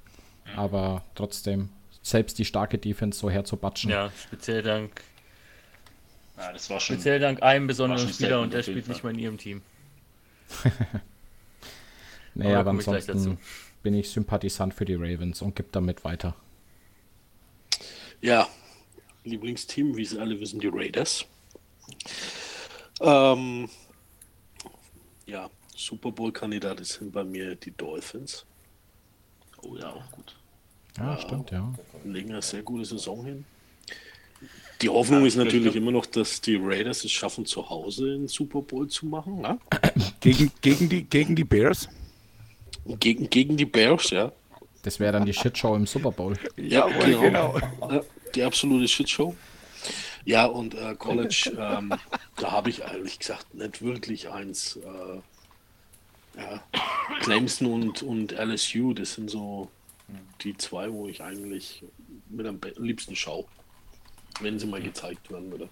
Aber 0.56 1.04
trotzdem, 1.14 1.68
selbst 2.02 2.38
die 2.38 2.44
starke 2.44 2.78
Defense 2.78 3.18
so 3.18 3.28
herzubatschen. 3.30 3.90
Ja, 3.90 4.10
speziell 4.18 4.62
dank, 4.62 5.02
Ja, 6.38 6.52
das 6.52 6.70
war 6.70 6.80
schon. 6.80 6.96
speziell 6.96 7.18
dank 7.20 7.42
einem 7.42 7.66
besonderen 7.66 8.08
Spieler 8.08 8.40
und 8.40 8.52
der 8.52 8.62
spielt 8.62 8.88
nicht 8.88 9.04
mal 9.04 9.12
in 9.12 9.18
ihrem 9.18 9.38
Team. 9.38 9.62
Nee, 12.34 12.54
Aber 12.54 12.70
aber 12.70 12.80
ich 12.80 12.86
ansonsten 12.88 13.12
dazu. 13.12 13.36
bin 13.82 13.92
ich 13.94 14.08
Sympathisant 14.10 14.72
für 14.72 14.84
die 14.84 14.94
Ravens 14.94 15.42
und 15.42 15.56
gebe 15.56 15.68
damit 15.72 16.04
weiter. 16.04 16.36
Ja, 18.20 18.48
Lieblingsteam, 19.24 19.96
wie 19.96 20.04
Sie 20.04 20.18
alle 20.18 20.38
wissen, 20.40 20.60
die 20.60 20.70
Raiders. 20.72 21.24
Ähm, 23.00 23.68
ja, 25.26 25.50
Super 25.76 26.10
Bowl-Kandidat 26.10 26.84
sind 26.84 27.12
bei 27.12 27.24
mir 27.24 27.54
die 27.54 27.70
Dolphins. 27.70 28.44
Oh 29.62 29.76
ja, 29.76 29.90
auch 29.90 30.10
gut. 30.12 30.36
Ja, 30.96 31.18
stimmt, 31.18 31.50
ja. 31.50 31.72
Legen 32.04 32.30
eine 32.30 32.42
sehr 32.42 32.62
gute 32.62 32.84
Saison 32.84 33.24
hin. 33.24 33.44
Die 34.82 34.88
Hoffnung 34.88 35.26
ist 35.26 35.36
natürlich 35.36 35.76
immer 35.76 35.90
noch, 35.90 36.06
dass 36.06 36.40
die 36.40 36.56
Raiders 36.56 37.04
es 37.04 37.12
schaffen, 37.12 37.44
zu 37.44 37.68
Hause 37.68 38.14
einen 38.14 38.28
Super 38.28 38.62
Bowl 38.62 38.88
zu 38.88 39.06
machen. 39.06 39.42
Ne? 39.42 39.58
Gegen, 40.20 40.50
gegen, 40.60 40.88
die, 40.88 41.04
gegen 41.04 41.36
die 41.36 41.44
Bears? 41.44 41.88
Gegen, 42.98 43.28
gegen 43.28 43.56
die 43.56 43.64
Bears, 43.66 44.10
ja. 44.10 44.32
Das 44.82 44.98
wäre 44.98 45.12
dann 45.12 45.26
die 45.26 45.34
Shitshow 45.34 45.76
im 45.76 45.86
Super 45.86 46.10
Bowl. 46.10 46.36
Ja, 46.56 46.86
genau. 46.86 47.58
Ja, 47.80 48.02
die 48.34 48.42
absolute 48.42 48.88
Shitshow. 48.88 49.36
Ja, 50.24 50.46
und 50.46 50.74
äh, 50.74 50.94
College, 50.96 51.52
ähm, 51.58 51.94
da 52.36 52.50
habe 52.50 52.70
ich 52.70 52.82
ehrlich 52.82 53.18
gesagt 53.18 53.54
nicht 53.54 53.82
wirklich 53.82 54.28
eins. 54.28 54.76
Äh, 54.76 55.20
ja, 56.40 56.62
Clemson 57.20 57.72
und, 57.72 58.02
und 58.02 58.32
LSU, 58.32 58.92
das 58.92 59.14
sind 59.14 59.30
so 59.30 59.70
die 60.42 60.56
zwei, 60.56 60.92
wo 60.92 61.08
ich 61.08 61.22
eigentlich 61.22 61.84
mit 62.28 62.46
am 62.46 62.60
liebsten 62.76 63.16
schaue, 63.16 63.46
wenn 64.40 64.58
sie 64.58 64.66
mal 64.66 64.80
gezeigt 64.80 65.30
werden 65.30 65.50
würde. 65.50 65.68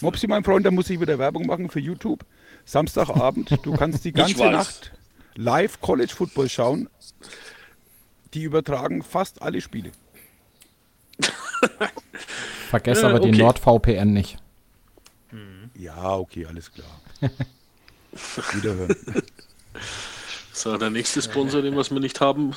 Mopsi, 0.00 0.26
mein 0.26 0.44
Freund, 0.44 0.66
da 0.66 0.70
muss 0.70 0.90
ich 0.90 1.00
wieder 1.00 1.18
Werbung 1.18 1.46
machen 1.46 1.70
für 1.70 1.80
YouTube. 1.80 2.24
Samstagabend, 2.64 3.58
du 3.62 3.72
kannst 3.74 4.04
die 4.04 4.12
ganze. 4.12 4.50
Nacht 4.50 4.92
live 5.36 5.80
College 5.80 6.12
Football 6.14 6.48
schauen. 6.48 6.88
Die 8.34 8.42
übertragen 8.42 9.02
fast 9.02 9.42
alle 9.42 9.60
Spiele. 9.60 9.92
Vergesst 12.68 13.02
Äh, 13.02 13.06
aber 13.06 13.20
die 13.20 13.28
okay. 13.28 13.38
NordVPN 13.38 14.12
nicht. 14.12 14.38
Ja, 15.78 16.16
okay, 16.16 16.46
alles 16.46 16.72
klar. 16.72 17.00
Wiederhören. 18.54 18.96
So, 20.52 20.74
der 20.78 20.88
nächste 20.88 21.20
Sponsor, 21.20 21.60
den 21.60 21.76
was 21.76 21.90
wir 21.90 22.00
nicht 22.00 22.18
haben. 22.22 22.54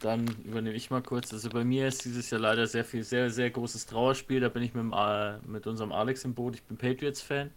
dann 0.00 0.26
übernehme 0.44 0.74
ich 0.74 0.90
mal 0.90 1.00
kurz. 1.00 1.32
Also 1.32 1.48
bei 1.48 1.62
mir 1.62 1.86
ist 1.86 2.04
dieses 2.04 2.28
Jahr 2.30 2.40
leider 2.40 2.66
sehr 2.66 2.84
viel, 2.84 3.04
sehr, 3.04 3.30
sehr 3.30 3.50
großes 3.50 3.86
Trauerspiel. 3.86 4.40
Da 4.40 4.48
bin 4.48 4.64
ich 4.64 4.74
mit, 4.74 4.82
dem, 4.82 4.92
äh, 4.92 5.38
mit 5.46 5.68
unserem 5.68 5.92
Alex 5.92 6.24
im 6.24 6.34
Boot. 6.34 6.56
Ich 6.56 6.64
bin 6.64 6.76
Patriots-Fan. 6.76 7.52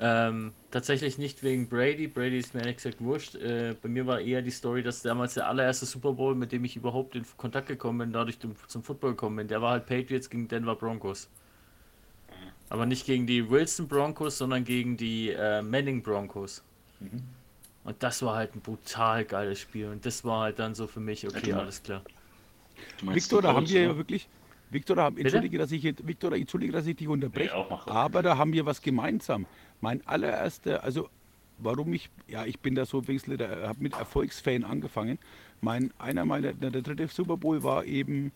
Ähm, 0.00 0.52
tatsächlich 0.70 1.18
nicht 1.18 1.42
wegen 1.42 1.68
Brady. 1.68 2.08
Brady 2.08 2.38
ist 2.38 2.54
mir 2.54 2.60
ehrlich 2.60 2.76
gesagt 2.76 3.00
wurscht. 3.00 3.34
Äh, 3.34 3.74
bei 3.80 3.88
mir 3.88 4.06
war 4.06 4.20
eher 4.20 4.42
die 4.42 4.50
Story, 4.50 4.82
dass 4.82 5.02
damals 5.02 5.34
der 5.34 5.46
allererste 5.46 5.86
Super 5.86 6.12
Bowl, 6.12 6.34
mit 6.34 6.52
dem 6.52 6.64
ich 6.64 6.76
überhaupt 6.76 7.14
in 7.14 7.24
Kontakt 7.36 7.68
gekommen 7.68 7.98
bin, 7.98 8.12
dadurch 8.12 8.38
zum 8.40 8.82
Football 8.82 9.10
gekommen 9.10 9.36
bin, 9.36 9.48
der 9.48 9.60
war 9.60 9.72
halt 9.72 9.86
Patriots 9.86 10.30
gegen 10.30 10.48
Denver 10.48 10.74
Broncos. 10.74 11.28
Aber 12.70 12.86
nicht 12.86 13.04
gegen 13.04 13.26
die 13.26 13.50
Wilson 13.50 13.86
Broncos, 13.86 14.38
sondern 14.38 14.64
gegen 14.64 14.96
die 14.96 15.30
äh, 15.30 15.60
Manning 15.60 16.02
Broncos. 16.02 16.62
Mhm. 17.00 17.22
Und 17.84 18.02
das 18.02 18.22
war 18.22 18.36
halt 18.36 18.54
ein 18.54 18.60
brutal 18.60 19.24
geiles 19.24 19.60
Spiel. 19.60 19.88
Und 19.88 20.06
das 20.06 20.24
war 20.24 20.42
halt 20.42 20.58
dann 20.58 20.74
so 20.74 20.86
für 20.86 21.00
mich, 21.00 21.26
okay, 21.26 21.50
ja, 21.50 21.58
alles 21.58 21.82
klar. 21.82 22.02
Victor, 23.02 23.42
da 23.42 23.54
haben 23.54 23.68
wir 23.68 23.82
ja 23.82 23.96
wirklich, 23.96 24.28
Victor, 24.72 24.96
da, 24.96 25.08
entschuldige, 25.08 25.58
dass 25.58 25.70
ich, 25.72 25.84
Victor, 25.84 26.32
entschuldige, 26.32 26.72
dass 26.72 26.86
ich 26.86 26.96
dich 26.96 27.08
unterbreche, 27.08 27.54
nee, 27.54 27.76
aber 27.86 28.22
da 28.22 28.38
haben 28.38 28.52
wir 28.52 28.64
was 28.64 28.80
gemeinsam. 28.80 29.46
Mein 29.80 30.06
allererster, 30.06 30.82
also 30.82 31.08
warum 31.58 31.92
ich, 31.92 32.08
ja, 32.28 32.44
ich 32.44 32.58
bin 32.58 32.74
da 32.74 32.86
so 32.86 32.98
ein 32.98 33.04
bisschen, 33.04 33.38
habe 33.38 33.82
mit 33.82 33.94
Erfolgsfan 33.94 34.64
angefangen. 34.64 35.18
Mein, 35.60 35.92
einer 35.98 36.24
meiner, 36.24 36.52
der, 36.52 36.70
der 36.70 36.82
dritte 36.82 37.08
Super 37.08 37.36
Bowl 37.36 37.62
war 37.62 37.84
eben 37.84 38.32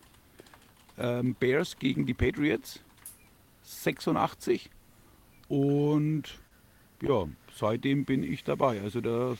ähm, 0.97 1.35
Bears 1.39 1.77
gegen 1.77 2.05
die 2.05 2.13
Patriots, 2.13 2.81
86. 3.63 4.69
Und 5.49 6.23
ja, 7.01 7.27
seitdem 7.53 8.05
bin 8.05 8.23
ich 8.23 8.43
dabei. 8.43 8.81
Also 8.81 9.01
da 9.01 9.35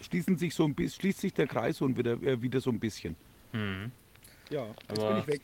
schließen 0.00 0.36
sich 0.36 0.54
so 0.54 0.64
ein 0.64 0.74
bisschen, 0.74 1.00
schließt 1.00 1.20
sich 1.20 1.34
der 1.34 1.46
Kreis 1.46 1.80
und 1.80 1.96
wieder, 1.96 2.22
äh, 2.22 2.40
wieder 2.40 2.60
so 2.60 2.70
ein 2.70 2.78
bisschen. 2.78 3.16
Mhm. 3.52 3.90
Ja, 4.50 4.66
jetzt 4.88 4.98
Aber 4.98 5.08
bin 5.08 5.18
ich 5.18 5.26
weg. 5.26 5.42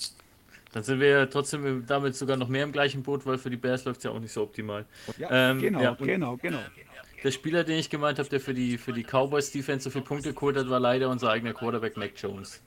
Dann 0.72 0.82
sind 0.82 1.00
wir 1.00 1.28
trotzdem 1.28 1.86
damit 1.86 2.16
sogar 2.16 2.36
noch 2.36 2.48
mehr 2.48 2.64
im 2.64 2.72
gleichen 2.72 3.02
Boot, 3.02 3.26
weil 3.26 3.38
für 3.38 3.50
die 3.50 3.56
Bears 3.56 3.84
läuft 3.84 3.98
es 3.98 4.04
ja 4.04 4.10
auch 4.10 4.18
nicht 4.18 4.32
so 4.32 4.42
optimal. 4.42 4.86
Ja, 5.18 5.50
ähm, 5.50 5.60
genau, 5.60 5.82
ja, 5.82 5.94
genau, 5.94 6.36
genau. 6.36 6.60
Der 7.22 7.30
Spieler, 7.30 7.62
den 7.62 7.78
ich 7.78 7.88
gemeint 7.90 8.18
habe, 8.18 8.28
der 8.28 8.40
für 8.40 8.54
die, 8.54 8.78
für 8.78 8.92
die 8.92 9.04
Cowboys 9.04 9.52
Defense 9.52 9.84
so 9.84 9.90
viele 9.90 10.04
Punkte 10.04 10.32
geholt 10.32 10.56
hat, 10.56 10.68
war 10.68 10.80
leider 10.80 11.08
unser 11.08 11.30
eigener 11.30 11.52
Quarterback 11.52 11.96
Mac 11.96 12.12
Jones. 12.16 12.60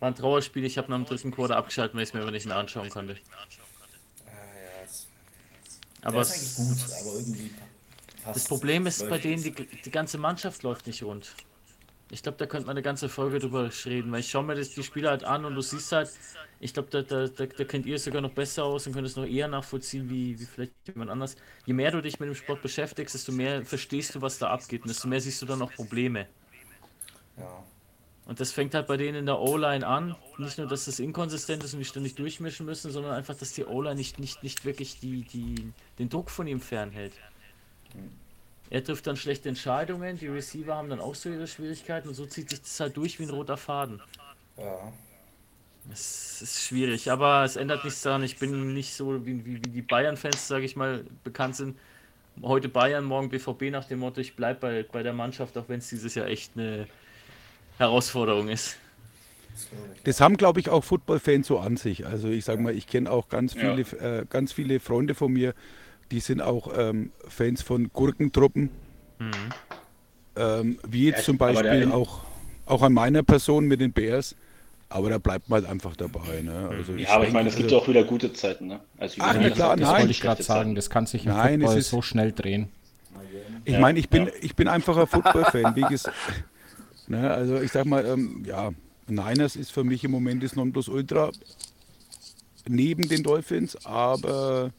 War 0.00 0.08
ein 0.08 0.14
Trauerspiel, 0.14 0.64
ich 0.64 0.76
habe 0.76 0.90
nach 0.90 0.98
dem 0.98 1.06
dritten 1.06 1.30
Quarter 1.30 1.56
abgeschaltet, 1.56 1.94
weil 1.94 2.02
ich 2.02 2.10
es 2.10 2.14
mir 2.14 2.20
aber 2.20 2.32
nicht 2.32 2.44
mehr 2.44 2.56
anschauen 2.56 2.90
konnte. 2.90 3.16
Aber, 6.02 6.20
es, 6.20 6.56
gut, 6.56 6.76
aber 7.00 7.18
irgendwie 7.18 7.50
das 8.32 8.44
Problem 8.44 8.86
ist 8.86 9.08
bei 9.08 9.18
denen, 9.18 9.42
die, 9.42 9.52
die 9.52 9.90
ganze 9.90 10.18
Mannschaft 10.18 10.62
läuft 10.62 10.86
nicht 10.86 11.02
rund. 11.02 11.34
Ich 12.10 12.22
glaube, 12.22 12.38
da 12.38 12.46
könnte 12.46 12.66
man 12.66 12.76
eine 12.76 12.82
ganze 12.82 13.08
Folge 13.08 13.40
drüber 13.40 13.68
reden, 13.84 14.12
weil 14.12 14.20
ich 14.20 14.30
schaue 14.30 14.44
mir 14.44 14.54
das, 14.54 14.70
die 14.70 14.84
Spieler 14.84 15.10
halt 15.10 15.24
an 15.24 15.44
und 15.44 15.56
du 15.56 15.60
siehst 15.60 15.90
halt, 15.90 16.10
ich 16.60 16.72
glaube, 16.72 16.88
da, 16.90 17.02
da, 17.02 17.26
da, 17.26 17.46
da, 17.46 17.64
kennt 17.64 17.84
ihr 17.84 17.96
es 17.96 18.04
sogar 18.04 18.22
noch 18.22 18.30
besser 18.30 18.64
aus 18.64 18.86
und 18.86 18.92
könnt 18.92 19.06
es 19.06 19.16
noch 19.16 19.26
eher 19.26 19.48
nachvollziehen, 19.48 20.08
wie, 20.08 20.38
wie 20.38 20.44
vielleicht 20.44 20.72
jemand 20.86 21.10
anders. 21.10 21.36
Je 21.64 21.72
mehr 21.72 21.90
du 21.90 22.00
dich 22.00 22.20
mit 22.20 22.28
dem 22.28 22.36
Sport 22.36 22.62
beschäftigst, 22.62 23.14
desto 23.14 23.32
mehr 23.32 23.64
verstehst 23.64 24.14
du, 24.14 24.22
was 24.22 24.38
da 24.38 24.50
abgeht 24.50 24.82
und 24.82 24.88
desto 24.88 25.08
mehr 25.08 25.20
siehst 25.20 25.42
du 25.42 25.46
dann 25.46 25.60
auch 25.62 25.72
Probleme. 25.72 26.28
Ja. 27.36 27.64
Und 28.26 28.40
das 28.40 28.50
fängt 28.50 28.74
halt 28.74 28.88
bei 28.88 28.96
denen 28.96 29.18
in 29.18 29.26
der 29.26 29.38
O-Line 29.38 29.86
an. 29.86 30.16
Nicht 30.38 30.58
nur, 30.58 30.66
dass 30.66 30.86
das 30.86 30.98
inkonsistent 30.98 31.62
ist 31.62 31.74
und 31.74 31.78
die 31.78 31.84
ständig 31.84 32.16
durchmischen 32.16 32.66
müssen, 32.66 32.90
sondern 32.90 33.12
einfach, 33.12 33.36
dass 33.36 33.52
die 33.52 33.64
O-Line 33.64 33.94
nicht, 33.94 34.18
nicht, 34.18 34.42
nicht 34.42 34.64
wirklich 34.64 34.98
die, 34.98 35.22
die, 35.22 35.72
den 35.98 36.08
Druck 36.08 36.30
von 36.30 36.46
ihm 36.46 36.60
fernhält. 36.60 37.12
Er 38.70 38.82
trifft 38.82 39.06
dann 39.06 39.16
schlechte 39.16 39.48
Entscheidungen, 39.48 40.18
die 40.18 40.26
Receiver 40.26 40.74
haben 40.74 40.88
dann 40.88 41.00
auch 41.00 41.14
so 41.14 41.28
ihre 41.28 41.46
Schwierigkeiten 41.46 42.08
und 42.08 42.14
so 42.14 42.26
zieht 42.26 42.50
sich 42.50 42.62
das 42.62 42.80
halt 42.80 42.96
durch 42.96 43.18
wie 43.18 43.24
ein 43.24 43.30
roter 43.30 43.56
Faden. 43.56 44.02
Ja. 44.56 44.92
Es 45.92 46.42
ist 46.42 46.62
schwierig, 46.62 47.10
aber 47.12 47.44
es 47.44 47.54
ändert 47.54 47.84
nichts 47.84 48.02
daran. 48.02 48.24
Ich 48.24 48.38
bin 48.38 48.74
nicht 48.74 48.94
so 48.94 49.24
wie, 49.24 49.44
wie, 49.44 49.64
wie 49.64 49.70
die 49.70 49.82
Bayern-Fans, 49.82 50.48
sage 50.48 50.64
ich 50.64 50.74
mal, 50.74 51.04
bekannt 51.22 51.54
sind. 51.54 51.78
Heute 52.42 52.68
Bayern, 52.68 53.04
morgen 53.04 53.28
BVB 53.28 53.70
nach 53.70 53.84
dem 53.84 54.00
Motto, 54.00 54.20
ich 54.20 54.34
bleibe 54.34 54.60
bei, 54.60 54.82
bei 54.82 55.02
der 55.02 55.12
Mannschaft, 55.12 55.56
auch 55.56 55.68
wenn 55.68 55.78
es 55.78 55.88
dieses 55.88 56.14
Jahr 56.16 56.26
echt 56.26 56.52
eine 56.56 56.88
Herausforderung 57.78 58.48
ist. 58.48 58.76
Das 60.04 60.20
haben, 60.20 60.36
glaube 60.36 60.60
ich, 60.60 60.68
auch 60.68 60.84
Football-Fans 60.84 61.46
so 61.46 61.58
an 61.58 61.76
sich. 61.76 62.04
Also 62.04 62.28
ich 62.28 62.44
sage 62.44 62.60
mal, 62.60 62.74
ich 62.74 62.86
kenne 62.86 63.10
auch 63.10 63.28
ganz 63.28 63.54
viele, 63.54 63.82
ja. 63.82 64.18
äh, 64.20 64.26
ganz 64.28 64.52
viele 64.52 64.80
Freunde 64.80 65.14
von 65.14 65.32
mir, 65.32 65.54
die 66.10 66.20
sind 66.20 66.40
auch 66.40 66.72
ähm, 66.76 67.10
Fans 67.28 67.62
von 67.62 67.90
Gurkentruppen. 67.92 68.70
Mhm. 69.18 69.32
Ähm, 70.36 70.78
wie 70.86 71.06
jetzt 71.06 71.18
ja, 71.18 71.24
zum 71.24 71.38
Beispiel 71.38 71.90
auch, 71.90 72.20
auch 72.66 72.82
an 72.82 72.92
meiner 72.92 73.22
Person 73.22 73.66
mit 73.66 73.80
den 73.80 73.92
Bears. 73.92 74.36
Aber 74.88 75.10
da 75.10 75.18
bleibt 75.18 75.48
man 75.48 75.62
halt 75.62 75.70
einfach 75.70 75.96
dabei. 75.96 76.42
Ne? 76.42 76.68
Also 76.70 76.92
ja, 76.92 77.08
aber 77.10 77.26
ich 77.26 77.32
meine, 77.32 77.48
es 77.48 77.56
gibt 77.56 77.70
ja 77.70 77.76
also 77.76 77.84
auch 77.84 77.88
wieder 77.88 78.04
gute 78.04 78.32
Zeiten. 78.32 78.68
Ne? 78.68 78.80
Also 78.98 79.16
Ach, 79.18 79.34
ja, 79.34 79.50
klar, 79.50 79.76
das 79.76 79.88
wollte 79.88 80.10
ich 80.10 80.20
gerade 80.20 80.42
sagen. 80.42 80.76
Das 80.76 80.90
kann 80.90 81.06
sich 81.06 81.26
im 81.26 81.32
nein, 81.32 81.60
Football 81.60 81.82
so 81.82 82.02
schnell 82.02 82.32
drehen. 82.32 82.68
Ich 83.64 83.78
meine, 83.78 83.98
ich 83.98 84.08
bin, 84.08 84.30
ich 84.42 84.54
bin 84.54 84.68
einfach 84.68 84.96
ein 84.96 85.08
Football-Fan. 85.08 85.74
Wie 85.74 85.82
gesagt, 85.82 86.14
Ne, 87.08 87.30
also 87.30 87.60
ich 87.60 87.70
sag 87.70 87.86
mal, 87.86 88.04
ähm, 88.04 88.42
ja, 88.44 88.72
Niners 89.06 89.54
ist 89.54 89.70
für 89.70 89.84
mich 89.84 90.02
im 90.02 90.10
Moment 90.10 90.42
das 90.42 90.56
Nonplusultra 90.56 91.30
neben 92.68 93.08
den 93.08 93.22
Dolphins, 93.22 93.76
aber 93.86 94.72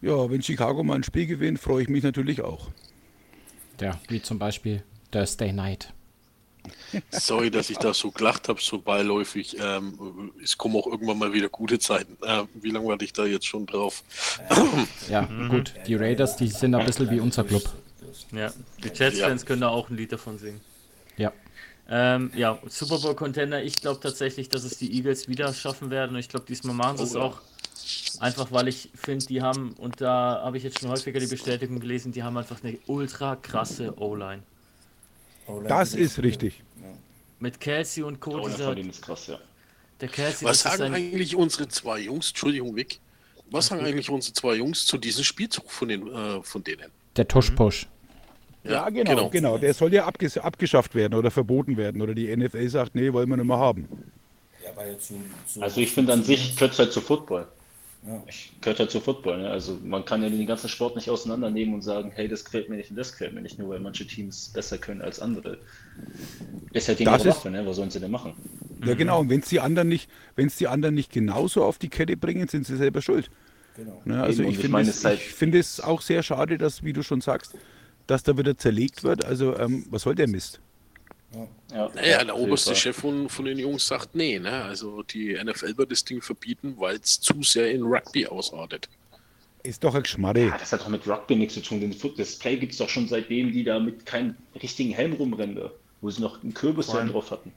ja, 0.00 0.30
wenn 0.30 0.42
Chicago 0.42 0.82
mal 0.82 0.94
ein 0.94 1.02
Spiel 1.02 1.26
gewinnt, 1.26 1.58
freue 1.58 1.82
ich 1.82 1.88
mich 1.88 2.04
natürlich 2.04 2.42
auch. 2.42 2.68
Ja, 3.80 3.98
wie 4.08 4.22
zum 4.22 4.38
Beispiel 4.38 4.82
Thursday 5.10 5.52
Night. 5.52 5.92
Sorry, 7.10 7.50
dass 7.50 7.70
ich 7.70 7.78
da 7.78 7.94
so 7.94 8.10
gelacht 8.10 8.48
habe, 8.48 8.60
so 8.60 8.78
beiläufig. 8.78 9.56
Ähm, 9.60 10.32
es 10.42 10.56
kommen 10.56 10.76
auch 10.76 10.86
irgendwann 10.86 11.18
mal 11.18 11.32
wieder 11.32 11.48
gute 11.48 11.78
Zeiten. 11.78 12.16
Äh, 12.22 12.44
wie 12.54 12.70
lange 12.70 12.86
warte 12.86 13.04
ich 13.04 13.12
da 13.12 13.24
jetzt 13.24 13.46
schon 13.46 13.66
drauf? 13.66 14.02
Ja, 15.08 15.22
gut. 15.48 15.72
Die 15.86 15.94
Raiders, 15.94 16.36
die 16.36 16.48
sind 16.48 16.74
ein 16.74 16.84
bisschen 16.84 17.10
wie 17.10 17.20
unser 17.20 17.44
Club. 17.44 17.62
Ja, 18.32 18.52
die 18.82 18.88
Jets-Fans 18.88 19.42
ja. 19.42 19.46
können 19.46 19.62
da 19.62 19.68
auch 19.68 19.88
ein 19.88 19.96
Lied 19.96 20.12
davon 20.12 20.38
singen. 20.38 20.60
Ja. 21.16 21.32
Ähm, 21.88 22.30
ja, 22.34 22.58
Super 22.68 22.98
Bowl 22.98 23.14
Contender. 23.14 23.62
Ich 23.62 23.76
glaube 23.76 24.00
tatsächlich, 24.00 24.48
dass 24.50 24.64
es 24.64 24.76
die 24.76 24.94
Eagles 24.94 25.28
wieder 25.28 25.52
schaffen 25.54 25.90
werden. 25.90 26.12
Und 26.12 26.20
ich 26.20 26.28
glaube, 26.28 26.44
diesmal 26.46 26.74
machen 26.74 26.98
sie 26.98 27.04
oh, 27.04 27.06
es 27.06 27.14
ja. 27.14 27.20
auch. 27.20 27.40
Einfach 28.20 28.52
weil 28.52 28.68
ich 28.68 28.90
finde, 28.94 29.26
die 29.26 29.42
haben, 29.42 29.72
und 29.74 30.00
da 30.00 30.42
habe 30.44 30.56
ich 30.56 30.64
jetzt 30.64 30.80
schon 30.80 30.90
häufiger 30.90 31.20
die 31.20 31.26
Bestätigung 31.26 31.80
gelesen, 31.80 32.12
die 32.12 32.22
haben 32.22 32.36
einfach 32.36 32.62
eine 32.62 32.78
ultra 32.86 33.36
krasse 33.36 33.98
O-Line. 33.98 34.42
Das 35.66 35.94
ist 35.94 36.22
richtig. 36.22 36.62
Mit 37.40 37.60
Kelsey 37.60 38.02
und 38.02 38.20
Co. 38.20 38.40
Oh, 38.40 38.48
dieser, 38.48 38.76
ist 38.76 39.02
krass, 39.02 39.28
ja. 39.28 39.38
Der 40.00 40.08
Kelsey, 40.08 40.46
Was 40.46 40.62
sagen 40.62 40.82
ein... 40.82 40.94
eigentlich 40.94 41.36
unsere 41.36 41.68
zwei 41.68 42.00
Jungs? 42.00 42.28
Entschuldigung, 42.28 42.76
Vic. 42.76 43.00
Was 43.50 43.66
sagen 43.66 43.84
eigentlich 43.84 44.10
unsere 44.10 44.34
zwei 44.34 44.56
Jungs 44.56 44.84
zu 44.84 44.98
diesem 44.98 45.24
Spielzug 45.24 45.70
von, 45.70 45.88
den, 45.88 46.06
äh, 46.08 46.42
von 46.42 46.62
denen? 46.62 46.90
Der 47.16 47.26
Tush-Push. 47.26 47.88
Ja, 48.64 48.88
genau, 48.90 49.10
genau, 49.10 49.30
genau. 49.30 49.58
Der 49.58 49.72
soll 49.72 49.94
ja 49.94 50.04
abges 50.04 50.36
abgeschafft 50.36 50.94
werden 50.94 51.14
oder 51.14 51.30
verboten 51.30 51.76
werden. 51.76 52.02
Oder 52.02 52.14
die 52.14 52.34
NFL 52.36 52.68
sagt, 52.68 52.94
nee, 52.94 53.12
wollen 53.12 53.28
wir 53.28 53.36
nicht 53.36 53.46
mehr 53.46 53.56
haben. 53.56 53.88
Ja, 54.62 54.98
zu, 54.98 55.14
zu 55.46 55.62
also 55.62 55.80
ich 55.80 55.92
finde 55.92 56.12
an 56.12 56.22
sich 56.22 56.54
gehört 56.54 56.78
halt 56.78 56.92
zu 56.92 57.00
Football. 57.00 57.46
Ja. 58.06 58.22
Ich 58.28 58.52
gehört 58.60 58.78
halt 58.78 58.90
zu 58.90 59.00
Football. 59.00 59.38
Ne? 59.38 59.50
Also 59.50 59.78
man 59.82 60.04
kann 60.04 60.22
ja 60.22 60.30
den 60.30 60.46
ganzen 60.46 60.68
Sport 60.68 60.96
nicht 60.96 61.10
auseinandernehmen 61.10 61.74
und 61.74 61.82
sagen, 61.82 62.12
hey, 62.14 62.28
das 62.28 62.44
gefällt 62.44 62.68
mir 62.68 62.76
nicht 62.76 62.90
und 62.90 62.96
das 62.96 63.12
gefällt 63.12 63.34
mir 63.34 63.42
nicht, 63.42 63.58
nur 63.58 63.70
weil 63.70 63.80
manche 63.80 64.06
Teams 64.06 64.50
besser 64.50 64.78
können 64.78 65.02
als 65.02 65.20
andere. 65.20 65.58
Ist 66.72 66.88
halt 66.88 67.00
die 67.00 67.06
Waffe, 67.06 67.50
ne? 67.50 67.66
was 67.66 67.76
sollen 67.76 67.90
sie 67.90 68.00
denn 68.00 68.10
machen? 68.10 68.34
Ja 68.84 68.94
genau, 68.94 69.20
und 69.20 69.30
wenn 69.30 69.40
es 69.40 69.48
die 69.48 69.60
anderen 69.60 69.88
nicht, 69.88 70.08
wenn 70.36 70.46
es 70.46 70.56
die 70.56 70.68
anderen 70.68 70.94
nicht 70.94 71.12
genauso 71.12 71.64
auf 71.64 71.78
die 71.78 71.88
Kette 71.88 72.16
bringen, 72.16 72.46
sind 72.48 72.66
sie 72.66 72.76
selber 72.76 73.02
schuld. 73.02 73.30
Genau. 73.76 74.00
Ne? 74.04 74.22
Also 74.22 74.42
Eben, 74.42 74.52
ich, 74.52 74.58
finde 74.58 74.80
es, 74.82 75.04
halt 75.04 75.18
find 75.18 75.54
es 75.54 75.80
auch 75.80 76.00
sehr 76.00 76.22
schade, 76.22 76.58
dass, 76.58 76.82
wie 76.82 76.92
du 76.92 77.02
schon 77.02 77.20
sagst, 77.20 77.54
dass 78.06 78.22
da 78.22 78.36
wieder 78.38 78.56
zerlegt 78.56 79.04
wird. 79.04 79.24
Also, 79.24 79.56
ähm, 79.58 79.86
was 79.90 80.02
soll 80.02 80.14
der 80.14 80.28
Mist? 80.28 80.60
Ja, 81.70 81.90
naja, 81.94 82.24
der 82.24 82.36
oberste 82.36 82.74
Chef 82.74 82.96
von, 82.96 83.28
von 83.28 83.44
den 83.44 83.58
Jungs 83.58 83.86
sagt, 83.86 84.14
nee, 84.14 84.38
ne? 84.38 84.64
also 84.64 85.02
die 85.02 85.34
NFL 85.34 85.76
wird 85.76 85.92
das 85.92 86.02
Ding 86.02 86.22
verbieten, 86.22 86.74
weil 86.78 86.96
es 86.96 87.20
zu 87.20 87.42
sehr 87.42 87.70
in 87.70 87.82
Rugby 87.82 88.26
ausartet. 88.26 88.88
Ist 89.62 89.84
doch 89.84 89.94
ein 89.94 90.02
Geschmarre. 90.02 90.46
Ja, 90.46 90.56
das 90.56 90.72
hat 90.72 90.80
doch 90.80 90.88
mit 90.88 91.06
Rugby 91.06 91.36
nichts 91.36 91.54
zu 91.54 91.60
tun. 91.60 91.94
Das 92.16 92.38
Play 92.38 92.56
gibt 92.56 92.72
es 92.72 92.78
doch 92.78 92.88
schon 92.88 93.08
seitdem, 93.08 93.52
die 93.52 93.64
da 93.64 93.78
mit 93.78 94.06
keinem 94.06 94.36
richtigen 94.62 94.92
Helm 94.92 95.12
rumrennen, 95.12 95.70
wo 96.00 96.10
sie 96.10 96.22
noch 96.22 96.42
einen 96.42 96.54
Kürbishelm 96.54 97.10
drauf 97.10 97.30
hatten. 97.30 97.52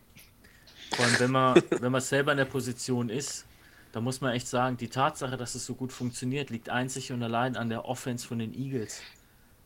Vor 0.93 1.05
allem, 1.05 1.19
wenn 1.19 1.31
man, 1.31 1.63
wenn 1.79 1.91
man 1.91 2.01
selber 2.01 2.31
in 2.31 2.37
der 2.37 2.45
Position 2.45 3.09
ist, 3.09 3.45
da 3.93 4.01
muss 4.01 4.19
man 4.19 4.33
echt 4.33 4.47
sagen, 4.47 4.77
die 4.77 4.89
Tatsache, 4.89 5.37
dass 5.37 5.55
es 5.55 5.65
so 5.65 5.75
gut 5.75 5.93
funktioniert, 5.93 6.49
liegt 6.49 6.69
einzig 6.69 7.11
und 7.11 7.23
allein 7.23 7.55
an 7.55 7.69
der 7.69 7.85
Offense 7.85 8.27
von 8.27 8.39
den 8.39 8.53
Eagles. 8.53 9.01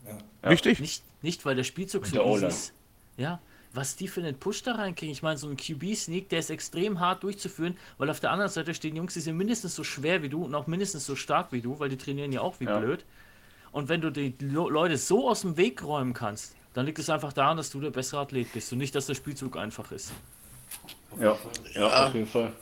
Ja. 0.05 0.49
Richtig? 0.49 0.79
Nicht, 0.79 1.03
nicht, 1.23 1.45
weil 1.45 1.55
der 1.55 1.63
Spielzug 1.63 2.05
so 2.05 2.23
easy 2.23 2.45
ist. 2.45 2.73
Ja, 3.17 3.39
was 3.75 3.95
die 3.95 4.07
für 4.07 4.21
einen 4.21 4.37
Push 4.37 4.63
da 4.63 4.73
reinkriegen. 4.73 5.11
Ich 5.11 5.21
meine, 5.23 5.37
so 5.37 5.47
ein 5.47 5.57
QB-Sneak, 5.57 6.29
der 6.29 6.39
ist 6.39 6.49
extrem 6.49 6.99
hart 6.99 7.23
durchzuführen, 7.23 7.77
weil 7.97 8.09
auf 8.09 8.19
der 8.19 8.31
anderen 8.31 8.51
Seite 8.51 8.73
stehen 8.73 8.95
Jungs, 8.95 9.13
die 9.13 9.19
sind 9.19 9.37
mindestens 9.37 9.75
so 9.75 9.83
schwer 9.83 10.21
wie 10.23 10.29
du 10.29 10.43
und 10.45 10.55
auch 10.55 10.67
mindestens 10.67 11.05
so 11.05 11.15
stark 11.15 11.51
wie 11.51 11.61
du, 11.61 11.79
weil 11.79 11.89
die 11.89 11.97
trainieren 11.97 12.31
ja 12.31 12.41
auch 12.41 12.59
wie 12.59 12.65
ja. 12.65 12.79
blöd. 12.79 13.05
Und 13.71 13.89
wenn 13.89 14.01
du 14.01 14.09
die 14.09 14.33
Leute 14.39 14.97
so 14.97 15.29
aus 15.29 15.41
dem 15.41 15.57
Weg 15.57 15.83
räumen 15.83 16.13
kannst, 16.13 16.55
dann 16.73 16.85
liegt 16.85 16.99
es 16.99 17.09
einfach 17.09 17.33
daran, 17.33 17.57
dass 17.57 17.69
du 17.69 17.81
der 17.81 17.89
bessere 17.89 18.21
Athlet 18.21 18.51
bist 18.53 18.71
und 18.71 18.77
nicht, 18.79 18.95
dass 18.95 19.05
der 19.05 19.15
Spielzug 19.15 19.57
einfach 19.57 19.91
ist. 19.91 20.11
Ja, 21.19 21.37
Ja. 21.73 22.07
auf 22.07 22.13
jeden 22.13 22.27
Fall. 22.27 22.53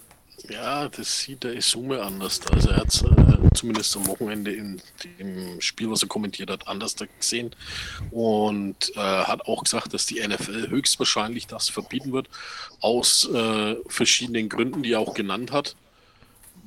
Ja, 0.50 0.90
das 0.90 1.20
sieht 1.20 1.44
der 1.44 1.54
Isume 1.54 2.02
anders. 2.02 2.42
Also 2.52 2.70
er 2.70 2.78
hat 2.78 3.04
äh, 3.04 3.43
zumindest 3.54 3.96
am 3.96 4.08
Wochenende 4.08 4.52
in 4.54 4.82
dem 5.04 5.62
Spiel, 5.62 5.90
was 5.90 6.02
er 6.02 6.08
kommentiert 6.10 6.50
hat, 6.50 6.68
anders 6.68 6.96
gesehen. 7.20 7.56
Und 8.12 8.92
äh, 8.96 9.00
hat 9.00 9.46
auch 9.48 9.64
gesagt, 9.64 9.94
dass 9.94 10.06
die 10.06 10.26
NFL 10.26 10.70
höchstwahrscheinlich 10.70 11.48
das 11.48 11.70
verbieten 11.70 12.12
wird, 12.14 12.30
aus 12.80 13.30
äh, 13.34 13.76
verschiedenen 13.88 14.50
Gründen, 14.50 14.84
die 14.84 14.92
er 14.94 15.00
auch 15.00 15.14
genannt 15.14 15.52
hat, 15.52 15.76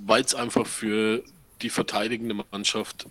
weil 0.05 0.23
es 0.23 0.35
einfach 0.35 0.67
für 0.67 1.23
die 1.63 1.71
verteidigende 1.71 2.35
Mannschaft 2.51 3.07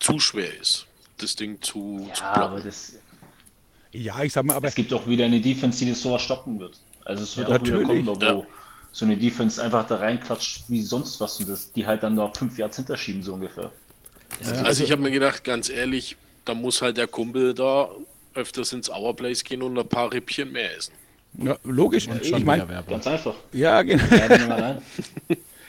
zu 0.00 0.18
schwer 0.18 0.58
ist, 0.60 0.86
das 1.18 1.36
Ding 1.36 1.60
zu, 1.62 2.10
zu 2.14 2.22
Ja, 2.22 2.32
blocken. 2.34 2.52
aber 2.52 2.60
das, 2.60 2.94
Ja, 3.92 4.22
ich 4.22 4.32
sag 4.32 4.44
mal, 4.44 4.54
aber 4.56 4.68
es 4.68 4.74
gibt 4.74 4.92
auch 4.92 5.06
wieder 5.06 5.24
eine 5.26 5.40
Defense, 5.40 5.84
die 5.84 5.90
das 5.90 6.00
sowas 6.02 6.22
stoppen 6.22 6.58
wird. 6.58 6.78
Also 7.04 7.22
es 7.24 7.36
wird 7.36 7.48
Ja, 7.48 7.56
auch 7.56 7.62
wieder 7.64 7.82
kommen, 7.82 8.04
natürlich. 8.04 8.34
wo 8.34 8.46
so 8.92 9.04
eine 9.04 9.16
Defense 9.16 9.62
einfach 9.62 9.86
da 9.86 9.96
reinklatscht 9.96 10.64
wie 10.68 10.82
sonst 10.82 11.20
was 11.20 11.38
und 11.38 11.48
das, 11.48 11.72
die 11.72 11.86
halt 11.86 12.02
dann 12.02 12.16
da 12.16 12.28
fünf 12.28 12.58
Yards 12.58 12.76
hinterschieben, 12.76 13.22
so 13.22 13.34
ungefähr. 13.34 13.70
Also 14.64 14.84
ich 14.84 14.92
habe 14.92 15.02
mir 15.02 15.10
gedacht, 15.10 15.44
ganz 15.44 15.68
ehrlich, 15.68 16.16
da 16.44 16.54
muss 16.54 16.82
halt 16.82 16.96
der 16.96 17.06
Kumpel 17.06 17.54
da 17.54 17.88
öfters 18.34 18.72
ins 18.72 18.88
Hourplace 18.90 19.44
gehen 19.44 19.62
und 19.62 19.78
ein 19.78 19.88
paar 19.88 20.12
Rippchen 20.12 20.52
mehr 20.52 20.76
essen. 20.76 20.92
ja, 21.38 21.56
logisch. 21.64 22.04
Schon 22.04 22.20
Ich 22.22 22.44
meine. 22.44 22.66
Ganz 22.88 23.06
einfach. 23.06 23.34
ja, 23.52 23.82
genau. 23.82 24.04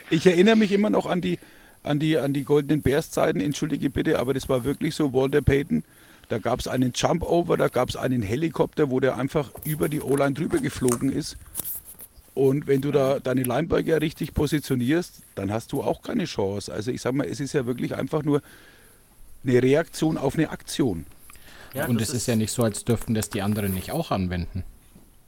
Ich 0.09 0.25
erinnere 0.25 0.57
mich 0.57 0.73
immer 0.73 0.89
noch 0.89 1.05
an 1.05 1.21
die, 1.21 1.39
an 1.83 1.97
die, 1.97 2.17
an 2.17 2.33
die 2.33 2.43
goldenen 2.43 2.81
Bears-Zeiten, 2.81 3.39
entschuldige 3.39 3.89
bitte, 3.89 4.19
aber 4.19 4.33
das 4.33 4.49
war 4.49 4.65
wirklich 4.65 4.93
so, 4.93 5.13
Walter 5.13 5.41
Payton, 5.41 5.85
da 6.27 6.37
gab 6.37 6.59
es 6.59 6.67
einen 6.67 6.91
Jump-Over, 6.93 7.55
da 7.55 7.69
gab 7.69 7.87
es 7.87 7.95
einen 7.95 8.21
Helikopter, 8.21 8.89
wo 8.89 8.99
der 8.99 9.17
einfach 9.17 9.51
über 9.63 9.87
die 9.87 10.01
O-Line 10.01 10.33
drüber 10.33 10.57
geflogen 10.57 11.13
ist. 11.13 11.37
Und 12.33 12.67
wenn 12.67 12.81
du 12.81 12.91
da 12.91 13.19
deine 13.19 13.43
Linebacker 13.43 14.01
richtig 14.01 14.33
positionierst, 14.33 15.21
dann 15.35 15.51
hast 15.51 15.73
du 15.73 15.83
auch 15.83 16.01
keine 16.01 16.25
Chance. 16.25 16.71
Also 16.71 16.91
ich 16.91 17.01
sag 17.01 17.13
mal, 17.13 17.27
es 17.27 17.39
ist 17.39 17.53
ja 17.53 17.65
wirklich 17.65 17.95
einfach 17.95 18.23
nur 18.23 18.41
eine 19.43 19.61
Reaktion 19.61 20.17
auf 20.17 20.35
eine 20.35 20.49
Aktion. 20.49 21.05
Ja, 21.73 21.87
Und 21.87 22.01
es 22.01 22.09
ist 22.09 22.27
ja 22.27 22.35
nicht 22.35 22.51
so, 22.51 22.63
als 22.63 22.83
dürften 22.83 23.13
das 23.13 23.29
die 23.29 23.41
anderen 23.41 23.73
nicht 23.73 23.91
auch 23.91 24.11
anwenden. 24.11 24.63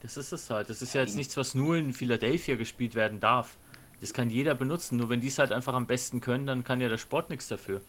Das 0.01 0.17
ist 0.17 0.33
es 0.33 0.49
halt. 0.49 0.69
Das 0.69 0.81
ist 0.81 0.93
ja 0.93 1.01
jetzt 1.01 1.15
nichts, 1.15 1.37
was 1.37 1.55
nur 1.55 1.77
in 1.77 1.93
Philadelphia 1.93 2.55
gespielt 2.55 2.95
werden 2.95 3.19
darf. 3.19 3.55
Das 4.01 4.13
kann 4.13 4.29
jeder 4.29 4.53
benutzen. 4.53 4.97
Nur 4.97 5.09
wenn 5.09 5.21
die 5.21 5.29
es 5.29 5.39
halt 5.39 5.53
einfach 5.53 5.73
am 5.73 5.87
besten 5.87 6.19
können, 6.19 6.45
dann 6.45 6.65
kann 6.65 6.81
ja 6.81 6.89
der 6.89 6.97
Sport 6.97 7.29
nichts 7.29 7.47
dafür. 7.47 7.81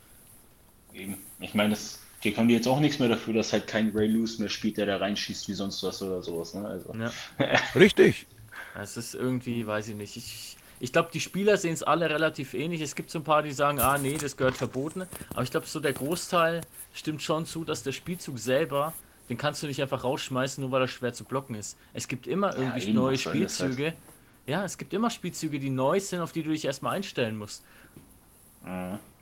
Eben. 0.92 1.18
Ich 1.40 1.54
meine, 1.54 1.70
das, 1.70 1.98
die 2.22 2.32
können 2.32 2.48
die 2.48 2.54
jetzt 2.54 2.68
auch 2.68 2.78
nichts 2.78 3.00
mehr 3.00 3.08
dafür, 3.08 3.34
dass 3.34 3.52
halt 3.52 3.66
kein 3.66 3.90
Ray 3.90 4.06
Lewis 4.06 4.38
mehr 4.38 4.48
spielt, 4.48 4.76
der 4.76 4.86
da 4.86 4.98
reinschießt 4.98 5.48
wie 5.48 5.54
sonst 5.54 5.82
was 5.82 6.00
oder 6.02 6.22
sowas. 6.22 6.54
Ne? 6.54 6.66
Also, 6.66 6.94
Ja. 6.94 7.10
Richtig. 7.74 8.26
Es 8.80 8.96
ist 8.96 9.14
irgendwie, 9.14 9.66
weiß 9.66 9.88
ich 9.88 9.96
nicht. 9.96 10.16
Ich, 10.16 10.56
ich 10.80 10.92
glaube, 10.92 11.10
die 11.12 11.20
Spieler 11.20 11.56
sehen 11.56 11.74
es 11.74 11.82
alle 11.82 12.10
relativ 12.10 12.54
ähnlich. 12.54 12.80
Es 12.80 12.94
gibt 12.94 13.10
so 13.10 13.20
ein 13.20 13.24
paar, 13.24 13.42
die 13.42 13.52
sagen, 13.52 13.78
ah 13.78 13.98
nee, 13.98 14.16
das 14.20 14.36
gehört 14.36 14.56
verboten. 14.56 15.02
Aber 15.30 15.42
ich 15.42 15.50
glaube, 15.50 15.66
so 15.66 15.80
der 15.80 15.92
Großteil 15.92 16.62
stimmt 16.92 17.22
schon 17.22 17.46
zu, 17.46 17.64
dass 17.64 17.82
der 17.82 17.92
Spielzug 17.92 18.38
selber, 18.38 18.92
den 19.28 19.38
kannst 19.38 19.62
du 19.62 19.66
nicht 19.66 19.80
einfach 19.80 20.04
rausschmeißen, 20.04 20.62
nur 20.62 20.72
weil 20.72 20.82
er 20.82 20.88
schwer 20.88 21.12
zu 21.12 21.24
blocken 21.24 21.54
ist. 21.54 21.76
Es 21.92 22.08
gibt 22.08 22.26
immer 22.26 22.56
irgendwie 22.56 22.88
eben, 22.88 22.94
neue 22.94 23.16
soll 23.16 23.32
Spielzüge. 23.32 23.94
Ja, 24.46 24.64
es 24.64 24.76
gibt 24.76 24.92
immer 24.92 25.08
Spielzüge, 25.08 25.58
die 25.58 25.70
neu 25.70 26.00
sind, 26.00 26.20
auf 26.20 26.32
die 26.32 26.42
du 26.42 26.50
dich 26.50 26.64
erstmal 26.64 26.96
einstellen 26.96 27.38
musst. 27.38 27.62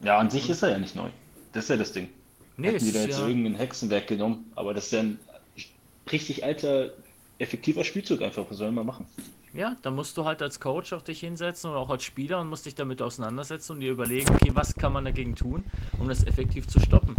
ja, 0.02 0.18
an 0.18 0.30
sich 0.30 0.48
ist 0.48 0.62
er 0.62 0.70
ja 0.70 0.78
nicht 0.78 0.96
neu. 0.96 1.10
Das 1.52 1.64
ist 1.64 1.70
ja 1.70 1.76
das 1.76 1.92
Ding. 1.92 2.08
Nee, 2.56 2.72
Hätten 2.72 2.84
die 2.84 2.92
da 2.92 3.02
jetzt 3.02 3.18
ja, 3.18 3.26
irgendein 3.26 3.54
Hexenwerk 3.54 4.06
genommen, 4.06 4.50
aber 4.56 4.74
das 4.74 4.86
ist 4.86 4.92
ja 4.92 5.00
ein 5.00 5.18
richtig 6.10 6.44
alter, 6.44 6.90
effektiver 7.38 7.84
Spielzug 7.84 8.22
einfach. 8.22 8.44
Was 8.48 8.58
sollen 8.58 8.74
wir 8.74 8.84
machen? 8.84 9.06
Ja, 9.54 9.76
da 9.82 9.90
musst 9.90 10.16
du 10.16 10.24
halt 10.24 10.40
als 10.42 10.60
Coach 10.60 10.92
auf 10.92 11.02
dich 11.04 11.20
hinsetzen 11.20 11.70
oder 11.70 11.78
auch 11.80 11.90
als 11.90 12.04
Spieler 12.04 12.40
und 12.40 12.48
musst 12.48 12.66
dich 12.66 12.74
damit 12.74 13.02
auseinandersetzen 13.02 13.72
und 13.72 13.80
dir 13.80 13.92
überlegen, 13.92 14.28
okay, 14.30 14.50
was 14.54 14.74
kann 14.74 14.92
man 14.92 15.04
dagegen 15.04 15.34
tun, 15.36 15.64
um 15.98 16.08
das 16.08 16.24
effektiv 16.24 16.66
zu 16.68 16.80
stoppen. 16.80 17.14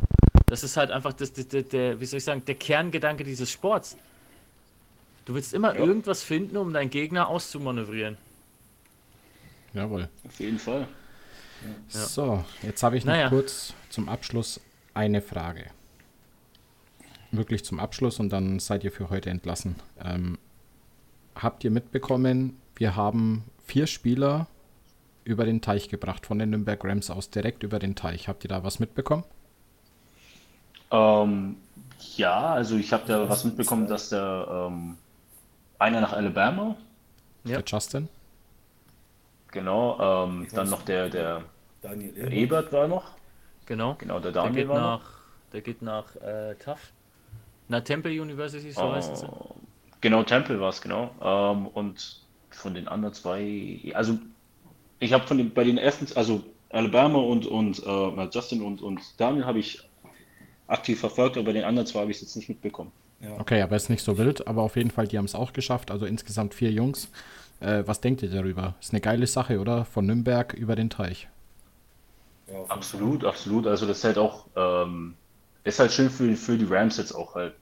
Das 0.48 0.64
ist 0.64 0.78
halt 0.78 0.92
einfach 0.92 1.14
das, 1.14 1.34
das, 1.34 1.48
der, 1.48 1.64
der, 1.64 2.00
wie 2.00 2.06
soll 2.06 2.18
ich 2.18 2.24
sagen, 2.24 2.44
der 2.46 2.56
Kerngedanke 2.56 3.24
dieses 3.24 3.52
Sports. 3.52 3.98
Du 5.26 5.34
willst 5.36 5.54
immer 5.54 5.76
irgendwas 5.76 6.22
finden, 6.24 6.58
um 6.58 6.74
deinen 6.74 6.90
Gegner 6.90 7.28
auszumanövrieren. 7.28 8.18
Jawohl. 9.74 10.10
Auf 10.28 10.40
jeden 10.40 10.60
Fall. 10.60 10.88
So, 11.88 12.44
jetzt 12.62 12.84
habe 12.84 12.98
ich 12.98 13.06
noch 13.06 13.14
Naja. 13.14 13.30
kurz 13.30 13.74
zum 13.90 14.10
Abschluss 14.10 14.60
eine 14.94 15.22
Frage. 15.22 15.68
Wirklich 17.32 17.64
zum 17.64 17.80
Abschluss 17.80 18.20
und 18.20 18.30
dann 18.30 18.60
seid 18.60 18.84
ihr 18.84 18.92
für 18.92 19.10
heute 19.10 19.30
entlassen. 19.30 19.76
Ähm, 20.04 20.38
habt 21.36 21.64
ihr 21.64 21.72
mitbekommen, 21.72 22.58
wir 22.76 22.96
haben 22.96 23.44
vier 23.66 23.88
Spieler 23.88 24.48
über 25.26 25.46
den 25.46 25.62
Teich 25.62 25.90
gebracht, 25.90 26.26
von 26.26 26.40
den 26.40 26.50
Nürnberg 26.50 26.84
Rams 26.84 27.10
aus, 27.10 27.30
direkt 27.30 27.64
über 27.64 27.80
den 27.80 27.96
Teich. 27.96 28.28
Habt 28.28 28.44
ihr 28.44 28.50
da 28.50 28.64
was 28.64 28.80
mitbekommen? 28.80 29.24
Ähm, 30.92 31.58
ja, 32.18 32.54
also 32.54 32.76
ich 32.78 32.92
habe 32.94 33.04
da 33.08 33.28
was 33.30 33.44
mitbekommen, 33.46 33.88
dass 33.88 34.10
der 34.10 34.48
ähm, 34.70 34.98
einer 35.80 36.02
nach 36.02 36.14
Alabama, 36.14 36.76
Ja. 37.44 37.58
Der 37.62 37.64
Justin? 37.66 38.10
genau, 39.52 40.26
ähm, 40.26 40.48
dann 40.54 40.70
noch 40.70 40.84
der, 40.84 41.10
der, 41.10 41.44
Daniel 41.82 42.12
der 42.14 42.32
Ebert. 42.32 42.34
Ebert 42.34 42.74
war 42.74 42.88
noch, 42.88 43.12
Genau. 43.66 43.96
genau, 43.96 44.20
der 44.20 44.32
Der 44.32 44.44
Daniel 44.44 44.64
geht 44.64 44.70
war 44.70 44.82
nach, 44.82 45.00
noch. 45.00 45.10
der 45.54 45.62
geht 45.62 45.82
nach 45.82 46.16
äh, 46.18 46.56
TAF. 46.56 46.92
Na, 47.70 47.82
Temple 47.82 48.12
University, 48.22 48.72
so 48.72 48.92
heißt 48.94 49.12
es. 49.14 49.26
Genau, 50.04 50.22
Temple 50.24 50.60
war 50.60 50.68
es, 50.68 50.82
genau. 50.82 51.12
Ähm, 51.22 51.66
und 51.68 52.20
von 52.50 52.74
den 52.74 52.90
anderen 52.90 53.14
zwei, 53.14 53.80
also 53.94 54.20
ich 55.00 55.14
habe 55.14 55.26
von 55.26 55.38
den, 55.38 55.54
bei 55.54 55.64
den 55.64 55.78
ersten, 55.78 56.06
also 56.18 56.44
Alabama 56.70 57.20
und, 57.20 57.46
und 57.46 57.82
äh, 57.82 58.28
Justin 58.30 58.64
und, 58.64 58.82
und 58.82 59.00
Daniel 59.18 59.46
habe 59.46 59.60
ich 59.60 59.82
aktiv 60.68 61.00
verfolgt, 61.00 61.38
aber 61.38 61.46
bei 61.46 61.54
den 61.54 61.64
anderen 61.64 61.88
zwei 61.88 62.02
habe 62.02 62.12
ich 62.12 62.18
es 62.18 62.24
jetzt 62.24 62.36
nicht 62.36 62.50
mitbekommen. 62.50 62.92
Okay, 63.40 63.62
aber 63.62 63.78
ist 63.78 63.90
nicht 63.90 64.04
so 64.04 64.18
wild, 64.18 64.46
aber 64.46 64.64
auf 64.64 64.76
jeden 64.76 64.92
Fall, 64.92 65.08
die 65.08 65.18
haben 65.18 65.24
es 65.24 65.36
auch 65.36 65.54
geschafft. 65.54 65.90
Also 65.90 66.06
insgesamt 66.06 66.54
vier 66.54 66.72
Jungs. 66.72 67.10
Äh, 67.62 67.84
was 67.86 68.02
denkt 68.02 68.24
ihr 68.24 68.30
darüber? 68.30 68.76
Ist 68.82 68.92
eine 68.92 69.00
geile 69.00 69.26
Sache, 69.26 69.62
oder? 69.62 69.86
Von 69.86 70.06
Nürnberg 70.06 70.54
über 70.54 70.76
den 70.76 70.90
Teich. 70.90 71.30
Ja, 72.52 72.62
Absolut, 72.68 73.24
absolut. 73.24 73.68
Also 73.68 73.86
das 73.86 74.00
ist 74.00 74.04
halt 74.04 74.18
auch, 74.18 74.48
ähm, 74.58 75.14
ist 75.64 75.80
halt 75.80 75.94
schön 75.94 76.10
für, 76.10 76.36
für 76.36 76.58
die 76.58 76.66
Rams 76.66 76.98
jetzt 76.98 77.14
auch 77.14 77.36
halt. 77.36 77.54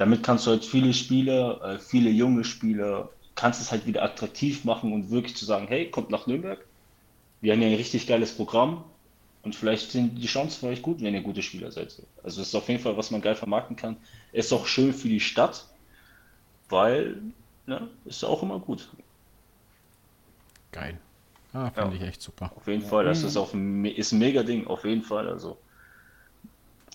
Damit 0.00 0.24
kannst 0.24 0.46
du 0.46 0.52
halt 0.52 0.64
viele 0.64 0.94
Spieler, 0.94 1.62
äh, 1.62 1.78
viele 1.78 2.10
junge 2.10 2.44
Spieler, 2.44 3.10
kannst 3.36 3.60
es 3.60 3.70
halt 3.70 3.86
wieder 3.86 4.02
attraktiv 4.02 4.64
machen 4.64 4.92
und 4.94 5.10
wirklich 5.10 5.36
zu 5.36 5.44
sagen, 5.44 5.68
hey, 5.68 5.90
kommt 5.90 6.10
nach 6.10 6.26
Nürnberg. 6.26 6.66
Wir 7.42 7.52
haben 7.52 7.62
ja 7.62 7.68
ein 7.68 7.74
richtig 7.74 8.06
geiles 8.06 8.34
Programm 8.36 8.84
und 9.42 9.54
vielleicht 9.54 9.90
sind 9.90 10.16
die 10.16 10.26
Chancen 10.26 10.60
für 10.60 10.68
euch 10.68 10.82
gut, 10.82 11.02
wenn 11.02 11.14
ihr 11.14 11.22
gute 11.22 11.42
Spieler 11.42 11.70
seid. 11.70 12.02
Also 12.24 12.40
das 12.40 12.48
ist 12.48 12.54
auf 12.54 12.68
jeden 12.68 12.82
Fall, 12.82 12.96
was 12.96 13.10
man 13.10 13.22
geil 13.22 13.36
vermarkten 13.36 13.76
kann. 13.76 13.98
Ist 14.32 14.52
auch 14.52 14.66
schön 14.66 14.94
für 14.94 15.08
die 15.08 15.20
Stadt, 15.20 15.66
weil, 16.70 17.22
ne, 17.66 17.90
ist 18.06 18.24
auch 18.24 18.42
immer 18.42 18.58
gut. 18.58 18.88
Geil. 20.72 20.98
Ah, 21.52 21.70
finde 21.70 21.96
Ja. 21.96 22.02
ich 22.02 22.08
echt 22.08 22.22
super. 22.22 22.52
Auf 22.56 22.66
jeden 22.68 22.82
Fall, 22.82 23.04
das 23.04 23.22
ist 23.22 23.36
me- 23.54 23.92
ist 23.92 24.12
ein 24.12 24.18
mega 24.18 24.42
Ding, 24.42 24.66
auf 24.66 24.84
jeden 24.84 25.02
Fall. 25.02 25.28
Also 25.28 25.58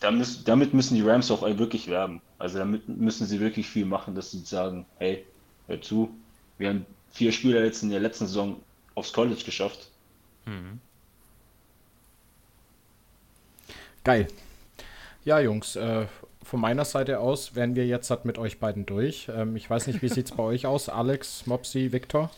da 0.02 0.12
müssen, 0.12 0.44
damit 0.46 0.74
müssen 0.74 0.96
die 0.96 1.02
Rams 1.02 1.32
auch 1.32 1.42
wirklich 1.44 1.88
werben. 1.88 2.22
Also 2.38 2.58
damit 2.58 2.88
müssen 2.90 3.26
sie 3.28 3.40
wirklich 3.40 3.68
viel 3.68 3.86
machen, 3.86 4.16
dass 4.16 4.32
sie 4.32 4.40
sagen, 4.40 4.86
hey, 4.98 5.26
hör 5.68 5.82
zu, 5.82 6.14
wir 6.58 6.70
haben 6.70 6.86
vier 7.12 7.32
Spieler 7.32 7.64
jetzt 7.64 7.82
in 7.84 7.90
der 7.90 8.00
letzten 8.00 8.28
Saison 8.28 8.62
aufs 8.94 9.14
College 9.14 9.42
geschafft. 9.44 9.90
Geil. 14.04 14.28
Ja, 15.24 15.40
Jungs, 15.40 15.76
äh, 15.76 16.06
von 16.44 16.60
meiner 16.60 16.86
Seite 16.86 17.20
aus 17.20 17.56
wären 17.56 17.76
wir 17.76 17.88
jetzt 17.88 18.10
halt 18.12 18.26
mit 18.26 18.38
euch 18.38 18.60
beiden 18.60 18.86
durch. 18.86 19.28
Ähm, 19.34 19.56
ich 19.56 19.68
weiß 19.68 19.88
nicht, 19.88 20.04
wie 20.04 20.10
sieht 20.10 20.28
es 20.28 20.32
bei 20.32 20.44
euch 20.44 20.68
aus? 20.68 20.90
Alex, 20.90 21.48
Mopsi, 21.48 21.92
Victor? 21.92 22.30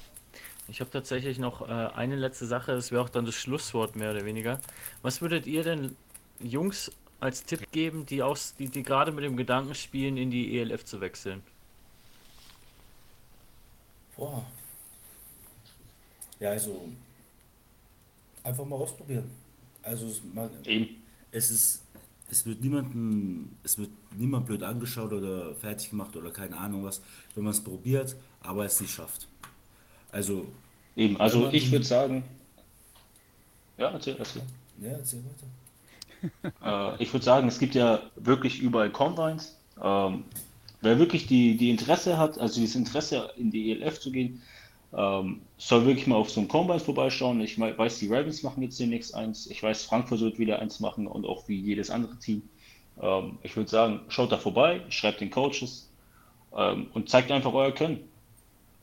Ich 0.69 0.79
habe 0.79 0.89
tatsächlich 0.89 1.39
noch 1.39 1.67
äh, 1.67 1.71
eine 1.71 2.15
letzte 2.15 2.45
Sache, 2.45 2.73
das 2.73 2.91
wäre 2.91 3.01
auch 3.01 3.09
dann 3.09 3.25
das 3.25 3.35
Schlusswort 3.35 3.95
mehr 3.95 4.11
oder 4.11 4.25
weniger. 4.25 4.59
Was 5.01 5.21
würdet 5.21 5.45
ihr 5.47 5.63
denn 5.63 5.95
Jungs 6.39 6.91
als 7.19 7.43
Tipp 7.43 7.71
geben, 7.71 8.05
die, 8.05 8.21
aus, 8.21 8.55
die, 8.57 8.67
die 8.69 8.83
gerade 8.83 9.11
mit 9.11 9.23
dem 9.23 9.37
Gedanken 9.37 9.75
spielen, 9.75 10.17
in 10.17 10.29
die 10.31 10.59
ELF 10.59 10.85
zu 10.85 11.01
wechseln? 11.01 11.43
Boah. 14.15 14.45
Ja, 16.39 16.51
also 16.51 16.87
einfach 18.43 18.65
mal 18.65 18.75
ausprobieren. 18.75 19.29
Also 19.81 20.07
es, 20.07 20.21
man, 20.33 20.49
Eben. 20.65 21.01
es 21.31 21.49
ist, 21.51 21.83
es 22.29 22.45
wird 22.45 22.61
niemanden, 22.61 23.57
es 23.63 23.77
wird 23.77 23.89
niemand 24.15 24.45
blöd 24.45 24.63
angeschaut 24.63 25.13
oder 25.13 25.55
fertig 25.55 25.89
gemacht 25.89 26.15
oder 26.15 26.31
keine 26.31 26.57
Ahnung 26.57 26.83
was, 26.83 27.01
wenn 27.35 27.43
man 27.43 27.51
es 27.51 27.63
probiert, 27.63 28.15
aber 28.41 28.65
es 28.65 28.79
nicht 28.81 28.93
schafft. 28.93 29.27
Also, 30.11 30.47
Eben, 30.95 31.17
also 31.19 31.41
man- 31.41 31.53
ich 31.53 31.71
würde 31.71 31.85
sagen, 31.85 32.23
ja, 33.77 33.89
erzähl, 33.91 34.15
erzähl. 34.17 34.41
ja, 34.81 34.89
erzähl 34.89 35.19
weiter. 35.23 35.47
Äh, 36.63 37.03
ich 37.03 37.13
würde 37.13 37.25
sagen, 37.25 37.47
es 37.47 37.59
gibt 37.59 37.75
ja 37.75 38.01
wirklich 38.15 38.59
überall 38.59 38.89
Combines. 38.89 39.57
Ähm, 39.81 40.23
wer 40.81 40.99
wirklich 40.99 41.27
die, 41.27 41.57
die 41.57 41.69
Interesse 41.69 42.17
hat, 42.17 42.39
also 42.39 42.61
das 42.61 42.75
Interesse 42.75 43.29
in 43.37 43.51
die 43.51 43.71
ELF 43.71 43.99
zu 43.99 44.11
gehen, 44.11 44.41
ähm, 44.95 45.41
soll 45.57 45.85
wirklich 45.85 46.07
mal 46.07 46.15
auf 46.15 46.29
so 46.29 46.39
einem 46.39 46.49
Combine 46.49 46.79
vorbeischauen. 46.79 47.41
Ich 47.41 47.59
weiß, 47.59 47.99
die 47.99 48.07
Ravens 48.07 48.43
machen 48.43 48.63
jetzt 48.63 48.79
demnächst 48.79 49.13
eins. 49.13 49.47
Ich 49.47 49.61
weiß, 49.61 49.83
Frankfurt 49.83 50.21
wird 50.21 50.39
wieder 50.39 50.59
eins 50.59 50.79
machen 50.79 51.07
und 51.07 51.25
auch 51.25 51.47
wie 51.47 51.59
jedes 51.59 51.89
andere 51.89 52.17
Team. 52.17 52.41
Ähm, 53.01 53.37
ich 53.43 53.55
würde 53.55 53.69
sagen, 53.69 54.01
schaut 54.07 54.31
da 54.31 54.37
vorbei, 54.37 54.81
schreibt 54.89 55.21
den 55.21 55.29
Coaches 55.29 55.89
ähm, 56.55 56.87
und 56.93 57.09
zeigt 57.09 57.31
einfach 57.31 57.53
euer 57.53 57.71
Können. 57.71 57.99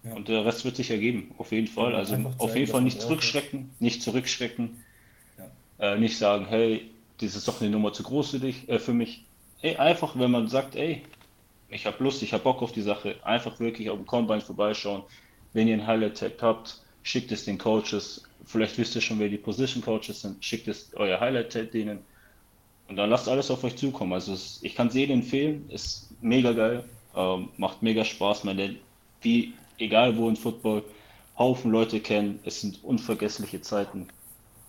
Ja. 0.05 0.15
Und 0.15 0.29
der 0.29 0.45
Rest 0.45 0.65
wird 0.65 0.77
sich 0.77 0.91
ergeben, 0.91 1.35
auf 1.39 1.51
jeden 1.53 1.67
Fall. 1.67 1.95
Also 1.95 2.17
auf 2.39 2.55
jeden 2.55 2.71
Fall 2.71 2.83
nicht 2.83 3.01
zurückschrecken, 3.01 3.71
nicht 3.81 4.03
zurückschrecken. 4.03 4.83
Ja. 5.39 5.95
Äh, 5.95 5.99
nicht 5.99 6.19
sagen, 6.19 6.47
hey, 6.47 6.91
das 7.21 7.37
ist 7.37 7.47
doch 7.47 7.61
eine 7.61 7.71
Nummer 7.71 7.93
zu 7.93 8.03
groß 8.03 8.31
für 8.31 8.39
dich, 8.41 8.69
äh, 8.69 8.79
für 8.79 8.93
mich. 8.93 9.25
Ey, 9.63 9.77
einfach, 9.77 10.19
wenn 10.19 10.31
man 10.31 10.49
sagt, 10.49 10.77
ey, 10.77 11.03
ich 11.69 11.87
habe 11.87 12.03
Lust, 12.03 12.23
ich 12.23 12.33
habe 12.33 12.43
Bock 12.43 12.63
auf 12.63 12.73
die 12.73 12.83
Sache, 12.83 13.17
einfach 13.25 13.59
wirklich 13.61 13.91
auf 13.91 13.97
dem 13.97 14.07
Combine 14.07 14.41
vorbeischauen. 14.41 15.03
Wenn 15.53 15.69
ihr 15.69 15.75
ein 15.75 15.87
Highlight-Tag 15.87 16.33
habt, 16.41 16.83
schickt 17.03 17.33
es 17.33 17.45
den 17.45 17.59
Coaches. 17.59 18.25
Vielleicht 18.45 18.77
wisst 18.79 18.95
ihr 18.95 19.01
schon, 19.01 19.19
wer 19.19 19.29
die 19.29 19.39
Position 19.39 19.83
Coaches 19.83 20.21
sind. 20.21 20.45
Schickt 20.45 20.69
es 20.69 20.91
euer 20.95 21.19
Highlight-Tag 21.19 21.71
denen. 21.71 22.01
Und 22.89 22.97
dann 22.97 23.11
lasst 23.11 23.29
alles 23.29 23.51
auf 23.51 23.65
euch 23.65 23.77
zukommen. 23.77 24.13
Also 24.13 24.35
es, 24.35 24.59
ich 24.63 24.75
kann 24.75 24.89
es 24.89 24.95
jedem 24.95 25.21
empfehlen, 25.21 25.69
ist 25.71 26.11
mega 26.21 26.53
geil, 26.53 26.85
ähm, 27.17 27.49
macht 27.57 27.83
mega 27.83 28.05
Spaß. 28.05 28.45
Man 28.45 28.57
lernt, 28.57 28.79
wie, 29.23 29.55
egal 29.79 30.17
wo 30.17 30.29
in 30.29 30.37
Football, 30.37 30.85
Haufen 31.39 31.71
Leute 31.71 32.01
kennen. 32.01 32.41
Es 32.45 32.61
sind 32.61 32.85
unvergessliche 32.85 33.61
Zeiten. 33.63 34.09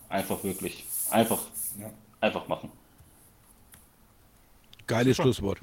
Einfach 0.10 0.44
wirklich. 0.44 0.86
Einfach, 1.12 1.42
ja. 1.80 1.92
Einfach 2.26 2.48
machen. 2.48 2.72
Geiles 4.88 5.18
Super. 5.18 5.28
Schlusswort. 5.28 5.60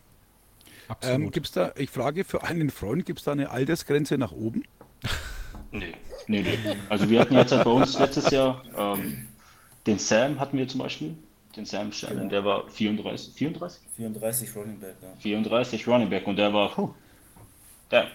Ähm, 1.03 1.31
gibt's 1.31 1.53
da, 1.53 1.73
ich 1.77 1.91
frage 1.91 2.25
für 2.25 2.43
einen 2.43 2.71
Freund, 2.71 3.07
gibt 3.07 3.21
es 3.21 3.25
da 3.25 3.33
eine 3.33 3.51
Altersgrenze 3.51 4.19
nach 4.19 4.33
oben? 4.33 4.65
Nee, 5.75 5.95
nee, 6.27 6.43
nee. 6.43 6.77
Also 6.91 7.09
wir 7.09 7.19
hatten 7.19 7.35
jetzt 7.35 7.51
halt 7.51 7.65
bei 7.65 7.71
uns 7.71 7.99
letztes 7.99 8.31
Jahr 8.31 8.63
ähm, 8.77 9.27
den 9.87 9.99
Sam 9.99 10.39
hatten 10.39 10.59
wir 10.59 10.69
zum 10.69 10.81
Beispiel, 10.81 11.17
den 11.57 11.65
Sam 11.65 11.93
Shannon, 11.93 12.19
genau. 12.19 12.31
der 12.31 12.45
war 12.45 12.69
34, 12.69 13.35
34? 13.35 13.81
34 13.97 14.57
Running 14.57 14.79
Back, 14.79 14.97
ja. 15.03 15.09
34 15.19 15.89
Running 15.89 16.11
Back 16.11 16.27
und 16.27 16.37
der 16.37 16.53
war, 16.53 16.69
puh, 16.71 16.95
der 17.91 18.07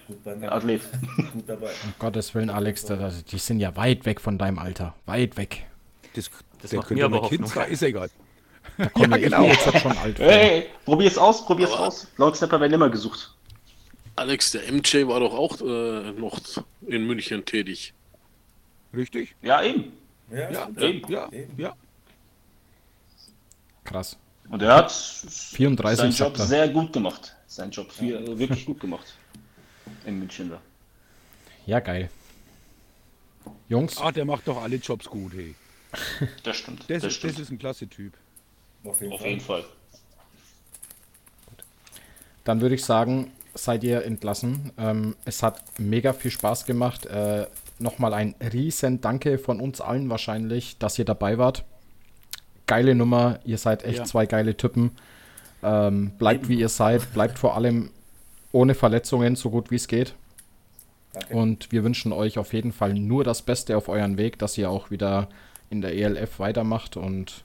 Athlet. 0.51 0.81
Gut 1.33 1.43
dabei. 1.45 1.69
Um 1.83 1.93
Gottes 1.99 2.33
Willen, 2.33 2.49
Alex, 2.49 2.85
da, 2.85 3.11
die 3.11 3.37
sind 3.37 3.59
ja 3.59 3.75
weit 3.75 4.05
weg 4.05 4.21
von 4.21 4.37
deinem 4.37 4.59
Alter. 4.59 4.95
Weit 5.05 5.37
weg. 5.37 5.65
Das, 6.15 6.31
das 6.61 6.71
macht 6.73 6.91
mir 6.91 7.05
aber 7.05 7.27
Kind 7.27 7.47
sein, 7.47 7.69
ist 7.69 7.83
egal. 7.83 8.09
Da 8.77 8.89
ja, 8.95 9.17
genau. 9.17 9.43
jetzt 9.43 9.65
halt 9.65 9.81
schon 9.81 9.97
alt. 9.97 10.19
Hey, 10.19 10.67
probier's 10.85 11.17
aus, 11.17 11.45
probier's 11.45 11.71
aber 11.71 11.87
aus. 11.87 12.07
Laut 12.17 12.35
Snapper 12.35 12.59
werden 12.59 12.73
immer 12.73 12.89
gesucht. 12.89 13.33
Alex, 14.15 14.51
der 14.51 14.71
MJ 14.71 15.07
war 15.07 15.19
doch 15.19 15.33
auch 15.33 15.61
äh, 15.61 16.11
noch 16.11 16.39
in 16.87 17.05
München 17.05 17.45
tätig. 17.45 17.93
Richtig? 18.93 19.35
Ja, 19.41 19.61
eben. 19.61 19.93
Ja, 20.31 20.49
ja, 20.49 20.69
eben. 20.79 21.11
ja, 21.11 21.29
ja. 21.57 21.75
Krass. 23.83 24.17
Und 24.49 24.61
er 24.61 24.75
hat 24.75 24.91
34 24.91 25.99
seinen 25.99 26.11
Job 26.11 26.37
sehr 26.37 26.67
gut 26.69 26.93
gemacht. 26.93 27.35
Seinen 27.47 27.71
Job 27.71 27.91
viel, 27.91 28.13
ja. 28.13 28.39
wirklich 28.39 28.65
gut 28.65 28.79
gemacht. 28.79 29.13
In 30.05 30.19
München 30.19 30.49
da. 30.49 30.61
Ja, 31.65 31.79
geil. 31.79 32.09
Jungs. 33.69 33.97
Ah, 33.97 34.11
der 34.11 34.25
macht 34.25 34.47
doch 34.47 34.61
alle 34.61 34.77
Jobs 34.77 35.05
gut, 35.05 35.33
hey. 35.33 35.55
Das 36.43 36.57
stimmt. 36.57 36.89
Das, 36.89 37.03
das, 37.03 37.13
stimmt. 37.13 37.33
das 37.33 37.41
ist 37.41 37.51
ein 37.51 37.59
klasse 37.59 37.87
Typ. 37.87 38.13
Auf 38.83 39.01
jeden 39.01 39.13
Auf 39.13 39.19
Fall. 39.19 39.29
Jeden 39.29 39.41
Fall. 39.41 39.63
Dann 42.43 42.61
würde 42.61 42.75
ich 42.75 42.85
sagen, 42.85 43.31
seid 43.53 43.83
ihr 43.83 44.05
entlassen. 44.05 44.71
Ähm, 44.77 45.15
es 45.25 45.43
hat 45.43 45.63
mega 45.79 46.13
viel 46.13 46.31
Spaß 46.31 46.65
gemacht. 46.65 47.05
Äh, 47.05 47.47
Nochmal 47.79 48.13
ein 48.15 48.33
riesen 48.41 49.01
Danke 49.01 49.37
von 49.37 49.59
uns 49.59 49.81
allen 49.81 50.09
wahrscheinlich, 50.09 50.79
dass 50.79 50.97
ihr 50.97 51.05
dabei 51.05 51.37
wart. 51.37 51.63
Geile 52.65 52.95
Nummer, 52.95 53.39
ihr 53.45 53.59
seid 53.59 53.83
echt 53.83 53.99
ja. 53.99 54.03
zwei 54.03 54.25
geile 54.25 54.57
Typen. 54.57 54.91
Ähm, 55.61 56.11
bleibt 56.17 56.45
Eben. 56.45 56.49
wie 56.49 56.59
ihr 56.59 56.69
seid, 56.69 57.13
bleibt 57.13 57.37
vor 57.37 57.55
allem 57.55 57.91
ohne 58.51 58.73
Verletzungen, 58.73 59.35
so 59.35 59.51
gut 59.51 59.69
wie 59.69 59.75
es 59.75 59.87
geht. 59.87 60.15
Danke. 61.13 61.35
Und 61.35 61.71
wir 61.71 61.83
wünschen 61.83 62.11
euch 62.11 62.39
auf 62.39 62.53
jeden 62.53 62.71
Fall 62.71 62.95
nur 62.95 63.23
das 63.23 63.43
Beste 63.43 63.77
auf 63.77 63.89
euren 63.89 64.17
Weg, 64.17 64.39
dass 64.39 64.57
ihr 64.57 64.69
auch 64.71 64.89
wieder 64.89 65.29
in 65.69 65.81
der 65.81 65.93
ELF 65.93 66.39
weitermacht 66.39 66.97
und 66.97 67.43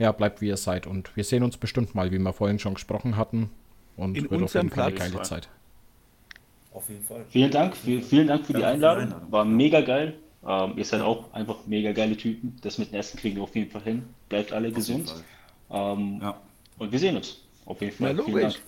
ja, 0.00 0.12
bleibt 0.12 0.40
wie 0.40 0.48
ihr 0.48 0.56
seid. 0.56 0.86
Und 0.86 1.14
wir 1.14 1.24
sehen 1.24 1.42
uns 1.42 1.58
bestimmt 1.58 1.94
mal, 1.94 2.10
wie 2.10 2.18
wir 2.18 2.32
vorhin 2.32 2.58
schon 2.58 2.74
gesprochen 2.74 3.18
hatten. 3.18 3.50
Und 3.96 4.16
in 4.16 4.30
wird 4.30 4.42
auf 4.42 4.54
jeden 4.54 4.70
Fall 4.70 4.86
eine 4.86 4.94
geile 4.94 5.22
Zeit. 5.22 5.50
Auf 6.72 6.88
jeden 6.88 7.04
Fall. 7.04 7.26
Vielen 7.28 7.50
Dank, 7.50 7.76
für, 7.76 8.00
vielen 8.00 8.26
Dank 8.26 8.46
für 8.46 8.54
die 8.54 8.64
Einladung. 8.64 9.14
War 9.30 9.44
mega 9.44 9.82
geil. 9.82 10.14
Ähm, 10.46 10.72
ihr 10.76 10.86
seid 10.86 11.02
auch 11.02 11.30
einfach 11.34 11.66
mega 11.66 11.92
geile 11.92 12.16
Typen. 12.16 12.56
Das 12.62 12.78
mit 12.78 12.92
dem 12.92 12.98
Essen 12.98 13.20
kriegen 13.20 13.36
wir 13.36 13.42
auf 13.42 13.54
jeden 13.54 13.70
Fall 13.70 13.82
hin. 13.82 14.04
Bleibt 14.30 14.52
alle 14.54 14.68
auf 14.68 14.74
gesund. 14.74 15.14
Ähm, 15.70 16.18
ja. 16.22 16.40
Und 16.78 16.90
wir 16.90 16.98
sehen 16.98 17.16
uns. 17.16 17.42
Auf 17.66 17.78
jeden 17.82 17.94
Fall. 17.94 18.16
Vielen 18.24 18.40
Dank. 18.40 18.58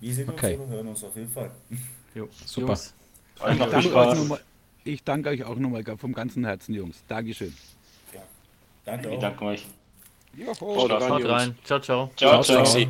Wir 0.00 0.14
sehen 0.14 0.28
uns 0.30 0.38
okay. 0.38 0.56
und 0.56 0.68
hören 0.70 0.88
uns 0.88 1.04
auf 1.04 1.14
jeden 1.14 1.30
Fall. 1.30 1.50
Jo, 2.14 2.28
super. 2.46 2.72
Ich 2.72 3.58
danke, 3.58 3.76
euch 3.76 4.28
mal, 4.28 4.40
ich 4.84 5.04
danke 5.04 5.28
euch 5.28 5.44
auch 5.44 5.56
nochmal 5.56 5.84
vom 5.98 6.14
ganzen 6.14 6.44
Herzen, 6.46 6.74
Jungs. 6.74 7.02
Dankeschön. 7.06 7.52
Ja. 8.14 8.22
Danke 8.86 9.12
ich 9.12 9.18
danke 9.18 9.44
euch. 9.44 9.66
Joho. 10.36 10.76
Haut 10.76 10.90
rein. 10.90 11.26
rein. 11.26 11.58
Ciao, 11.64 11.78
ciao. 11.80 12.10
Ciao, 12.16 12.42
ciao. 12.42 12.64
ciao. 12.64 12.88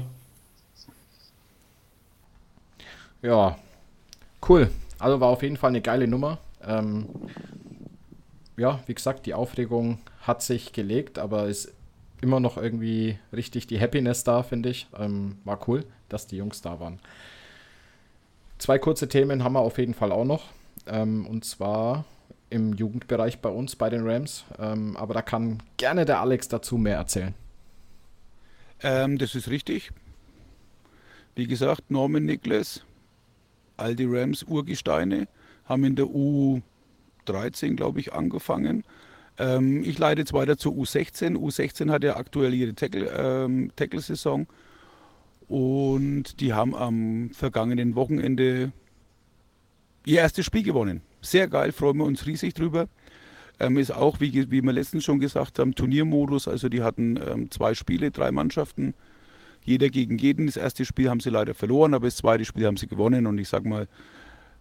Ja, 3.22 3.56
cool. 4.48 4.70
Also 4.98 5.20
war 5.20 5.28
auf 5.28 5.42
jeden 5.42 5.56
Fall 5.56 5.70
eine 5.70 5.80
geile 5.80 6.06
Nummer. 6.06 6.38
Ähm, 6.66 7.06
ja, 8.56 8.80
wie 8.86 8.94
gesagt, 8.94 9.26
die 9.26 9.34
Aufregung 9.34 9.98
hat 10.22 10.42
sich 10.42 10.72
gelegt, 10.72 11.18
aber 11.18 11.46
ist 11.46 11.72
immer 12.20 12.40
noch 12.40 12.56
irgendwie 12.56 13.18
richtig 13.32 13.66
die 13.66 13.80
Happiness 13.80 14.24
da, 14.24 14.42
finde 14.42 14.70
ich. 14.70 14.86
Ähm, 14.98 15.38
war 15.44 15.58
cool, 15.68 15.84
dass 16.08 16.26
die 16.26 16.36
Jungs 16.36 16.62
da 16.62 16.80
waren. 16.80 17.00
Zwei 18.58 18.78
kurze 18.78 19.08
Themen 19.08 19.42
haben 19.44 19.54
wir 19.54 19.60
auf 19.60 19.78
jeden 19.78 19.94
Fall 19.94 20.12
auch 20.12 20.24
noch. 20.24 20.44
Ähm, 20.86 21.26
und 21.26 21.44
zwar 21.44 22.04
im 22.54 22.72
Jugendbereich 22.72 23.40
bei 23.40 23.48
uns, 23.48 23.74
bei 23.74 23.90
den 23.90 24.06
Rams. 24.08 24.44
Ähm, 24.58 24.96
aber 24.96 25.12
da 25.12 25.22
kann 25.22 25.60
gerne 25.76 26.04
der 26.04 26.20
Alex 26.20 26.46
dazu 26.46 26.78
mehr 26.78 26.96
erzählen. 26.96 27.34
Ähm, 28.80 29.18
das 29.18 29.34
ist 29.34 29.48
richtig. 29.48 29.90
Wie 31.34 31.48
gesagt, 31.48 31.90
Norman 31.90 32.24
Nicholas 32.24 32.84
all 33.76 33.96
die 33.96 34.04
Rams 34.04 34.44
Urgesteine, 34.44 35.26
haben 35.64 35.84
in 35.84 35.96
der 35.96 36.06
U13, 36.06 37.74
glaube 37.74 37.98
ich, 37.98 38.12
angefangen. 38.12 38.84
Ähm, 39.36 39.82
ich 39.82 39.98
leite 39.98 40.20
jetzt 40.20 40.32
weiter 40.32 40.56
zur 40.56 40.74
U16. 40.74 41.36
U16 41.36 41.90
hat 41.90 42.04
ja 42.04 42.16
aktuell 42.16 42.54
ihre 42.54 42.70
ähm, 42.70 43.72
Tackle-Saison 43.74 44.46
Tackle 44.46 44.56
und 45.48 46.40
die 46.40 46.52
haben 46.52 46.74
am 46.74 47.30
vergangenen 47.32 47.96
Wochenende 47.96 48.72
ihr 50.06 50.20
erstes 50.20 50.46
Spiel 50.46 50.62
gewonnen. 50.62 51.02
Sehr 51.24 51.48
geil, 51.48 51.72
freuen 51.72 51.96
wir 51.96 52.04
uns 52.04 52.26
riesig 52.26 52.52
drüber. 52.52 52.86
Ähm, 53.58 53.78
ist 53.78 53.92
auch, 53.92 54.20
wie, 54.20 54.50
wie 54.50 54.62
wir 54.62 54.72
letztens 54.72 55.04
schon 55.04 55.20
gesagt 55.20 55.58
haben, 55.58 55.74
Turniermodus. 55.74 56.48
Also 56.48 56.68
die 56.68 56.82
hatten 56.82 57.16
ähm, 57.16 57.50
zwei 57.50 57.72
Spiele, 57.72 58.10
drei 58.10 58.30
Mannschaften 58.30 58.92
jeder 59.64 59.88
gegen 59.88 60.18
jeden. 60.18 60.46
Das 60.46 60.58
erste 60.58 60.84
Spiel 60.84 61.08
haben 61.08 61.20
sie 61.20 61.30
leider 61.30 61.54
verloren, 61.54 61.94
aber 61.94 62.06
das 62.06 62.16
zweite 62.16 62.44
Spiel 62.44 62.66
haben 62.66 62.76
sie 62.76 62.88
gewonnen. 62.88 63.26
Und 63.26 63.38
ich 63.38 63.48
sag 63.48 63.64
mal, 63.64 63.88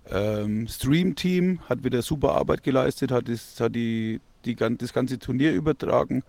ähm, 0.10 0.70
Stream 0.70 1.16
Team 1.16 1.60
hat 1.68 1.84
wieder 1.84 2.02
super 2.02 2.34
Arbeit 2.34 2.64
geleistet, 2.64 3.12
hat, 3.12 3.28
das, 3.28 3.60
hat 3.60 3.76
die, 3.76 4.22
die, 4.46 4.56
das 4.56 4.94
ganze 4.94 5.20
Turnier 5.20 5.52
übertragen. 5.52 6.24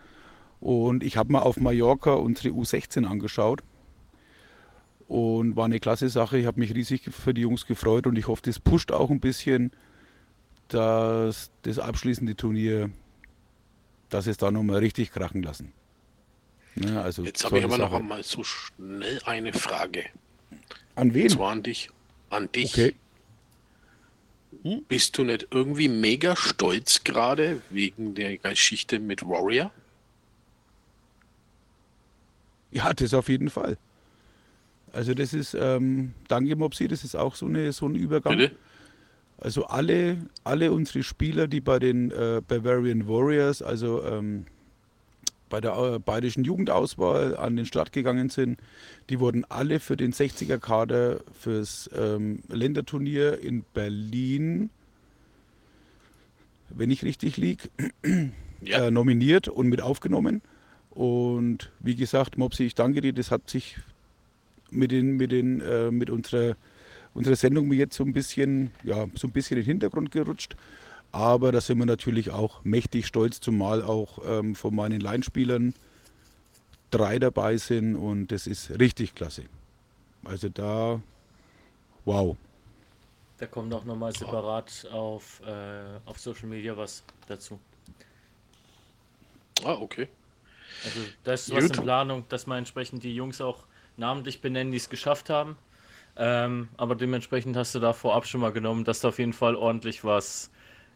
Und 0.59 1.05
ich 1.05 1.16
habe 1.16 1.31
mal 1.32 1.43
auf 1.43 1.59
Mallorca 1.59 2.15
unsere 2.15 2.48
U16 2.52 3.05
angeschaut. 3.05 3.62
Und 5.06 5.55
war 5.55 5.66
eine 5.66 5.78
klasse 5.78 6.09
Sache. 6.09 6.39
Ich 6.39 6.47
habe 6.47 6.59
mich 6.59 6.74
riesig 6.74 7.02
für 7.12 7.35
die 7.35 7.43
Jungs 7.43 7.66
gefreut 7.66 8.09
und 8.09 8.19
ich 8.19 8.27
hoffe, 8.27 8.43
das 8.44 8.59
pusht 8.59 8.90
auch 8.90 9.11
ein 9.11 9.20
bisschen 9.20 9.70
dass 10.69 11.51
das 11.62 11.78
abschließende 11.78 12.36
Turnier, 12.36 12.91
dass 14.09 14.27
es 14.27 14.36
da 14.36 14.51
nochmal 14.51 14.78
richtig 14.78 15.12
krachen 15.12 15.43
lassen. 15.43 15.73
Ja, 16.77 17.03
also 17.03 17.23
Jetzt 17.23 17.45
habe 17.45 17.59
ich 17.59 17.65
aber 17.65 17.78
noch 17.78 17.93
einmal 17.93 18.23
so 18.23 18.43
schnell 18.43 19.20
eine 19.24 19.53
Frage. 19.53 20.05
An 20.97 21.15
wen? 21.15 21.24
Und 21.24 21.31
zwar 21.31 21.53
an 21.53 21.62
dich. 21.62 21.91
An 22.31 22.51
dich. 22.51 22.73
Okay. 22.73 22.95
Hm? 24.62 24.85
Bist 24.89 25.19
du 25.19 25.24
nicht 25.24 25.49
irgendwie 25.51 25.89
mega 25.89 26.36
stolz 26.36 27.05
gerade 27.05 27.61
wegen 27.70 28.15
der 28.15 28.39
Geschichte 28.39 28.99
mit 28.99 29.27
Warrior? 29.27 29.70
Ja, 32.70 32.93
das 32.93 33.15
auf 33.15 33.28
jeden 33.28 33.51
Fall. 33.51 33.78
Also 34.93 35.15
das 35.15 35.32
ist, 35.35 35.55
ähm, 35.55 36.15
danke 36.28 36.55
Mopsi, 36.57 36.89
das 36.89 37.05
ist 37.05 37.16
auch 37.16 37.35
so, 37.35 37.47
eine, 37.47 37.73
so 37.73 37.86
ein 37.86 37.95
Übergang. 37.95 38.36
Bitte? 38.36 38.57
Also 39.39 39.66
alle, 39.66 40.19
alle 40.44 40.73
unsere 40.73 41.02
Spieler, 41.02 41.48
die 41.48 41.61
bei 41.61 41.78
den 41.78 42.11
äh, 42.11 42.40
Bavarian 42.47 43.09
Warriors, 43.09 43.62
also 43.62 44.02
ähm, 44.05 44.47
bei 45.51 45.61
der 45.61 45.77
äh, 45.77 45.98
bayerischen 45.98 46.44
Jugendauswahl 46.44 47.36
an 47.36 47.56
den 47.56 47.66
Start 47.66 47.93
gegangen 47.93 48.28
sind, 48.28 48.59
die 49.11 49.20
wurden 49.20 49.44
alle 49.48 49.81
für 49.81 49.97
den 49.97 50.12
60er-Kader 50.12 51.20
fürs 51.39 51.90
ähm, 51.94 52.40
Länderturnier 52.48 53.39
in 53.40 53.65
Berlin, 53.74 54.70
wenn 56.70 56.90
ich 56.90 57.02
richtig 57.05 57.36
liege, 57.36 57.69
Ja. 58.61 58.86
äh, 58.86 58.90
nominiert 58.90 59.48
und 59.48 59.69
mit 59.69 59.82
aufgenommen. 59.82 60.40
Und 60.90 61.70
wie 61.81 61.97
gesagt, 61.97 62.39
Mopsi, 62.39 62.65
ich 62.65 62.74
danke 62.74 63.01
dir, 63.01 63.12
das 63.12 63.31
hat 63.31 63.51
sich 63.51 63.77
mit, 64.70 64.90
den, 64.90 65.16
mit, 65.16 65.32
den, 65.32 65.61
äh, 65.61 65.90
mit 65.90 66.09
unserer, 66.09 66.56
unserer 67.15 67.36
Sendung 67.36 67.69
mir 67.69 67.77
jetzt 67.77 67.97
so 67.97 68.05
ein 68.05 68.12
bisschen, 68.12 68.73
ja, 68.82 69.07
so 69.15 69.28
ein 69.28 69.31
bisschen 69.31 69.57
in 69.57 69.62
den 69.62 69.66
Hintergrund 69.66 70.11
gerutscht. 70.11 70.57
Aber 71.12 71.53
da 71.53 71.61
sind 71.61 71.78
wir 71.78 71.86
natürlich 71.86 72.31
auch 72.31 72.65
mächtig 72.65 73.07
stolz, 73.07 73.41
zumal 73.41 73.82
auch 73.82 74.19
ähm, 74.27 74.57
von 74.57 74.74
meinen 74.74 75.01
Laienspielern 75.01 75.74
drei 76.91 77.19
dabei 77.19 77.57
sind 77.57 77.97
und 77.97 78.28
das 78.28 78.47
ist 78.47 78.78
richtig 78.78 79.15
klasse. 79.15 79.45
Also 80.24 80.49
da, 80.49 81.01
wow. 82.05 82.36
Da 83.39 83.47
kommt 83.47 83.73
auch 83.74 83.85
nochmal 83.85 84.15
separat 84.15 84.86
auf, 84.93 85.41
äh, 85.47 86.01
auf 86.05 86.19
Social 86.19 86.49
Media 86.49 86.77
was 86.77 87.03
dazu. 87.28 87.59
Ah, 89.65 89.74
okay. 89.74 90.09
Also 90.85 91.01
das 91.23 91.49
ist 91.49 91.55
was 91.55 91.65
in 91.65 91.73
Planung, 91.73 92.24
dass 92.28 92.47
wir 92.47 92.57
entsprechend 92.57 93.05
die 93.05 93.15
Jungs 93.15 93.41
auch 93.41 93.65
namentlich 93.97 94.41
benennen, 94.41 94.73
die 94.73 94.78
es 94.78 94.89
geschafft 94.89 95.31
haben. 95.31 95.57
Ähm, 96.16 96.69
aber 96.77 96.95
dementsprechend 96.95 97.57
hast 97.57 97.74
du 97.74 97.81
da 97.81 97.93
vorab 97.93 98.27
schon 98.27 98.41
mal 98.41 98.53
genommen, 98.53 98.85
dass 98.85 99.01
da 99.01 99.09
auf 99.09 99.19
jeden 99.19 99.32
Fall 99.32 99.57
ordentlich 99.57 100.05
was 100.05 100.51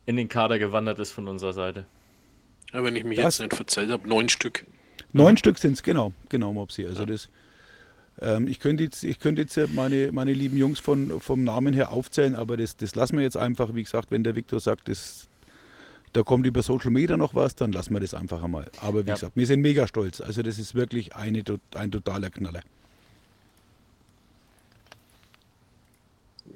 in 0.06 0.16
den 0.16 0.28
Kader 0.28 0.58
gewandert 0.58 0.98
ist 1.00 1.12
von 1.12 1.26
unserer 1.28 1.52
Seite. 1.52 1.86
Ja, 2.72 2.84
wenn 2.84 2.94
ich 2.96 3.04
mich 3.04 3.16
Das- 3.18 3.38
jetzt 3.38 3.40
nicht 3.40 3.54
verzählt 3.56 3.90
habe, 3.90 4.08
neun 4.08 4.28
Stück. 4.28 4.64
Neun 5.12 5.36
Stück 5.36 5.58
sind 5.58 5.72
es, 5.72 5.82
genau, 5.82 6.12
genau, 6.28 6.52
Mopsi. 6.52 6.84
Also 6.86 7.04
das, 7.06 7.28
ähm, 8.20 8.46
ich 8.46 8.60
könnte 8.60 8.84
jetzt, 8.84 9.02
ich 9.04 9.18
könnte 9.18 9.42
jetzt 9.42 9.58
meine, 9.74 10.12
meine 10.12 10.32
lieben 10.32 10.56
Jungs 10.56 10.78
von, 10.80 11.20
vom 11.20 11.44
Namen 11.44 11.72
her 11.72 11.90
aufzählen, 11.92 12.36
aber 12.36 12.56
das, 12.56 12.76
das 12.76 12.94
lassen 12.94 13.16
wir 13.16 13.24
jetzt 13.24 13.36
einfach, 13.36 13.74
wie 13.74 13.82
gesagt, 13.82 14.10
wenn 14.10 14.22
der 14.22 14.36
Viktor 14.36 14.60
sagt, 14.60 14.88
das, 14.88 15.28
da 16.12 16.22
kommt 16.22 16.46
über 16.46 16.62
Social 16.62 16.90
Media 16.90 17.16
noch 17.16 17.34
was, 17.34 17.54
dann 17.54 17.72
lassen 17.72 17.92
wir 17.94 18.00
das 18.00 18.14
einfach 18.14 18.42
einmal. 18.42 18.70
Aber 18.80 19.04
wie 19.04 19.08
Ja. 19.08 19.14
gesagt, 19.14 19.34
wir 19.34 19.46
sind 19.46 19.60
mega 19.62 19.86
stolz. 19.86 20.20
Also 20.20 20.42
das 20.42 20.58
ist 20.58 20.74
wirklich 20.74 21.16
eine, 21.16 21.42
ein 21.74 21.90
totaler 21.90 22.30
Knaller. 22.30 22.60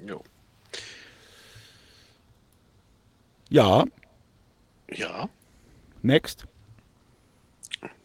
Jo. 0.05 0.21
Ja, 3.49 3.83
Ja, 4.89 5.29
next. 6.01 6.45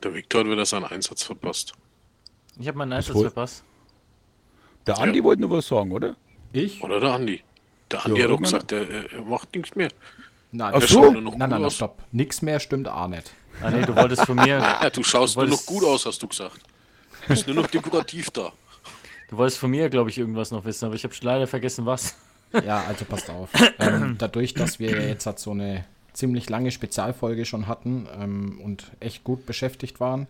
der 0.02 0.14
Viktor 0.14 0.40
hat 0.42 0.50
wieder 0.50 0.64
seinen 0.66 0.84
Einsatz 0.84 1.22
verpasst. 1.22 1.72
Ich 2.58 2.66
habe 2.68 2.78
meinen 2.78 2.92
Einsatz 2.92 3.14
wohl- 3.14 3.24
verpasst. 3.24 3.62
Der 4.86 4.98
Andi 4.98 5.22
wollte 5.22 5.42
nur 5.42 5.50
was 5.50 5.66
sagen, 5.66 5.92
oder? 5.92 6.16
Ich? 6.52 6.82
Oder 6.82 7.00
der 7.00 7.12
Andi. 7.12 7.42
Der 7.90 8.04
Andi 8.04 8.20
hat 8.20 8.24
doch 8.26 8.30
irgendwann- 8.30 8.42
gesagt, 8.52 8.72
er, 8.72 8.88
er- 8.90 9.12
er 9.12 9.22
macht 9.22 9.54
nichts 9.54 9.74
mehr. 9.74 9.90
Nein, 10.50 10.72
Ach 10.74 10.80
so. 10.80 10.86
stimmt. 10.86 11.12
Nur 11.12 11.22
noch 11.22 11.36
nein, 11.36 11.50
nein, 11.50 11.60
nein, 11.62 11.70
stopp. 11.70 12.02
Nix 12.10 12.40
mehr 12.42 12.58
stimmt 12.58 12.88
auch 12.88 13.08
nicht. 13.08 13.30
Ah 13.62 13.70
nee, 13.70 13.82
du 13.84 13.94
wolltest 13.94 14.24
von 14.24 14.36
mir, 14.36 14.46
Ja, 14.58 14.88
du 14.90 15.02
schaust 15.02 15.36
Du 15.36 15.40
nur 15.40 15.50
noch 15.50 15.66
gut 15.66 15.84
aus, 15.84 16.06
hast 16.06 16.22
du 16.22 16.28
gesagt. 16.28 16.60
Du 17.22 17.28
bist 17.28 17.46
nur 17.46 17.56
noch 17.56 17.66
dekorativ 17.66 18.30
da. 18.30 18.52
Du 19.28 19.36
wolltest 19.36 19.58
von 19.58 19.70
mir, 19.70 19.88
glaube 19.88 20.10
ich, 20.10 20.18
irgendwas 20.18 20.50
noch 20.50 20.64
wissen, 20.64 20.86
aber 20.86 20.94
ich 20.94 21.04
habe 21.04 21.14
leider 21.22 21.46
vergessen, 21.46 21.86
was. 21.86 22.16
Ja, 22.64 22.82
also 22.88 23.04
passt 23.04 23.28
auf. 23.28 23.50
ähm, 23.78 24.16
dadurch, 24.16 24.54
dass 24.54 24.78
wir 24.78 25.06
jetzt 25.06 25.26
halt 25.26 25.38
so 25.38 25.50
eine 25.50 25.84
ziemlich 26.14 26.48
lange 26.48 26.70
Spezialfolge 26.70 27.44
schon 27.44 27.66
hatten 27.66 28.08
ähm, 28.18 28.58
und 28.64 28.90
echt 29.00 29.22
gut 29.22 29.44
beschäftigt 29.44 30.00
waren, 30.00 30.26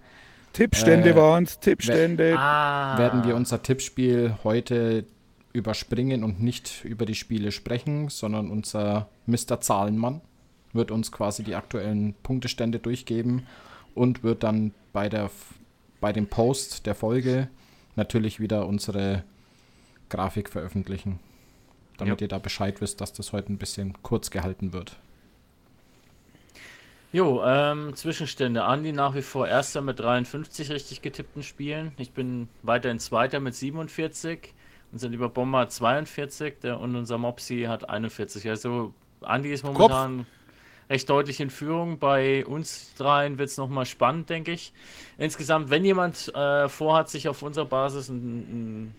Tippstände 0.53 1.11
Äh, 1.11 1.17
waren's, 1.17 1.61
Tippstände. 1.61 2.35
Ah, 2.37 2.99
werden 2.99 3.25
wir 3.25 3.37
unser 3.37 3.63
Tippspiel 3.63 4.37
heute 4.43 5.05
überspringen 5.53 6.25
und 6.25 6.43
nicht 6.43 6.85
über 6.85 7.07
die 7.07 7.15
Spiele 7.15 7.53
sprechen, 7.53 8.09
sondern 8.09 8.51
unser 8.51 9.09
Mr. 9.27 9.61
Zahlenmann 9.61 10.21
wird 10.73 10.91
uns 10.91 11.13
quasi 11.13 11.43
die 11.43 11.55
aktuellen 11.55 12.15
Punktestände 12.23 12.79
durchgeben 12.79 13.47
und 13.95 14.23
wird 14.23 14.43
dann 14.43 14.73
bei, 14.93 15.09
der, 15.09 15.31
bei 16.01 16.13
dem 16.13 16.27
Post 16.27 16.87
der 16.87 16.95
Folge 16.95 17.49
natürlich 17.99 18.41
wieder 18.41 18.67
unsere 18.67 19.25
Grafik 20.09 20.49
veröffentlichen, 20.49 21.19
damit 21.99 22.21
Ja. 22.21 22.25
ihr 22.25 22.29
da 22.29 22.39
Bescheid 22.39 22.81
wisst, 22.81 23.01
dass 23.03 23.13
das 23.13 23.33
heute 23.33 23.53
ein 23.53 23.59
bisschen 23.59 23.95
kurz 24.03 24.31
gehalten 24.31 24.73
wird. 24.73 24.97
Jo, 27.13 27.43
ähm, 27.45 27.95
Zwischenstände. 27.95 28.65
Andi 28.65 28.93
nach 28.93 29.15
wie 29.15 29.23
vor 29.23 29.49
Erster 29.49 29.81
mit 29.81 29.99
53 29.99 30.71
richtig 30.71 31.01
getippten 31.01 31.43
Spielen. 31.43 31.93
Ich 31.97 32.13
bin 32.13 32.49
weiterhin 32.63 32.99
Zweiter 32.99 33.41
mit 33.41 33.55
47. 33.55 34.53
Unser 34.93 35.09
lieber 35.09 35.29
Bomber 35.31 35.61
hat 35.61 35.73
42 35.73 36.61
der, 36.61 36.81
und 36.81 36.95
unser 36.97 37.17
Mopsi 37.19 37.65
hat 37.67 37.89
41. 37.89 38.49
Also 38.49 38.93
Andi 39.23 39.51
ist 39.51 39.65
momentan 39.65 40.27
recht 40.91 41.09
deutlich 41.11 41.41
in 41.41 41.51
Führung. 41.51 41.99
Bei 41.99 42.45
uns 42.47 42.95
dreien 42.97 43.39
wird 43.39 43.49
es 43.51 43.57
nochmal 43.57 43.87
spannend, 43.87 44.31
denke 44.31 44.53
ich. 44.53 44.73
Insgesamt, 45.19 45.71
wenn 45.71 45.85
jemand 45.85 46.35
äh, 46.35 46.69
vorhat, 46.69 47.11
sich 47.11 47.29
auf 47.29 47.43
unserer 47.43 47.67
Basis 47.67 48.09
ein, 48.09 48.39
ein, 48.87 48.95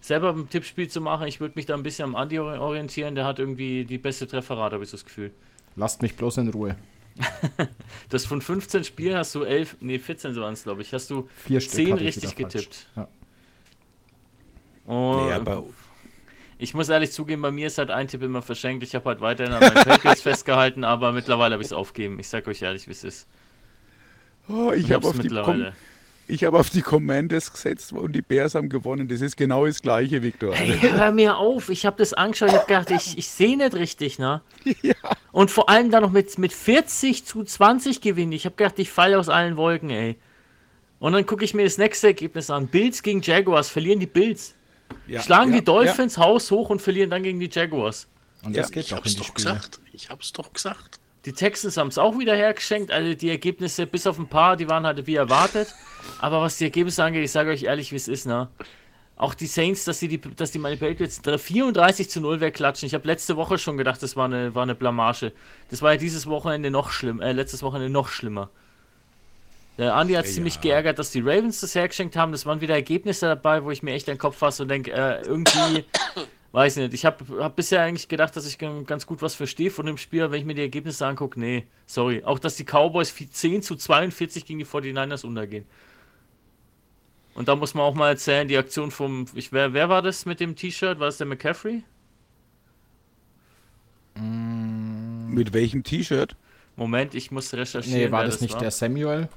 selber 0.00 0.30
ein 0.30 0.48
Tippspiel 0.48 0.88
zu 0.88 1.00
machen, 1.00 1.26
ich 1.26 1.40
würde 1.40 1.54
mich 1.56 1.66
da 1.66 1.74
ein 1.74 1.82
bisschen 1.82 2.04
am 2.04 2.16
Andi 2.16 2.38
ori- 2.38 2.58
orientieren. 2.58 3.14
Der 3.14 3.24
hat 3.24 3.38
irgendwie 3.38 3.84
die 3.84 3.98
beste 3.98 4.26
Trefferrate, 4.26 4.74
habe 4.74 4.84
ich 4.84 4.90
so 4.90 4.96
das 4.96 5.04
Gefühl. 5.04 5.32
Lasst 5.76 6.02
mich 6.02 6.16
bloß 6.16 6.38
in 6.38 6.48
Ruhe. 6.48 6.76
Das 8.08 8.24
von 8.26 8.40
15 8.40 8.84
Spielen 8.84 9.16
hast 9.16 9.34
du 9.34 9.42
11, 9.44 9.76
nee, 9.80 9.98
14 9.98 10.34
waren 10.36 10.52
es, 10.54 10.64
glaube 10.64 10.82
ich, 10.82 10.92
hast 10.94 11.10
du 11.10 11.28
Vier 11.44 11.60
Stück 11.60 11.74
10 11.74 11.92
hatte 11.92 12.00
ich 12.04 12.16
richtig 12.16 12.36
getippt. 12.36 12.86
Ja. 12.96 13.08
Und 14.84 15.26
Nee, 15.26 15.32
aber 15.32 15.64
ich 16.62 16.74
muss 16.74 16.88
ehrlich 16.88 17.10
zugeben, 17.10 17.42
bei 17.42 17.50
mir 17.50 17.66
ist 17.66 17.78
halt 17.78 17.90
ein 17.90 18.06
Tipp 18.06 18.22
immer 18.22 18.40
verschenkt. 18.40 18.84
Ich 18.84 18.94
habe 18.94 19.06
halt 19.06 19.20
weiterhin 19.20 19.52
an 19.52 19.60
meinen 19.60 19.84
Patriots 19.84 20.22
festgehalten, 20.22 20.84
aber 20.84 21.10
mittlerweile 21.10 21.54
habe 21.54 21.62
ich 21.62 21.68
es 21.68 21.72
aufgegeben. 21.72 22.20
Ich 22.20 22.28
sag 22.28 22.46
euch 22.46 22.62
ehrlich, 22.62 22.86
wie 22.86 22.92
es 22.92 23.02
ist. 23.02 23.26
oh, 24.48 24.70
ich 24.70 24.92
habe 24.92 25.08
auf, 25.08 25.16
hab 25.18 26.54
auf 26.54 26.70
die 26.70 26.82
Commanders 26.82 27.52
gesetzt 27.52 27.92
und 27.92 28.12
die 28.12 28.22
Bears 28.22 28.54
haben 28.54 28.68
gewonnen. 28.68 29.08
Das 29.08 29.20
ist 29.20 29.36
genau 29.36 29.66
das 29.66 29.82
Gleiche, 29.82 30.22
Viktor. 30.22 30.54
Hey, 30.54 30.78
hör 30.78 31.10
mir 31.10 31.36
auf. 31.36 31.68
Ich 31.68 31.84
habe 31.84 31.96
das 31.98 32.12
angeschaut. 32.14 32.50
Ich 32.50 32.54
habe 32.54 32.66
gedacht, 32.66 32.90
ich, 32.92 33.18
ich 33.18 33.26
sehe 33.26 33.56
nicht 33.56 33.74
richtig, 33.74 34.20
ne? 34.20 34.40
Und 35.32 35.50
vor 35.50 35.68
allem 35.68 35.90
dann 35.90 36.02
noch 36.02 36.12
mit, 36.12 36.38
mit 36.38 36.52
40 36.52 37.24
zu 37.24 37.42
20 37.42 38.00
gewinnen. 38.00 38.32
Ich 38.32 38.44
habe 38.44 38.54
gedacht, 38.54 38.78
ich 38.78 38.90
falle 38.90 39.18
aus 39.18 39.28
allen 39.28 39.56
Wolken, 39.56 39.90
ey. 39.90 40.16
Und 41.00 41.14
dann 41.14 41.26
gucke 41.26 41.44
ich 41.44 41.54
mir 41.54 41.64
das 41.64 41.76
nächste 41.76 42.06
Ergebnis 42.06 42.50
an. 42.50 42.68
Bills 42.68 43.02
gegen 43.02 43.20
Jaguars. 43.20 43.68
Verlieren 43.68 43.98
die 43.98 44.06
Bills. 44.06 44.54
Ja, 45.06 45.22
Schlagen 45.22 45.52
ja, 45.52 45.58
die 45.58 45.64
Dolphins 45.64 46.18
Haus 46.18 46.50
hoch 46.50 46.70
und 46.70 46.80
verlieren 46.82 47.10
dann 47.10 47.22
gegen 47.22 47.40
die 47.40 47.50
Jaguars. 47.50 48.08
Und 48.44 48.54
Ja, 48.56 48.62
das 48.62 48.70
geht 48.72 48.84
Ich 48.84 48.90
doch 48.90 48.98
in 48.98 49.02
hab's 49.04 49.12
die 49.14 49.18
doch 49.18 49.26
Spiele. 49.26 49.54
gesagt. 49.54 49.80
Ich 49.92 50.10
hab's 50.10 50.32
doch 50.32 50.52
gesagt. 50.52 50.98
Die 51.24 51.32
Texans 51.32 51.76
haben 51.76 51.88
es 51.88 51.98
auch 51.98 52.18
wieder 52.18 52.34
hergeschenkt. 52.34 52.90
Also 52.90 53.14
die 53.14 53.30
Ergebnisse, 53.30 53.86
bis 53.86 54.06
auf 54.06 54.18
ein 54.18 54.26
paar, 54.28 54.56
die 54.56 54.68
waren 54.68 54.84
halt 54.86 55.06
wie 55.06 55.14
erwartet. 55.14 55.72
Aber 56.20 56.40
was 56.40 56.56
die 56.58 56.64
Ergebnisse 56.64 57.04
angeht, 57.04 57.24
ich 57.24 57.30
sage 57.30 57.50
euch 57.50 57.62
ehrlich, 57.62 57.92
wie 57.92 57.96
es 57.96 58.08
ist, 58.08 58.26
ne? 58.26 58.48
Auch 59.14 59.34
die 59.34 59.46
Saints, 59.46 59.84
dass 59.84 60.00
die, 60.00 60.08
die, 60.08 60.18
dass 60.20 60.50
die 60.50 60.58
meine 60.58 60.76
Patriots 60.76 61.20
34 61.24 62.10
zu 62.10 62.20
0 62.20 62.40
wegklatschen. 62.40 62.86
Ich 62.88 62.94
habe 62.94 63.06
letzte 63.06 63.36
Woche 63.36 63.56
schon 63.58 63.76
gedacht, 63.76 64.02
das 64.02 64.16
war 64.16 64.24
eine, 64.24 64.54
war 64.56 64.64
eine 64.64 64.74
Blamage. 64.74 65.32
Das 65.70 65.80
war 65.80 65.92
ja 65.92 65.98
dieses 65.98 66.26
Wochenende 66.26 66.72
noch 66.72 66.90
schlimm, 66.90 67.20
äh, 67.20 67.30
letztes 67.30 67.62
Wochenende 67.62 67.90
noch 67.90 68.08
schlimmer. 68.08 68.50
Der 69.78 69.94
Andi 69.94 70.14
hat 70.14 70.26
ziemlich 70.26 70.60
geärgert, 70.60 70.98
dass 70.98 71.10
die 71.10 71.20
Ravens 71.20 71.60
das 71.60 71.74
hergeschenkt 71.74 72.14
haben. 72.16 72.32
Das 72.32 72.44
waren 72.44 72.60
wieder 72.60 72.74
Ergebnisse 72.74 73.26
dabei, 73.26 73.64
wo 73.64 73.70
ich 73.70 73.82
mir 73.82 73.92
echt 73.94 74.06
den 74.06 74.18
Kopf 74.18 74.36
fasse 74.36 74.62
und 74.64 74.68
denke, 74.68 74.92
äh, 74.92 75.22
irgendwie, 75.22 75.84
weiß 76.52 76.76
nicht. 76.76 76.92
Ich 76.92 77.06
habe 77.06 77.24
hab 77.42 77.56
bisher 77.56 77.80
eigentlich 77.82 78.08
gedacht, 78.08 78.36
dass 78.36 78.46
ich 78.46 78.58
ganz 78.58 79.06
gut 79.06 79.22
was 79.22 79.34
verstehe 79.34 79.70
von 79.70 79.86
dem 79.86 79.96
Spiel, 79.96 80.22
aber 80.22 80.32
wenn 80.32 80.40
ich 80.40 80.44
mir 80.46 80.54
die 80.54 80.60
Ergebnisse 80.62 81.06
angucke, 81.06 81.40
nee, 81.40 81.66
sorry. 81.86 82.22
Auch, 82.22 82.38
dass 82.38 82.56
die 82.56 82.64
Cowboys 82.64 83.10
vi- 83.12 83.30
10 83.30 83.62
zu 83.62 83.74
42 83.76 84.44
gegen 84.44 84.58
die 84.58 84.66
49ers 84.66 85.24
untergehen. 85.24 85.64
Und 87.34 87.48
da 87.48 87.56
muss 87.56 87.72
man 87.72 87.84
auch 87.84 87.94
mal 87.94 88.10
erzählen, 88.10 88.46
die 88.46 88.58
Aktion 88.58 88.90
vom, 88.90 89.24
ich, 89.34 89.52
wer, 89.52 89.72
wer 89.72 89.88
war 89.88 90.02
das 90.02 90.26
mit 90.26 90.38
dem 90.38 90.54
T-Shirt? 90.54 91.00
War 91.00 91.08
es 91.08 91.16
der 91.16 91.26
McCaffrey? 91.26 91.82
Mit 94.14 95.52
welchem 95.54 95.82
T-Shirt? 95.82 96.36
Moment, 96.76 97.14
ich 97.14 97.30
muss 97.30 97.52
recherchieren. 97.54 97.98
Nee, 97.98 98.10
war 98.10 98.20
wer 98.20 98.26
das 98.26 98.42
nicht 98.42 98.52
war. 98.52 98.60
der 98.60 98.70
Samuel? 98.70 99.28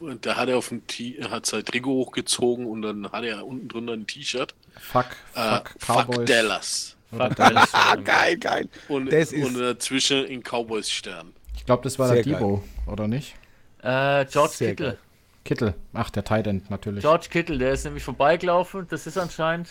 Und 0.00 0.24
da 0.26 0.36
hat 0.36 0.48
er 0.48 0.58
auf 0.58 0.68
dem 0.68 0.86
T 0.86 1.16
er 1.18 1.30
hat 1.30 1.46
sein 1.46 1.64
Trikot 1.64 1.90
hochgezogen 2.06 2.66
und 2.66 2.82
dann 2.82 3.10
hat 3.10 3.24
er 3.24 3.46
unten 3.46 3.68
drunter 3.68 3.94
ein 3.94 4.06
T-Shirt. 4.06 4.54
Fuck, 4.78 5.06
Äh, 5.34 5.56
fuck, 5.56 5.74
fuck 5.78 5.96
Cowboys. 6.06 6.28
Dallas. 6.28 6.96
Fuck 7.10 7.36
Dallas. 7.36 7.68
Ah, 7.72 7.96
geil, 8.04 8.36
geil. 8.38 8.68
Und, 8.88 9.12
Das 9.12 9.32
ist- 9.32 9.44
und 9.46 9.58
dazwischen 9.58 10.24
in 10.26 10.42
Cowboys 10.42 10.88
Stern. 10.90 11.32
Ich 11.56 11.66
glaube, 11.66 11.82
das 11.82 11.98
war 11.98 12.08
Sehr 12.08 12.22
der 12.22 12.34
Debo, 12.34 12.62
oder 12.86 13.08
nicht? 13.08 13.34
Äh, 13.82 14.24
George 14.26 14.52
Sehr 14.54 14.70
Kittle. 14.70 14.86
geil. 14.90 14.98
Kittel. 15.44 15.74
Ach, 15.94 16.10
der 16.10 16.24
Tight 16.24 16.46
End 16.46 16.70
natürlich. 16.70 17.02
George 17.02 17.26
Kittle, 17.30 17.58
der 17.58 17.72
ist 17.72 17.84
nämlich 17.84 18.04
vorbeigelaufen. 18.04 18.86
Das 18.90 19.06
ist 19.06 19.16
anscheinend 19.18 19.68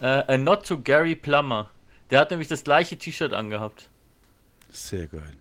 äh, 0.00 0.06
a 0.06 0.36
Not 0.38 0.66
to 0.66 0.78
Gary 0.80 1.14
Plummer. 1.14 1.70
Der 2.10 2.20
hat 2.20 2.30
nämlich 2.30 2.48
das 2.48 2.64
gleiche 2.64 2.96
T-Shirt 2.96 3.32
angehabt. 3.32 3.88
Sehr 4.70 5.06
geil. 5.06 5.32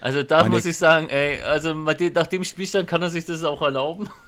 Also 0.00 0.22
da 0.22 0.38
Meine- 0.42 0.50
muss 0.50 0.64
ich 0.66 0.76
sagen, 0.76 1.08
ey, 1.08 1.40
also 1.42 1.74
nach 1.74 2.26
dem- 2.26 2.44
Spielstand 2.44 2.88
kann 2.88 3.02
er 3.02 3.10
sich 3.10 3.24
das 3.24 3.42
auch 3.44 3.62
erlauben. 3.62 4.08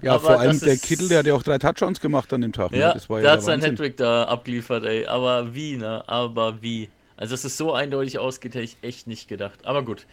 Ja, 0.00 0.12
Aber 0.12 0.20
vor 0.20 0.38
allem 0.38 0.60
der 0.60 0.74
ist- 0.74 0.84
Kittel, 0.84 1.08
der 1.08 1.18
hat 1.18 1.26
ja 1.26 1.34
auch 1.34 1.42
drei 1.42 1.58
Touchdowns 1.58 1.98
gemacht 2.00 2.32
an 2.32 2.40
dem 2.40 2.52
Tag. 2.52 2.70
ne? 2.70 2.78
Ja, 2.78 2.94
das 2.94 3.10
war 3.10 3.16
ja 3.18 3.22
der 3.22 3.30
hat 3.32 3.38
der 3.38 3.42
seinen. 3.46 3.62
Hattrick 3.62 3.96
da 3.96 4.22
abgeliefert, 4.24 4.84
ey. 4.84 5.06
Aber 5.06 5.52
wie, 5.56 5.76
ne? 5.76 6.04
Aber 6.08 6.62
wie? 6.62 6.88
Also, 7.16 7.32
dass 7.34 7.42
es 7.42 7.56
so 7.56 7.72
eindeutig 7.74 8.20
ausgeht, 8.20 8.54
hätte 8.54 8.62
ich 8.64 8.76
echt 8.82 9.08
nicht 9.08 9.26
gedacht. 9.26 9.58
Aber 9.64 9.82
gut. 9.84 10.06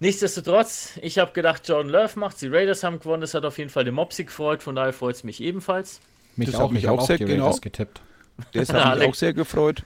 Nichtsdestotrotz, 0.00 0.92
ich 1.02 1.18
habe 1.18 1.32
gedacht, 1.32 1.66
Jordan 1.66 1.90
Love 1.90 2.18
macht 2.20 2.40
die 2.42 2.46
Raiders 2.48 2.84
haben 2.84 3.00
gewonnen. 3.00 3.22
Das 3.22 3.32
hat 3.34 3.44
auf 3.46 3.56
jeden 3.58 3.70
Fall 3.70 3.84
den 3.84 3.94
Mopsy 3.94 4.24
gefreut. 4.24 4.62
Von 4.62 4.74
daher 4.76 4.92
freut 4.92 5.16
es 5.16 5.24
mich 5.24 5.42
ebenfalls. 5.42 6.00
Mich 6.36 6.50
Das 6.50 6.56
auch, 6.56 6.64
hat 6.64 6.72
mich 6.72 6.84
ich 6.84 6.88
hab 6.90 6.98
auch 6.98 7.06
sehr- 7.06 7.18
genau. 7.18 7.56
Getippt. 7.56 8.00
Das 8.52 8.72
hat 8.72 8.98
mich 8.98 9.08
auch 9.08 9.14
sehr 9.14 9.32
gefreut. 9.32 9.82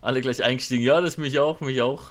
Alle 0.00 0.20
gleich 0.20 0.42
eingestiegen. 0.42 0.82
Ja, 0.82 1.00
das 1.00 1.18
mich 1.18 1.38
auch, 1.38 1.60
mich 1.60 1.80
auch. 1.82 2.04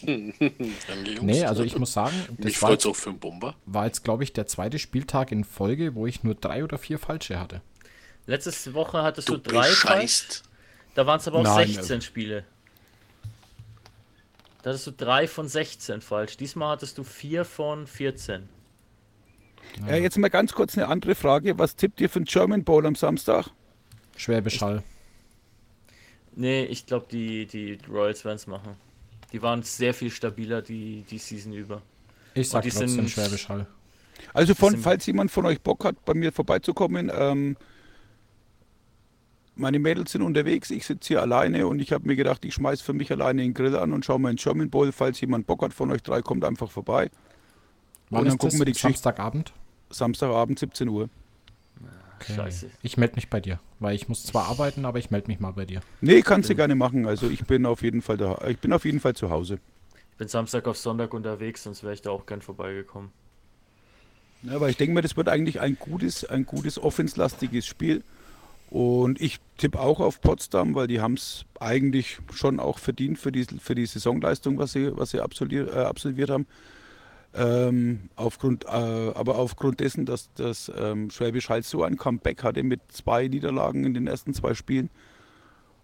Nee, 1.22 1.44
also 1.44 1.62
ich 1.62 1.78
muss 1.78 1.92
sagen, 1.92 2.14
das 2.38 2.60
war 2.62 2.70
auch 2.70 2.96
für 2.96 3.10
einen 3.10 3.18
Bomber. 3.18 3.54
war 3.66 3.86
jetzt 3.86 4.04
glaube 4.04 4.24
ich, 4.24 4.32
der 4.32 4.46
zweite 4.46 4.78
Spieltag 4.78 5.32
in 5.32 5.44
Folge, 5.44 5.94
wo 5.94 6.06
ich 6.06 6.22
nur 6.22 6.34
drei 6.34 6.64
oder 6.64 6.78
vier 6.78 6.98
falsche 6.98 7.38
hatte. 7.38 7.62
Letzte 8.26 8.74
Woche 8.74 9.02
hattest 9.02 9.28
du, 9.28 9.36
Du 9.38 9.50
drei 9.50 9.68
falsch. 9.68 10.42
Da 10.94 11.06
waren 11.06 11.18
es 11.18 11.28
aber 11.28 11.38
auch 11.38 11.44
Nein, 11.44 11.68
16 11.68 11.96
also- 11.96 12.00
Spiele. 12.06 12.44
Da 14.62 14.70
hattest 14.70 14.86
du 14.86 14.92
drei 14.92 15.26
von 15.26 15.48
16 15.48 16.00
falsch. 16.02 16.36
Diesmal 16.36 16.72
hattest 16.72 16.98
du 16.98 17.04
vier 17.04 17.44
von 17.44 17.86
14. 17.86 18.48
Ja, 19.88 19.96
jetzt 19.96 20.18
mal 20.18 20.28
ganz 20.28 20.52
kurz 20.52 20.76
eine 20.76 20.88
andere 20.88 21.14
Frage. 21.14 21.58
Was 21.58 21.76
tippt 21.76 22.00
ihr 22.00 22.10
für 22.10 22.20
den 22.20 22.26
German 22.26 22.64
Bowl 22.64 22.84
am 22.86 22.94
Samstag? 22.94 23.50
Schwäbisch 24.16 24.60
Hall. 24.60 24.82
Nee, 26.34 26.64
ich 26.64 26.86
glaube, 26.86 27.06
die, 27.10 27.46
die 27.46 27.78
Royals 27.88 28.24
werden 28.24 28.36
es 28.36 28.46
machen. 28.46 28.76
Die 29.32 29.42
waren 29.42 29.62
sehr 29.62 29.94
viel 29.94 30.10
stabiler 30.10 30.62
die, 30.62 31.04
die 31.10 31.18
Season 31.18 31.52
über. 31.52 31.82
Ich 32.34 32.48
sag 32.48 32.62
die 32.62 32.70
trotzdem 32.70 32.88
sind- 32.88 33.10
Schwäbisch 33.10 33.48
Hall. 33.48 33.66
Also 34.34 34.54
von, 34.54 34.76
falls 34.76 35.06
jemand 35.06 35.30
von 35.30 35.46
euch 35.46 35.60
Bock 35.62 35.84
hat, 35.84 36.04
bei 36.04 36.14
mir 36.14 36.30
vorbeizukommen, 36.32 37.10
ähm, 37.14 37.56
meine 39.56 39.78
Mädels 39.78 40.12
sind 40.12 40.22
unterwegs, 40.22 40.70
ich 40.70 40.86
sitze 40.86 41.08
hier 41.08 41.22
alleine 41.22 41.66
und 41.66 41.80
ich 41.80 41.92
habe 41.92 42.06
mir 42.06 42.16
gedacht, 42.16 42.44
ich 42.44 42.54
schmeiß 42.54 42.80
für 42.80 42.92
mich 42.92 43.10
alleine 43.10 43.42
den 43.42 43.54
Grill 43.54 43.76
an 43.76 43.92
und 43.92 44.04
schaue 44.04 44.18
mal 44.18 44.30
in 44.30 44.36
German 44.36 44.70
Bowl. 44.70 44.92
Falls 44.92 45.20
jemand 45.20 45.46
Bock 45.46 45.62
hat 45.62 45.74
von 45.74 45.90
euch 45.90 46.02
drei, 46.02 46.22
kommt 46.22 46.44
einfach 46.44 46.70
vorbei. 46.70 47.10
Wann 48.10 48.20
und 48.20 48.24
dann 48.26 48.34
ist 48.34 48.40
gucken 48.40 48.50
das? 48.50 48.58
wir 48.60 48.64
die 48.66 48.72
Geschichte. 48.72 48.88
Samstagabend? 48.88 49.52
Samstagabend 49.90 50.58
17 50.58 50.88
Uhr. 50.88 51.08
Okay. 52.20 52.34
Scheiße. 52.34 52.70
Ich 52.82 52.96
melde 52.96 53.14
mich 53.16 53.30
bei 53.30 53.40
dir, 53.40 53.60
weil 53.78 53.94
ich 53.94 54.08
muss 54.08 54.24
zwar 54.24 54.46
arbeiten, 54.48 54.84
aber 54.84 54.98
ich 54.98 55.10
melde 55.10 55.28
mich 55.28 55.40
mal 55.40 55.52
bei 55.52 55.64
dir. 55.64 55.80
Nee, 56.00 56.20
kannst 56.22 56.50
du 56.50 56.54
gerne 56.54 56.74
machen. 56.74 57.06
Also 57.06 57.30
ich 57.30 57.44
bin 57.44 57.64
auf 57.64 57.82
jeden 57.82 58.02
Fall 58.02 58.18
da. 58.18 58.38
Ich 58.48 58.58
bin 58.58 58.72
auf 58.72 58.84
jeden 58.84 59.00
Fall 59.00 59.14
zu 59.14 59.30
Hause. 59.30 59.58
Ich 60.12 60.16
bin 60.18 60.28
Samstag 60.28 60.68
auf 60.68 60.76
Sonntag 60.76 61.14
unterwegs, 61.14 61.62
sonst 61.62 61.82
wäre 61.82 61.94
ich 61.94 62.02
da 62.02 62.10
auch 62.10 62.26
gern 62.26 62.42
vorbeigekommen. 62.42 63.10
Ja, 64.42 64.56
aber 64.56 64.68
ich 64.68 64.76
denke 64.76 64.94
mir, 64.94 65.02
das 65.02 65.16
wird 65.16 65.28
eigentlich 65.28 65.60
ein 65.60 65.76
gutes, 65.78 66.24
ein 66.24 66.44
gutes 66.44 66.78
offenslastiges 66.78 67.66
Spiel. 67.66 68.02
Und 68.70 69.20
ich 69.20 69.40
tippe 69.58 69.80
auch 69.80 69.98
auf 69.98 70.20
Potsdam, 70.20 70.74
weil 70.74 70.86
die 70.86 71.00
haben 71.00 71.14
es 71.14 71.44
eigentlich 71.58 72.18
schon 72.32 72.60
auch 72.60 72.78
verdient 72.78 73.18
für 73.18 73.32
die, 73.32 73.44
für 73.44 73.74
die 73.74 73.86
Saisonleistung, 73.86 74.58
was 74.58 74.72
sie, 74.72 74.96
was 74.96 75.10
sie 75.10 75.20
absolviert, 75.20 75.74
äh, 75.74 75.78
absolviert 75.80 76.30
haben. 76.30 76.46
Ähm, 77.32 78.10
aufgrund, 78.16 78.64
äh, 78.64 78.68
aber 78.68 79.38
aufgrund 79.38 79.78
dessen, 79.80 80.04
dass 80.04 80.32
das 80.34 80.70
ähm, 80.76 81.10
Schwäbisch 81.10 81.48
Hall 81.48 81.62
so 81.62 81.84
ein 81.84 81.96
Comeback 81.96 82.42
hatte 82.42 82.62
mit 82.64 82.80
zwei 82.88 83.28
Niederlagen 83.28 83.84
in 83.84 83.94
den 83.94 84.08
ersten 84.08 84.34
zwei 84.34 84.54
Spielen 84.54 84.90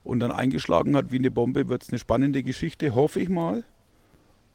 und 0.03 0.19
dann 0.21 0.33
eingeschlagen 0.33 0.97
hat 0.97 1.13
wie 1.13 1.19
eine 1.19 1.31
Bombe, 1.31 1.69
wird 1.69 1.85
es 1.85 1.91
eine 1.91 1.99
spannende 2.01 2.43
Geschichte, 2.43 2.95
hoffe 2.95 3.21
ich 3.21 3.29
mal. 3.29 3.63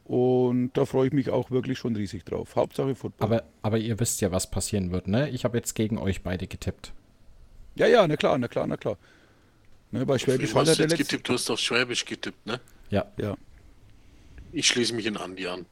Und 0.04 0.72
da 0.74 0.86
freue 0.86 1.08
ich 1.08 1.14
mich 1.14 1.30
auch 1.30 1.52
wirklich 1.52 1.78
schon 1.80 1.96
riesig 1.96 2.26
drauf. 2.26 2.58
Hauptsache 2.58 2.96
Football. 2.96 3.26
Aber, 3.26 3.44
aber 3.62 3.78
ihr 3.78 3.98
wisst 4.00 4.20
ja, 4.20 4.32
was 4.32 4.52
passieren 4.52 4.92
wird, 4.92 5.08
ne? 5.08 5.30
Ich 5.30 5.46
habe 5.46 5.58
jetzt 5.58 5.74
gegen 5.76 5.98
euch 5.98 6.22
beide 6.24 6.48
getippt. 6.48 6.92
Ja, 7.76 7.88
ja, 7.88 8.06
na 8.06 8.18
klar, 8.18 8.38
na 8.38 8.50
klar, 8.50 8.68
na 8.68 8.76
klar. 8.76 8.98
Ne, 9.92 10.06
bei 10.06 10.18
Schwäbisch 10.18 10.54
Hall 10.54 10.62
hat 10.66 10.74
du 10.74 10.76
der 10.76 10.84
jetzt 10.88 10.92
letzte. 11.00 11.04
getippt? 11.16 11.30
Du 11.30 11.34
hast 11.34 11.50
auf 11.50 11.60
Schwäbisch 11.60 12.04
getippt, 12.04 12.46
ne? 12.46 12.60
Ja, 12.90 13.06
Ja, 13.18 13.36
Ich 14.52 14.68
schließe 14.68 14.94
mich 14.94 15.06
in 15.06 15.16
Andi 15.16 15.48
an. 15.48 15.66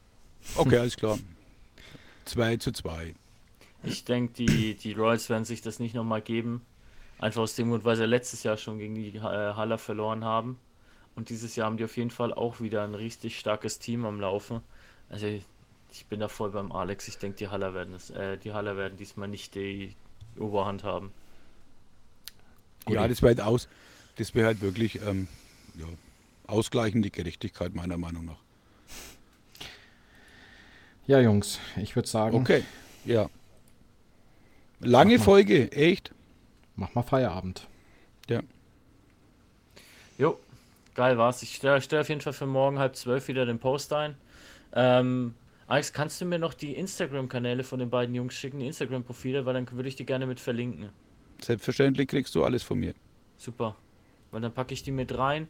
Okay, 0.55 0.77
alles 0.77 0.97
klar. 0.97 1.17
2 2.25 2.57
zu 2.57 2.71
2. 2.71 3.15
Ich 3.83 4.03
denke, 4.03 4.33
die, 4.33 4.75
die 4.75 4.93
Royals 4.93 5.29
werden 5.29 5.45
sich 5.45 5.61
das 5.61 5.79
nicht 5.79 5.95
nochmal 5.95 6.21
geben. 6.21 6.61
Einfach 7.17 7.41
aus 7.41 7.55
dem 7.55 7.69
Grund, 7.69 7.85
weil 7.85 7.95
sie 7.95 8.05
letztes 8.05 8.43
Jahr 8.43 8.57
schon 8.57 8.77
gegen 8.77 8.95
die 8.95 9.15
äh, 9.17 9.21
Haller 9.21 9.77
verloren 9.77 10.23
haben. 10.23 10.59
Und 11.15 11.29
dieses 11.29 11.55
Jahr 11.55 11.67
haben 11.67 11.77
die 11.77 11.83
auf 11.83 11.97
jeden 11.97 12.11
Fall 12.11 12.33
auch 12.33 12.61
wieder 12.61 12.83
ein 12.83 12.95
richtig 12.95 13.39
starkes 13.39 13.79
Team 13.79 14.05
am 14.05 14.21
Laufen. 14.21 14.61
Also 15.09 15.27
ich 15.27 16.05
bin 16.05 16.19
da 16.19 16.27
voll 16.27 16.51
beim 16.51 16.71
Alex. 16.71 17.07
Ich 17.07 17.17
denke, 17.17 17.37
die 17.37 17.47
Haller 17.47 17.73
werden 17.73 17.93
es, 17.93 18.09
äh, 18.09 18.37
die 18.37 18.53
Haller 18.53 18.77
werden 18.77 18.97
diesmal 18.97 19.27
nicht 19.27 19.55
die 19.55 19.95
Oberhand 20.37 20.83
haben. 20.83 21.11
Ja, 22.87 23.07
das 23.07 23.21
wäre 23.21 23.35
halt 23.35 23.41
aus. 23.41 23.67
Das 24.15 24.35
wäre 24.35 24.47
halt 24.47 24.61
wirklich 24.61 25.01
ähm, 25.01 25.27
ja, 25.75 25.85
ausgleichende 26.47 27.09
Gerechtigkeit, 27.09 27.75
meiner 27.75 27.97
Meinung 27.97 28.25
nach. 28.25 28.39
Ja 31.09 31.19
Jungs, 31.19 31.59
ich 31.75 31.95
würde 31.95 32.07
sagen, 32.07 32.37
Okay, 32.37 32.63
ja. 33.03 33.29
Lange 34.79 35.13
Mach 35.13 35.19
mal. 35.19 35.25
Folge, 35.25 35.71
echt? 35.71 36.13
mach 36.75 36.93
mal 36.95 37.01
Feierabend. 37.03 37.67
Ja. 38.29 38.41
Jo, 40.17 40.39
geil 40.93 41.17
war's. 41.17 41.41
Ich 41.41 41.55
stelle 41.55 41.81
stell 41.81 42.01
auf 42.01 42.09
jeden 42.09 42.21
Fall 42.21 42.33
für 42.33 42.45
morgen 42.45 42.79
halb 42.79 42.95
zwölf 42.95 43.27
wieder 43.27 43.45
den 43.45 43.59
Post 43.59 43.91
ein. 43.91 44.15
Ähm, 44.73 45.33
Alex, 45.67 45.91
kannst 45.91 46.21
du 46.21 46.25
mir 46.25 46.39
noch 46.39 46.53
die 46.53 46.75
Instagram-Kanäle 46.75 47.63
von 47.63 47.79
den 47.79 47.89
beiden 47.89 48.15
Jungs 48.15 48.35
schicken, 48.35 48.59
die 48.59 48.67
Instagram-Profile, 48.67 49.45
weil 49.45 49.53
dann 49.55 49.69
würde 49.71 49.89
ich 49.89 49.95
die 49.95 50.05
gerne 50.05 50.25
mit 50.27 50.39
verlinken. 50.39 50.89
Selbstverständlich 51.41 52.07
kriegst 52.07 52.35
du 52.35 52.43
alles 52.43 52.63
von 52.63 52.79
mir. 52.79 52.93
Super. 53.37 53.75
Weil 54.31 54.41
dann 54.41 54.53
packe 54.53 54.73
ich 54.73 54.83
die 54.83 54.91
mit 54.91 55.17
rein. 55.17 55.47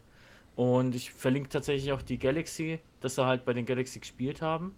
Und 0.56 0.94
ich 0.94 1.10
verlinke 1.12 1.48
tatsächlich 1.48 1.92
auch 1.92 2.02
die 2.02 2.18
Galaxy, 2.18 2.80
dass 3.00 3.14
sie 3.14 3.24
halt 3.24 3.44
bei 3.44 3.52
den 3.52 3.66
Galaxy 3.66 4.00
gespielt 4.00 4.42
haben. 4.42 4.74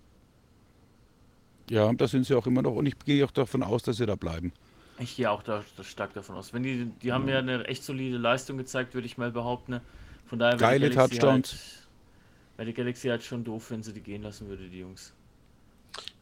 Ja, 1.72 1.90
da 1.90 2.06
sind 2.06 2.26
sie 2.26 2.34
auch 2.34 2.46
immer 2.46 2.60
noch. 2.60 2.74
Und 2.74 2.84
ich 2.84 2.98
gehe 2.98 3.24
auch 3.24 3.30
davon 3.30 3.62
aus, 3.62 3.82
dass 3.82 3.96
sie 3.96 4.04
da 4.04 4.14
bleiben. 4.14 4.52
Ich 4.98 5.16
gehe 5.16 5.30
auch 5.30 5.42
da, 5.42 5.64
da 5.78 5.82
stark 5.82 6.12
davon 6.12 6.36
aus. 6.36 6.52
Wenn 6.52 6.62
die, 6.62 6.84
die 7.02 7.12
haben 7.12 7.26
ja 7.26 7.38
eine 7.38 7.64
echt 7.64 7.82
solide 7.82 8.18
Leistung 8.18 8.58
gezeigt, 8.58 8.92
würde 8.92 9.06
ich 9.06 9.16
mal 9.16 9.30
behaupten. 9.30 9.80
Von 10.26 10.38
daher 10.38 10.58
Geile 10.58 10.90
Touchdowns. 10.90 11.52
Halt, 11.52 12.58
wäre 12.58 12.66
die 12.66 12.74
Galaxy 12.74 13.08
halt 13.08 13.22
schon 13.22 13.42
doof, 13.42 13.70
wenn 13.70 13.82
sie 13.82 13.94
die 13.94 14.02
gehen 14.02 14.22
lassen 14.22 14.48
würde, 14.48 14.68
die 14.68 14.80
Jungs. 14.80 15.14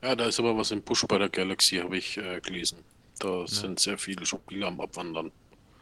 Ja, 0.02 0.14
da 0.14 0.26
ist 0.26 0.38
aber 0.38 0.56
was 0.56 0.70
im 0.70 0.82
Busch 0.82 1.04
bei 1.08 1.18
der 1.18 1.28
Galaxy, 1.28 1.78
habe 1.78 1.96
ich 1.98 2.16
äh, 2.16 2.40
gelesen. 2.40 2.78
Da 3.18 3.44
sind 3.48 3.80
sehr 3.80 3.98
viele 3.98 4.24
Spieler 4.24 4.68
am 4.68 4.80
Abwandern. 4.80 5.32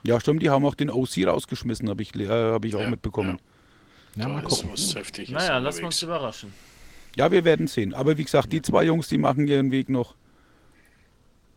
Ja, 0.02 0.18
stimmt, 0.18 0.42
die 0.42 0.48
haben 0.48 0.64
auch 0.64 0.74
den 0.76 0.90
OC 0.90 1.26
rausgeschmissen, 1.26 1.90
habe 1.90 2.02
ich, 2.02 2.14
äh, 2.14 2.26
hab 2.26 2.64
ich 2.64 2.74
auch 2.74 2.80
Ja, 2.80 2.90
mitbekommen. 2.90 3.38
Ja, 4.16 4.24
da 4.24 4.28
mal 4.28 4.38
ist 4.38 4.48
gucken. 4.48 4.70
was 4.72 4.94
Heftiges 4.94 5.30
Naja, 5.30 5.58
lassen 5.58 5.80
wir 5.80 5.86
uns 5.86 6.02
überraschen. 6.02 6.52
Ja, 7.18 7.30
wir 7.32 7.44
werden 7.44 7.66
sehen. 7.66 7.94
Aber 7.94 8.16
wie 8.16 8.24
gesagt, 8.24 8.52
die 8.52 8.62
zwei 8.62 8.84
Jungs, 8.84 9.08
die 9.08 9.18
machen 9.18 9.46
ihren 9.48 9.70
Weg 9.72 9.88
noch. 9.88 10.14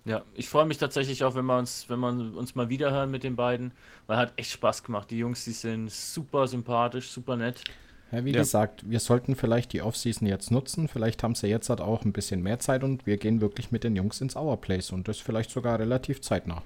Ja, 0.05 0.23
ich 0.33 0.49
freue 0.49 0.65
mich 0.65 0.79
tatsächlich 0.79 1.23
auch, 1.23 1.35
wenn 1.35 1.45
wir 1.45 1.57
uns, 1.59 1.85
wenn 1.88 1.99
wir 1.99 2.07
uns 2.09 2.55
mal 2.55 2.69
wieder 2.69 2.89
hören 2.91 3.11
mit 3.11 3.23
den 3.23 3.35
beiden, 3.35 3.71
weil 4.07 4.17
hat 4.17 4.33
echt 4.38 4.49
Spaß 4.51 4.83
gemacht. 4.83 5.11
Die 5.11 5.19
Jungs, 5.19 5.45
die 5.45 5.51
sind 5.51 5.91
super 5.91 6.47
sympathisch, 6.47 7.09
super 7.11 7.35
nett. 7.38 7.63
Ja, 8.11 8.25
wie 8.25 8.31
Ja. 8.31 8.39
gesagt, 8.39 8.89
wir 8.89 8.99
sollten 8.99 9.35
vielleicht 9.35 9.71
die 9.73 9.81
Offseason 9.83 10.27
jetzt 10.27 10.49
nutzen. 10.49 10.88
Vielleicht 10.88 11.21
haben 11.21 11.35
sie 11.35 11.47
jetzt 11.47 11.69
halt 11.69 11.79
auch 11.81 12.03
ein 12.03 12.11
bisschen 12.11 12.41
mehr 12.41 12.57
Zeit 12.57 12.83
und 12.83 13.05
wir 13.05 13.17
gehen 13.17 13.39
wirklich 13.41 13.71
mit 13.71 13.83
den 13.83 13.95
Jungs 13.95 14.19
ins 14.19 14.35
Hour 14.35 14.59
Place 14.59 14.91
und 14.91 15.07
das 15.07 15.19
vielleicht 15.19 15.51
sogar 15.51 15.79
relativ 15.79 16.19
zeitnah. 16.21 16.63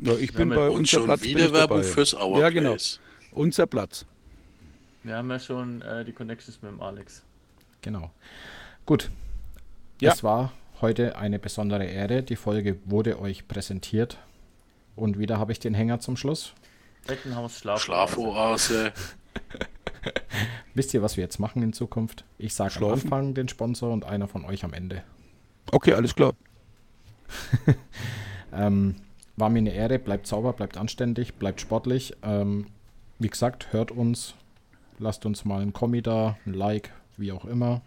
Ja, 0.00 0.14
ich 0.14 0.32
Wir 0.32 0.38
bin 0.38 0.48
bei 0.50 0.56
ja- 0.64 0.68
unser 0.68 0.86
schon 0.98 1.04
Platz. 1.04 1.22
wieder 1.22 1.46
ich 1.46 1.52
Werbung 1.52 1.82
fürs 1.84 2.14
Hour 2.14 2.40
Ja, 2.40 2.50
genau. 2.50 2.70
Place. 2.70 2.98
Unser 3.30 3.66
Platz. 3.66 4.04
Wir 5.04 5.16
haben 5.16 5.30
ja 5.30 5.38
schon 5.38 5.80
äh, 5.82 6.04
die 6.04 6.12
Connections 6.12 6.60
mit 6.62 6.72
dem 6.72 6.80
Alex. 6.82 7.24
Genau. 7.82 8.10
Gut. 8.86 9.10
Ja. 10.00 10.12
Es 10.12 10.24
war 10.24 10.52
heute 10.80 11.16
eine 11.16 11.38
besondere 11.38 11.84
Ehre. 11.84 12.22
Die 12.22 12.36
Folge 12.36 12.78
wurde 12.84 13.20
euch 13.20 13.46
präsentiert. 13.46 14.18
Und 14.96 15.18
wieder 15.18 15.38
habe 15.38 15.52
ich 15.52 15.58
den 15.58 15.74
Hänger 15.74 16.00
zum 16.00 16.16
Schluss. 16.16 16.54
Bettenhaus, 17.06 17.58
Schlaf. 17.58 17.82
Schlafoase. 17.82 18.92
Wisst 20.74 20.94
ihr, 20.94 21.02
was 21.02 21.16
wir 21.16 21.24
jetzt 21.24 21.38
machen 21.38 21.62
in 21.62 21.72
Zukunft? 21.72 22.24
Ich 22.38 22.54
sage 22.54 22.78
am? 22.78 22.92
Anfang 22.92 23.34
den 23.34 23.48
Sponsor 23.48 23.92
und 23.92 24.04
einer 24.04 24.28
von 24.28 24.44
euch 24.44 24.64
am 24.64 24.72
Ende. 24.72 25.02
Okay, 25.70 25.92
alles 25.94 26.14
klar. 26.14 26.32
Ähm, 28.52 28.96
war 29.36 29.48
mir 29.48 29.60
eine 29.60 29.72
Ehre. 29.72 29.98
Bleibt 29.98 30.26
sauber, 30.26 30.52
bleibt 30.52 30.76
anständig, 30.76 31.34
bleibt 31.34 31.60
sportlich. 31.60 32.14
Ähm, 32.22 32.66
wie 33.18 33.28
gesagt, 33.28 33.72
hört 33.72 33.90
uns. 33.90 34.34
Lasst 34.98 35.24
uns 35.26 35.44
mal 35.44 35.62
ein 35.62 35.72
Kommi 35.72 36.02
da, 36.02 36.36
ein 36.44 36.52
Like, 36.52 36.90
wie 37.22 37.32
auch 37.32 37.46
immer. 37.46 37.80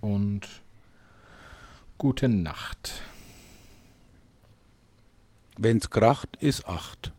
Und 0.00 0.48
gute 1.98 2.28
Nacht. 2.28 3.02
Wenn's 5.58 5.90
kracht, 5.90 6.36
ist 6.40 6.66
acht. 6.66 7.12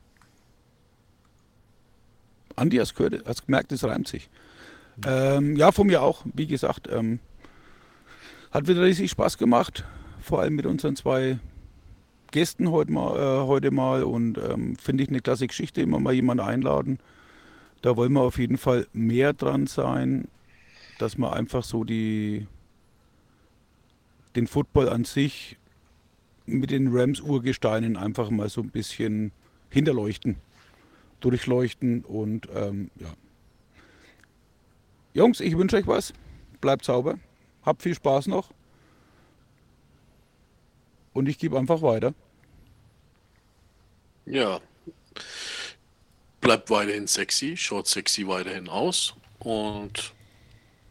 Andi, 2.55 2.77
hast, 2.77 2.95
gehört, 2.95 3.25
hast 3.27 3.45
gemerkt, 3.45 3.71
es 3.73 3.83
reimt 3.83 4.07
sich. 4.07 4.29
Ähm, 5.05 5.57
ja, 5.57 5.71
von 5.71 5.87
mir 5.87 6.01
auch. 6.01 6.23
Wie 6.33 6.47
gesagt, 6.47 6.87
ähm, 6.89 7.19
hat 8.51 8.67
wieder 8.67 8.83
riesig 8.83 9.11
Spaß 9.11 9.37
gemacht. 9.37 9.83
Vor 10.21 10.39
allem 10.41 10.55
mit 10.55 10.65
unseren 10.65 10.95
zwei 10.95 11.39
Gästen 12.31 12.71
heute 12.71 12.91
mal, 12.91 13.17
äh, 13.17 13.45
heute 13.45 13.71
mal 13.71 14.03
und 14.03 14.37
ähm, 14.37 14.77
finde 14.77 15.03
ich 15.03 15.09
eine 15.09 15.19
klasse 15.19 15.47
Geschichte, 15.47 15.81
immer 15.81 15.99
mal 15.99 16.13
jemanden 16.13 16.45
einladen. 16.45 16.99
Da 17.81 17.97
wollen 17.97 18.13
wir 18.13 18.21
auf 18.21 18.39
jeden 18.39 18.57
Fall 18.57 18.87
mehr 18.93 19.33
dran 19.33 19.67
sein, 19.67 20.29
dass 20.97 21.17
wir 21.17 21.33
einfach 21.33 21.63
so 21.63 21.83
die, 21.83 22.47
den 24.35 24.47
Football 24.47 24.89
an 24.89 25.03
sich 25.03 25.57
mit 26.45 26.71
den 26.71 26.95
Rams-Urgesteinen 26.95 27.97
einfach 27.97 28.29
mal 28.29 28.49
so 28.49 28.61
ein 28.61 28.69
bisschen 28.69 29.31
hinterleuchten, 29.69 30.37
durchleuchten 31.19 32.03
und 32.03 32.47
ähm, 32.53 32.91
ja. 32.99 33.13
Jungs, 35.13 35.39
ich 35.39 35.57
wünsche 35.57 35.77
euch 35.77 35.87
was. 35.87 36.13
Bleibt 36.61 36.85
sauber. 36.85 37.19
Habt 37.63 37.81
viel 37.81 37.95
Spaß 37.95 38.27
noch. 38.27 38.51
Und 41.13 41.29
ich 41.29 41.37
gebe 41.37 41.57
einfach 41.57 41.81
weiter. 41.81 42.13
Ja. 44.25 44.59
Bleibt 46.41 46.69
weiterhin 46.69 47.07
sexy, 47.07 47.55
schaut 47.55 47.87
sexy 47.87 48.27
weiterhin 48.27 48.67
aus. 48.67 49.15
Und 49.39 50.14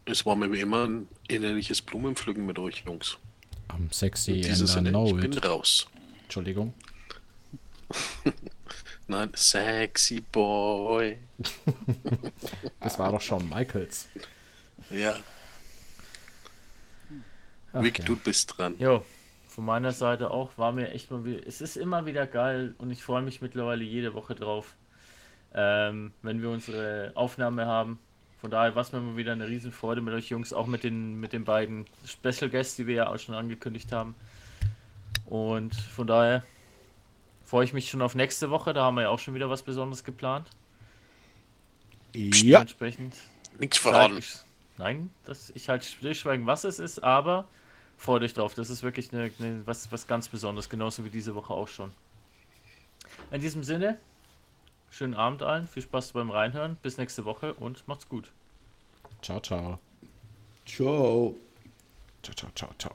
es 0.07 0.25
war 0.27 0.37
mir 0.37 0.53
wie 0.53 0.61
immer 0.61 0.87
ein 0.87 1.09
innerliches 1.29 1.83
Blumenpflücken 1.83 2.45
mit 2.47 2.59
euch, 2.59 2.85
Jungs. 2.87 3.19
Am 3.69 3.91
sexy 3.91 4.33
In 4.33 4.43
diesem 4.43 4.79
and 4.79 4.89
I 4.89 4.91
know 4.91 5.07
ich 5.07 5.15
bin 5.17 5.33
it. 5.33 5.45
raus. 5.47 5.87
Entschuldigung. 6.25 6.75
Nein, 9.07 9.31
sexy 9.35 10.21
boy. 10.21 11.19
Das 12.81 12.99
war 12.99 13.13
doch 13.13 13.21
schon 13.21 13.49
Michaels. 13.49 14.09
Ja, 14.91 15.17
Ach, 17.73 17.83
Vic, 17.83 17.99
ja. 17.99 18.05
du 18.05 18.17
bist 18.17 18.57
dran. 18.57 18.75
Jo, 18.79 19.05
von 19.49 19.65
meiner 19.65 19.93
Seite 19.93 20.31
auch 20.31 20.57
war 20.59 20.73
mir 20.73 20.91
echt 20.93 21.11
mal 21.11 21.25
wieder. 21.25 21.47
Es 21.47 21.61
ist 21.61 21.77
immer 21.77 22.07
wieder 22.07 22.27
geil 22.27 22.75
und 22.79 22.91
ich 22.91 23.03
freue 23.03 23.23
mich 23.23 23.41
mittlerweile 23.41 23.83
jede 23.85 24.15
Woche 24.15 24.35
drauf, 24.35 24.75
ähm, 25.55 26.13
wenn 26.23 26.43
wir 26.43 26.51
unsere 26.51 27.13
Aufnahme 27.15 27.67
haben. 27.67 27.99
Von 28.45 28.51
daher 28.51 28.75
war 28.75 28.83
es 28.83 28.93
mir 28.93 29.01
mal 29.01 29.17
wieder 29.17 29.33
eine 29.33 29.49
Riesenfreude 29.49 30.03
mit 30.03 30.13
euch 30.13 30.29
Jungs, 30.29 30.53
auch 30.53 30.67
mit 30.67 30.85
den, 30.85 31.19
mit 31.19 31.33
den 31.33 31.45
beiden 31.45 31.87
Special 32.05 32.51
Guests, 32.51 32.77
die 32.77 32.87
wir 32.87 32.95
ja 32.95 33.07
auch 33.09 33.19
schon 33.19 33.35
angekündigt 33.35 33.91
haben. 33.91 34.15
Und 35.25 35.75
von 35.75 36.07
daher 36.07 36.45
freue 37.47 37.65
ich 37.65 37.73
mich 37.73 37.89
schon 37.89 38.03
auf 38.03 38.15
nächste 38.15 38.51
Woche. 38.51 38.75
Da 38.75 38.85
haben 38.85 38.97
wir 38.97 39.05
ja 39.05 39.09
auch 39.09 39.19
schon 39.19 39.33
wieder 39.33 39.49
was 39.49 39.63
Besonderes 39.63 40.05
geplant. 40.05 40.51
Ja, 42.13 42.61
Entsprechend. 42.61 43.17
Nichts 43.59 43.79
verraten. 43.79 44.23
Nein, 44.77 45.09
das, 45.25 45.51
ich 45.55 45.71
halt 45.71 45.83
stillschweigen, 45.83 46.47
was 46.47 46.65
es 46.65 46.79
ist, 46.79 47.03
aber 47.03 47.49
freut 47.97 48.21
euch 48.21 48.35
drauf. 48.35 48.53
Das 48.53 48.69
ist 48.69 48.83
wirklich 48.83 49.11
eine, 49.15 49.31
eine, 49.39 49.67
was, 49.67 49.91
was 49.91 50.07
ganz 50.07 50.29
Besonderes, 50.29 50.69
genauso 50.69 51.03
wie 51.07 51.11
diese 51.11 51.35
Woche 51.35 51.55
auch 51.55 51.69
schon. 51.69 51.93
In 53.31 53.41
diesem 53.41 53.65
Sinne, 53.65 53.99
schönen 54.95 55.15
Abend 55.15 55.43
allen, 55.43 55.67
viel 55.67 55.83
Spaß 55.83 56.13
beim 56.13 56.31
Reinhören, 56.31 56.77
bis 56.83 56.99
nächste 56.99 57.25
Woche 57.25 57.55
und 57.55 57.87
macht's 57.89 58.09
gut. 58.09 58.31
Ciao, 59.23 59.41
ciao. 59.41 59.79
ciao. 60.65 61.35
Ciao, 62.23 62.35
ciao, 62.35 62.51
ciao, 62.55 62.71
ciao. 62.79 62.95